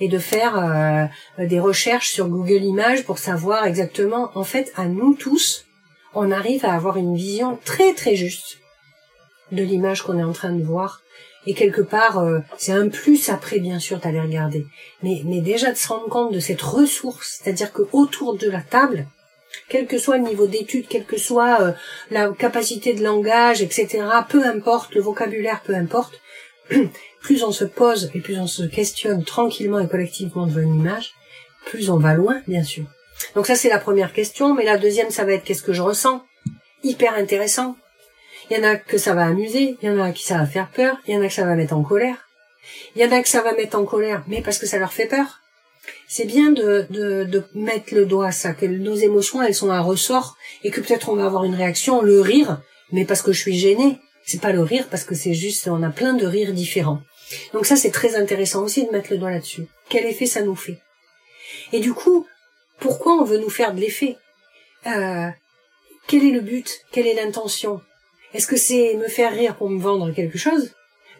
et 0.00 0.08
de 0.08 0.18
faire 0.18 1.08
des 1.38 1.60
recherches 1.60 2.10
sur 2.10 2.28
Google 2.28 2.64
Images 2.64 3.04
pour 3.04 3.18
savoir 3.18 3.66
exactement. 3.66 4.30
En 4.34 4.44
fait, 4.44 4.72
à 4.76 4.86
nous 4.86 5.14
tous, 5.14 5.66
on 6.12 6.32
arrive 6.32 6.64
à 6.64 6.74
avoir 6.74 6.96
une 6.96 7.14
vision 7.14 7.58
très 7.64 7.94
très 7.94 8.16
juste 8.16 8.58
de 9.52 9.62
l'image 9.62 10.02
qu'on 10.02 10.18
est 10.18 10.24
en 10.24 10.32
train 10.32 10.52
de 10.52 10.64
voir 10.64 11.04
et 11.46 11.54
quelque 11.54 11.82
part, 11.82 12.18
euh, 12.18 12.40
c'est 12.56 12.72
un 12.72 12.88
plus 12.88 13.28
après, 13.28 13.58
bien 13.58 13.78
sûr, 13.78 13.98
d'aller 13.98 14.20
regarder. 14.20 14.66
Mais, 15.02 15.22
déjà 15.40 15.70
de 15.70 15.76
se 15.76 15.88
rendre 15.88 16.08
compte 16.08 16.32
de 16.32 16.40
cette 16.40 16.62
ressource, 16.62 17.40
c'est-à-dire 17.42 17.72
que 17.72 17.82
autour 17.92 18.36
de 18.36 18.48
la 18.48 18.60
table, 18.60 19.06
quel 19.68 19.86
que 19.86 19.98
soit 19.98 20.16
le 20.16 20.24
niveau 20.24 20.46
d'étude, 20.46 20.88
quelle 20.88 21.04
que 21.04 21.18
soit 21.18 21.60
euh, 21.60 21.72
la 22.10 22.30
capacité 22.30 22.94
de 22.94 23.04
langage, 23.04 23.62
etc., 23.62 24.04
peu 24.28 24.44
importe, 24.44 24.94
le 24.94 25.02
vocabulaire, 25.02 25.62
peu 25.64 25.74
importe, 25.74 26.20
plus 27.20 27.42
on 27.42 27.52
se 27.52 27.64
pose 27.64 28.10
et 28.14 28.20
plus 28.20 28.38
on 28.38 28.46
se 28.46 28.62
questionne 28.62 29.24
tranquillement 29.24 29.80
et 29.80 29.88
collectivement 29.88 30.46
devant 30.46 30.60
une 30.60 30.80
image, 30.80 31.12
plus 31.66 31.90
on 31.90 31.98
va 31.98 32.14
loin, 32.14 32.40
bien 32.46 32.62
sûr. 32.62 32.84
Donc 33.34 33.46
ça, 33.46 33.56
c'est 33.56 33.68
la 33.68 33.78
première 33.78 34.12
question, 34.12 34.54
mais 34.54 34.64
la 34.64 34.78
deuxième, 34.78 35.10
ça 35.10 35.24
va 35.24 35.32
être 35.32 35.44
qu'est-ce 35.44 35.62
que 35.62 35.72
je 35.72 35.82
ressens? 35.82 36.24
Hyper 36.82 37.14
intéressant. 37.14 37.76
Il 38.50 38.56
y 38.56 38.60
en 38.60 38.64
a 38.64 38.76
que 38.76 38.98
ça 38.98 39.14
va 39.14 39.24
amuser, 39.24 39.76
il 39.80 39.88
y 39.88 39.90
en 39.90 40.00
a 40.00 40.12
qui 40.12 40.24
ça 40.24 40.38
va 40.38 40.46
faire 40.46 40.68
peur, 40.68 40.98
il 41.06 41.14
y 41.14 41.16
en 41.16 41.22
a 41.22 41.28
que 41.28 41.32
ça 41.32 41.44
va 41.44 41.54
mettre 41.54 41.74
en 41.74 41.82
colère. 41.82 42.28
Il 42.94 43.02
y 43.02 43.04
en 43.04 43.12
a 43.12 43.22
que 43.22 43.28
ça 43.28 43.42
va 43.42 43.52
mettre 43.54 43.78
en 43.78 43.84
colère, 43.84 44.22
mais 44.26 44.42
parce 44.42 44.58
que 44.58 44.66
ça 44.66 44.78
leur 44.78 44.92
fait 44.92 45.06
peur. 45.06 45.40
C'est 46.08 46.24
bien 46.24 46.50
de, 46.50 46.86
mettre 47.54 47.94
le 47.94 48.06
doigt 48.06 48.28
à 48.28 48.32
ça, 48.32 48.52
que 48.52 48.66
nos 48.66 48.94
émotions, 48.94 49.42
elles 49.42 49.54
sont 49.54 49.70
un 49.70 49.80
ressort, 49.80 50.36
et 50.62 50.70
que 50.70 50.80
peut-être 50.80 51.08
on 51.08 51.16
va 51.16 51.26
avoir 51.26 51.44
une 51.44 51.54
réaction, 51.54 52.02
le 52.02 52.20
rire, 52.20 52.60
mais 52.92 53.04
parce 53.04 53.22
que 53.22 53.32
je 53.32 53.40
suis 53.40 53.58
gênée. 53.58 53.98
C'est 54.24 54.40
pas 54.40 54.52
le 54.52 54.62
rire 54.62 54.86
parce 54.90 55.04
que 55.04 55.14
c'est 55.14 55.34
juste, 55.34 55.68
on 55.68 55.82
a 55.82 55.90
plein 55.90 56.14
de 56.14 56.26
rires 56.26 56.52
différents. 56.52 57.02
Donc 57.52 57.66
ça, 57.66 57.76
c'est 57.76 57.90
très 57.90 58.16
intéressant 58.16 58.62
aussi 58.62 58.86
de 58.86 58.90
mettre 58.90 59.10
le 59.10 59.18
doigt 59.18 59.30
là-dessus. 59.30 59.66
Quel 59.88 60.06
effet 60.06 60.26
ça 60.26 60.42
nous 60.42 60.54
fait? 60.54 60.78
Et 61.72 61.80
du 61.80 61.92
coup, 61.92 62.26
pourquoi 62.80 63.14
on 63.14 63.24
veut 63.24 63.38
nous 63.38 63.50
faire 63.50 63.74
de 63.74 63.80
l'effet? 63.80 64.16
Euh, 64.86 65.28
Quel 66.06 66.24
est 66.24 66.30
le 66.30 66.40
but? 66.40 66.80
Quelle 66.92 67.06
est 67.06 67.14
l'intention? 67.14 67.80
Est-ce 68.32 68.46
que 68.46 68.56
c'est 68.56 68.94
me 68.94 69.08
faire 69.08 69.32
rire 69.32 69.56
pour 69.56 69.70
me 69.70 69.80
vendre 69.80 70.12
quelque 70.12 70.38
chose? 70.38 70.72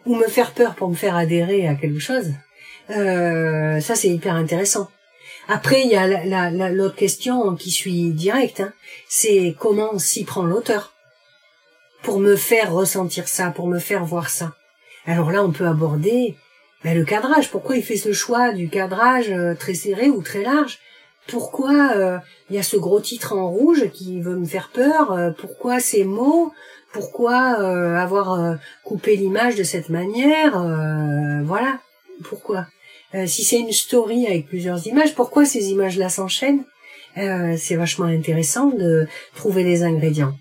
Ou 0.05 0.15
me 0.15 0.27
faire 0.27 0.53
peur 0.53 0.75
pour 0.75 0.89
me 0.89 0.95
faire 0.95 1.15
adhérer 1.15 1.67
à 1.67 1.75
quelque 1.75 1.99
chose? 1.99 2.31
Euh, 2.89 3.79
Ça, 3.79 3.95
c'est 3.95 4.09
hyper 4.09 4.35
intéressant. 4.35 4.89
Après, 5.47 5.83
il 5.83 5.89
y 5.91 5.95
a 5.95 6.07
l'autre 6.07 6.25
la, 6.27 6.49
la, 6.49 6.89
question 6.89 7.55
qui 7.55 7.69
suit 7.69 8.09
directe, 8.09 8.61
hein. 8.61 8.73
c'est 9.07 9.55
comment 9.59 9.99
s'y 9.99 10.23
prend 10.23 10.43
l'auteur 10.43 10.94
pour 12.05 12.19
me 12.19 12.35
faire 12.35 12.71
ressentir 12.71 13.27
ça, 13.27 13.49
pour 13.49 13.67
me 13.67 13.79
faire 13.79 14.05
voir 14.05 14.29
ça. 14.29 14.53
Alors 15.07 15.31
là, 15.31 15.43
on 15.43 15.51
peut 15.51 15.65
aborder 15.65 16.35
ben, 16.83 16.95
le 16.95 17.03
cadrage. 17.03 17.49
Pourquoi 17.49 17.77
il 17.77 17.83
fait 17.83 17.97
ce 17.97 18.13
choix 18.13 18.53
du 18.53 18.69
cadrage 18.69 19.31
euh, 19.31 19.55
très 19.55 19.73
serré 19.73 20.09
ou 20.09 20.21
très 20.21 20.43
large? 20.43 20.77
Pourquoi 21.27 21.93
euh, 21.95 22.19
il 22.49 22.55
y 22.55 22.59
a 22.59 22.63
ce 22.63 22.77
gros 22.77 22.99
titre 22.99 23.33
en 23.33 23.49
rouge 23.49 23.89
qui 23.91 24.21
veut 24.21 24.35
me 24.35 24.45
faire 24.45 24.69
peur? 24.71 25.11
Euh, 25.11 25.31
Pourquoi 25.31 25.79
ces 25.79 26.03
mots? 26.03 26.53
Pourquoi 26.93 27.37
avoir 27.99 28.57
coupé 28.85 29.17
l'image 29.17 29.55
de 29.55 29.63
cette 29.63 29.89
manière? 29.89 30.53
Voilà, 31.43 31.79
pourquoi? 32.23 32.67
Si 33.25 33.43
c'est 33.43 33.59
une 33.59 33.73
story 33.73 34.25
avec 34.25 34.47
plusieurs 34.47 34.87
images, 34.87 35.13
pourquoi 35.13 35.43
ces 35.43 35.71
images-là 35.71 36.07
s'enchaînent? 36.07 36.63
C'est 37.17 37.75
vachement 37.75 38.05
intéressant 38.05 38.67
de 38.67 39.07
trouver 39.35 39.65
les 39.65 39.83
ingrédients. 39.83 40.35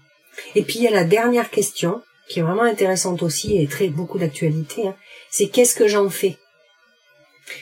Et 0.55 0.63
puis 0.63 0.77
il 0.77 0.83
y 0.83 0.89
a 0.89 0.93
la 0.93 1.05
dernière 1.05 1.51
question, 1.51 2.03
qui 2.29 2.41
est 2.41 2.43
vraiment 2.43 2.63
intéressante 2.63 3.23
aussi 3.23 3.59
et 3.59 3.67
très 3.67 3.89
beaucoup 3.89 4.19
d'actualité, 4.19 4.89
hein, 4.89 4.97
c'est 5.31 5.49
qu'est-ce 5.49 5.75
que 5.75 5.89
j'en 5.89 6.11
fais? 6.11 6.39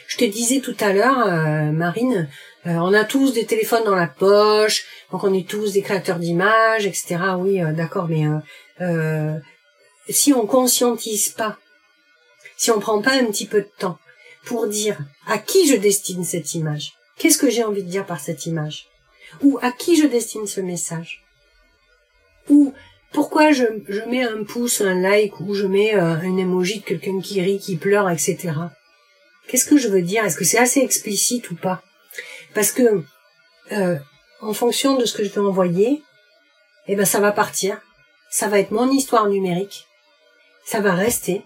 Je 0.06 0.16
te 0.16 0.24
disais 0.24 0.60
tout 0.60 0.76
à 0.78 0.92
l'heure, 0.92 1.26
Marine, 1.72 2.28
on 2.64 2.94
a 2.94 3.04
tous 3.04 3.32
des 3.32 3.46
téléphones 3.46 3.82
dans 3.82 3.96
la 3.96 4.06
poche, 4.06 4.84
donc 5.10 5.24
on 5.24 5.34
est 5.34 5.48
tous 5.48 5.72
des 5.72 5.82
créateurs 5.82 6.20
d'images, 6.20 6.86
etc. 6.86 7.16
Oui, 7.38 7.60
d'accord, 7.74 8.06
mais 8.08 8.24
euh, 8.80 9.36
si 10.08 10.32
on 10.32 10.46
conscientise 10.46 11.30
pas, 11.30 11.56
si 12.56 12.70
on 12.70 12.78
prend 12.78 13.02
pas 13.02 13.14
un 13.14 13.26
petit 13.26 13.46
peu 13.46 13.62
de 13.62 13.70
temps 13.78 13.98
pour 14.44 14.66
dire 14.66 14.98
à 15.26 15.38
qui 15.38 15.68
je 15.68 15.76
destine 15.76 16.24
cette 16.24 16.54
image, 16.54 16.92
qu'est-ce 17.18 17.38
que 17.38 17.50
j'ai 17.50 17.64
envie 17.64 17.82
de 17.82 17.90
dire 17.90 18.06
par 18.06 18.20
cette 18.20 18.46
image, 18.46 18.86
ou 19.42 19.58
à 19.62 19.72
qui 19.72 19.96
je 19.96 20.06
destine 20.06 20.46
ce 20.46 20.60
message, 20.60 21.21
ou 22.48 22.73
pourquoi 23.12 23.52
je, 23.52 23.64
mets 24.09 24.24
un 24.24 24.43
pouce, 24.44 24.81
un 24.81 24.94
like, 24.94 25.39
ou 25.40 25.55
je 25.55 25.66
mets 25.66 25.94
euh, 25.94 26.14
un 26.14 26.36
emoji 26.36 26.81
de 26.81 26.85
quelqu'un 26.85 27.20
qui 27.20 27.40
rit, 27.40 27.59
qui 27.59 27.77
pleure, 27.77 28.09
etc. 28.10 28.52
Qu'est-ce 29.48 29.66
que 29.66 29.77
je 29.77 29.89
veux 29.89 30.02
dire? 30.02 30.24
Est-ce 30.24 30.36
que 30.36 30.44
c'est 30.44 30.59
assez 30.59 30.81
explicite 30.81 31.51
ou 31.51 31.56
pas? 31.56 31.82
Parce 32.55 32.73
que 32.73 33.02
euh, 33.73 33.97
en 34.40 34.55
fonction 34.55 34.97
de 34.97 35.05
ce 35.05 35.16
que 35.16 35.24
je 35.24 35.31
vais 35.31 35.40
envoyer, 35.40 36.02
eh 36.89 36.97
ben 36.97 37.05
ça 37.05 37.20
va 37.20 37.32
partir. 37.32 37.81
Ça 38.31 38.48
va 38.48 38.59
être 38.59 38.70
mon 38.70 38.90
histoire 38.90 39.28
numérique, 39.28 39.86
ça 40.64 40.81
va 40.81 40.94
rester, 40.94 41.43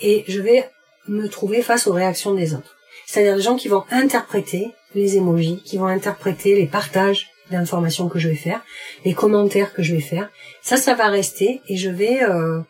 et 0.00 0.24
je 0.26 0.40
vais 0.40 0.68
me 1.06 1.28
trouver 1.28 1.62
face 1.62 1.86
aux 1.86 1.92
réactions 1.92 2.34
des 2.34 2.54
autres. 2.54 2.76
C'est-à-dire 3.06 3.36
des 3.36 3.42
gens 3.42 3.56
qui 3.56 3.68
vont 3.68 3.84
interpréter 3.90 4.72
les 4.94 5.16
émojis, 5.16 5.62
qui 5.64 5.78
vont 5.78 5.86
interpréter 5.86 6.56
les 6.56 6.66
partages 6.66 7.28
d'informations 7.50 8.08
que 8.08 8.18
je 8.18 8.28
vais 8.28 8.34
faire, 8.34 8.62
les 9.04 9.14
commentaires 9.14 9.72
que 9.72 9.82
je 9.82 9.94
vais 9.94 10.00
faire. 10.00 10.30
Ça, 10.62 10.76
ça 10.76 10.94
va 10.94 11.08
rester 11.08 11.60
et 11.68 11.76
je 11.76 11.90
vais 11.90 12.22
euh, 12.22 12.60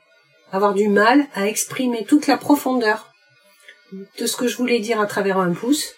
avoir 0.53 0.75
du 0.75 0.89
mal 0.89 1.27
à 1.35 1.47
exprimer 1.47 2.05
toute 2.05 2.27
la 2.27 2.37
profondeur 2.37 3.13
de 3.93 4.27
ce 4.27 4.37
que 4.37 4.49
je 4.49 4.57
voulais 4.57 4.81
dire 4.81 5.01
à 5.01 5.07
travers 5.07 5.39
un 5.39 5.53
pouce. 5.53 5.95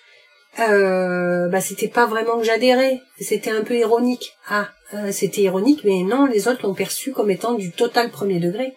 Euh, 0.59 1.49
bah, 1.49 1.61
c'était 1.61 1.89
pas 1.89 2.07
vraiment 2.07 2.39
que 2.39 2.45
j'adhérais, 2.45 3.01
c'était 3.19 3.51
un 3.51 3.63
peu 3.63 3.77
ironique. 3.77 4.37
Ah, 4.49 4.69
euh, 4.95 5.11
c'était 5.11 5.43
ironique, 5.43 5.83
mais 5.85 6.03
non, 6.03 6.27
les 6.27 6.47
autres 6.49 6.67
l'ont 6.67 6.75
perçu 6.75 7.13
comme 7.13 7.31
étant 7.31 7.55
du 7.55 7.73
total 7.73 8.11
premier 8.11 8.39
degré. 8.39 8.75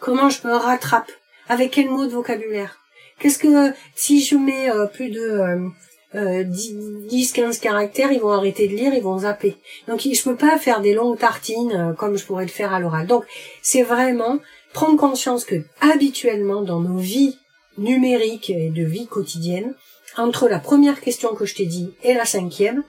comment 0.00 0.28
je 0.28 0.46
me 0.46 0.54
rattrape? 0.54 1.10
Avec 1.48 1.70
quel 1.70 1.88
mot 1.88 2.04
de 2.04 2.10
vocabulaire? 2.10 2.78
Qu'est-ce 3.18 3.38
que 3.38 3.72
si 3.94 4.22
je 4.22 4.36
mets 4.36 4.70
euh, 4.70 4.86
plus 4.86 5.10
de 5.10 5.70
euh, 6.14 6.42
10, 6.44 7.32
15 7.32 7.58
caractères, 7.58 8.12
ils 8.12 8.20
vont 8.20 8.32
arrêter 8.32 8.68
de 8.68 8.74
lire, 8.74 8.94
ils 8.94 9.02
vont 9.02 9.18
zapper. 9.18 9.56
Donc 9.86 10.00
je 10.00 10.22
peux 10.22 10.36
pas 10.36 10.58
faire 10.58 10.80
des 10.80 10.94
longues 10.94 11.18
tartines 11.18 11.94
comme 11.98 12.16
je 12.16 12.24
pourrais 12.24 12.44
le 12.44 12.50
faire 12.50 12.72
à 12.72 12.80
l'oral. 12.80 13.06
Donc 13.06 13.24
c'est 13.62 13.82
vraiment 13.82 14.38
prendre 14.72 14.98
conscience 14.98 15.44
que 15.44 15.62
habituellement 15.80 16.62
dans 16.62 16.80
nos 16.80 16.98
vies 16.98 17.36
numériques 17.78 18.50
et 18.50 18.70
de 18.70 18.84
vie 18.84 19.06
quotidienne, 19.06 19.74
entre 20.16 20.48
la 20.48 20.58
première 20.58 21.00
question 21.00 21.34
que 21.34 21.46
je 21.46 21.54
t'ai 21.54 21.66
dit 21.66 21.94
et 22.02 22.14
la 22.14 22.24
cinquième, 22.24 22.82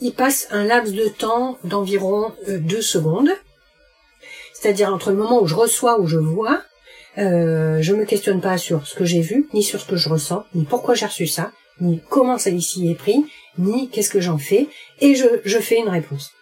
il 0.00 0.12
passe 0.12 0.48
un 0.50 0.64
laps 0.64 0.94
de 0.94 1.08
temps 1.08 1.58
d'environ 1.64 2.32
euh, 2.48 2.58
deux 2.58 2.82
secondes, 2.82 3.30
c'est-à-dire 4.54 4.92
entre 4.92 5.10
le 5.10 5.16
moment 5.16 5.40
où 5.42 5.46
je 5.46 5.54
reçois 5.54 6.00
ou 6.00 6.06
je 6.06 6.18
vois, 6.18 6.62
euh, 7.18 7.82
je 7.82 7.94
me 7.94 8.04
questionne 8.04 8.40
pas 8.40 8.58
sur 8.58 8.86
ce 8.86 8.94
que 8.94 9.04
j'ai 9.04 9.20
vu, 9.20 9.48
ni 9.52 9.62
sur 9.62 9.80
ce 9.80 9.86
que 9.86 9.96
je 9.96 10.08
ressens, 10.08 10.44
ni 10.54 10.64
pourquoi 10.64 10.94
j'ai 10.94 11.06
reçu 11.06 11.26
ça, 11.26 11.52
ni 11.80 12.00
comment 12.08 12.38
ça 12.38 12.50
ici 12.50 12.90
est 12.90 12.94
pris, 12.94 13.24
ni 13.58 13.88
qu'est-ce 13.88 14.10
que 14.10 14.20
j'en 14.20 14.38
fais, 14.38 14.68
et 15.00 15.14
je, 15.14 15.26
je 15.44 15.58
fais 15.58 15.78
une 15.78 15.88
réponse. 15.88 16.32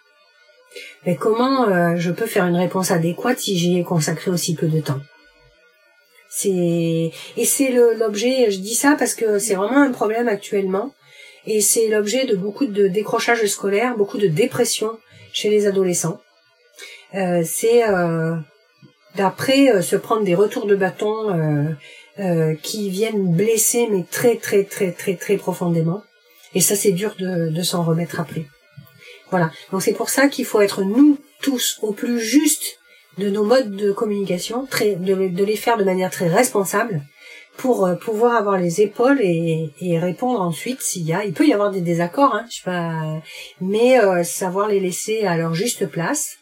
Mais 1.05 1.15
comment 1.15 1.67
euh, 1.67 1.95
je 1.97 2.11
peux 2.11 2.25
faire 2.25 2.45
une 2.45 2.55
réponse 2.55 2.91
adéquate 2.91 3.39
si 3.39 3.57
j'y 3.57 3.79
ai 3.79 3.83
consacré 3.83 4.31
aussi 4.31 4.55
peu 4.55 4.67
de 4.67 4.79
temps? 4.79 4.99
C'est 6.29 7.11
et 7.37 7.45
c'est 7.45 7.71
l'objet. 7.71 8.51
Je 8.51 8.59
dis 8.59 8.75
ça 8.75 8.95
parce 8.97 9.15
que 9.15 9.39
c'est 9.39 9.55
vraiment 9.55 9.81
un 9.81 9.91
problème 9.91 10.27
actuellement 10.27 10.93
et 11.47 11.59
c'est 11.59 11.87
l'objet 11.87 12.25
de 12.25 12.35
beaucoup 12.35 12.67
de 12.67 12.87
décrochages 12.87 13.45
scolaires, 13.45 13.97
beaucoup 13.97 14.19
de 14.19 14.27
dépression 14.27 14.99
chez 15.33 15.49
les 15.49 15.65
adolescents. 15.65 16.21
Euh, 17.15 17.41
c'est 17.43 17.87
euh, 17.89 18.35
d'après 19.15 19.81
se 19.81 19.95
prendre 19.95 20.23
des 20.23 20.35
retours 20.35 20.67
de 20.67 20.75
bâton 20.75 21.75
qui 22.61 22.89
viennent 22.89 23.33
blesser 23.35 23.87
mais 23.89 24.03
très 24.09 24.35
très 24.35 24.63
très 24.63 24.91
très 24.91 25.15
très 25.15 25.37
profondément. 25.37 26.01
Et 26.53 26.61
ça 26.61 26.75
c'est 26.75 26.91
dur 26.91 27.15
de, 27.19 27.49
de 27.49 27.61
s'en 27.63 27.83
remettre 27.83 28.19
après. 28.19 28.45
Voilà. 29.29 29.51
Donc 29.71 29.81
c'est 29.81 29.93
pour 29.93 30.09
ça 30.09 30.27
qu'il 30.27 30.45
faut 30.45 30.61
être 30.61 30.83
nous 30.83 31.17
tous 31.41 31.79
au 31.81 31.93
plus 31.93 32.19
juste 32.19 32.79
de 33.17 33.29
nos 33.29 33.43
modes 33.43 33.75
de 33.75 33.91
communication, 33.91 34.65
très, 34.65 34.95
de, 34.95 35.27
de 35.27 35.43
les 35.43 35.55
faire 35.55 35.77
de 35.77 35.83
manière 35.83 36.09
très 36.09 36.27
responsable 36.27 37.01
pour 37.57 37.85
euh, 37.85 37.95
pouvoir 37.95 38.35
avoir 38.35 38.57
les 38.57 38.81
épaules 38.81 39.19
et, 39.21 39.71
et 39.81 39.99
répondre 39.99 40.41
ensuite 40.41 40.81
s'il 40.81 41.05
y 41.05 41.13
a. 41.13 41.25
Il 41.25 41.33
peut 41.33 41.45
y 41.45 41.53
avoir 41.53 41.71
des 41.71 41.81
désaccords, 41.81 42.33
hein, 42.33 42.45
je 42.49 42.57
sais 42.57 42.63
pas, 42.63 43.21
mais 43.59 43.99
euh, 43.99 44.23
savoir 44.23 44.69
les 44.69 44.79
laisser 44.79 45.25
à 45.25 45.37
leur 45.37 45.53
juste 45.53 45.85
place 45.87 46.37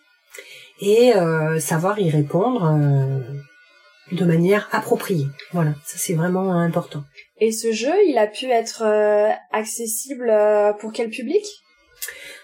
et 0.79 1.15
euh, 1.15 1.59
savoir 1.59 1.99
y 1.99 2.09
répondre 2.09 2.63
de 4.11 4.25
manière 4.25 4.67
appropriée. 4.71 5.27
Voilà, 5.51 5.71
ça 5.85 5.97
c'est 5.97 6.13
vraiment 6.13 6.51
important. 6.53 7.03
Et 7.39 7.51
ce 7.51 7.71
jeu, 7.71 7.93
il 8.07 8.17
a 8.17 8.27
pu 8.27 8.45
être 8.45 8.83
accessible 9.51 10.33
pour 10.79 10.91
quel 10.91 11.09
public? 11.09 11.43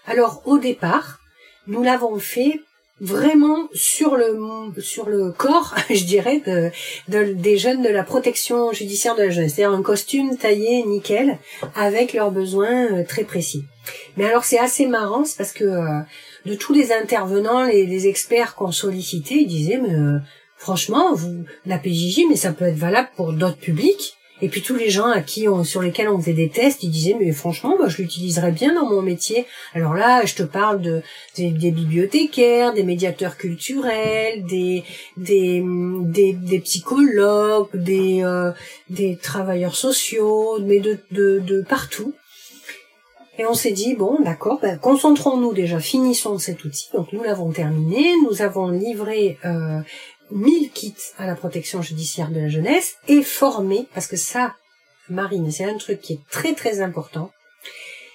Alors 0.06 0.42
au 0.44 0.58
départ, 0.58 1.20
nous 1.66 1.82
l'avons 1.82 2.18
fait 2.18 2.60
vraiment 3.00 3.68
sur 3.72 4.16
le 4.16 4.38
sur 4.78 5.08
le 5.08 5.32
corps, 5.32 5.74
je 5.90 6.04
dirais, 6.04 6.40
de, 7.08 7.32
des 7.32 7.58
jeunes 7.58 7.82
de 7.82 7.88
la 7.88 8.04
protection 8.04 8.72
judiciaire 8.72 9.16
de 9.16 9.22
la 9.22 9.30
jeunesse. 9.30 9.54
C'est-à-dire 9.54 9.76
un 9.76 9.82
costume 9.82 10.36
taillé 10.36 10.84
nickel 10.84 11.38
avec 11.74 12.12
leurs 12.12 12.30
besoins 12.30 12.92
euh, 12.92 13.04
très 13.04 13.24
précis. 13.24 13.64
Mais 14.16 14.24
alors 14.24 14.44
c'est 14.44 14.58
assez 14.58 14.86
marrant, 14.86 15.24
c'est 15.24 15.36
parce 15.36 15.52
que 15.52 15.64
euh, 15.64 16.00
de 16.46 16.54
tous 16.54 16.72
les 16.72 16.92
intervenants, 16.92 17.64
les, 17.64 17.86
les 17.86 18.06
experts 18.06 18.54
qu'on 18.54 18.72
sollicitait, 18.72 19.36
ils 19.36 19.46
disaient 19.46 19.78
mais 19.78 19.94
euh, 19.94 20.18
franchement, 20.64 21.12
vous 21.14 21.44
la 21.66 21.76
PJJ, 21.76 22.22
mais 22.30 22.36
ça 22.36 22.52
peut 22.52 22.64
être 22.64 22.78
valable 22.78 23.10
pour 23.16 23.34
d'autres 23.34 23.58
publics. 23.58 24.16
Et 24.40 24.48
puis 24.48 24.62
tous 24.62 24.76
les 24.76 24.88
gens 24.88 25.08
à 25.08 25.20
qui 25.20 25.46
on, 25.46 25.62
sur 25.62 25.82
lesquels 25.82 26.08
on 26.08 26.18
faisait 26.18 26.32
des 26.32 26.48
tests, 26.48 26.82
ils 26.82 26.90
disaient 26.90 27.16
mais 27.18 27.30
franchement 27.32 27.76
moi 27.76 27.88
je 27.88 27.98
l'utiliserais 27.98 28.50
bien 28.50 28.74
dans 28.74 28.86
mon 28.86 29.00
métier. 29.00 29.46
Alors 29.74 29.94
là 29.94 30.24
je 30.24 30.34
te 30.34 30.42
parle 30.42 30.80
de 30.80 31.02
des, 31.36 31.50
bibliothécaires, 31.70 32.72
des 32.72 32.82
médiateurs 32.82 33.36
culturels, 33.36 34.44
des 34.44 34.82
des 35.16 35.62
des, 35.62 36.60
psychologues, 36.60 37.68
des 37.74 38.22
euh, 38.24 38.50
des 38.90 39.16
travailleurs 39.16 39.76
sociaux, 39.76 40.58
mais 40.60 40.80
de 40.80 40.98
de, 41.12 41.38
de 41.38 41.62
partout. 41.62 42.14
Et 43.36 43.44
on 43.46 43.54
s'est 43.54 43.72
dit, 43.72 43.96
bon, 43.96 44.20
d'accord, 44.20 44.60
ben, 44.62 44.78
concentrons-nous 44.78 45.52
déjà, 45.52 45.80
finissons 45.80 46.38
cet 46.38 46.64
outil. 46.64 46.88
Donc 46.92 47.12
nous 47.12 47.22
l'avons 47.22 47.50
terminé, 47.50 48.12
nous 48.22 48.42
avons 48.42 48.68
livré 48.68 49.38
euh, 49.44 49.80
1000 50.34 50.70
kits 50.72 50.94
à 51.16 51.26
la 51.26 51.36
protection 51.36 51.80
judiciaire 51.80 52.30
de 52.30 52.40
la 52.40 52.48
jeunesse 52.48 52.96
et 53.08 53.22
formés, 53.22 53.86
parce 53.94 54.08
que 54.08 54.16
ça, 54.16 54.54
Marine, 55.08 55.50
c'est 55.50 55.64
un 55.64 55.78
truc 55.78 56.00
qui 56.00 56.14
est 56.14 56.28
très 56.30 56.54
très 56.54 56.80
important, 56.80 57.30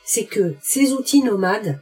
c'est 0.05 0.25
que 0.25 0.55
ces 0.61 0.91
outils 0.91 1.23
nomades, 1.23 1.79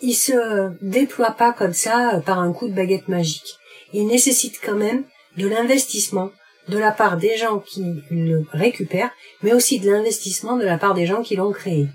ils 0.00 0.14
se 0.14 0.72
déploient 0.82 1.32
pas 1.32 1.52
comme 1.52 1.74
ça 1.74 2.16
euh, 2.16 2.20
par 2.20 2.40
un 2.40 2.52
coup 2.52 2.68
de 2.68 2.74
baguette 2.74 3.08
magique. 3.08 3.56
Ils 3.92 4.06
nécessitent 4.06 4.60
quand 4.64 4.74
même 4.74 5.04
de 5.36 5.46
l'investissement 5.46 6.30
de 6.68 6.78
la 6.78 6.92
part 6.92 7.16
des 7.16 7.36
gens 7.36 7.58
qui 7.58 8.02
le 8.10 8.44
récupèrent, 8.52 9.10
mais 9.42 9.52
aussi 9.52 9.78
de 9.78 9.90
l'investissement 9.90 10.56
de 10.56 10.64
la 10.64 10.78
part 10.78 10.94
des 10.94 11.06
gens 11.06 11.22
qui 11.22 11.36
l'ont 11.36 11.52
créé. 11.52 11.88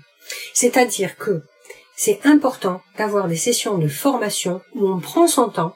C'est-à-dire 0.54 1.16
que 1.16 1.42
c'est 1.96 2.20
important 2.24 2.82
d'avoir 2.98 3.28
des 3.28 3.36
sessions 3.36 3.78
de 3.78 3.88
formation 3.88 4.60
où 4.74 4.88
on 4.88 5.00
prend 5.00 5.26
son 5.26 5.48
temps 5.48 5.74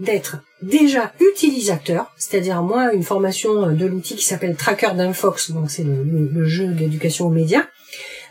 d'être 0.00 0.38
déjà 0.62 1.12
utilisateur, 1.20 2.12
c'est-à-dire 2.16 2.62
moi 2.62 2.92
une 2.92 3.02
formation 3.02 3.70
de 3.70 3.86
l'outil 3.86 4.16
qui 4.16 4.24
s'appelle 4.24 4.56
Tracker 4.56 4.92
d'Infox, 4.94 5.52
donc 5.52 5.70
c'est 5.70 5.84
le, 5.84 6.46
jeu 6.46 6.68
d'éducation 6.68 7.26
aux 7.26 7.30
médias, 7.30 7.66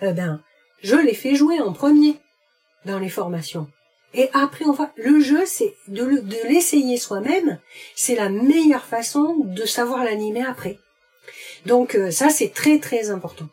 euh, 0.03 0.11
ben 0.11 0.41
je 0.81 0.95
l'ai 0.95 1.13
fait 1.13 1.35
jouer 1.35 1.59
en 1.59 1.71
premier 1.71 2.15
dans 2.85 2.99
les 2.99 3.09
formations. 3.09 3.67
Et 4.15 4.29
après 4.33 4.65
on 4.65 4.75
le 4.95 5.19
jeu 5.19 5.45
c'est 5.45 5.75
de, 5.87 6.03
de 6.03 6.47
l'essayer 6.47 6.97
soi-même, 6.97 7.59
c'est 7.95 8.15
la 8.15 8.29
meilleure 8.29 8.85
façon 8.85 9.35
de 9.45 9.65
savoir 9.65 10.03
l'animer 10.03 10.43
après. 10.43 10.79
Donc 11.67 11.93
euh, 11.93 12.09
ça 12.09 12.29
c'est 12.29 12.51
très 12.51 12.79
très 12.79 13.11
important. 13.11 13.47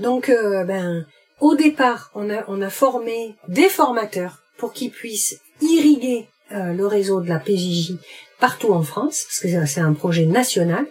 Donc 0.00 0.28
euh, 0.28 0.64
ben 0.64 1.06
au 1.40 1.54
départ 1.54 2.10
on 2.14 2.28
a 2.28 2.44
on 2.48 2.60
a 2.60 2.68
formé 2.68 3.34
des 3.48 3.70
formateurs 3.70 4.42
pour 4.58 4.74
qu'ils 4.74 4.90
puissent 4.90 5.40
irriguer 5.62 6.28
euh, 6.52 6.72
le 6.72 6.86
réseau 6.86 7.20
de 7.20 7.28
la 7.28 7.38
PJJ 7.38 7.96
partout 8.40 8.72
en 8.72 8.82
France, 8.82 9.26
parce 9.28 9.40
que 9.40 9.66
c'est 9.66 9.80
un 9.80 9.92
projet 9.92 10.24
national. 10.24 10.86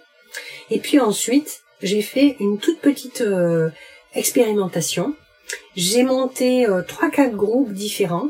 Et 0.69 0.77
puis 0.77 0.99
ensuite, 0.99 1.61
j'ai 1.81 2.03
fait 2.03 2.35
une 2.39 2.59
toute 2.59 2.79
petite 2.79 3.21
euh, 3.21 3.69
expérimentation. 4.13 5.15
J'ai 5.75 6.03
monté 6.03 6.67
euh, 6.67 6.83
trois, 6.83 7.09
quatre 7.09 7.35
groupes 7.35 7.73
différents 7.73 8.29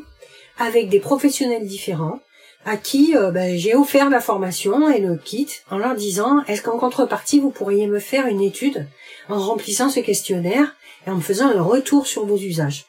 avec 0.57 0.87
des 0.87 1.01
professionnels 1.01 1.67
différents 1.67 2.21
à 2.65 2.77
qui 2.77 3.13
ben, 3.13 3.57
j'ai 3.57 3.75
offert 3.75 4.09
la 4.09 4.19
formation 4.19 4.89
et 4.89 4.99
le 4.99 5.15
kit 5.15 5.47
en 5.69 5.77
leur 5.77 5.95
disant 5.95 6.43
est-ce 6.47 6.61
qu'en 6.61 6.77
contrepartie 6.77 7.39
vous 7.39 7.51
pourriez 7.51 7.87
me 7.87 7.99
faire 7.99 8.27
une 8.27 8.41
étude 8.41 8.87
en 9.29 9.39
remplissant 9.39 9.89
ce 9.89 10.01
questionnaire 10.01 10.75
et 11.05 11.09
en 11.09 11.15
me 11.15 11.21
faisant 11.21 11.47
un 11.47 11.61
retour 11.61 12.07
sur 12.07 12.25
vos 12.25 12.37
usages? 12.37 12.85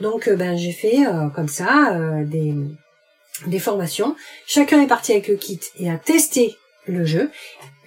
Donc 0.00 0.28
ben 0.28 0.58
j'ai 0.58 0.72
fait 0.72 0.98
comme 1.34 1.48
ça 1.48 1.96
des 2.24 2.54
des 3.46 3.58
formations. 3.58 4.16
Chacun 4.46 4.82
est 4.82 4.86
parti 4.86 5.12
avec 5.12 5.28
le 5.28 5.36
kit 5.36 5.60
et 5.78 5.90
a 5.90 5.96
testé 5.96 6.56
le 6.86 7.04
jeu, 7.04 7.30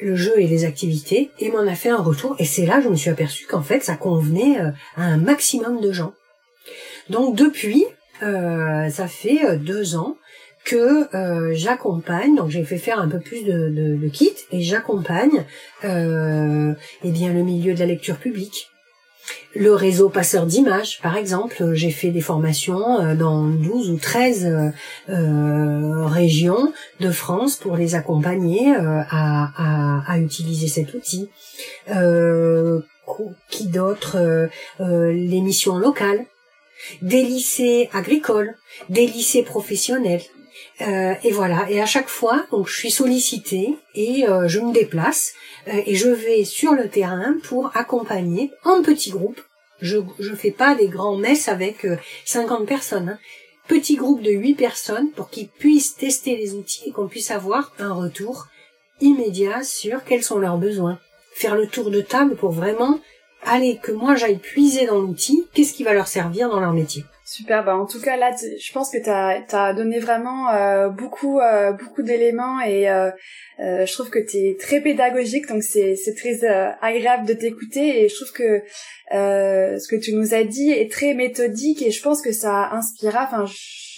le 0.01 0.15
jeu 0.15 0.34
et 0.39 0.47
les 0.47 0.63
activités, 0.63 1.31
et 1.39 1.49
m'en 1.49 1.67
a 1.67 1.76
fait 1.76 1.89
un 1.89 2.01
retour. 2.01 2.35
Et 2.39 2.45
c'est 2.45 2.65
là 2.65 2.77
que 2.77 2.84
je 2.84 2.89
me 2.89 2.95
suis 2.95 3.09
aperçu 3.09 3.45
qu'en 3.45 3.61
fait, 3.61 3.84
ça 3.84 3.95
convenait 3.95 4.59
euh, 4.59 4.72
à 4.95 5.03
un 5.03 5.17
maximum 5.17 5.81
de 5.81 5.91
gens. 5.91 6.13
Donc 7.09 7.35
depuis, 7.35 7.85
euh, 8.23 8.89
ça 8.89 9.07
fait 9.07 9.45
euh, 9.45 9.57
deux 9.57 9.95
ans 9.95 10.17
que 10.63 11.07
j'accompagne, 11.53 12.35
donc 12.35 12.49
j'ai 12.49 12.63
fait 12.63 12.80
faire 12.80 12.97
un 12.99 13.07
peu 13.07 13.19
plus 13.19 13.43
de, 13.43 13.69
de, 13.69 14.09
kits 14.09 14.34
et 14.51 14.61
j'accompagne 14.61 15.45
euh, 15.84 16.73
eh 17.03 17.11
bien 17.11 17.34
le 17.34 17.43
milieu 17.43 17.76
de 17.76 17.80
la 17.80 17.85
lecture 17.85 18.17
publique, 18.17 18.72
le 19.56 19.73
réseau 19.73 20.10
passeur 20.10 20.45
d'images, 20.45 20.99
par 21.02 21.15
exemple, 21.15 21.73
j'ai 21.73 21.91
fait 21.91 22.10
des 22.10 22.22
formations 22.22 22.99
euh, 22.99 23.15
dans 23.15 23.47
12 23.47 23.89
ou 23.89 23.97
13 23.97 24.45
euh, 24.45 24.69
euh, 25.10 26.06
régions 26.06 26.73
de 26.99 27.10
France 27.10 27.56
pour 27.56 27.77
les 27.77 27.95
accompagner 27.95 28.76
à, 28.76 30.03
à, 30.07 30.19
utiliser 30.19 30.68
cet 30.68 30.93
outil. 30.93 31.30
qui 33.49 33.68
d'autres 33.68 34.49
Les 34.80 35.41
missions 35.41 35.77
locales, 35.77 36.26
des 37.02 37.23
lycées 37.23 37.89
agricoles, 37.93 38.56
des 38.89 39.07
lycées 39.07 39.43
professionnels. 39.43 40.22
Et 40.80 41.31
voilà. 41.31 41.69
Et 41.69 41.81
à 41.81 41.85
chaque 41.85 42.10
fois, 42.10 42.45
donc, 42.52 42.68
je 42.68 42.76
suis 42.76 42.91
sollicitée 42.91 43.77
et 43.93 44.26
je 44.47 44.60
me 44.60 44.73
déplace 44.73 45.34
euh, 45.68 45.81
et 45.85 45.95
je 45.95 46.10
vais 46.10 46.43
sur 46.43 46.73
le 46.73 46.89
terrain 46.89 47.35
pour 47.43 47.76
accompagner 47.76 48.52
en 48.64 48.81
petits 48.81 49.11
groupes. 49.11 49.41
Je 49.81 49.97
je 50.19 50.34
fais 50.34 50.52
pas 50.52 50.76
des 50.76 50.88
grands 50.88 51.18
messes 51.18 51.47
avec 51.47 51.85
50 52.26 52.61
euh, 52.61 52.65
personnes. 52.65 53.10
Hein. 53.10 53.19
Petit 53.68 53.95
groupe 53.95 54.22
de 54.22 54.31
8 54.31 54.56
personnes 54.56 55.11
pour 55.11 55.30
qu'ils 55.30 55.47
puissent 55.47 55.95
tester 55.95 56.38
les 56.38 56.53
outils 56.53 56.84
et 56.85 56.91
qu'on 56.91 57.07
puisse 57.07 57.31
avoir 57.31 57.73
un 57.80 57.93
retour 57.93 58.47
immédiat 59.02 59.64
sur 59.64 60.03
quels 60.03 60.23
sont 60.23 60.38
leurs 60.38 60.57
besoins. 60.57 60.99
Faire 61.34 61.56
le 61.56 61.68
tour 61.68 61.89
de 61.89 62.02
table 62.02 62.35
pour 62.35 62.52
vraiment 62.52 62.99
aller 63.43 63.80
que 63.81 63.91
moi 63.91 64.15
j'aille 64.15 64.38
puiser 64.38 64.85
dans 64.85 64.99
l'outil, 64.99 65.47
qu'est-ce 65.53 65.73
qui 65.73 65.84
va 65.84 65.93
leur 65.93 66.07
servir 66.07 66.49
dans 66.49 66.60
leur 66.60 66.73
métier. 66.73 67.06
Super, 67.35 67.65
bah 67.65 67.75
en 67.75 67.85
tout 67.85 67.99
cas 67.99 68.15
là, 68.15 68.33
je 68.33 68.71
pense 68.71 68.89
que 68.89 68.97
tu 68.97 69.09
as, 69.09 69.73
donné 69.73 69.99
vraiment 69.99 70.51
euh, 70.51 70.87
beaucoup 70.87 71.41
euh, 71.41 71.73
beaucoup 71.73 72.01
d'éléments 72.01 72.61
et 72.61 72.89
euh, 72.89 73.11
je 73.59 73.91
trouve 73.91 74.09
que 74.09 74.19
tu 74.19 74.37
es 74.37 74.57
très 74.57 74.79
pédagogique, 74.79 75.45
donc 75.49 75.61
c'est 75.61 75.97
très 76.15 76.45
agréable 76.81 77.27
de 77.27 77.33
t'écouter 77.33 78.05
et 78.05 78.07
je 78.07 78.15
trouve 78.15 78.31
que 78.31 78.61
ce 79.11 79.87
que 79.89 79.97
tu 79.97 80.13
nous 80.13 80.33
as 80.33 80.45
dit 80.45 80.71
est 80.71 80.89
très 80.89 81.13
méthodique 81.13 81.81
et 81.81 81.91
je 81.91 82.01
pense 82.01 82.21
que 82.21 82.31
ça 82.31 82.69
inspirera, 82.71 83.25
enfin 83.29 83.43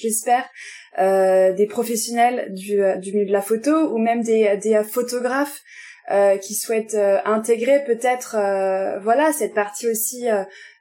j'espère, 0.02 0.50
des 0.98 1.68
professionnels 1.68 2.52
du, 2.56 2.82
du 3.00 3.14
milieu 3.14 3.28
de 3.28 3.32
la 3.32 3.44
photo 3.44 3.94
ou 3.94 4.00
même 4.00 4.24
des, 4.24 4.58
des 4.58 4.82
photographes 4.84 5.62
euh, 6.10 6.38
qui 6.38 6.54
souhaitent 6.54 6.94
euh, 6.94 7.20
intégrer 7.26 7.84
peut-être 7.84 8.38
euh, 8.38 8.98
voilà 9.00 9.34
cette 9.34 9.54
partie 9.54 9.90
aussi 9.90 10.26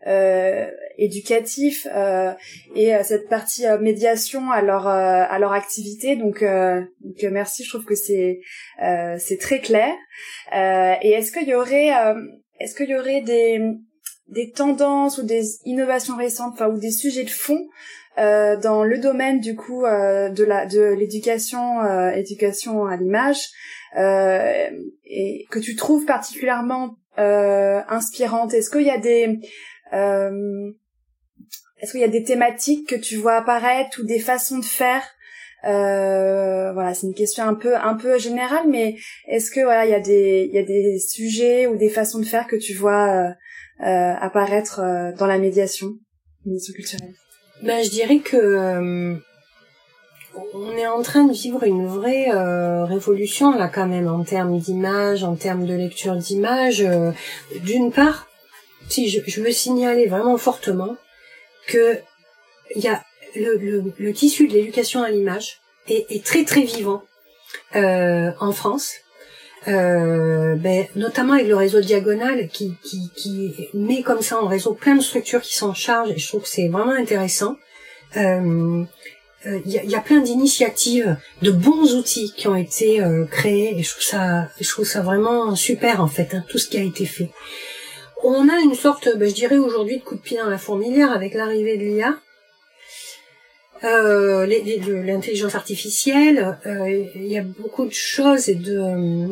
euh, 0.07 0.70
éducatif 0.98 1.89
et 2.77 2.93
cette 3.03 3.28
partie 3.28 3.65
médiation 3.81 4.53
à 4.53 4.62
leur 4.62 4.86
à 4.86 5.39
leur 5.40 5.53
activité. 5.53 6.15
Donc, 6.15 6.44
donc 6.44 7.32
merci 7.32 7.65
je 7.65 7.70
trouve 7.70 7.85
que 7.85 7.97
c'est 7.97 8.40
c'est 8.78 9.39
très 9.40 9.61
clair. 9.61 9.93
Et 10.53 11.11
est-ce 11.11 11.32
qu'il 11.32 11.48
y 11.48 11.55
aurait 11.55 11.90
est-ce 12.61 12.74
qu'il 12.77 12.90
y 12.90 12.97
aurait 12.97 13.23
des 13.23 13.61
des 14.28 14.51
tendances 14.51 15.19
ou 15.19 15.24
des 15.24 15.59
innovations 15.65 16.16
récentes 16.16 16.55
enfin 16.55 16.69
ou 16.69 16.78
des 16.78 16.90
sujets 16.93 17.24
de 17.24 17.31
fond 17.31 17.66
euh, 18.18 18.56
dans 18.56 18.82
le 18.82 18.97
domaine 18.97 19.40
du 19.40 19.55
coup 19.55 19.84
euh, 19.84 20.30
de 20.30 20.43
la 20.43 20.64
de 20.64 20.94
l'éducation 20.94 21.82
euh, 21.82 22.09
éducation 22.12 22.86
à 22.86 22.97
l'image 22.97 23.51
et 23.98 25.47
que 25.51 25.59
tu 25.59 25.76
trouves 25.76 26.06
particulièrement 26.06 26.97
inspirante 27.16 28.55
est-ce 28.55 28.70
qu'il 28.70 28.82
y 28.82 28.90
a 28.90 28.98
des 28.98 29.38
est-ce 29.93 30.72
qu'il 31.93 32.01
y 32.01 32.05
a 32.05 32.09
des 32.09 32.24
thématiques 32.24 32.88
que 32.88 32.94
tu 32.94 33.16
vois 33.16 33.36
apparaître 33.36 34.01
ou 34.01 34.06
des 34.06 34.18
façons 34.18 34.59
de 34.59 34.64
faire? 34.64 35.02
Voilà, 35.62 36.94
c'est 36.94 37.06
une 37.06 37.14
question 37.14 37.44
un 37.44 37.55
peu 37.55 37.76
un 37.76 37.94
peu 37.94 38.18
générale, 38.18 38.66
mais 38.68 38.97
est-ce 39.28 39.51
que 39.51 39.60
voilà, 39.60 39.86
il 39.86 39.90
y 39.90 39.94
a 39.94 40.01
des 40.01 40.48
il 40.51 40.55
y 40.55 40.59
a 40.59 40.62
des 40.62 40.98
sujets 40.98 41.66
ou 41.66 41.76
des 41.76 41.90
façons 41.90 42.18
de 42.18 42.26
faire 42.26 42.47
que 42.47 42.56
tu 42.56 42.74
vois 42.74 43.34
apparaître 43.78 44.80
dans 45.18 45.26
la 45.26 45.38
médiation, 45.38 45.93
médiation 46.44 46.74
culturelle? 46.74 47.14
Ben, 47.62 47.84
je 47.84 47.90
dirais 47.90 48.18
que 48.18 48.36
euh, 48.36 49.14
on 50.54 50.76
est 50.76 50.86
en 50.86 51.02
train 51.02 51.24
de 51.24 51.32
vivre 51.32 51.64
une 51.64 51.86
vraie 51.86 52.30
euh, 52.32 52.84
révolution 52.84 53.56
là 53.56 53.68
quand 53.68 53.86
même 53.86 54.08
en 54.08 54.24
termes 54.24 54.58
d'image, 54.58 55.24
en 55.24 55.36
termes 55.36 55.66
de 55.66 55.74
lecture 55.74 56.16
d'image. 56.16 56.82
Euh, 56.82 57.12
d'une 57.62 57.92
part, 57.92 58.28
si 58.88 59.08
je, 59.08 59.20
je, 59.26 59.40
veux 59.40 59.52
signaler 59.52 60.06
vraiment 60.06 60.36
fortement 60.36 60.96
que 61.66 61.98
il 62.74 62.82
y 62.82 62.88
a 62.88 63.02
le, 63.34 63.56
le, 63.56 63.92
le 63.98 64.12
tissu 64.12 64.48
de 64.48 64.52
l'éducation 64.54 65.02
à 65.02 65.10
l'image 65.10 65.60
est, 65.88 66.24
très 66.24 66.44
très 66.44 66.62
vivant 66.62 67.02
euh, 67.74 68.30
en 68.40 68.52
France. 68.52 68.94
Euh, 69.68 70.55
ben, 70.55 70.86
notamment 70.94 71.32
avec 71.32 71.48
le 71.48 71.56
réseau 71.56 71.80
Diagonal 71.80 72.48
qui, 72.48 72.74
qui, 72.84 73.10
qui 73.16 73.52
met 73.74 74.02
comme 74.02 74.22
ça 74.22 74.40
en 74.40 74.47
réseau 74.47 74.74
plein 74.74 74.94
de 74.94 75.02
structures 75.02 75.40
qui 75.40 75.56
s'en 75.56 75.74
chargent 75.74 76.12
et 76.12 76.18
je 76.18 76.28
trouve 76.28 76.43
que 76.43 76.48
c'est 76.48 76.68
vraiment 76.68 76.93
intéressant. 76.93 77.56
Euh, 78.16 78.84
il 79.44 79.70
y, 79.70 79.94
a, 79.94 80.01
plein 80.01 80.20
d'initiatives, 80.20 81.16
de 81.43 81.52
bons 81.52 81.94
outils 81.94 82.32
qui 82.36 82.48
ont 82.48 82.56
été 82.56 83.01
créés 83.30 83.78
et 83.78 83.82
je 83.84 83.90
trouve 83.90 84.02
ça, 84.02 84.48
je 84.60 84.68
trouve 84.68 84.84
ça 84.84 85.02
vraiment 85.02 85.55
super 85.55 86.01
en 86.01 86.09
fait, 86.09 86.34
hein, 86.34 86.44
tout 86.48 86.59
ce 86.59 86.66
qui 86.68 86.78
a 86.78 86.82
été 86.82 87.06
fait. 87.06 87.30
On 88.24 88.48
a 88.48 88.59
une 88.60 88.74
sorte, 88.74 89.09
ben, 89.16 89.28
je 89.28 89.34
dirais 89.34 89.59
aujourd'hui, 89.59 89.98
de 89.98 90.02
coup 90.02 90.16
de 90.16 90.20
pied 90.20 90.38
dans 90.38 90.51
la 90.51 90.59
fourmilière 90.59 91.12
avec 91.12 91.34
l'arrivée 91.34 91.76
de 91.76 91.82
l'IA. 91.82 92.16
Euh, 93.84 94.47
l'intelligence 94.47 95.55
artificielle, 95.55 96.59
euh, 96.66 97.05
il 97.14 97.26
y 97.26 97.38
a 97.38 97.43
beaucoup 97.43 97.84
de 97.84 97.93
choses 97.93 98.48
et 98.48 98.55
de, 98.55 99.28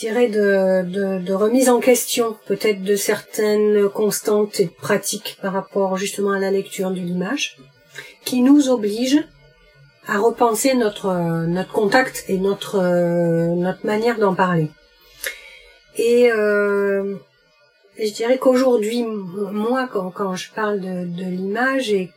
dirais, 0.00 0.28
de, 0.28 0.82
de, 0.82 1.24
de 1.24 1.32
remise 1.32 1.68
en 1.68 1.80
question, 1.80 2.36
peut-être 2.46 2.82
de 2.82 2.96
certaines 2.96 3.88
constantes 3.88 4.60
et 4.60 4.66
pratiques 4.66 5.38
par 5.42 5.52
rapport 5.52 5.96
justement 5.96 6.32
à 6.32 6.38
la 6.38 6.50
lecture 6.50 6.90
de 6.90 7.00
l'image, 7.00 7.56
qui 8.24 8.42
nous 8.42 8.68
obligent 8.68 9.24
à 10.06 10.18
repenser 10.18 10.74
notre 10.74 11.12
notre 11.46 11.72
contact 11.72 12.24
et 12.28 12.38
notre 12.38 12.80
notre 13.54 13.86
manière 13.86 14.18
d'en 14.18 14.34
parler. 14.34 14.68
Et 15.96 16.30
euh, 16.32 17.16
je 17.98 18.12
dirais 18.12 18.38
qu'aujourd'hui, 18.38 19.04
moi, 19.04 19.88
quand, 19.92 20.10
quand 20.10 20.34
je 20.34 20.50
parle 20.52 20.80
de, 20.80 21.04
de 21.04 21.24
l'image, 21.24 21.92
et, 21.92 22.10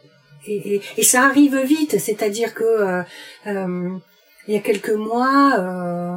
et, 0.46 0.82
et, 0.98 1.04
ça 1.04 1.24
arrive 1.24 1.58
vite, 1.58 2.00
c'est-à-dire 2.00 2.54
que 2.54 2.64
euh, 2.64 3.02
euh, 3.48 3.90
il 4.48 4.54
y 4.54 4.58
a 4.58 4.62
quelques 4.62 4.92
mois, 4.92 5.56
euh, 5.58 6.16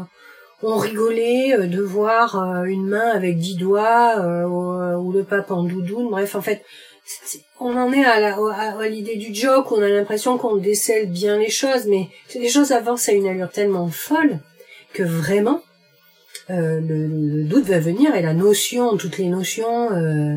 on 0.62 0.76
rigolait 0.76 1.66
de 1.66 1.82
voir 1.82 2.64
une 2.64 2.86
main 2.86 3.10
avec 3.10 3.38
dix 3.38 3.56
doigts 3.56 4.16
ou, 4.46 5.12
le 5.12 5.22
pape 5.22 5.50
en 5.50 5.62
doudoune. 5.62 6.08
Bref, 6.10 6.34
en 6.34 6.42
fait, 6.42 6.62
on 7.60 7.76
en 7.76 7.92
est 7.92 8.04
à, 8.04 8.88
l'idée 8.88 9.16
du 9.16 9.34
joke, 9.34 9.70
on 9.72 9.82
a 9.82 9.88
l'impression 9.88 10.38
qu'on 10.38 10.56
décèle 10.56 11.10
bien 11.10 11.38
les 11.38 11.50
choses, 11.50 11.86
mais 11.86 12.08
les 12.34 12.48
choses 12.48 12.72
avancent 12.72 13.08
à 13.08 13.12
une 13.12 13.26
allure 13.26 13.50
tellement 13.50 13.88
folle 13.88 14.40
que 14.92 15.02
vraiment, 15.02 15.62
euh, 16.50 16.80
le, 16.80 17.44
doute 17.44 17.64
va 17.64 17.78
venir 17.78 18.14
et 18.14 18.22
la 18.22 18.34
notion, 18.34 18.96
toutes 18.96 19.18
les 19.18 19.28
notions 19.28 19.92
euh, 19.92 20.36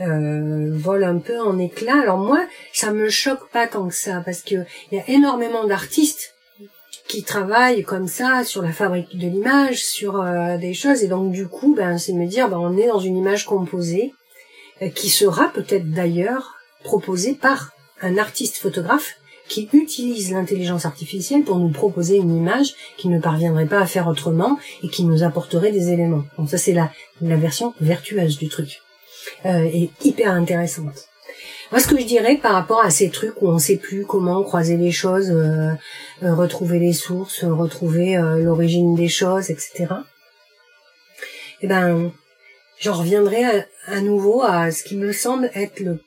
euh, 0.00 0.70
volent 0.72 1.08
un 1.08 1.18
peu 1.18 1.40
en 1.40 1.58
éclats. 1.58 2.00
Alors 2.00 2.18
moi, 2.18 2.46
ça 2.72 2.92
me 2.92 3.08
choque 3.08 3.50
pas 3.50 3.66
tant 3.66 3.88
que 3.88 3.94
ça 3.94 4.22
parce 4.24 4.42
que 4.42 4.56
il 4.90 4.98
y 4.98 5.00
a 5.00 5.08
énormément 5.08 5.64
d'artistes 5.64 6.31
qui 7.12 7.24
travaillent 7.24 7.82
comme 7.82 8.08
ça 8.08 8.42
sur 8.42 8.62
la 8.62 8.72
fabrique 8.72 9.18
de 9.18 9.26
l'image, 9.28 9.84
sur 9.84 10.22
euh, 10.22 10.56
des 10.56 10.72
choses 10.72 11.02
et 11.02 11.08
donc 11.08 11.30
du 11.30 11.46
coup, 11.46 11.74
ben 11.74 11.98
c'est 11.98 12.14
me 12.14 12.26
dire, 12.26 12.48
ben 12.48 12.56
on 12.56 12.78
est 12.78 12.86
dans 12.88 13.00
une 13.00 13.18
image 13.18 13.44
composée 13.44 14.14
qui 14.94 15.10
sera 15.10 15.48
peut-être 15.48 15.90
d'ailleurs 15.90 16.54
proposée 16.84 17.34
par 17.34 17.72
un 18.00 18.16
artiste 18.16 18.56
photographe 18.56 19.16
qui 19.46 19.68
utilise 19.74 20.32
l'intelligence 20.32 20.86
artificielle 20.86 21.44
pour 21.44 21.58
nous 21.58 21.68
proposer 21.68 22.16
une 22.16 22.34
image 22.34 22.74
qui 22.96 23.08
ne 23.08 23.20
parviendrait 23.20 23.66
pas 23.66 23.80
à 23.80 23.86
faire 23.86 24.08
autrement 24.08 24.58
et 24.82 24.88
qui 24.88 25.04
nous 25.04 25.22
apporterait 25.22 25.70
des 25.70 25.92
éléments. 25.92 26.24
Donc 26.38 26.48
ça 26.48 26.56
c'est 26.56 26.72
la, 26.72 26.90
la 27.20 27.36
version 27.36 27.74
vertueuse 27.80 28.38
du 28.38 28.48
truc. 28.48 28.80
Euh, 29.44 29.64
et 29.64 29.90
hyper 30.02 30.32
intéressante. 30.32 31.11
Moi 31.72 31.80
ce 31.80 31.88
que 31.88 31.98
je 31.98 32.04
dirais 32.04 32.36
par 32.36 32.52
rapport 32.52 32.84
à 32.84 32.90
ces 32.90 33.08
trucs 33.08 33.40
où 33.40 33.48
on 33.48 33.58
sait 33.58 33.78
plus 33.78 34.04
comment 34.04 34.42
croiser 34.42 34.76
les 34.76 34.92
choses, 34.92 35.30
euh, 35.30 35.70
euh, 36.22 36.34
retrouver 36.34 36.78
les 36.78 36.92
sources, 36.92 37.44
retrouver 37.44 38.18
euh, 38.18 38.44
l'origine 38.44 38.94
des 38.94 39.08
choses, 39.08 39.48
etc. 39.48 39.86
Eh 41.62 41.66
ben, 41.66 42.12
j'en 42.78 42.92
reviendrai 42.92 43.64
à, 43.86 44.00
nouveau 44.02 44.42
à 44.42 44.70
ce 44.70 44.84
qui 44.84 44.96
me 44.96 45.12
semble 45.12 45.50
être 45.54 45.80
le 45.80 45.98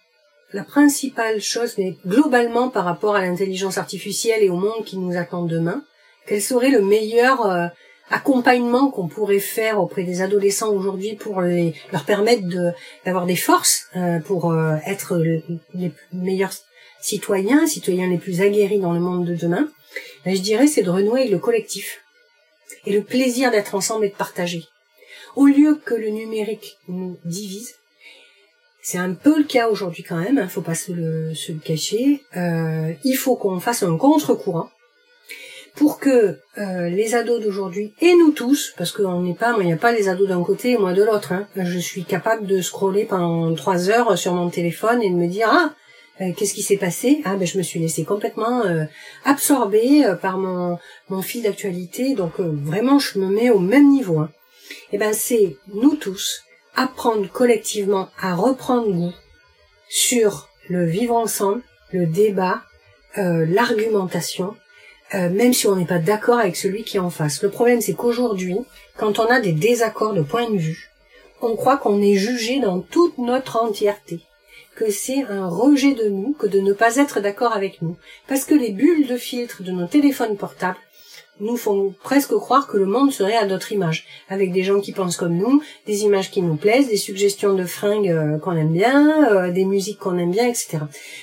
la 0.54 0.64
principale 0.64 1.42
chose, 1.42 1.74
mais 1.80 1.98
globalement 2.06 2.70
par 2.70 2.86
rapport 2.86 3.16
à 3.16 3.22
l'intelligence 3.22 3.80
artificielle 3.80 4.44
et 4.44 4.50
au 4.50 4.58
monde 4.58 4.86
qui 4.86 4.98
nous 4.98 5.18
attend 5.18 5.46
demain, 5.46 5.84
quel 6.28 6.42
serait 6.44 6.70
le 6.70 6.82
meilleur 6.82 7.72
accompagnement 8.10 8.92
qu'on 8.92 9.08
pourrait 9.08 9.40
faire 9.40 9.80
auprès 9.80 10.04
des 10.04 10.22
adolescents 10.22 10.72
aujourd'hui 10.72 11.16
pour 11.16 11.42
leur 11.42 12.06
permettre 12.06 12.44
d'avoir 13.06 13.26
des 13.26 13.36
forces 13.36 13.88
euh, 13.96 14.20
pour 14.20 14.52
euh, 14.52 14.76
être 14.86 15.18
les 15.74 15.92
meilleurs 16.14 16.54
citoyens, 17.02 17.66
citoyens 17.68 18.08
les 18.08 18.18
plus 18.18 18.42
aguerris 18.42 18.80
dans 18.80 18.94
le 18.94 19.00
monde 19.00 19.26
de 19.26 19.36
demain, 19.36 19.70
ben, 20.24 20.36
je 20.36 20.42
dirais 20.42 20.68
c'est 20.68 20.84
de 20.84 20.90
renouer 20.90 21.28
le 21.28 21.40
collectif 21.40 22.02
et 22.86 22.94
le 22.94 23.04
plaisir 23.04 23.52
d'être 23.52 23.76
ensemble 23.76 24.06
et 24.06 24.10
de 24.10 24.16
partager. 24.16 24.66
Au 25.36 25.48
lieu 25.48 25.80
que 25.84 25.94
le 25.94 26.10
numérique 26.10 26.78
nous 26.88 27.18
divise, 27.26 27.76
c'est 28.82 29.00
un 29.00 29.14
peu 29.14 29.40
le 29.40 29.44
cas 29.44 29.68
aujourd'hui 29.68 30.04
quand 30.04 30.18
même, 30.18 30.38
hein, 30.38 30.48
faut 30.48 30.62
pas 30.62 30.76
se 30.76 30.92
le, 30.92 31.34
se 31.34 31.52
le 31.52 31.58
cacher. 31.58 32.22
Euh, 32.38 32.94
il 33.04 33.16
faut 33.16 33.36
qu'on 33.36 33.60
fasse 33.60 33.82
un 33.82 33.98
contre-courant 33.98 34.70
pour 35.76 36.00
que 36.00 36.40
euh, 36.58 36.90
les 36.90 37.16
ados 37.16 37.42
d'aujourd'hui 37.42 37.94
et 38.02 38.14
nous 38.16 38.32
tous, 38.32 38.74
parce 38.78 38.92
qu'on 38.92 39.22
n'est 39.22 39.34
pas, 39.34 39.56
il 39.60 39.66
n'y 39.66 39.74
a 39.74 39.78
pas 39.78 39.92
les 39.92 40.08
ados 40.08 40.28
d'un 40.28 40.44
côté 40.44 40.72
et 40.72 40.78
moi 40.78 40.94
de 40.94 41.04
l'autre. 41.04 41.34
Hein, 41.34 41.48
je 41.56 41.80
suis 41.80 42.06
capable 42.06 42.48
de 42.48 42.62
scroller 42.62 43.06
pendant 43.06 43.54
trois 43.56 43.90
heures 43.90 44.18
sur 44.18 44.34
mon 44.34 44.50
téléphone 44.50 45.02
et 45.02 45.10
de 45.10 45.16
me 45.16 45.28
dire 45.28 45.50
ah 45.52 45.74
euh, 46.22 46.32
qu'est-ce 46.36 46.54
qui 46.54 46.64
s'est 46.64 46.78
passé? 46.78 47.22
Ah 47.26 47.36
ben 47.36 47.46
je 47.46 47.58
me 47.58 47.64
suis 47.64 47.80
laissé 47.80 48.06
complètement 48.06 48.64
euh, 48.66 48.86
absorber 49.26 50.06
par 50.22 50.38
mon 50.38 51.22
fil 51.22 51.44
d'actualité. 51.44 52.16
Donc 52.16 52.40
vraiment 52.40 53.00
je 53.00 53.20
me 53.20 53.28
mets 53.28 53.50
au 53.50 53.60
même 53.60 53.90
niveau. 53.90 54.20
Hein. 54.20 54.30
Et 54.92 54.96
eh 54.96 54.98
ben 54.98 55.14
c'est 55.14 55.58
nous 55.74 55.96
tous 55.96 56.44
apprendre 56.76 57.30
collectivement 57.32 58.10
à 58.20 58.36
reprendre 58.36 58.92
goût 58.92 59.14
sur 59.90 60.50
le 60.70 60.86
vivre 60.86 61.16
ensemble, 61.16 61.62
le 61.92 62.06
débat, 62.06 62.62
euh, 63.18 63.46
l'argumentation, 63.48 64.56
euh, 65.16 65.30
même 65.30 65.54
si 65.54 65.68
on 65.68 65.78
n'est 65.78 65.86
pas 65.86 66.00
d'accord 66.00 66.40
avec 66.40 66.58
celui 66.58 66.84
qui 66.84 66.98
est 66.98 67.02
en 67.02 67.10
face. 67.10 67.42
Le 67.42 67.50
problème, 67.50 67.80
c'est 67.80 67.94
qu'aujourd'hui, 67.94 68.58
quand 68.98 69.20
on 69.20 69.26
a 69.26 69.40
des 69.40 69.54
désaccords 69.54 70.14
de 70.14 70.22
point 70.22 70.50
de 70.50 70.58
vue, 70.58 70.92
on 71.42 71.56
croit 71.56 71.78
qu'on 71.78 72.02
est 72.02 72.16
jugé 72.16 72.60
dans 72.60 72.82
toute 72.82 73.18
notre 73.18 73.58
entièreté, 73.58 74.20
que 74.76 74.90
c'est 74.92 75.24
un 75.24 75.48
rejet 75.48 75.94
de 75.94 76.10
nous 76.10 76.34
que 76.34 76.48
de 76.48 76.60
ne 76.60 76.74
pas 76.74 76.98
être 76.98 77.22
d'accord 77.22 77.54
avec 77.54 77.82
nous, 77.82 77.96
parce 78.28 78.44
que 78.44 78.56
les 78.56 78.72
bulles 78.72 79.08
de 79.08 79.16
filtre 79.16 79.64
de 79.64 79.72
nos 79.72 79.88
téléphones 79.88 80.36
portables 80.36 80.78
nous 81.40 81.58
font 81.58 81.94
presque 82.04 82.34
croire 82.36 82.68
que 82.68 82.78
le 82.78 82.86
monde 82.86 83.12
serait 83.12 83.38
à 83.38 83.46
notre 83.46 83.72
image, 83.72 84.06
avec 84.28 84.52
des 84.52 84.64
gens 84.64 84.82
qui 84.82 84.92
pensent 84.92 85.18
comme 85.18 85.38
nous, 85.38 85.62
des 85.86 86.04
images 86.04 86.32
qui 86.32 86.42
nous 86.42 86.56
plaisent, 86.56 86.88
des 86.88 86.98
suggestions 86.98 87.54
de 87.54 87.66
fringues 87.66 88.10
euh, 88.10 88.38
qu'on 88.38 88.56
aime 88.56 88.74
bien, 88.74 89.32
euh, 89.32 89.52
des 89.52 89.66
musiques 89.66 90.00
qu'on 90.00 90.18
aime 90.18 90.32
bien, 90.32 90.48
etc. 90.48 90.80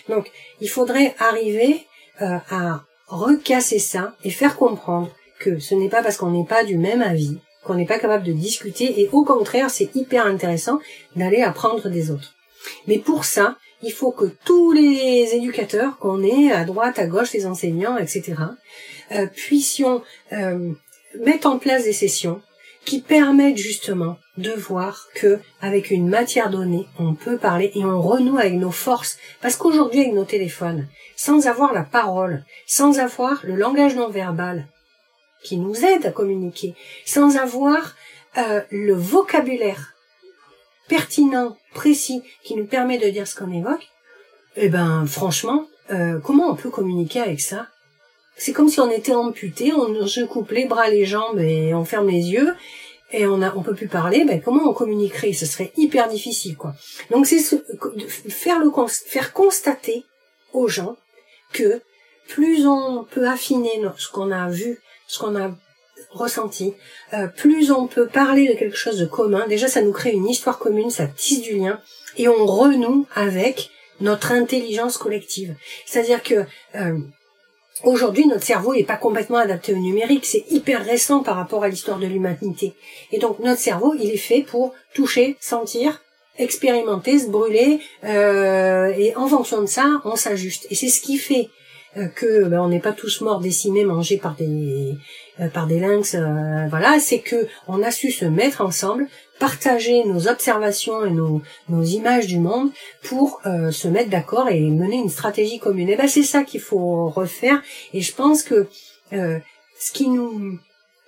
Donc, 0.09 0.31
il 0.61 0.69
faudrait 0.69 1.15
arriver 1.19 1.87
à 2.21 2.85
recasser 3.13 3.79
ça 3.79 4.17
et 4.25 4.31
faire 4.31 4.57
comprendre 4.57 5.11
que 5.39 5.59
ce 5.59 5.75
n'est 5.75 5.89
pas 5.89 6.03
parce 6.03 6.17
qu'on 6.17 6.31
n'est 6.31 6.47
pas 6.47 6.65
du 6.65 6.79
même 6.79 7.03
avis 7.03 7.39
qu'on 7.65 7.75
n'est 7.75 7.87
pas 7.87 7.99
capable 7.99 8.25
de 8.25 8.33
discuter 8.33 9.01
et 9.01 9.09
au 9.13 9.25
contraire, 9.25 9.71
c'est 9.71 9.95
hyper 9.95 10.27
intéressant 10.27 10.81
d'aller 11.15 11.43
apprendre 11.43 11.89
des 11.89 12.11
autres. 12.11 12.35
Mais 12.87 12.99
pour 12.99 13.25
ça, 13.25 13.57
il 13.83 13.93
faut 13.93 14.13
que 14.13 14.27
tous 14.45 14.73
les 14.73 15.35
éducateurs 15.35 15.99
qu'on 15.99 16.23
est 16.23 16.53
à 16.53 16.65
droite, 16.65 16.99
à 16.99 17.07
gauche, 17.07 17.33
les 17.33 17.47
enseignants, 17.47 17.97
etc., 17.99 18.35
euh, 19.13 19.27
puissions 19.27 20.03
euh, 20.33 20.73
mettre 21.21 21.49
en 21.49 21.59
place 21.59 21.85
des 21.85 21.93
sessions 21.93 22.41
qui 22.85 23.01
permettent 23.01 23.59
justement 23.59 24.19
de 24.37 24.51
voir 24.51 25.09
que 25.15 25.39
avec 25.61 25.91
une 25.91 26.09
matière 26.09 26.51
donnée, 26.51 26.87
on 26.99 27.15
peut 27.15 27.39
parler 27.39 27.71
et 27.75 27.85
on 27.85 28.01
renoue 28.01 28.39
avec 28.39 28.55
nos 28.55 28.71
forces. 28.71 29.19
Parce 29.41 29.57
qu'aujourd'hui, 29.57 30.01
avec 30.01 30.15
nos 30.15 30.25
téléphones, 30.25 30.89
sans 31.17 31.47
avoir 31.47 31.73
la 31.73 31.85
parole, 31.85 32.45
sans 32.67 32.99
avoir 32.99 33.41
le 33.45 33.55
langage 33.55 33.95
non 33.95 34.09
verbal 34.09 34.67
qui 35.45 35.57
nous 35.57 35.85
aide 35.85 36.07
à 36.07 36.11
communiquer, 36.11 36.75
sans 37.05 37.37
avoir 37.37 37.95
euh, 38.39 38.61
le 38.71 38.95
vocabulaire 38.95 39.95
pertinent, 40.89 41.57
précis, 41.75 42.23
qui 42.43 42.55
nous 42.55 42.67
permet 42.67 42.99
de 42.99 43.09
dire 43.09 43.27
ce 43.27 43.37
qu'on 43.37 43.53
évoque, 43.53 43.89
eh 44.57 44.69
ben 44.69 45.07
franchement, 45.07 45.67
comment 46.23 46.51
on 46.51 46.55
peut 46.55 46.71
communiquer 46.71 47.21
avec 47.21 47.41
ça? 47.41 47.67
C'est 48.37 48.53
comme 48.53 48.69
si 48.69 48.81
on 48.81 48.91
était 48.91 49.15
amputé, 49.15 49.73
on 49.73 50.07
se 50.07 50.23
coupe 50.23 50.51
les 50.51 50.67
bras, 50.67 50.89
les 50.89 51.05
jambes 51.05 51.39
et 51.39 51.75
on 51.75 51.85
ferme 51.85 52.09
les 52.09 52.31
yeux 52.31 52.55
et 53.13 53.27
on 53.27 53.43
a, 53.43 53.55
on 53.55 53.63
peut 53.63 53.75
plus 53.75 53.89
parler. 53.89 54.25
Ben 54.25 54.41
comment 54.41 54.69
on 54.69 54.73
communiquerait? 54.73 55.33
Ce 55.33 55.47
serait 55.47 55.73
hyper 55.77 56.09
difficile, 56.09 56.57
quoi. 56.57 56.75
Donc 57.11 57.27
c'est 57.27 57.41
faire 58.29 58.59
le 58.59 58.71
faire 58.89 59.33
constater 59.33 60.05
aux 60.53 60.69
gens 60.69 60.97
que 61.53 61.81
plus 62.29 62.67
on 62.67 63.05
peut 63.05 63.29
affiner 63.29 63.83
ce 63.99 64.09
qu'on 64.09 64.31
a 64.31 64.49
vu, 64.49 64.81
ce 65.07 65.19
qu'on 65.19 65.37
a 65.37 65.51
ressenti, 66.11 66.75
euh, 67.15 67.27
plus 67.27 67.71
on 67.71 67.87
peut 67.87 68.07
parler 68.07 68.49
de 68.49 68.55
quelque 68.55 68.77
chose 68.77 68.99
de 68.99 69.07
commun. 69.07 69.47
Déjà, 69.47 69.69
ça 69.69 69.83
nous 69.83 69.93
crée 69.93 70.13
une 70.13 70.29
histoire 70.29 70.59
commune, 70.59 70.91
ça 70.91 71.07
tisse 71.07 71.43
du 71.43 71.57
lien 71.57 71.81
et 72.17 72.29
on 72.29 72.47
renoue 72.47 73.07
avec 73.15 73.71
notre 74.01 74.33
intelligence 74.33 74.99
collective. 74.99 75.55
C'est-à-dire 75.87 76.23
que 76.23 76.45
euh, 76.75 76.99
Aujourd'hui, 77.85 78.27
notre 78.27 78.45
cerveau 78.45 78.75
n'est 78.75 78.85
pas 78.85 78.97
complètement 78.97 79.39
adapté 79.39 79.73
au 79.73 79.77
numérique, 79.77 80.25
c'est 80.25 80.45
hyper 80.51 80.85
récent 80.85 81.23
par 81.23 81.37
rapport 81.37 81.65
à 81.65 81.69
l'histoire 81.69 81.99
de 81.99 82.07
l'humanité. 82.07 82.75
Et 83.11 83.19
donc 83.19 83.41
notre 83.41 83.61
cerveau, 83.61 83.95
il 83.99 84.11
est 84.11 84.17
fait 84.17 84.43
pour 84.43 84.73
toucher, 84.95 85.37
sentir, 85.41 86.01
expérimenter, 86.39 87.19
se 87.19 87.29
brûler, 87.29 87.81
euh, 88.05 88.93
et 88.97 89.17
en 89.17 89.27
fonction 89.27 89.61
de 89.63 89.67
ça, 89.67 90.01
on 90.05 90.17
s'ajuste. 90.17 90.67
Et 90.71 90.75
c'est 90.75 90.89
ce 90.89 91.01
qui 91.01 91.19
fait 91.19 91.49
euh, 91.97 92.07
que 92.07 92.45
ben, 92.45 92.61
on 92.61 92.69
n'est 92.69 92.81
pas 92.81 92.93
tous 92.93 93.21
morts 93.21 93.41
décimés, 93.41 93.85
mangés 93.85 94.17
par 94.17 94.35
des 94.35 94.95
euh, 95.41 95.49
par 95.49 95.67
des 95.67 95.79
lynx, 95.79 96.15
euh, 96.15 96.67
voilà, 96.71 96.99
c'est 97.01 97.19
que 97.19 97.47
on 97.69 97.83
a 97.83 97.91
su 97.91 98.11
se 98.11 98.25
mettre 98.25 98.63
ensemble, 98.63 99.09
partager 99.43 100.05
nos 100.05 100.29
observations 100.29 101.05
et 101.05 101.11
nos, 101.11 101.43
nos 101.69 101.83
images 101.83 102.29
du 102.29 102.39
monde 102.39 102.71
pour 103.03 103.41
se 103.45 103.89
mettre 103.89 104.09
d'accord 104.09 104.49
et 104.49 104.61
mener 104.71 104.99
une 104.99 105.11
stratégie 105.11 105.59
commune. 105.59 105.89
Et 105.89 105.97
ben 105.97 106.07
c'est 106.07 106.23
ça 106.23 106.45
qu'il 106.45 106.61
faut 106.61 107.09
refaire. 107.09 107.61
Et 107.93 108.01
je 108.01 108.15
pense 108.15 108.45
que 108.45 108.69
ce 109.11 109.93
qui 109.93 110.09
nous 110.09 110.59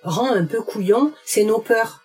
rend 0.03 0.31
un 0.33 0.45
peu 0.45 0.61
couillons, 0.61 1.13
c'est 1.25 1.45
nos 1.45 1.59
peurs 1.59 2.04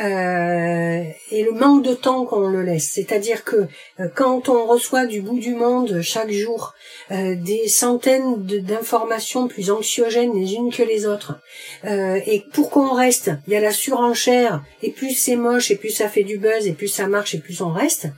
euh, 0.00 1.04
et 1.30 1.42
le 1.42 1.52
manque 1.52 1.84
de 1.84 1.94
temps 1.94 2.24
qu'on 2.24 2.48
le 2.48 2.62
laisse. 2.62 2.90
C'est-à-dire 2.94 3.44
que 3.44 3.56
euh, 3.56 4.08
quand 4.14 4.48
on 4.48 4.66
reçoit 4.66 5.04
du 5.04 5.20
bout 5.20 5.38
du 5.38 5.54
monde 5.54 6.00
chaque 6.00 6.30
jour 6.30 6.72
euh, 7.10 7.34
des 7.34 7.68
centaines 7.68 8.42
d'informations 8.44 9.46
plus 9.46 9.70
anxiogènes 9.70 10.32
les 10.32 10.54
unes 10.54 10.72
que 10.72 10.82
les 10.82 11.06
autres, 11.06 11.40
et 11.84 12.44
pour 12.52 12.70
qu'on 12.70 12.94
reste, 12.94 13.30
il 13.46 13.52
y 13.52 13.56
a 13.56 13.60
la 13.60 13.72
surenchère, 13.72 14.62
et 14.82 14.90
plus 14.90 15.14
c'est 15.14 15.36
moche, 15.36 15.70
et 15.70 15.76
plus 15.76 15.90
ça 15.90 16.08
fait 16.08 16.22
du 16.22 16.38
buzz, 16.38 16.66
et 16.66 16.72
plus 16.72 16.88
ça 16.88 17.06
marche, 17.06 17.34
et 17.34 17.38
plus 17.38 17.60
on 17.60 17.72
reste. 17.72 18.08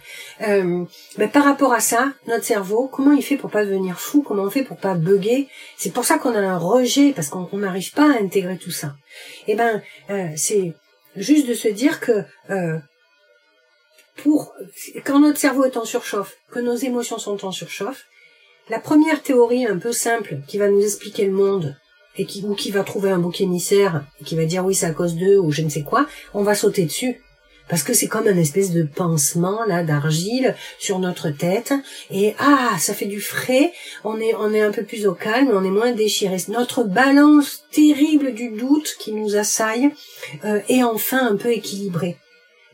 Ben, 0.41 0.87
par 1.33 1.45
rapport 1.45 1.73
à 1.73 1.81
ça, 1.81 2.13
notre 2.27 2.45
cerveau, 2.45 2.89
comment 2.93 3.13
il 3.13 3.23
fait 3.23 3.37
pour 3.37 3.51
pas 3.51 3.65
devenir 3.65 3.99
fou 3.99 4.23
Comment 4.23 4.45
on 4.45 4.51
fait 4.51 4.65
pour 4.65 4.77
pas 4.77 4.95
bugger? 4.95 5.49
C'est 5.77 5.93
pour 5.93 6.05
ça 6.05 6.19
qu'on 6.19 6.35
a 6.35 6.41
un 6.41 6.59
rejet, 6.59 7.13
parce 7.13 7.29
qu'on 7.29 7.49
n'arrive 7.53 7.93
pas 7.93 8.13
à 8.13 8.23
intégrer 8.23 8.59
tout 8.59 8.71
ça. 8.71 8.95
Eh 9.49 9.55
ben, 9.55 9.83
c'est 10.37 10.75
juste 11.17 11.49
de 11.49 11.55
se 11.55 11.69
dire 11.69 12.01
que 12.01 12.25
euh, 12.51 12.79
pour 14.17 14.55
quand 15.05 15.21
notre 15.21 15.39
cerveau 15.39 15.65
est 15.65 15.77
en 15.77 15.85
surchauffe, 15.85 16.37
que 16.51 16.61
nos 16.61 16.77
émotions 16.77 17.19
sont 17.19 17.45
en 17.45 17.53
surchauffe, 17.53 18.05
la 18.69 18.79
première 18.79 19.23
théorie 19.23 19.67
un 19.67 19.79
peu 19.79 19.93
simple 19.93 20.39
qui 20.47 20.59
va 20.59 20.69
nous 20.69 20.83
expliquer 20.83 21.27
le 21.27 21.33
monde 21.33 21.77
et 22.17 22.27
qui 22.27 22.45
ou 22.45 22.55
qui 22.55 22.71
va 22.71 22.85
trouver 22.85 23.11
un 23.11 23.19
bouc 23.19 23.41
émissaire 23.41 24.05
et 24.21 24.25
qui 24.25 24.37
va 24.37 24.45
dire 24.45 24.65
oui 24.65 24.75
c'est 24.75 24.87
à 24.87 24.93
cause 24.93 25.17
d'eux 25.17 25.39
ou 25.39 25.51
je 25.51 25.63
ne 25.63 25.69
sais 25.69 25.83
quoi, 25.83 26.07
on 26.35 26.43
va 26.43 26.55
sauter 26.55 26.85
dessus 26.85 27.21
parce 27.69 27.83
que 27.83 27.95
c'est 27.95 28.09
comme 28.09 28.27
un 28.27 28.37
espèce 28.37 28.73
de 28.73 28.83
pansement 28.83 29.65
là 29.67 29.83
d'argile 29.83 30.55
sur 30.79 30.99
notre 30.99 31.31
tête. 31.31 31.73
Et 32.11 32.35
ah 32.39 32.77
ça 32.79 32.95
fait 32.95 33.07
du 33.07 33.21
frais. 33.21 33.73
On 34.05 34.21
est 34.21 34.35
on 34.35 34.53
est 34.53 34.63
un 34.63 34.73
peu 34.73 34.85
plus 34.85 35.07
au 35.07 35.15
calme 35.15 35.51
on 35.53 35.65
est 35.65 35.71
moins 35.71 35.93
déchiré. 35.93 36.37
Notre 36.49 36.85
balance 36.85 37.65
terrible 37.71 38.35
du 38.35 38.51
doute 38.51 38.97
qui 38.99 39.13
nous 39.13 39.37
assaille 39.37 39.91
euh, 40.45 40.61
est 40.69 40.83
enfin 40.83 41.27
un 41.27 41.37
peu 41.37 41.51
équilibrée 41.51 42.17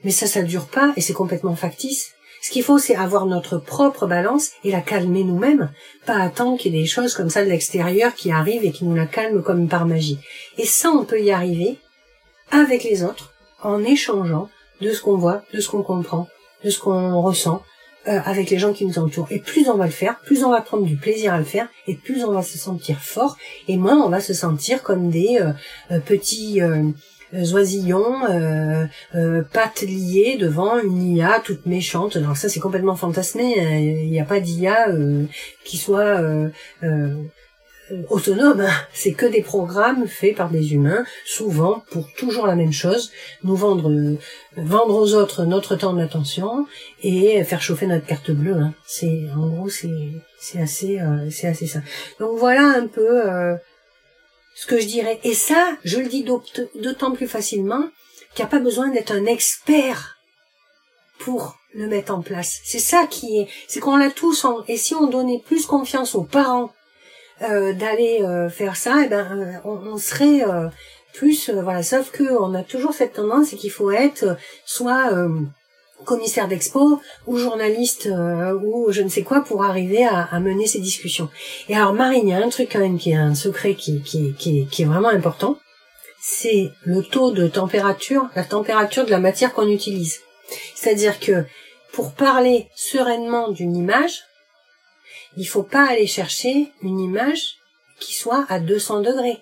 mais 0.04 0.10
ça 0.10 0.26
ça 0.26 0.42
dure 0.42 0.66
pas 0.66 0.92
et 0.96 1.00
c'est 1.00 1.12
complètement 1.12 1.56
factice. 1.56 2.12
Ce 2.40 2.50
qu'il 2.50 2.62
faut, 2.62 2.78
c'est 2.78 2.94
avoir 2.94 3.26
notre 3.26 3.58
propre 3.58 4.06
balance 4.06 4.50
et 4.62 4.70
la 4.70 4.80
calmer 4.80 5.24
nous-mêmes, 5.24 5.72
pas 6.06 6.16
attendre 6.18 6.56
qu'il 6.56 6.74
y 6.74 6.78
ait 6.78 6.82
des 6.82 6.88
choses 6.88 7.14
comme 7.14 7.30
ça 7.30 7.44
de 7.44 7.50
l'extérieur 7.50 8.14
qui 8.14 8.30
arrivent 8.30 8.64
et 8.64 8.70
qui 8.70 8.84
nous 8.84 8.94
la 8.94 9.06
calment 9.06 9.42
comme 9.42 9.68
par 9.68 9.86
magie. 9.86 10.20
Et 10.56 10.64
ça, 10.64 10.90
on 10.90 11.04
peut 11.04 11.20
y 11.20 11.32
arriver 11.32 11.78
avec 12.50 12.84
les 12.84 13.02
autres, 13.02 13.34
en 13.62 13.82
échangeant, 13.82 14.48
de 14.80 14.90
ce 14.90 15.00
qu'on 15.00 15.16
voit, 15.16 15.42
de 15.52 15.60
ce 15.60 15.68
qu'on 15.68 15.82
comprend, 15.82 16.28
de 16.64 16.70
ce 16.70 16.78
qu'on 16.78 17.20
ressent 17.20 17.62
euh, 18.06 18.20
avec 18.24 18.48
les 18.48 18.58
gens 18.58 18.72
qui 18.72 18.86
nous 18.86 18.98
entourent. 18.98 19.26
Et 19.30 19.38
plus 19.38 19.68
on 19.68 19.76
va 19.76 19.84
le 19.84 19.90
faire, 19.90 20.18
plus 20.20 20.44
on 20.44 20.50
va 20.50 20.60
prendre 20.60 20.84
du 20.84 20.96
plaisir 20.96 21.34
à 21.34 21.38
le 21.38 21.44
faire, 21.44 21.68
et 21.86 21.94
plus 21.94 22.24
on 22.24 22.32
va 22.32 22.42
se 22.42 22.56
sentir 22.56 22.98
fort, 23.00 23.36
et 23.66 23.76
moins 23.76 24.00
on 24.00 24.08
va 24.08 24.20
se 24.20 24.32
sentir 24.32 24.82
comme 24.82 25.10
des 25.10 25.38
euh, 25.40 25.52
euh, 25.90 26.00
petits 26.00 26.60
oisillons, 27.52 28.22
pattes 29.52 29.82
liées 29.82 30.38
devant 30.40 30.78
une 30.78 31.16
IA 31.16 31.40
toute 31.44 31.66
méchante. 31.66 32.16
Alors 32.16 32.36
ça 32.36 32.48
c'est 32.48 32.60
complètement 32.60 32.96
fantasmé. 32.96 33.56
Il 34.02 34.10
n'y 34.10 34.20
a 34.20 34.24
pas 34.24 34.40
d'IA 34.40 34.86
qui 35.64 35.76
soit 35.76 36.22
euh, 36.22 36.48
autonome, 38.08 38.60
hein. 38.60 38.72
c'est 38.92 39.12
que 39.12 39.26
des 39.26 39.42
programmes 39.42 40.06
faits 40.06 40.36
par 40.36 40.50
des 40.50 40.74
humains, 40.74 41.04
souvent 41.24 41.82
pour 41.90 42.12
toujours 42.12 42.46
la 42.46 42.54
même 42.54 42.72
chose, 42.72 43.10
nous 43.44 43.56
vendre, 43.56 43.90
euh, 43.90 44.16
vendre 44.56 44.94
aux 44.94 45.14
autres 45.14 45.44
notre 45.44 45.76
temps 45.76 45.94
d'attention 45.94 46.66
et 47.02 47.42
faire 47.44 47.62
chauffer 47.62 47.86
notre 47.86 48.06
carte 48.06 48.30
bleue. 48.30 48.56
Hein. 48.56 48.74
C'est 48.86 49.26
en 49.36 49.48
gros 49.48 49.68
c'est 49.68 49.88
c'est 50.38 50.60
assez 50.60 51.00
euh, 51.00 51.30
c'est 51.30 51.48
assez 51.48 51.66
ça. 51.66 51.80
Donc 52.20 52.38
voilà 52.38 52.62
un 52.62 52.86
peu 52.86 53.22
ce 54.58 54.66
que 54.66 54.80
je 54.80 54.86
dirais. 54.86 55.20
Et 55.22 55.34
ça, 55.34 55.76
je 55.84 55.98
le 55.98 56.08
dis 56.08 56.24
d'autant 56.74 57.12
plus 57.12 57.28
facilement 57.28 57.88
qu'il 58.34 58.44
n'y 58.44 58.48
a 58.48 58.50
pas 58.50 58.58
besoin 58.58 58.88
d'être 58.88 59.12
un 59.12 59.24
expert 59.24 60.18
pour 61.20 61.56
le 61.74 61.86
mettre 61.86 62.12
en 62.12 62.22
place. 62.22 62.60
C'est 62.64 62.80
ça 62.80 63.06
qui 63.06 63.38
est, 63.38 63.48
c'est 63.68 63.78
qu'on 63.78 63.96
l'a 63.96 64.10
tous 64.10 64.44
en, 64.44 64.64
et 64.66 64.76
si 64.76 64.94
on 64.94 65.06
donnait 65.06 65.42
plus 65.44 65.66
confiance 65.66 66.16
aux 66.16 66.24
parents 66.24 66.72
euh, 67.42 67.72
d'aller 67.72 68.20
euh, 68.22 68.48
faire 68.48 68.74
ça, 68.74 69.00
et 69.00 69.04
eh 69.06 69.08
ben 69.08 69.60
euh, 69.64 69.68
on, 69.68 69.96
serait 69.96 70.42
plus 71.14 71.50
voilà. 71.50 71.82
Sauf 71.82 72.10
que 72.10 72.24
on 72.24 72.54
a 72.54 72.62
toujours 72.62 72.92
cette 72.92 73.14
tendance, 73.14 73.48
c'est 73.48 73.56
qu'il 73.56 73.70
faut 73.70 73.90
être 73.90 74.36
soit 74.64 75.12
commissaire 76.04 76.48
d'expo 76.48 77.00
ou 77.26 77.36
journaliste 77.36 78.08
ou 78.64 78.86
je 78.90 79.02
ne 79.02 79.08
sais 79.08 79.22
quoi 79.22 79.40
pour 79.40 79.64
arriver 79.64 80.04
à, 80.04 80.22
à, 80.22 80.40
mener 80.40 80.66
ces 80.66 80.80
discussions. 80.80 81.28
Et 81.68 81.76
alors 81.76 81.92
Marine, 81.92 82.28
il 82.28 82.30
y 82.30 82.34
a 82.34 82.44
un 82.44 82.48
truc 82.48 82.70
quand 82.72 82.78
même 82.78 82.98
qui 82.98 83.10
est 83.10 83.16
un 83.16 83.34
secret 83.34 83.74
qui, 83.74 84.00
qui, 84.02 84.34
qui, 84.34 84.66
qui 84.66 84.82
est 84.82 84.86
vraiment 84.86 85.08
important, 85.08 85.58
c'est 86.20 86.70
le 86.84 87.02
taux 87.02 87.30
de 87.30 87.48
température, 87.48 88.28
la 88.34 88.44
température 88.44 89.04
de 89.04 89.10
la 89.10 89.18
matière 89.18 89.52
qu'on 89.52 89.68
utilise. 89.68 90.20
C'est-à-dire 90.74 91.20
que 91.20 91.44
pour 91.92 92.12
parler 92.12 92.68
sereinement 92.74 93.50
d'une 93.50 93.76
image, 93.76 94.22
il 95.36 95.44
faut 95.44 95.62
pas 95.62 95.88
aller 95.88 96.06
chercher 96.06 96.72
une 96.82 97.00
image 97.00 97.56
qui 98.00 98.14
soit 98.14 98.46
à 98.48 98.60
200 98.60 99.00
degrés. 99.00 99.38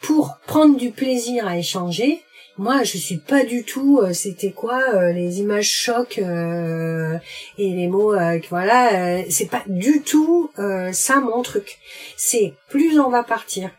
Pour 0.00 0.38
prendre 0.46 0.76
du 0.76 0.90
plaisir 0.90 1.46
à 1.46 1.58
échanger, 1.58 2.22
moi 2.56 2.84
je 2.84 2.96
suis 2.96 3.16
pas 3.16 3.44
du 3.44 3.64
tout 3.64 4.00
euh, 4.00 4.12
c'était 4.12 4.52
quoi 4.52 4.80
euh, 4.94 5.12
les 5.12 5.40
images 5.40 5.68
chocs 5.68 6.18
euh, 6.18 7.18
et 7.58 7.70
les 7.70 7.88
mots 7.88 8.14
voilà 8.48 9.24
c'est 9.28 9.50
pas 9.50 9.64
du 9.66 10.02
tout 10.02 10.50
ça 10.92 11.20
mon 11.20 11.42
truc 11.42 11.78
c'est 12.16 12.54
plus 12.68 12.98
on 13.00 13.10
va 13.10 13.24
partir 13.24 13.70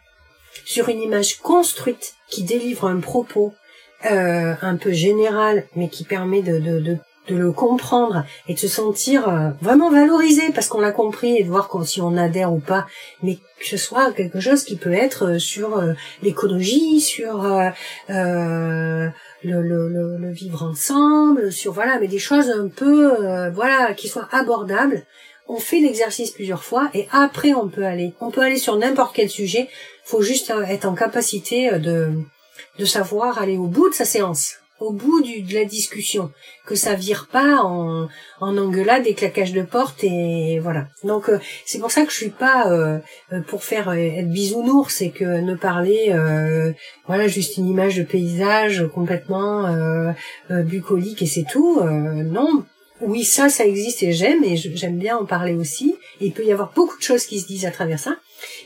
sur 0.66 0.90
une 0.90 1.02
image 1.02 1.38
construite 1.38 2.16
qui 2.30 2.44
délivre 2.44 2.88
un 2.88 3.00
propos 3.00 3.54
un 4.02 4.76
peu 4.76 4.92
général 4.92 5.66
mais 5.76 5.90
qui 5.90 6.04
permet 6.04 6.42
de 6.42 6.98
de 7.28 7.36
le 7.36 7.52
comprendre 7.52 8.26
et 8.48 8.54
de 8.54 8.60
se 8.60 8.68
sentir 8.68 9.28
euh, 9.28 9.50
vraiment 9.62 9.90
valorisé 9.90 10.52
parce 10.54 10.68
qu'on 10.68 10.80
l'a 10.80 10.92
compris 10.92 11.38
et 11.38 11.44
de 11.44 11.50
voir 11.50 11.70
si 11.86 12.02
on 12.02 12.18
adhère 12.18 12.54
ou 12.54 12.60
pas, 12.60 12.86
mais 13.24 13.38
que 13.60 13.66
ce 13.66 13.78
soit 13.78 14.12
quelque 14.12 14.40
chose 14.40 14.64
qui 14.64 14.76
peut 14.76 14.94
être 14.94 15.26
euh, 15.26 15.40
sur 15.40 15.78
euh, 15.78 15.94
l'écologie, 16.22 17.02
sur 17.02 17.44
le, 18.08 19.12
vivre 20.32 20.64
ensemble, 20.64 21.52
sur 21.52 21.74
voilà, 21.74 22.00
mais 22.00 22.08
des 22.08 22.20
choses 22.20 22.50
un 22.50 22.68
peu 22.68 23.50
voilà 23.50 23.94
qui 23.94 24.08
soient 24.08 24.28
abordables. 24.32 25.06
On 25.48 25.58
fait 25.58 25.80
l'exercice 25.80 26.32
plusieurs 26.32 26.64
fois 26.64 26.90
et 26.94 27.08
après 27.12 27.54
on 27.54 27.68
peut 27.68 27.86
aller, 27.86 28.14
on 28.20 28.32
peut 28.32 28.42
aller 28.42 28.58
sur 28.58 28.76
n'importe 28.78 29.16
quel 29.16 29.30
sujet. 29.30 29.70
Faut 30.04 30.22
juste 30.22 30.52
être 30.68 30.86
en 30.86 30.96
capacité 30.96 31.78
de 31.80 32.12
de 32.80 32.86
savoir 32.86 33.42
aller 33.42 33.58
au 33.58 33.68
bout 33.68 33.90
de 33.90 33.94
sa 33.94 34.06
séance 34.06 34.58
au 34.80 34.92
bout 34.92 35.22
du, 35.22 35.42
de 35.42 35.54
la 35.54 35.66
discussion, 35.66 36.32
que 36.66 36.76
ça 36.76 36.96
vire 36.96 37.28
pas 37.32 37.62
en, 37.64 38.08
en 38.42 38.58
engueulade 38.58 39.04
des 39.04 39.14
claquages 39.14 39.54
de 39.54 39.62
porte 39.62 40.04
et 40.04 40.60
voilà. 40.60 40.88
Donc 41.04 41.30
euh, 41.30 41.40
c'est 41.66 41.80
pour 41.80 41.92
ça 41.92 42.04
que 42.06 42.12
je 42.12 42.18
suis 42.18 42.30
pas 42.30 42.72
euh, 42.72 43.00
euh, 43.32 43.42
pour 43.42 43.64
faire 43.64 43.92
être 43.94 44.30
bisounours 44.30 44.94
c'est 44.94 45.10
que 45.10 45.24
ne 45.24 45.56
parler 45.56 46.14
voilà 47.08 47.28
juste 47.28 47.58
une 47.58 47.68
image 47.68 47.98
de 47.98 48.04
paysage 48.04 48.86
complètement 48.94 50.14
bucolique 50.50 51.22
et 51.22 51.26
c'est 51.26 51.46
tout. 51.50 51.82
non, 51.82 52.66
oui 53.02 53.24
ça 53.24 53.50
ça 53.50 53.66
existe 53.66 54.04
et 54.04 54.12
j'aime 54.12 54.44
et 54.44 54.56
j'aime 54.56 54.98
bien 54.98 55.18
en 55.18 55.26
parler 55.26 55.54
aussi. 55.54 55.96
il 56.22 56.32
peut 56.32 56.46
y 56.46 56.52
avoir 56.52 56.72
beaucoup 56.74 56.98
de 56.98 57.04
choses 57.04 57.26
qui 57.26 57.40
se 57.40 57.48
disent 57.48 57.66
à 57.66 57.72
travers 57.72 58.00
ça 58.00 58.18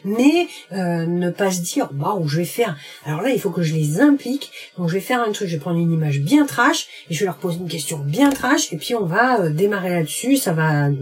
mais 0.03 0.47
euh, 0.71 1.05
ne 1.05 1.29
pas 1.29 1.51
se 1.51 1.61
dire 1.61 1.89
waouh 1.97 2.27
je 2.27 2.37
vais 2.37 2.45
faire 2.45 2.77
alors 3.05 3.21
là 3.21 3.29
il 3.29 3.39
faut 3.39 3.49
que 3.49 3.61
je 3.61 3.73
les 3.73 3.99
implique 4.01 4.51
donc 4.77 4.89
je 4.89 4.93
vais 4.93 4.99
faire 4.99 5.21
un 5.21 5.31
truc 5.31 5.47
je 5.47 5.55
vais 5.55 5.59
prendre 5.59 5.79
une 5.79 5.91
image 5.91 6.19
bien 6.19 6.45
trash 6.45 6.87
et 7.09 7.13
je 7.13 7.19
vais 7.19 7.25
leur 7.25 7.37
poser 7.37 7.57
une 7.57 7.67
question 7.67 7.99
bien 7.99 8.29
trash 8.29 8.71
et 8.73 8.77
puis 8.77 8.95
on 8.95 9.05
va 9.05 9.41
euh, 9.41 9.49
démarrer 9.49 9.89
là-dessus 9.89 10.37
ça 10.37 10.53
va 10.53 10.87
euh, 10.87 10.93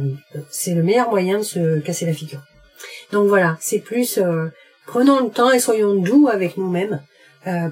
c'est 0.49 0.73
le 0.73 0.83
meilleur 0.83 1.09
moyen 1.09 1.39
de 1.39 1.43
se 1.43 1.79
casser 1.79 2.05
la 2.05 2.13
figure 2.13 2.41
donc 3.11 3.27
voilà 3.27 3.57
c'est 3.59 3.79
plus 3.79 4.19
prenons 4.85 5.19
le 5.19 5.29
temps 5.29 5.51
et 5.51 5.59
soyons 5.59 5.95
doux 5.95 6.27
avec 6.31 6.57
nous-mêmes 6.57 7.01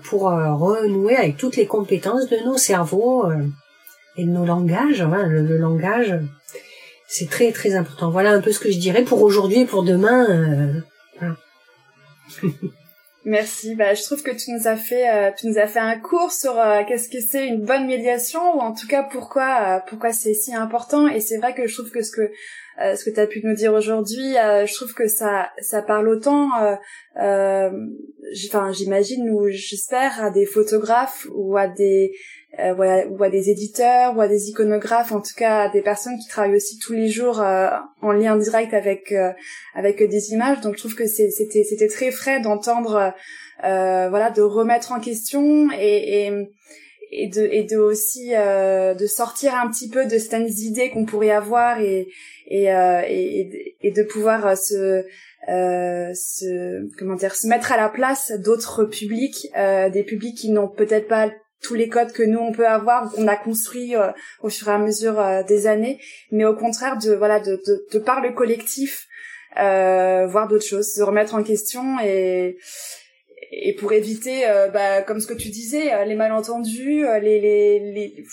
pour 0.04 0.22
renouer 0.22 1.18
avec 1.18 1.36
toutes 1.36 1.58
les 1.58 1.66
compétences 1.66 2.30
de 2.30 2.38
nos 2.46 2.58
cerveaux 2.58 3.30
et 4.16 4.24
de 4.24 4.30
nos 4.30 4.46
langages 4.46 5.04
le 5.04 5.58
langage 5.58 6.18
c'est 7.08 7.30
très 7.30 7.52
très 7.52 7.76
important. 7.76 8.10
Voilà 8.10 8.32
un 8.32 8.42
peu 8.42 8.52
ce 8.52 8.60
que 8.60 8.72
je 8.72 8.78
dirais 8.78 9.04
pour 9.04 9.22
aujourd'hui 9.22 9.62
et 9.62 9.66
pour 9.66 9.84
demain. 9.84 10.30
Euh, 10.30 10.74
Merci. 13.26 13.74
Bah, 13.74 13.96
je 13.96 14.04
trouve 14.04 14.22
que 14.22 14.30
tu 14.30 14.52
nous 14.52 14.68
as 14.68 14.76
fait, 14.76 15.10
euh, 15.10 15.32
tu 15.36 15.48
nous 15.48 15.58
as 15.58 15.66
fait 15.66 15.80
un 15.80 16.00
cours 16.00 16.32
sur 16.32 16.60
euh, 16.60 16.84
qu'est-ce 16.88 17.10
que 17.10 17.20
c'est 17.20 17.48
une 17.48 17.66
bonne 17.66 17.88
médiation 17.88 18.56
ou 18.56 18.60
en 18.60 18.72
tout 18.72 18.86
cas 18.86 19.02
pourquoi, 19.02 19.78
euh, 19.78 19.80
pourquoi 19.88 20.14
c'est 20.14 20.36
si 20.36 20.54
important. 20.54 21.08
Et 21.08 21.20
c'est 21.20 21.38
vrai 21.38 21.56
que 21.56 21.66
je 21.66 21.74
trouve 21.74 21.90
que 21.90 22.04
ce 22.04 22.12
que 22.12 22.32
ce 22.78 23.06
que 23.06 23.10
tu 23.10 23.20
as 23.22 23.26
pu 23.26 23.40
nous 23.42 23.56
dire 23.56 23.74
aujourd'hui, 23.74 24.34
je 24.34 24.74
trouve 24.76 24.94
que 24.94 25.08
ça, 25.08 25.50
ça 25.60 25.82
parle 25.82 26.10
autant. 26.10 26.50
Enfin, 27.16 27.72
j'imagine 28.74 29.30
ou 29.30 29.48
j'espère 29.48 30.22
à 30.22 30.30
des 30.30 30.46
photographes 30.46 31.26
ou 31.34 31.56
à 31.56 31.68
des 31.70 32.12
euh, 32.60 32.74
voilà, 32.74 33.08
ou 33.08 33.22
à 33.24 33.30
des 33.30 33.50
éditeurs 33.50 34.16
ou 34.16 34.22
à 34.22 34.28
des 34.28 34.50
iconographes, 34.50 35.12
en 35.12 35.22
tout 35.22 35.34
cas 35.36 35.64
à 35.64 35.70
des 35.70 35.82
personnes 35.82 36.18
qui 36.18 36.28
travaillent 36.28 36.56
aussi 36.56 36.78
tous 36.80 36.94
les 36.94 37.10
jours 37.10 37.42
euh, 37.42 37.70
en 38.02 38.12
lien 38.12 38.36
direct 38.38 38.74
avec 38.74 39.12
euh, 39.12 39.32
avec 39.74 40.02
des 40.02 40.32
images. 40.32 40.62
Donc 40.62 40.76
je 40.76 40.80
trouve 40.80 40.96
que 40.96 41.08
c'était 41.08 41.64
c'était 41.64 41.88
très 41.88 42.12
frais 42.12 42.40
d'entendre 42.42 43.14
euh, 43.64 44.10
voilà 44.10 44.30
de 44.30 44.42
remettre 44.42 44.92
en 44.92 45.00
question 45.00 45.70
et, 45.72 46.28
et 46.28 46.50
et 47.12 47.28
de 47.28 47.48
et 47.52 47.64
de 47.64 47.78
aussi 47.78 48.32
de 48.32 49.06
sortir 49.06 49.54
un 49.56 49.70
petit 49.70 49.90
peu 49.90 50.06
de 50.06 50.18
certaines 50.18 50.50
idées 50.50 50.90
qu'on 50.90 51.06
pourrait 51.06 51.32
avoir 51.32 51.80
et 51.80 52.08
et, 52.48 52.66
et 52.66 53.76
et 53.82 53.92
de 53.92 54.04
pouvoir 54.04 54.58
se 54.58 55.06
euh, 55.48 56.12
se 56.16 56.90
comment 56.98 57.14
dire 57.14 57.36
se 57.36 57.48
mettre 57.48 57.72
à 57.72 57.78
la 57.78 57.90
place 57.90 58.32
d'autres 58.32 58.84
publics 58.84 59.48
euh, 59.56 59.90
des 59.90 60.04
publics 60.04 60.36
qui 60.36 60.50
n'ont 60.50 60.68
peut-être 60.68 61.08
pas 61.08 61.30
tous 61.62 61.76
les 61.76 61.90
codes 61.90 62.12
que 62.12 62.24
nous 62.24 62.40
on 62.40 62.52
peut 62.52 62.68
avoir 62.68 63.12
qu'on 63.12 63.28
a 63.28 63.36
construit 63.36 63.96
euh, 63.96 64.12
au 64.42 64.50
fur 64.50 64.68
et 64.70 64.72
à 64.72 64.78
mesure 64.78 65.20
euh, 65.20 65.44
des 65.44 65.68
années. 65.68 66.00
Mais 66.32 66.46
au 66.46 66.56
contraire 66.56 66.98
de 66.98 67.14
voilà 67.14 67.40
de 67.40 67.62
de, 67.66 67.86
de 67.92 68.00
par 68.00 68.22
le 68.22 68.32
collectif 68.32 69.08
euh, 69.60 70.28
voir 70.28 70.48
d'autres 70.48 70.66
choses 70.66 70.92
se 70.94 71.02
remettre 71.02 71.36
en 71.36 71.44
question 71.44 72.00
et 72.04 72.58
et 73.52 73.76
pour 73.76 73.94
éviter 73.94 74.44
bah, 74.74 75.04
comme 75.04 75.20
ce 75.20 75.28
que 75.28 75.34
tu 75.34 75.50
disais 75.50 76.06
les 76.06 76.16
malentendus 76.16 77.06
les 77.22 77.40
les 77.40 77.80
les, 77.80 78.24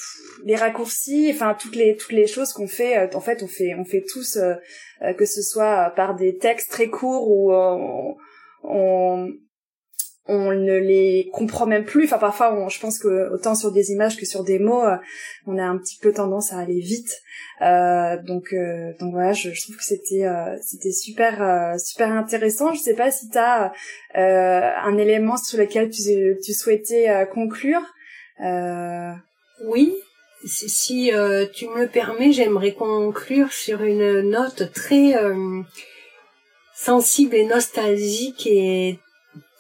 les 0.42 0.56
raccourcis 0.56 1.30
enfin 1.32 1.54
toutes 1.60 1.76
les 1.76 1.96
toutes 1.96 2.12
les 2.12 2.26
choses 2.26 2.52
qu'on 2.52 2.66
fait 2.66 3.14
en 3.14 3.20
fait 3.20 3.42
on 3.42 3.46
fait 3.46 3.74
on 3.78 3.84
fait 3.84 4.02
tous 4.10 4.38
que 5.18 5.24
ce 5.26 5.42
soit 5.42 5.92
par 5.94 6.16
des 6.16 6.38
textes 6.38 6.70
très 6.70 6.88
courts 6.88 7.28
ou 7.28 7.52
on 8.64 9.28
ne 10.32 10.78
les 10.78 11.28
comprend 11.32 11.66
même 11.66 11.84
plus. 11.84 12.04
Enfin, 12.04 12.18
parfois, 12.18 12.54
on, 12.54 12.68
je 12.68 12.80
pense 12.80 12.98
que 12.98 13.32
autant 13.32 13.54
sur 13.54 13.72
des 13.72 13.90
images 13.90 14.16
que 14.16 14.26
sur 14.26 14.44
des 14.44 14.58
mots, 14.58 14.84
euh, 14.84 14.96
on 15.46 15.58
a 15.58 15.64
un 15.64 15.76
petit 15.78 15.98
peu 16.00 16.12
tendance 16.12 16.52
à 16.52 16.58
aller 16.58 16.80
vite. 16.80 17.20
Euh, 17.60 18.16
donc, 18.22 18.52
euh, 18.52 18.92
donc 18.98 19.12
voilà, 19.12 19.32
je, 19.32 19.48
trouve 19.62 19.76
que 19.76 19.84
c'était 19.84 20.26
c'était 20.60 20.92
super 20.92 21.78
super 21.78 22.10
intéressant. 22.10 22.72
Je 22.72 22.80
sais 22.80 22.94
pas 22.94 23.10
si 23.10 23.28
tu 23.28 23.38
as 23.38 23.72
un 24.14 24.98
élément 24.98 25.36
sur 25.36 25.58
lequel 25.58 25.90
tu, 25.90 26.36
tu 26.44 26.52
souhaitais 26.52 27.26
conclure. 27.32 27.82
Oui. 29.64 29.94
Si, 30.44 30.68
si 30.68 31.12
tu 31.54 31.68
me 31.68 31.82
le 31.82 31.86
permets, 31.86 32.32
j'aimerais 32.32 32.72
conclure 32.72 33.52
sur 33.52 33.82
une 33.82 34.22
note 34.30 34.72
très 34.72 35.14
sensible 36.74 37.36
et 37.36 37.44
nostalgique 37.44 38.46
et 38.46 38.98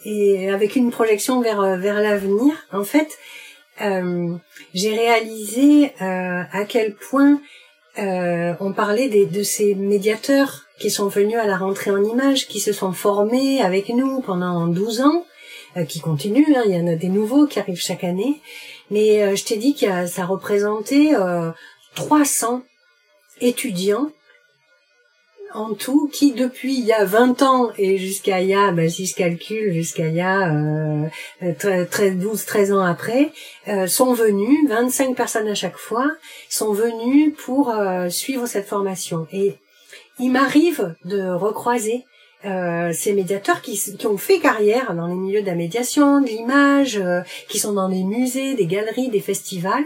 et 0.04 0.50
avec 0.50 0.76
une 0.76 0.90
projection 0.90 1.40
vers 1.40 1.60
euh, 1.60 1.76
vers 1.76 2.00
l'avenir. 2.00 2.54
En 2.72 2.84
fait, 2.84 3.18
euh, 3.80 4.34
j'ai 4.74 4.94
réalisé 4.94 5.92
euh, 6.00 6.42
à 6.50 6.64
quel 6.66 6.94
point 6.94 7.40
euh, 7.98 8.54
on 8.60 8.72
parlait 8.72 9.08
des, 9.08 9.26
de 9.26 9.42
ces 9.42 9.74
médiateurs 9.74 10.64
qui 10.78 10.90
sont 10.90 11.08
venus 11.08 11.36
à 11.36 11.46
la 11.46 11.56
rentrée 11.56 11.90
en 11.90 12.02
images, 12.02 12.48
qui 12.48 12.60
se 12.60 12.72
sont 12.72 12.92
formés 12.92 13.60
avec 13.60 13.88
nous 13.90 14.20
pendant 14.22 14.66
12 14.66 15.02
ans, 15.02 15.26
euh, 15.76 15.84
qui 15.84 16.00
continuent. 16.00 16.54
Hein, 16.56 16.62
il 16.66 16.74
y 16.74 16.80
en 16.80 16.86
a 16.86 16.96
des 16.96 17.08
nouveaux 17.08 17.46
qui 17.46 17.58
arrivent 17.58 17.80
chaque 17.80 18.04
année. 18.04 18.40
Mais 18.90 19.22
euh, 19.22 19.36
je 19.36 19.44
t'ai 19.44 19.56
dit 19.56 19.74
que 19.74 20.06
ça 20.06 20.24
représentait 20.24 21.12
300 21.94 22.62
étudiants 23.40 24.10
en 25.54 25.74
tout 25.74 26.08
qui 26.12 26.32
depuis 26.32 26.74
il 26.74 26.84
y 26.84 26.92
a 26.92 27.04
20 27.04 27.42
ans 27.42 27.70
et 27.78 27.98
jusqu'à 27.98 28.40
il 28.40 28.48
y 28.48 28.54
a, 28.54 28.72
ben, 28.72 28.88
si 28.88 29.06
je 29.06 29.14
calcule, 29.14 29.72
jusqu'à 29.72 30.08
il 30.08 30.14
y 30.14 30.20
a 30.20 30.52
euh, 31.42 31.84
13, 31.90 32.16
12, 32.16 32.44
13 32.44 32.72
ans 32.72 32.84
après, 32.84 33.32
euh, 33.68 33.86
sont 33.86 34.12
venus, 34.14 34.68
25 34.68 35.16
personnes 35.16 35.48
à 35.48 35.54
chaque 35.54 35.78
fois, 35.78 36.10
sont 36.48 36.72
venus 36.72 37.34
pour 37.44 37.70
euh, 37.70 38.08
suivre 38.08 38.46
cette 38.46 38.66
formation. 38.66 39.26
Et 39.32 39.54
il 40.18 40.30
m'arrive 40.30 40.94
de 41.04 41.30
recroiser 41.30 42.04
euh, 42.44 42.92
ces 42.92 43.12
médiateurs 43.12 43.62
qui, 43.62 43.78
qui, 43.96 44.06
ont 44.06 44.18
fait 44.18 44.40
carrière 44.40 44.94
dans 44.94 45.06
les 45.06 45.14
milieux 45.14 45.42
de 45.42 45.46
la 45.46 45.54
médiation, 45.54 46.20
de 46.20 46.26
l'image, 46.26 46.96
euh, 46.96 47.20
qui 47.48 47.60
sont 47.60 47.72
dans 47.72 47.88
des 47.88 48.02
musées, 48.02 48.54
des 48.54 48.66
galeries, 48.66 49.10
des 49.10 49.20
festivals. 49.20 49.84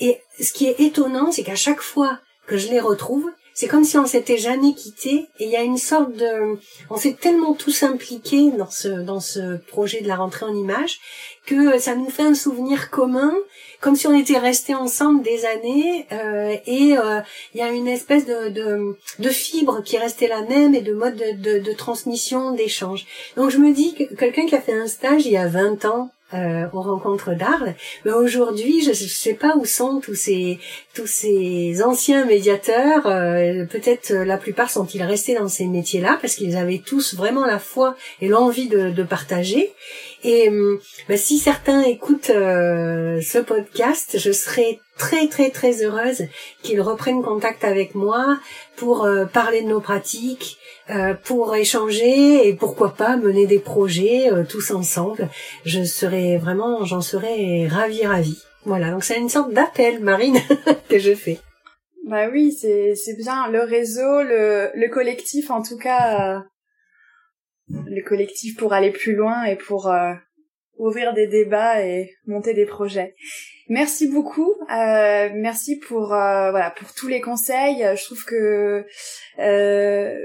Et 0.00 0.20
ce 0.38 0.52
qui 0.52 0.66
est 0.66 0.80
étonnant, 0.80 1.32
c'est 1.32 1.44
qu'à 1.44 1.54
chaque 1.54 1.80
fois 1.80 2.18
que 2.46 2.58
je 2.58 2.68
les 2.68 2.80
retrouve, 2.80 3.30
c'est 3.54 3.68
comme 3.68 3.84
si 3.84 3.96
on 3.96 4.06
s'était 4.06 4.36
jamais 4.36 4.74
quitté 4.74 5.28
et 5.38 5.44
il 5.44 5.50
y 5.50 5.56
a 5.56 5.62
une 5.62 5.78
sorte 5.78 6.12
de 6.12 6.58
on 6.90 6.96
s'est 6.96 7.16
tellement 7.18 7.54
tous 7.54 7.84
impliqués 7.84 8.50
dans 8.50 8.70
ce 8.70 8.88
dans 8.88 9.20
ce 9.20 9.56
projet 9.68 10.00
de 10.00 10.08
la 10.08 10.16
rentrée 10.16 10.44
en 10.44 10.54
images 10.54 10.98
que 11.46 11.78
ça 11.78 11.94
nous 11.94 12.10
fait 12.10 12.22
un 12.22 12.34
souvenir 12.34 12.90
commun 12.90 13.32
comme 13.80 13.96
si 13.96 14.06
on 14.06 14.18
était 14.18 14.38
restés 14.38 14.74
ensemble 14.74 15.22
des 15.22 15.44
années 15.44 16.06
euh, 16.10 16.56
et 16.66 16.96
euh, 16.96 17.20
il 17.54 17.60
y 17.60 17.62
a 17.62 17.68
une 17.70 17.86
espèce 17.86 18.24
de, 18.24 18.48
de, 18.48 18.96
de 19.18 19.28
fibre 19.28 19.82
qui 19.82 19.96
est 19.96 19.98
restée 19.98 20.26
la 20.26 20.40
même 20.40 20.74
et 20.74 20.80
de 20.80 20.94
mode 20.94 21.16
de, 21.16 21.32
de, 21.36 21.58
de 21.58 21.72
transmission 21.72 22.52
d'échange. 22.52 23.06
Donc 23.36 23.50
je 23.50 23.58
me 23.58 23.74
dis 23.74 23.94
que 23.94 24.14
quelqu'un 24.14 24.46
qui 24.46 24.54
a 24.54 24.60
fait 24.60 24.72
un 24.72 24.86
stage 24.86 25.26
il 25.26 25.32
y 25.32 25.36
a 25.36 25.46
20 25.46 25.84
ans 25.84 26.10
euh, 26.34 26.66
aux 26.72 26.82
rencontres 26.82 27.34
d'Arles. 27.34 27.74
Mais 28.04 28.12
aujourd'hui, 28.12 28.82
je 28.82 28.90
ne 28.90 28.94
sais 28.94 29.34
pas 29.34 29.54
où 29.56 29.64
sont 29.64 30.00
tous 30.00 30.14
ces 30.14 30.58
tous 30.92 31.06
ces 31.06 31.82
anciens 31.82 32.24
médiateurs. 32.24 33.06
Euh, 33.06 33.64
peut-être 33.66 34.10
euh, 34.10 34.24
la 34.24 34.36
plupart 34.36 34.70
sont-ils 34.70 35.02
restés 35.02 35.34
dans 35.34 35.48
ces 35.48 35.66
métiers-là 35.66 36.18
parce 36.20 36.34
qu'ils 36.34 36.56
avaient 36.56 36.82
tous 36.84 37.14
vraiment 37.14 37.46
la 37.46 37.58
foi 37.58 37.96
et 38.20 38.28
l'envie 38.28 38.68
de, 38.68 38.90
de 38.90 39.02
partager. 39.02 39.72
Et 40.24 40.50
bah, 41.06 41.18
si 41.18 41.38
certains 41.38 41.82
écoutent 41.82 42.30
euh, 42.30 43.20
ce 43.20 43.38
podcast, 43.38 44.18
je 44.18 44.32
serais 44.32 44.80
très 44.96 45.28
très 45.28 45.50
très 45.50 45.84
heureuse 45.84 46.22
qu'ils 46.62 46.80
reprennent 46.80 47.22
contact 47.22 47.62
avec 47.62 47.94
moi 47.94 48.38
pour 48.76 49.04
euh, 49.04 49.26
parler 49.26 49.60
de 49.60 49.68
nos 49.68 49.80
pratiques, 49.80 50.56
euh, 50.88 51.12
pour 51.12 51.54
échanger 51.54 52.48
et 52.48 52.54
pourquoi 52.54 52.94
pas 52.94 53.18
mener 53.18 53.46
des 53.46 53.58
projets 53.58 54.30
tous 54.48 54.70
ensemble. 54.70 55.28
Je 55.66 55.84
serais 55.84 56.38
vraiment, 56.38 56.86
j'en 56.86 57.02
serais 57.02 57.68
ravie 57.68 58.06
ravie. 58.06 58.42
Voilà, 58.64 58.90
donc 58.92 59.04
c'est 59.04 59.18
une 59.18 59.28
sorte 59.28 59.52
d'appel, 59.52 60.00
Marine, 60.00 60.38
que 60.88 60.98
je 60.98 61.14
fais. 61.14 61.38
Bah 62.08 62.28
oui, 62.32 62.56
c'est 62.58 62.94
c'est 62.94 63.16
bien 63.18 63.50
le 63.50 63.60
réseau, 63.60 64.22
le 64.22 64.70
le 64.74 64.88
collectif 64.88 65.50
en 65.50 65.62
tout 65.62 65.76
cas 65.76 66.42
le 67.68 68.02
collectif 68.02 68.56
pour 68.56 68.72
aller 68.72 68.90
plus 68.90 69.14
loin 69.14 69.44
et 69.44 69.56
pour 69.56 69.88
euh, 69.88 70.12
ouvrir 70.76 71.14
des 71.14 71.26
débats 71.26 71.82
et 71.84 72.10
monter 72.26 72.54
des 72.54 72.66
projets. 72.66 73.14
Merci 73.68 74.08
beaucoup, 74.08 74.52
euh, 74.70 75.30
merci 75.34 75.78
pour 75.78 76.12
euh, 76.12 76.50
voilà 76.50 76.70
pour 76.70 76.92
tous 76.92 77.08
les 77.08 77.20
conseils. 77.20 77.78
Je 77.96 78.04
trouve 78.04 78.24
que 78.24 78.84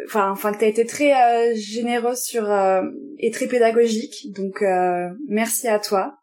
enfin 0.05 0.31
enfin 0.31 0.51
que 0.51 0.59
t'as 0.59 0.67
été 0.67 0.85
très 0.85 1.55
généreuse 1.55 2.21
sur 2.21 2.49
et 3.19 3.31
très 3.31 3.47
pédagogique. 3.47 4.33
Donc 4.33 4.63
merci 5.27 5.67
à 5.67 5.79
toi. 5.79 6.15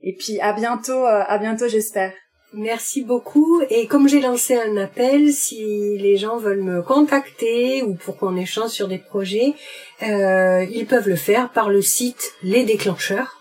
Et 0.00 0.14
puis 0.14 0.38
à 0.40 0.52
bientôt, 0.52 1.04
à 1.04 1.38
bientôt 1.38 1.66
j'espère. 1.66 2.12
Merci 2.56 3.02
beaucoup. 3.02 3.60
Et 3.68 3.86
comme 3.86 4.08
j'ai 4.08 4.20
lancé 4.20 4.54
un 4.54 4.76
appel, 4.76 5.32
si 5.32 5.98
les 5.98 6.16
gens 6.16 6.36
veulent 6.36 6.62
me 6.62 6.82
contacter 6.82 7.82
ou 7.82 7.94
pour 7.94 8.16
qu'on 8.16 8.36
échange 8.36 8.70
sur 8.70 8.86
des 8.86 8.98
projets, 8.98 9.54
euh, 10.02 10.64
ils 10.70 10.86
peuvent 10.86 11.08
le 11.08 11.16
faire 11.16 11.50
par 11.50 11.68
le 11.68 11.82
site 11.82 12.32
Les 12.42 12.64
Déclencheurs. 12.64 13.40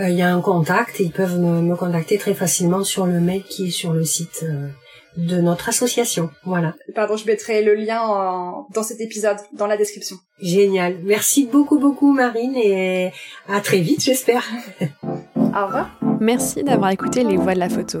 Euh, 0.00 0.08
il 0.08 0.16
y 0.16 0.22
a 0.22 0.34
un 0.34 0.40
contact 0.40 1.00
et 1.00 1.04
ils 1.04 1.12
peuvent 1.12 1.38
me, 1.38 1.76
contacter 1.76 2.18
très 2.18 2.34
facilement 2.34 2.82
sur 2.82 3.06
le 3.06 3.20
mail 3.20 3.44
qui 3.44 3.68
est 3.68 3.70
sur 3.70 3.92
le 3.92 4.04
site 4.04 4.44
euh, 4.44 4.68
de 5.16 5.40
notre 5.40 5.68
association. 5.68 6.30
Voilà. 6.44 6.74
Pardon, 6.96 7.16
je 7.16 7.26
mettrai 7.26 7.62
le 7.62 7.74
lien 7.74 8.64
dans 8.74 8.82
cet 8.82 9.00
épisode, 9.00 9.38
dans 9.52 9.66
la 9.68 9.76
description. 9.76 10.16
Génial. 10.40 10.98
Merci 11.04 11.46
beaucoup, 11.46 11.78
beaucoup 11.78 12.12
Marine 12.12 12.56
et 12.56 13.12
à 13.48 13.60
très 13.60 13.78
vite, 13.78 14.02
j'espère. 14.02 14.44
Au 15.36 15.66
revoir. 15.66 15.90
Merci 16.20 16.64
d'avoir 16.64 16.90
écouté 16.90 17.22
Les 17.22 17.36
Voix 17.36 17.54
de 17.54 17.60
la 17.60 17.68
photo. 17.68 18.00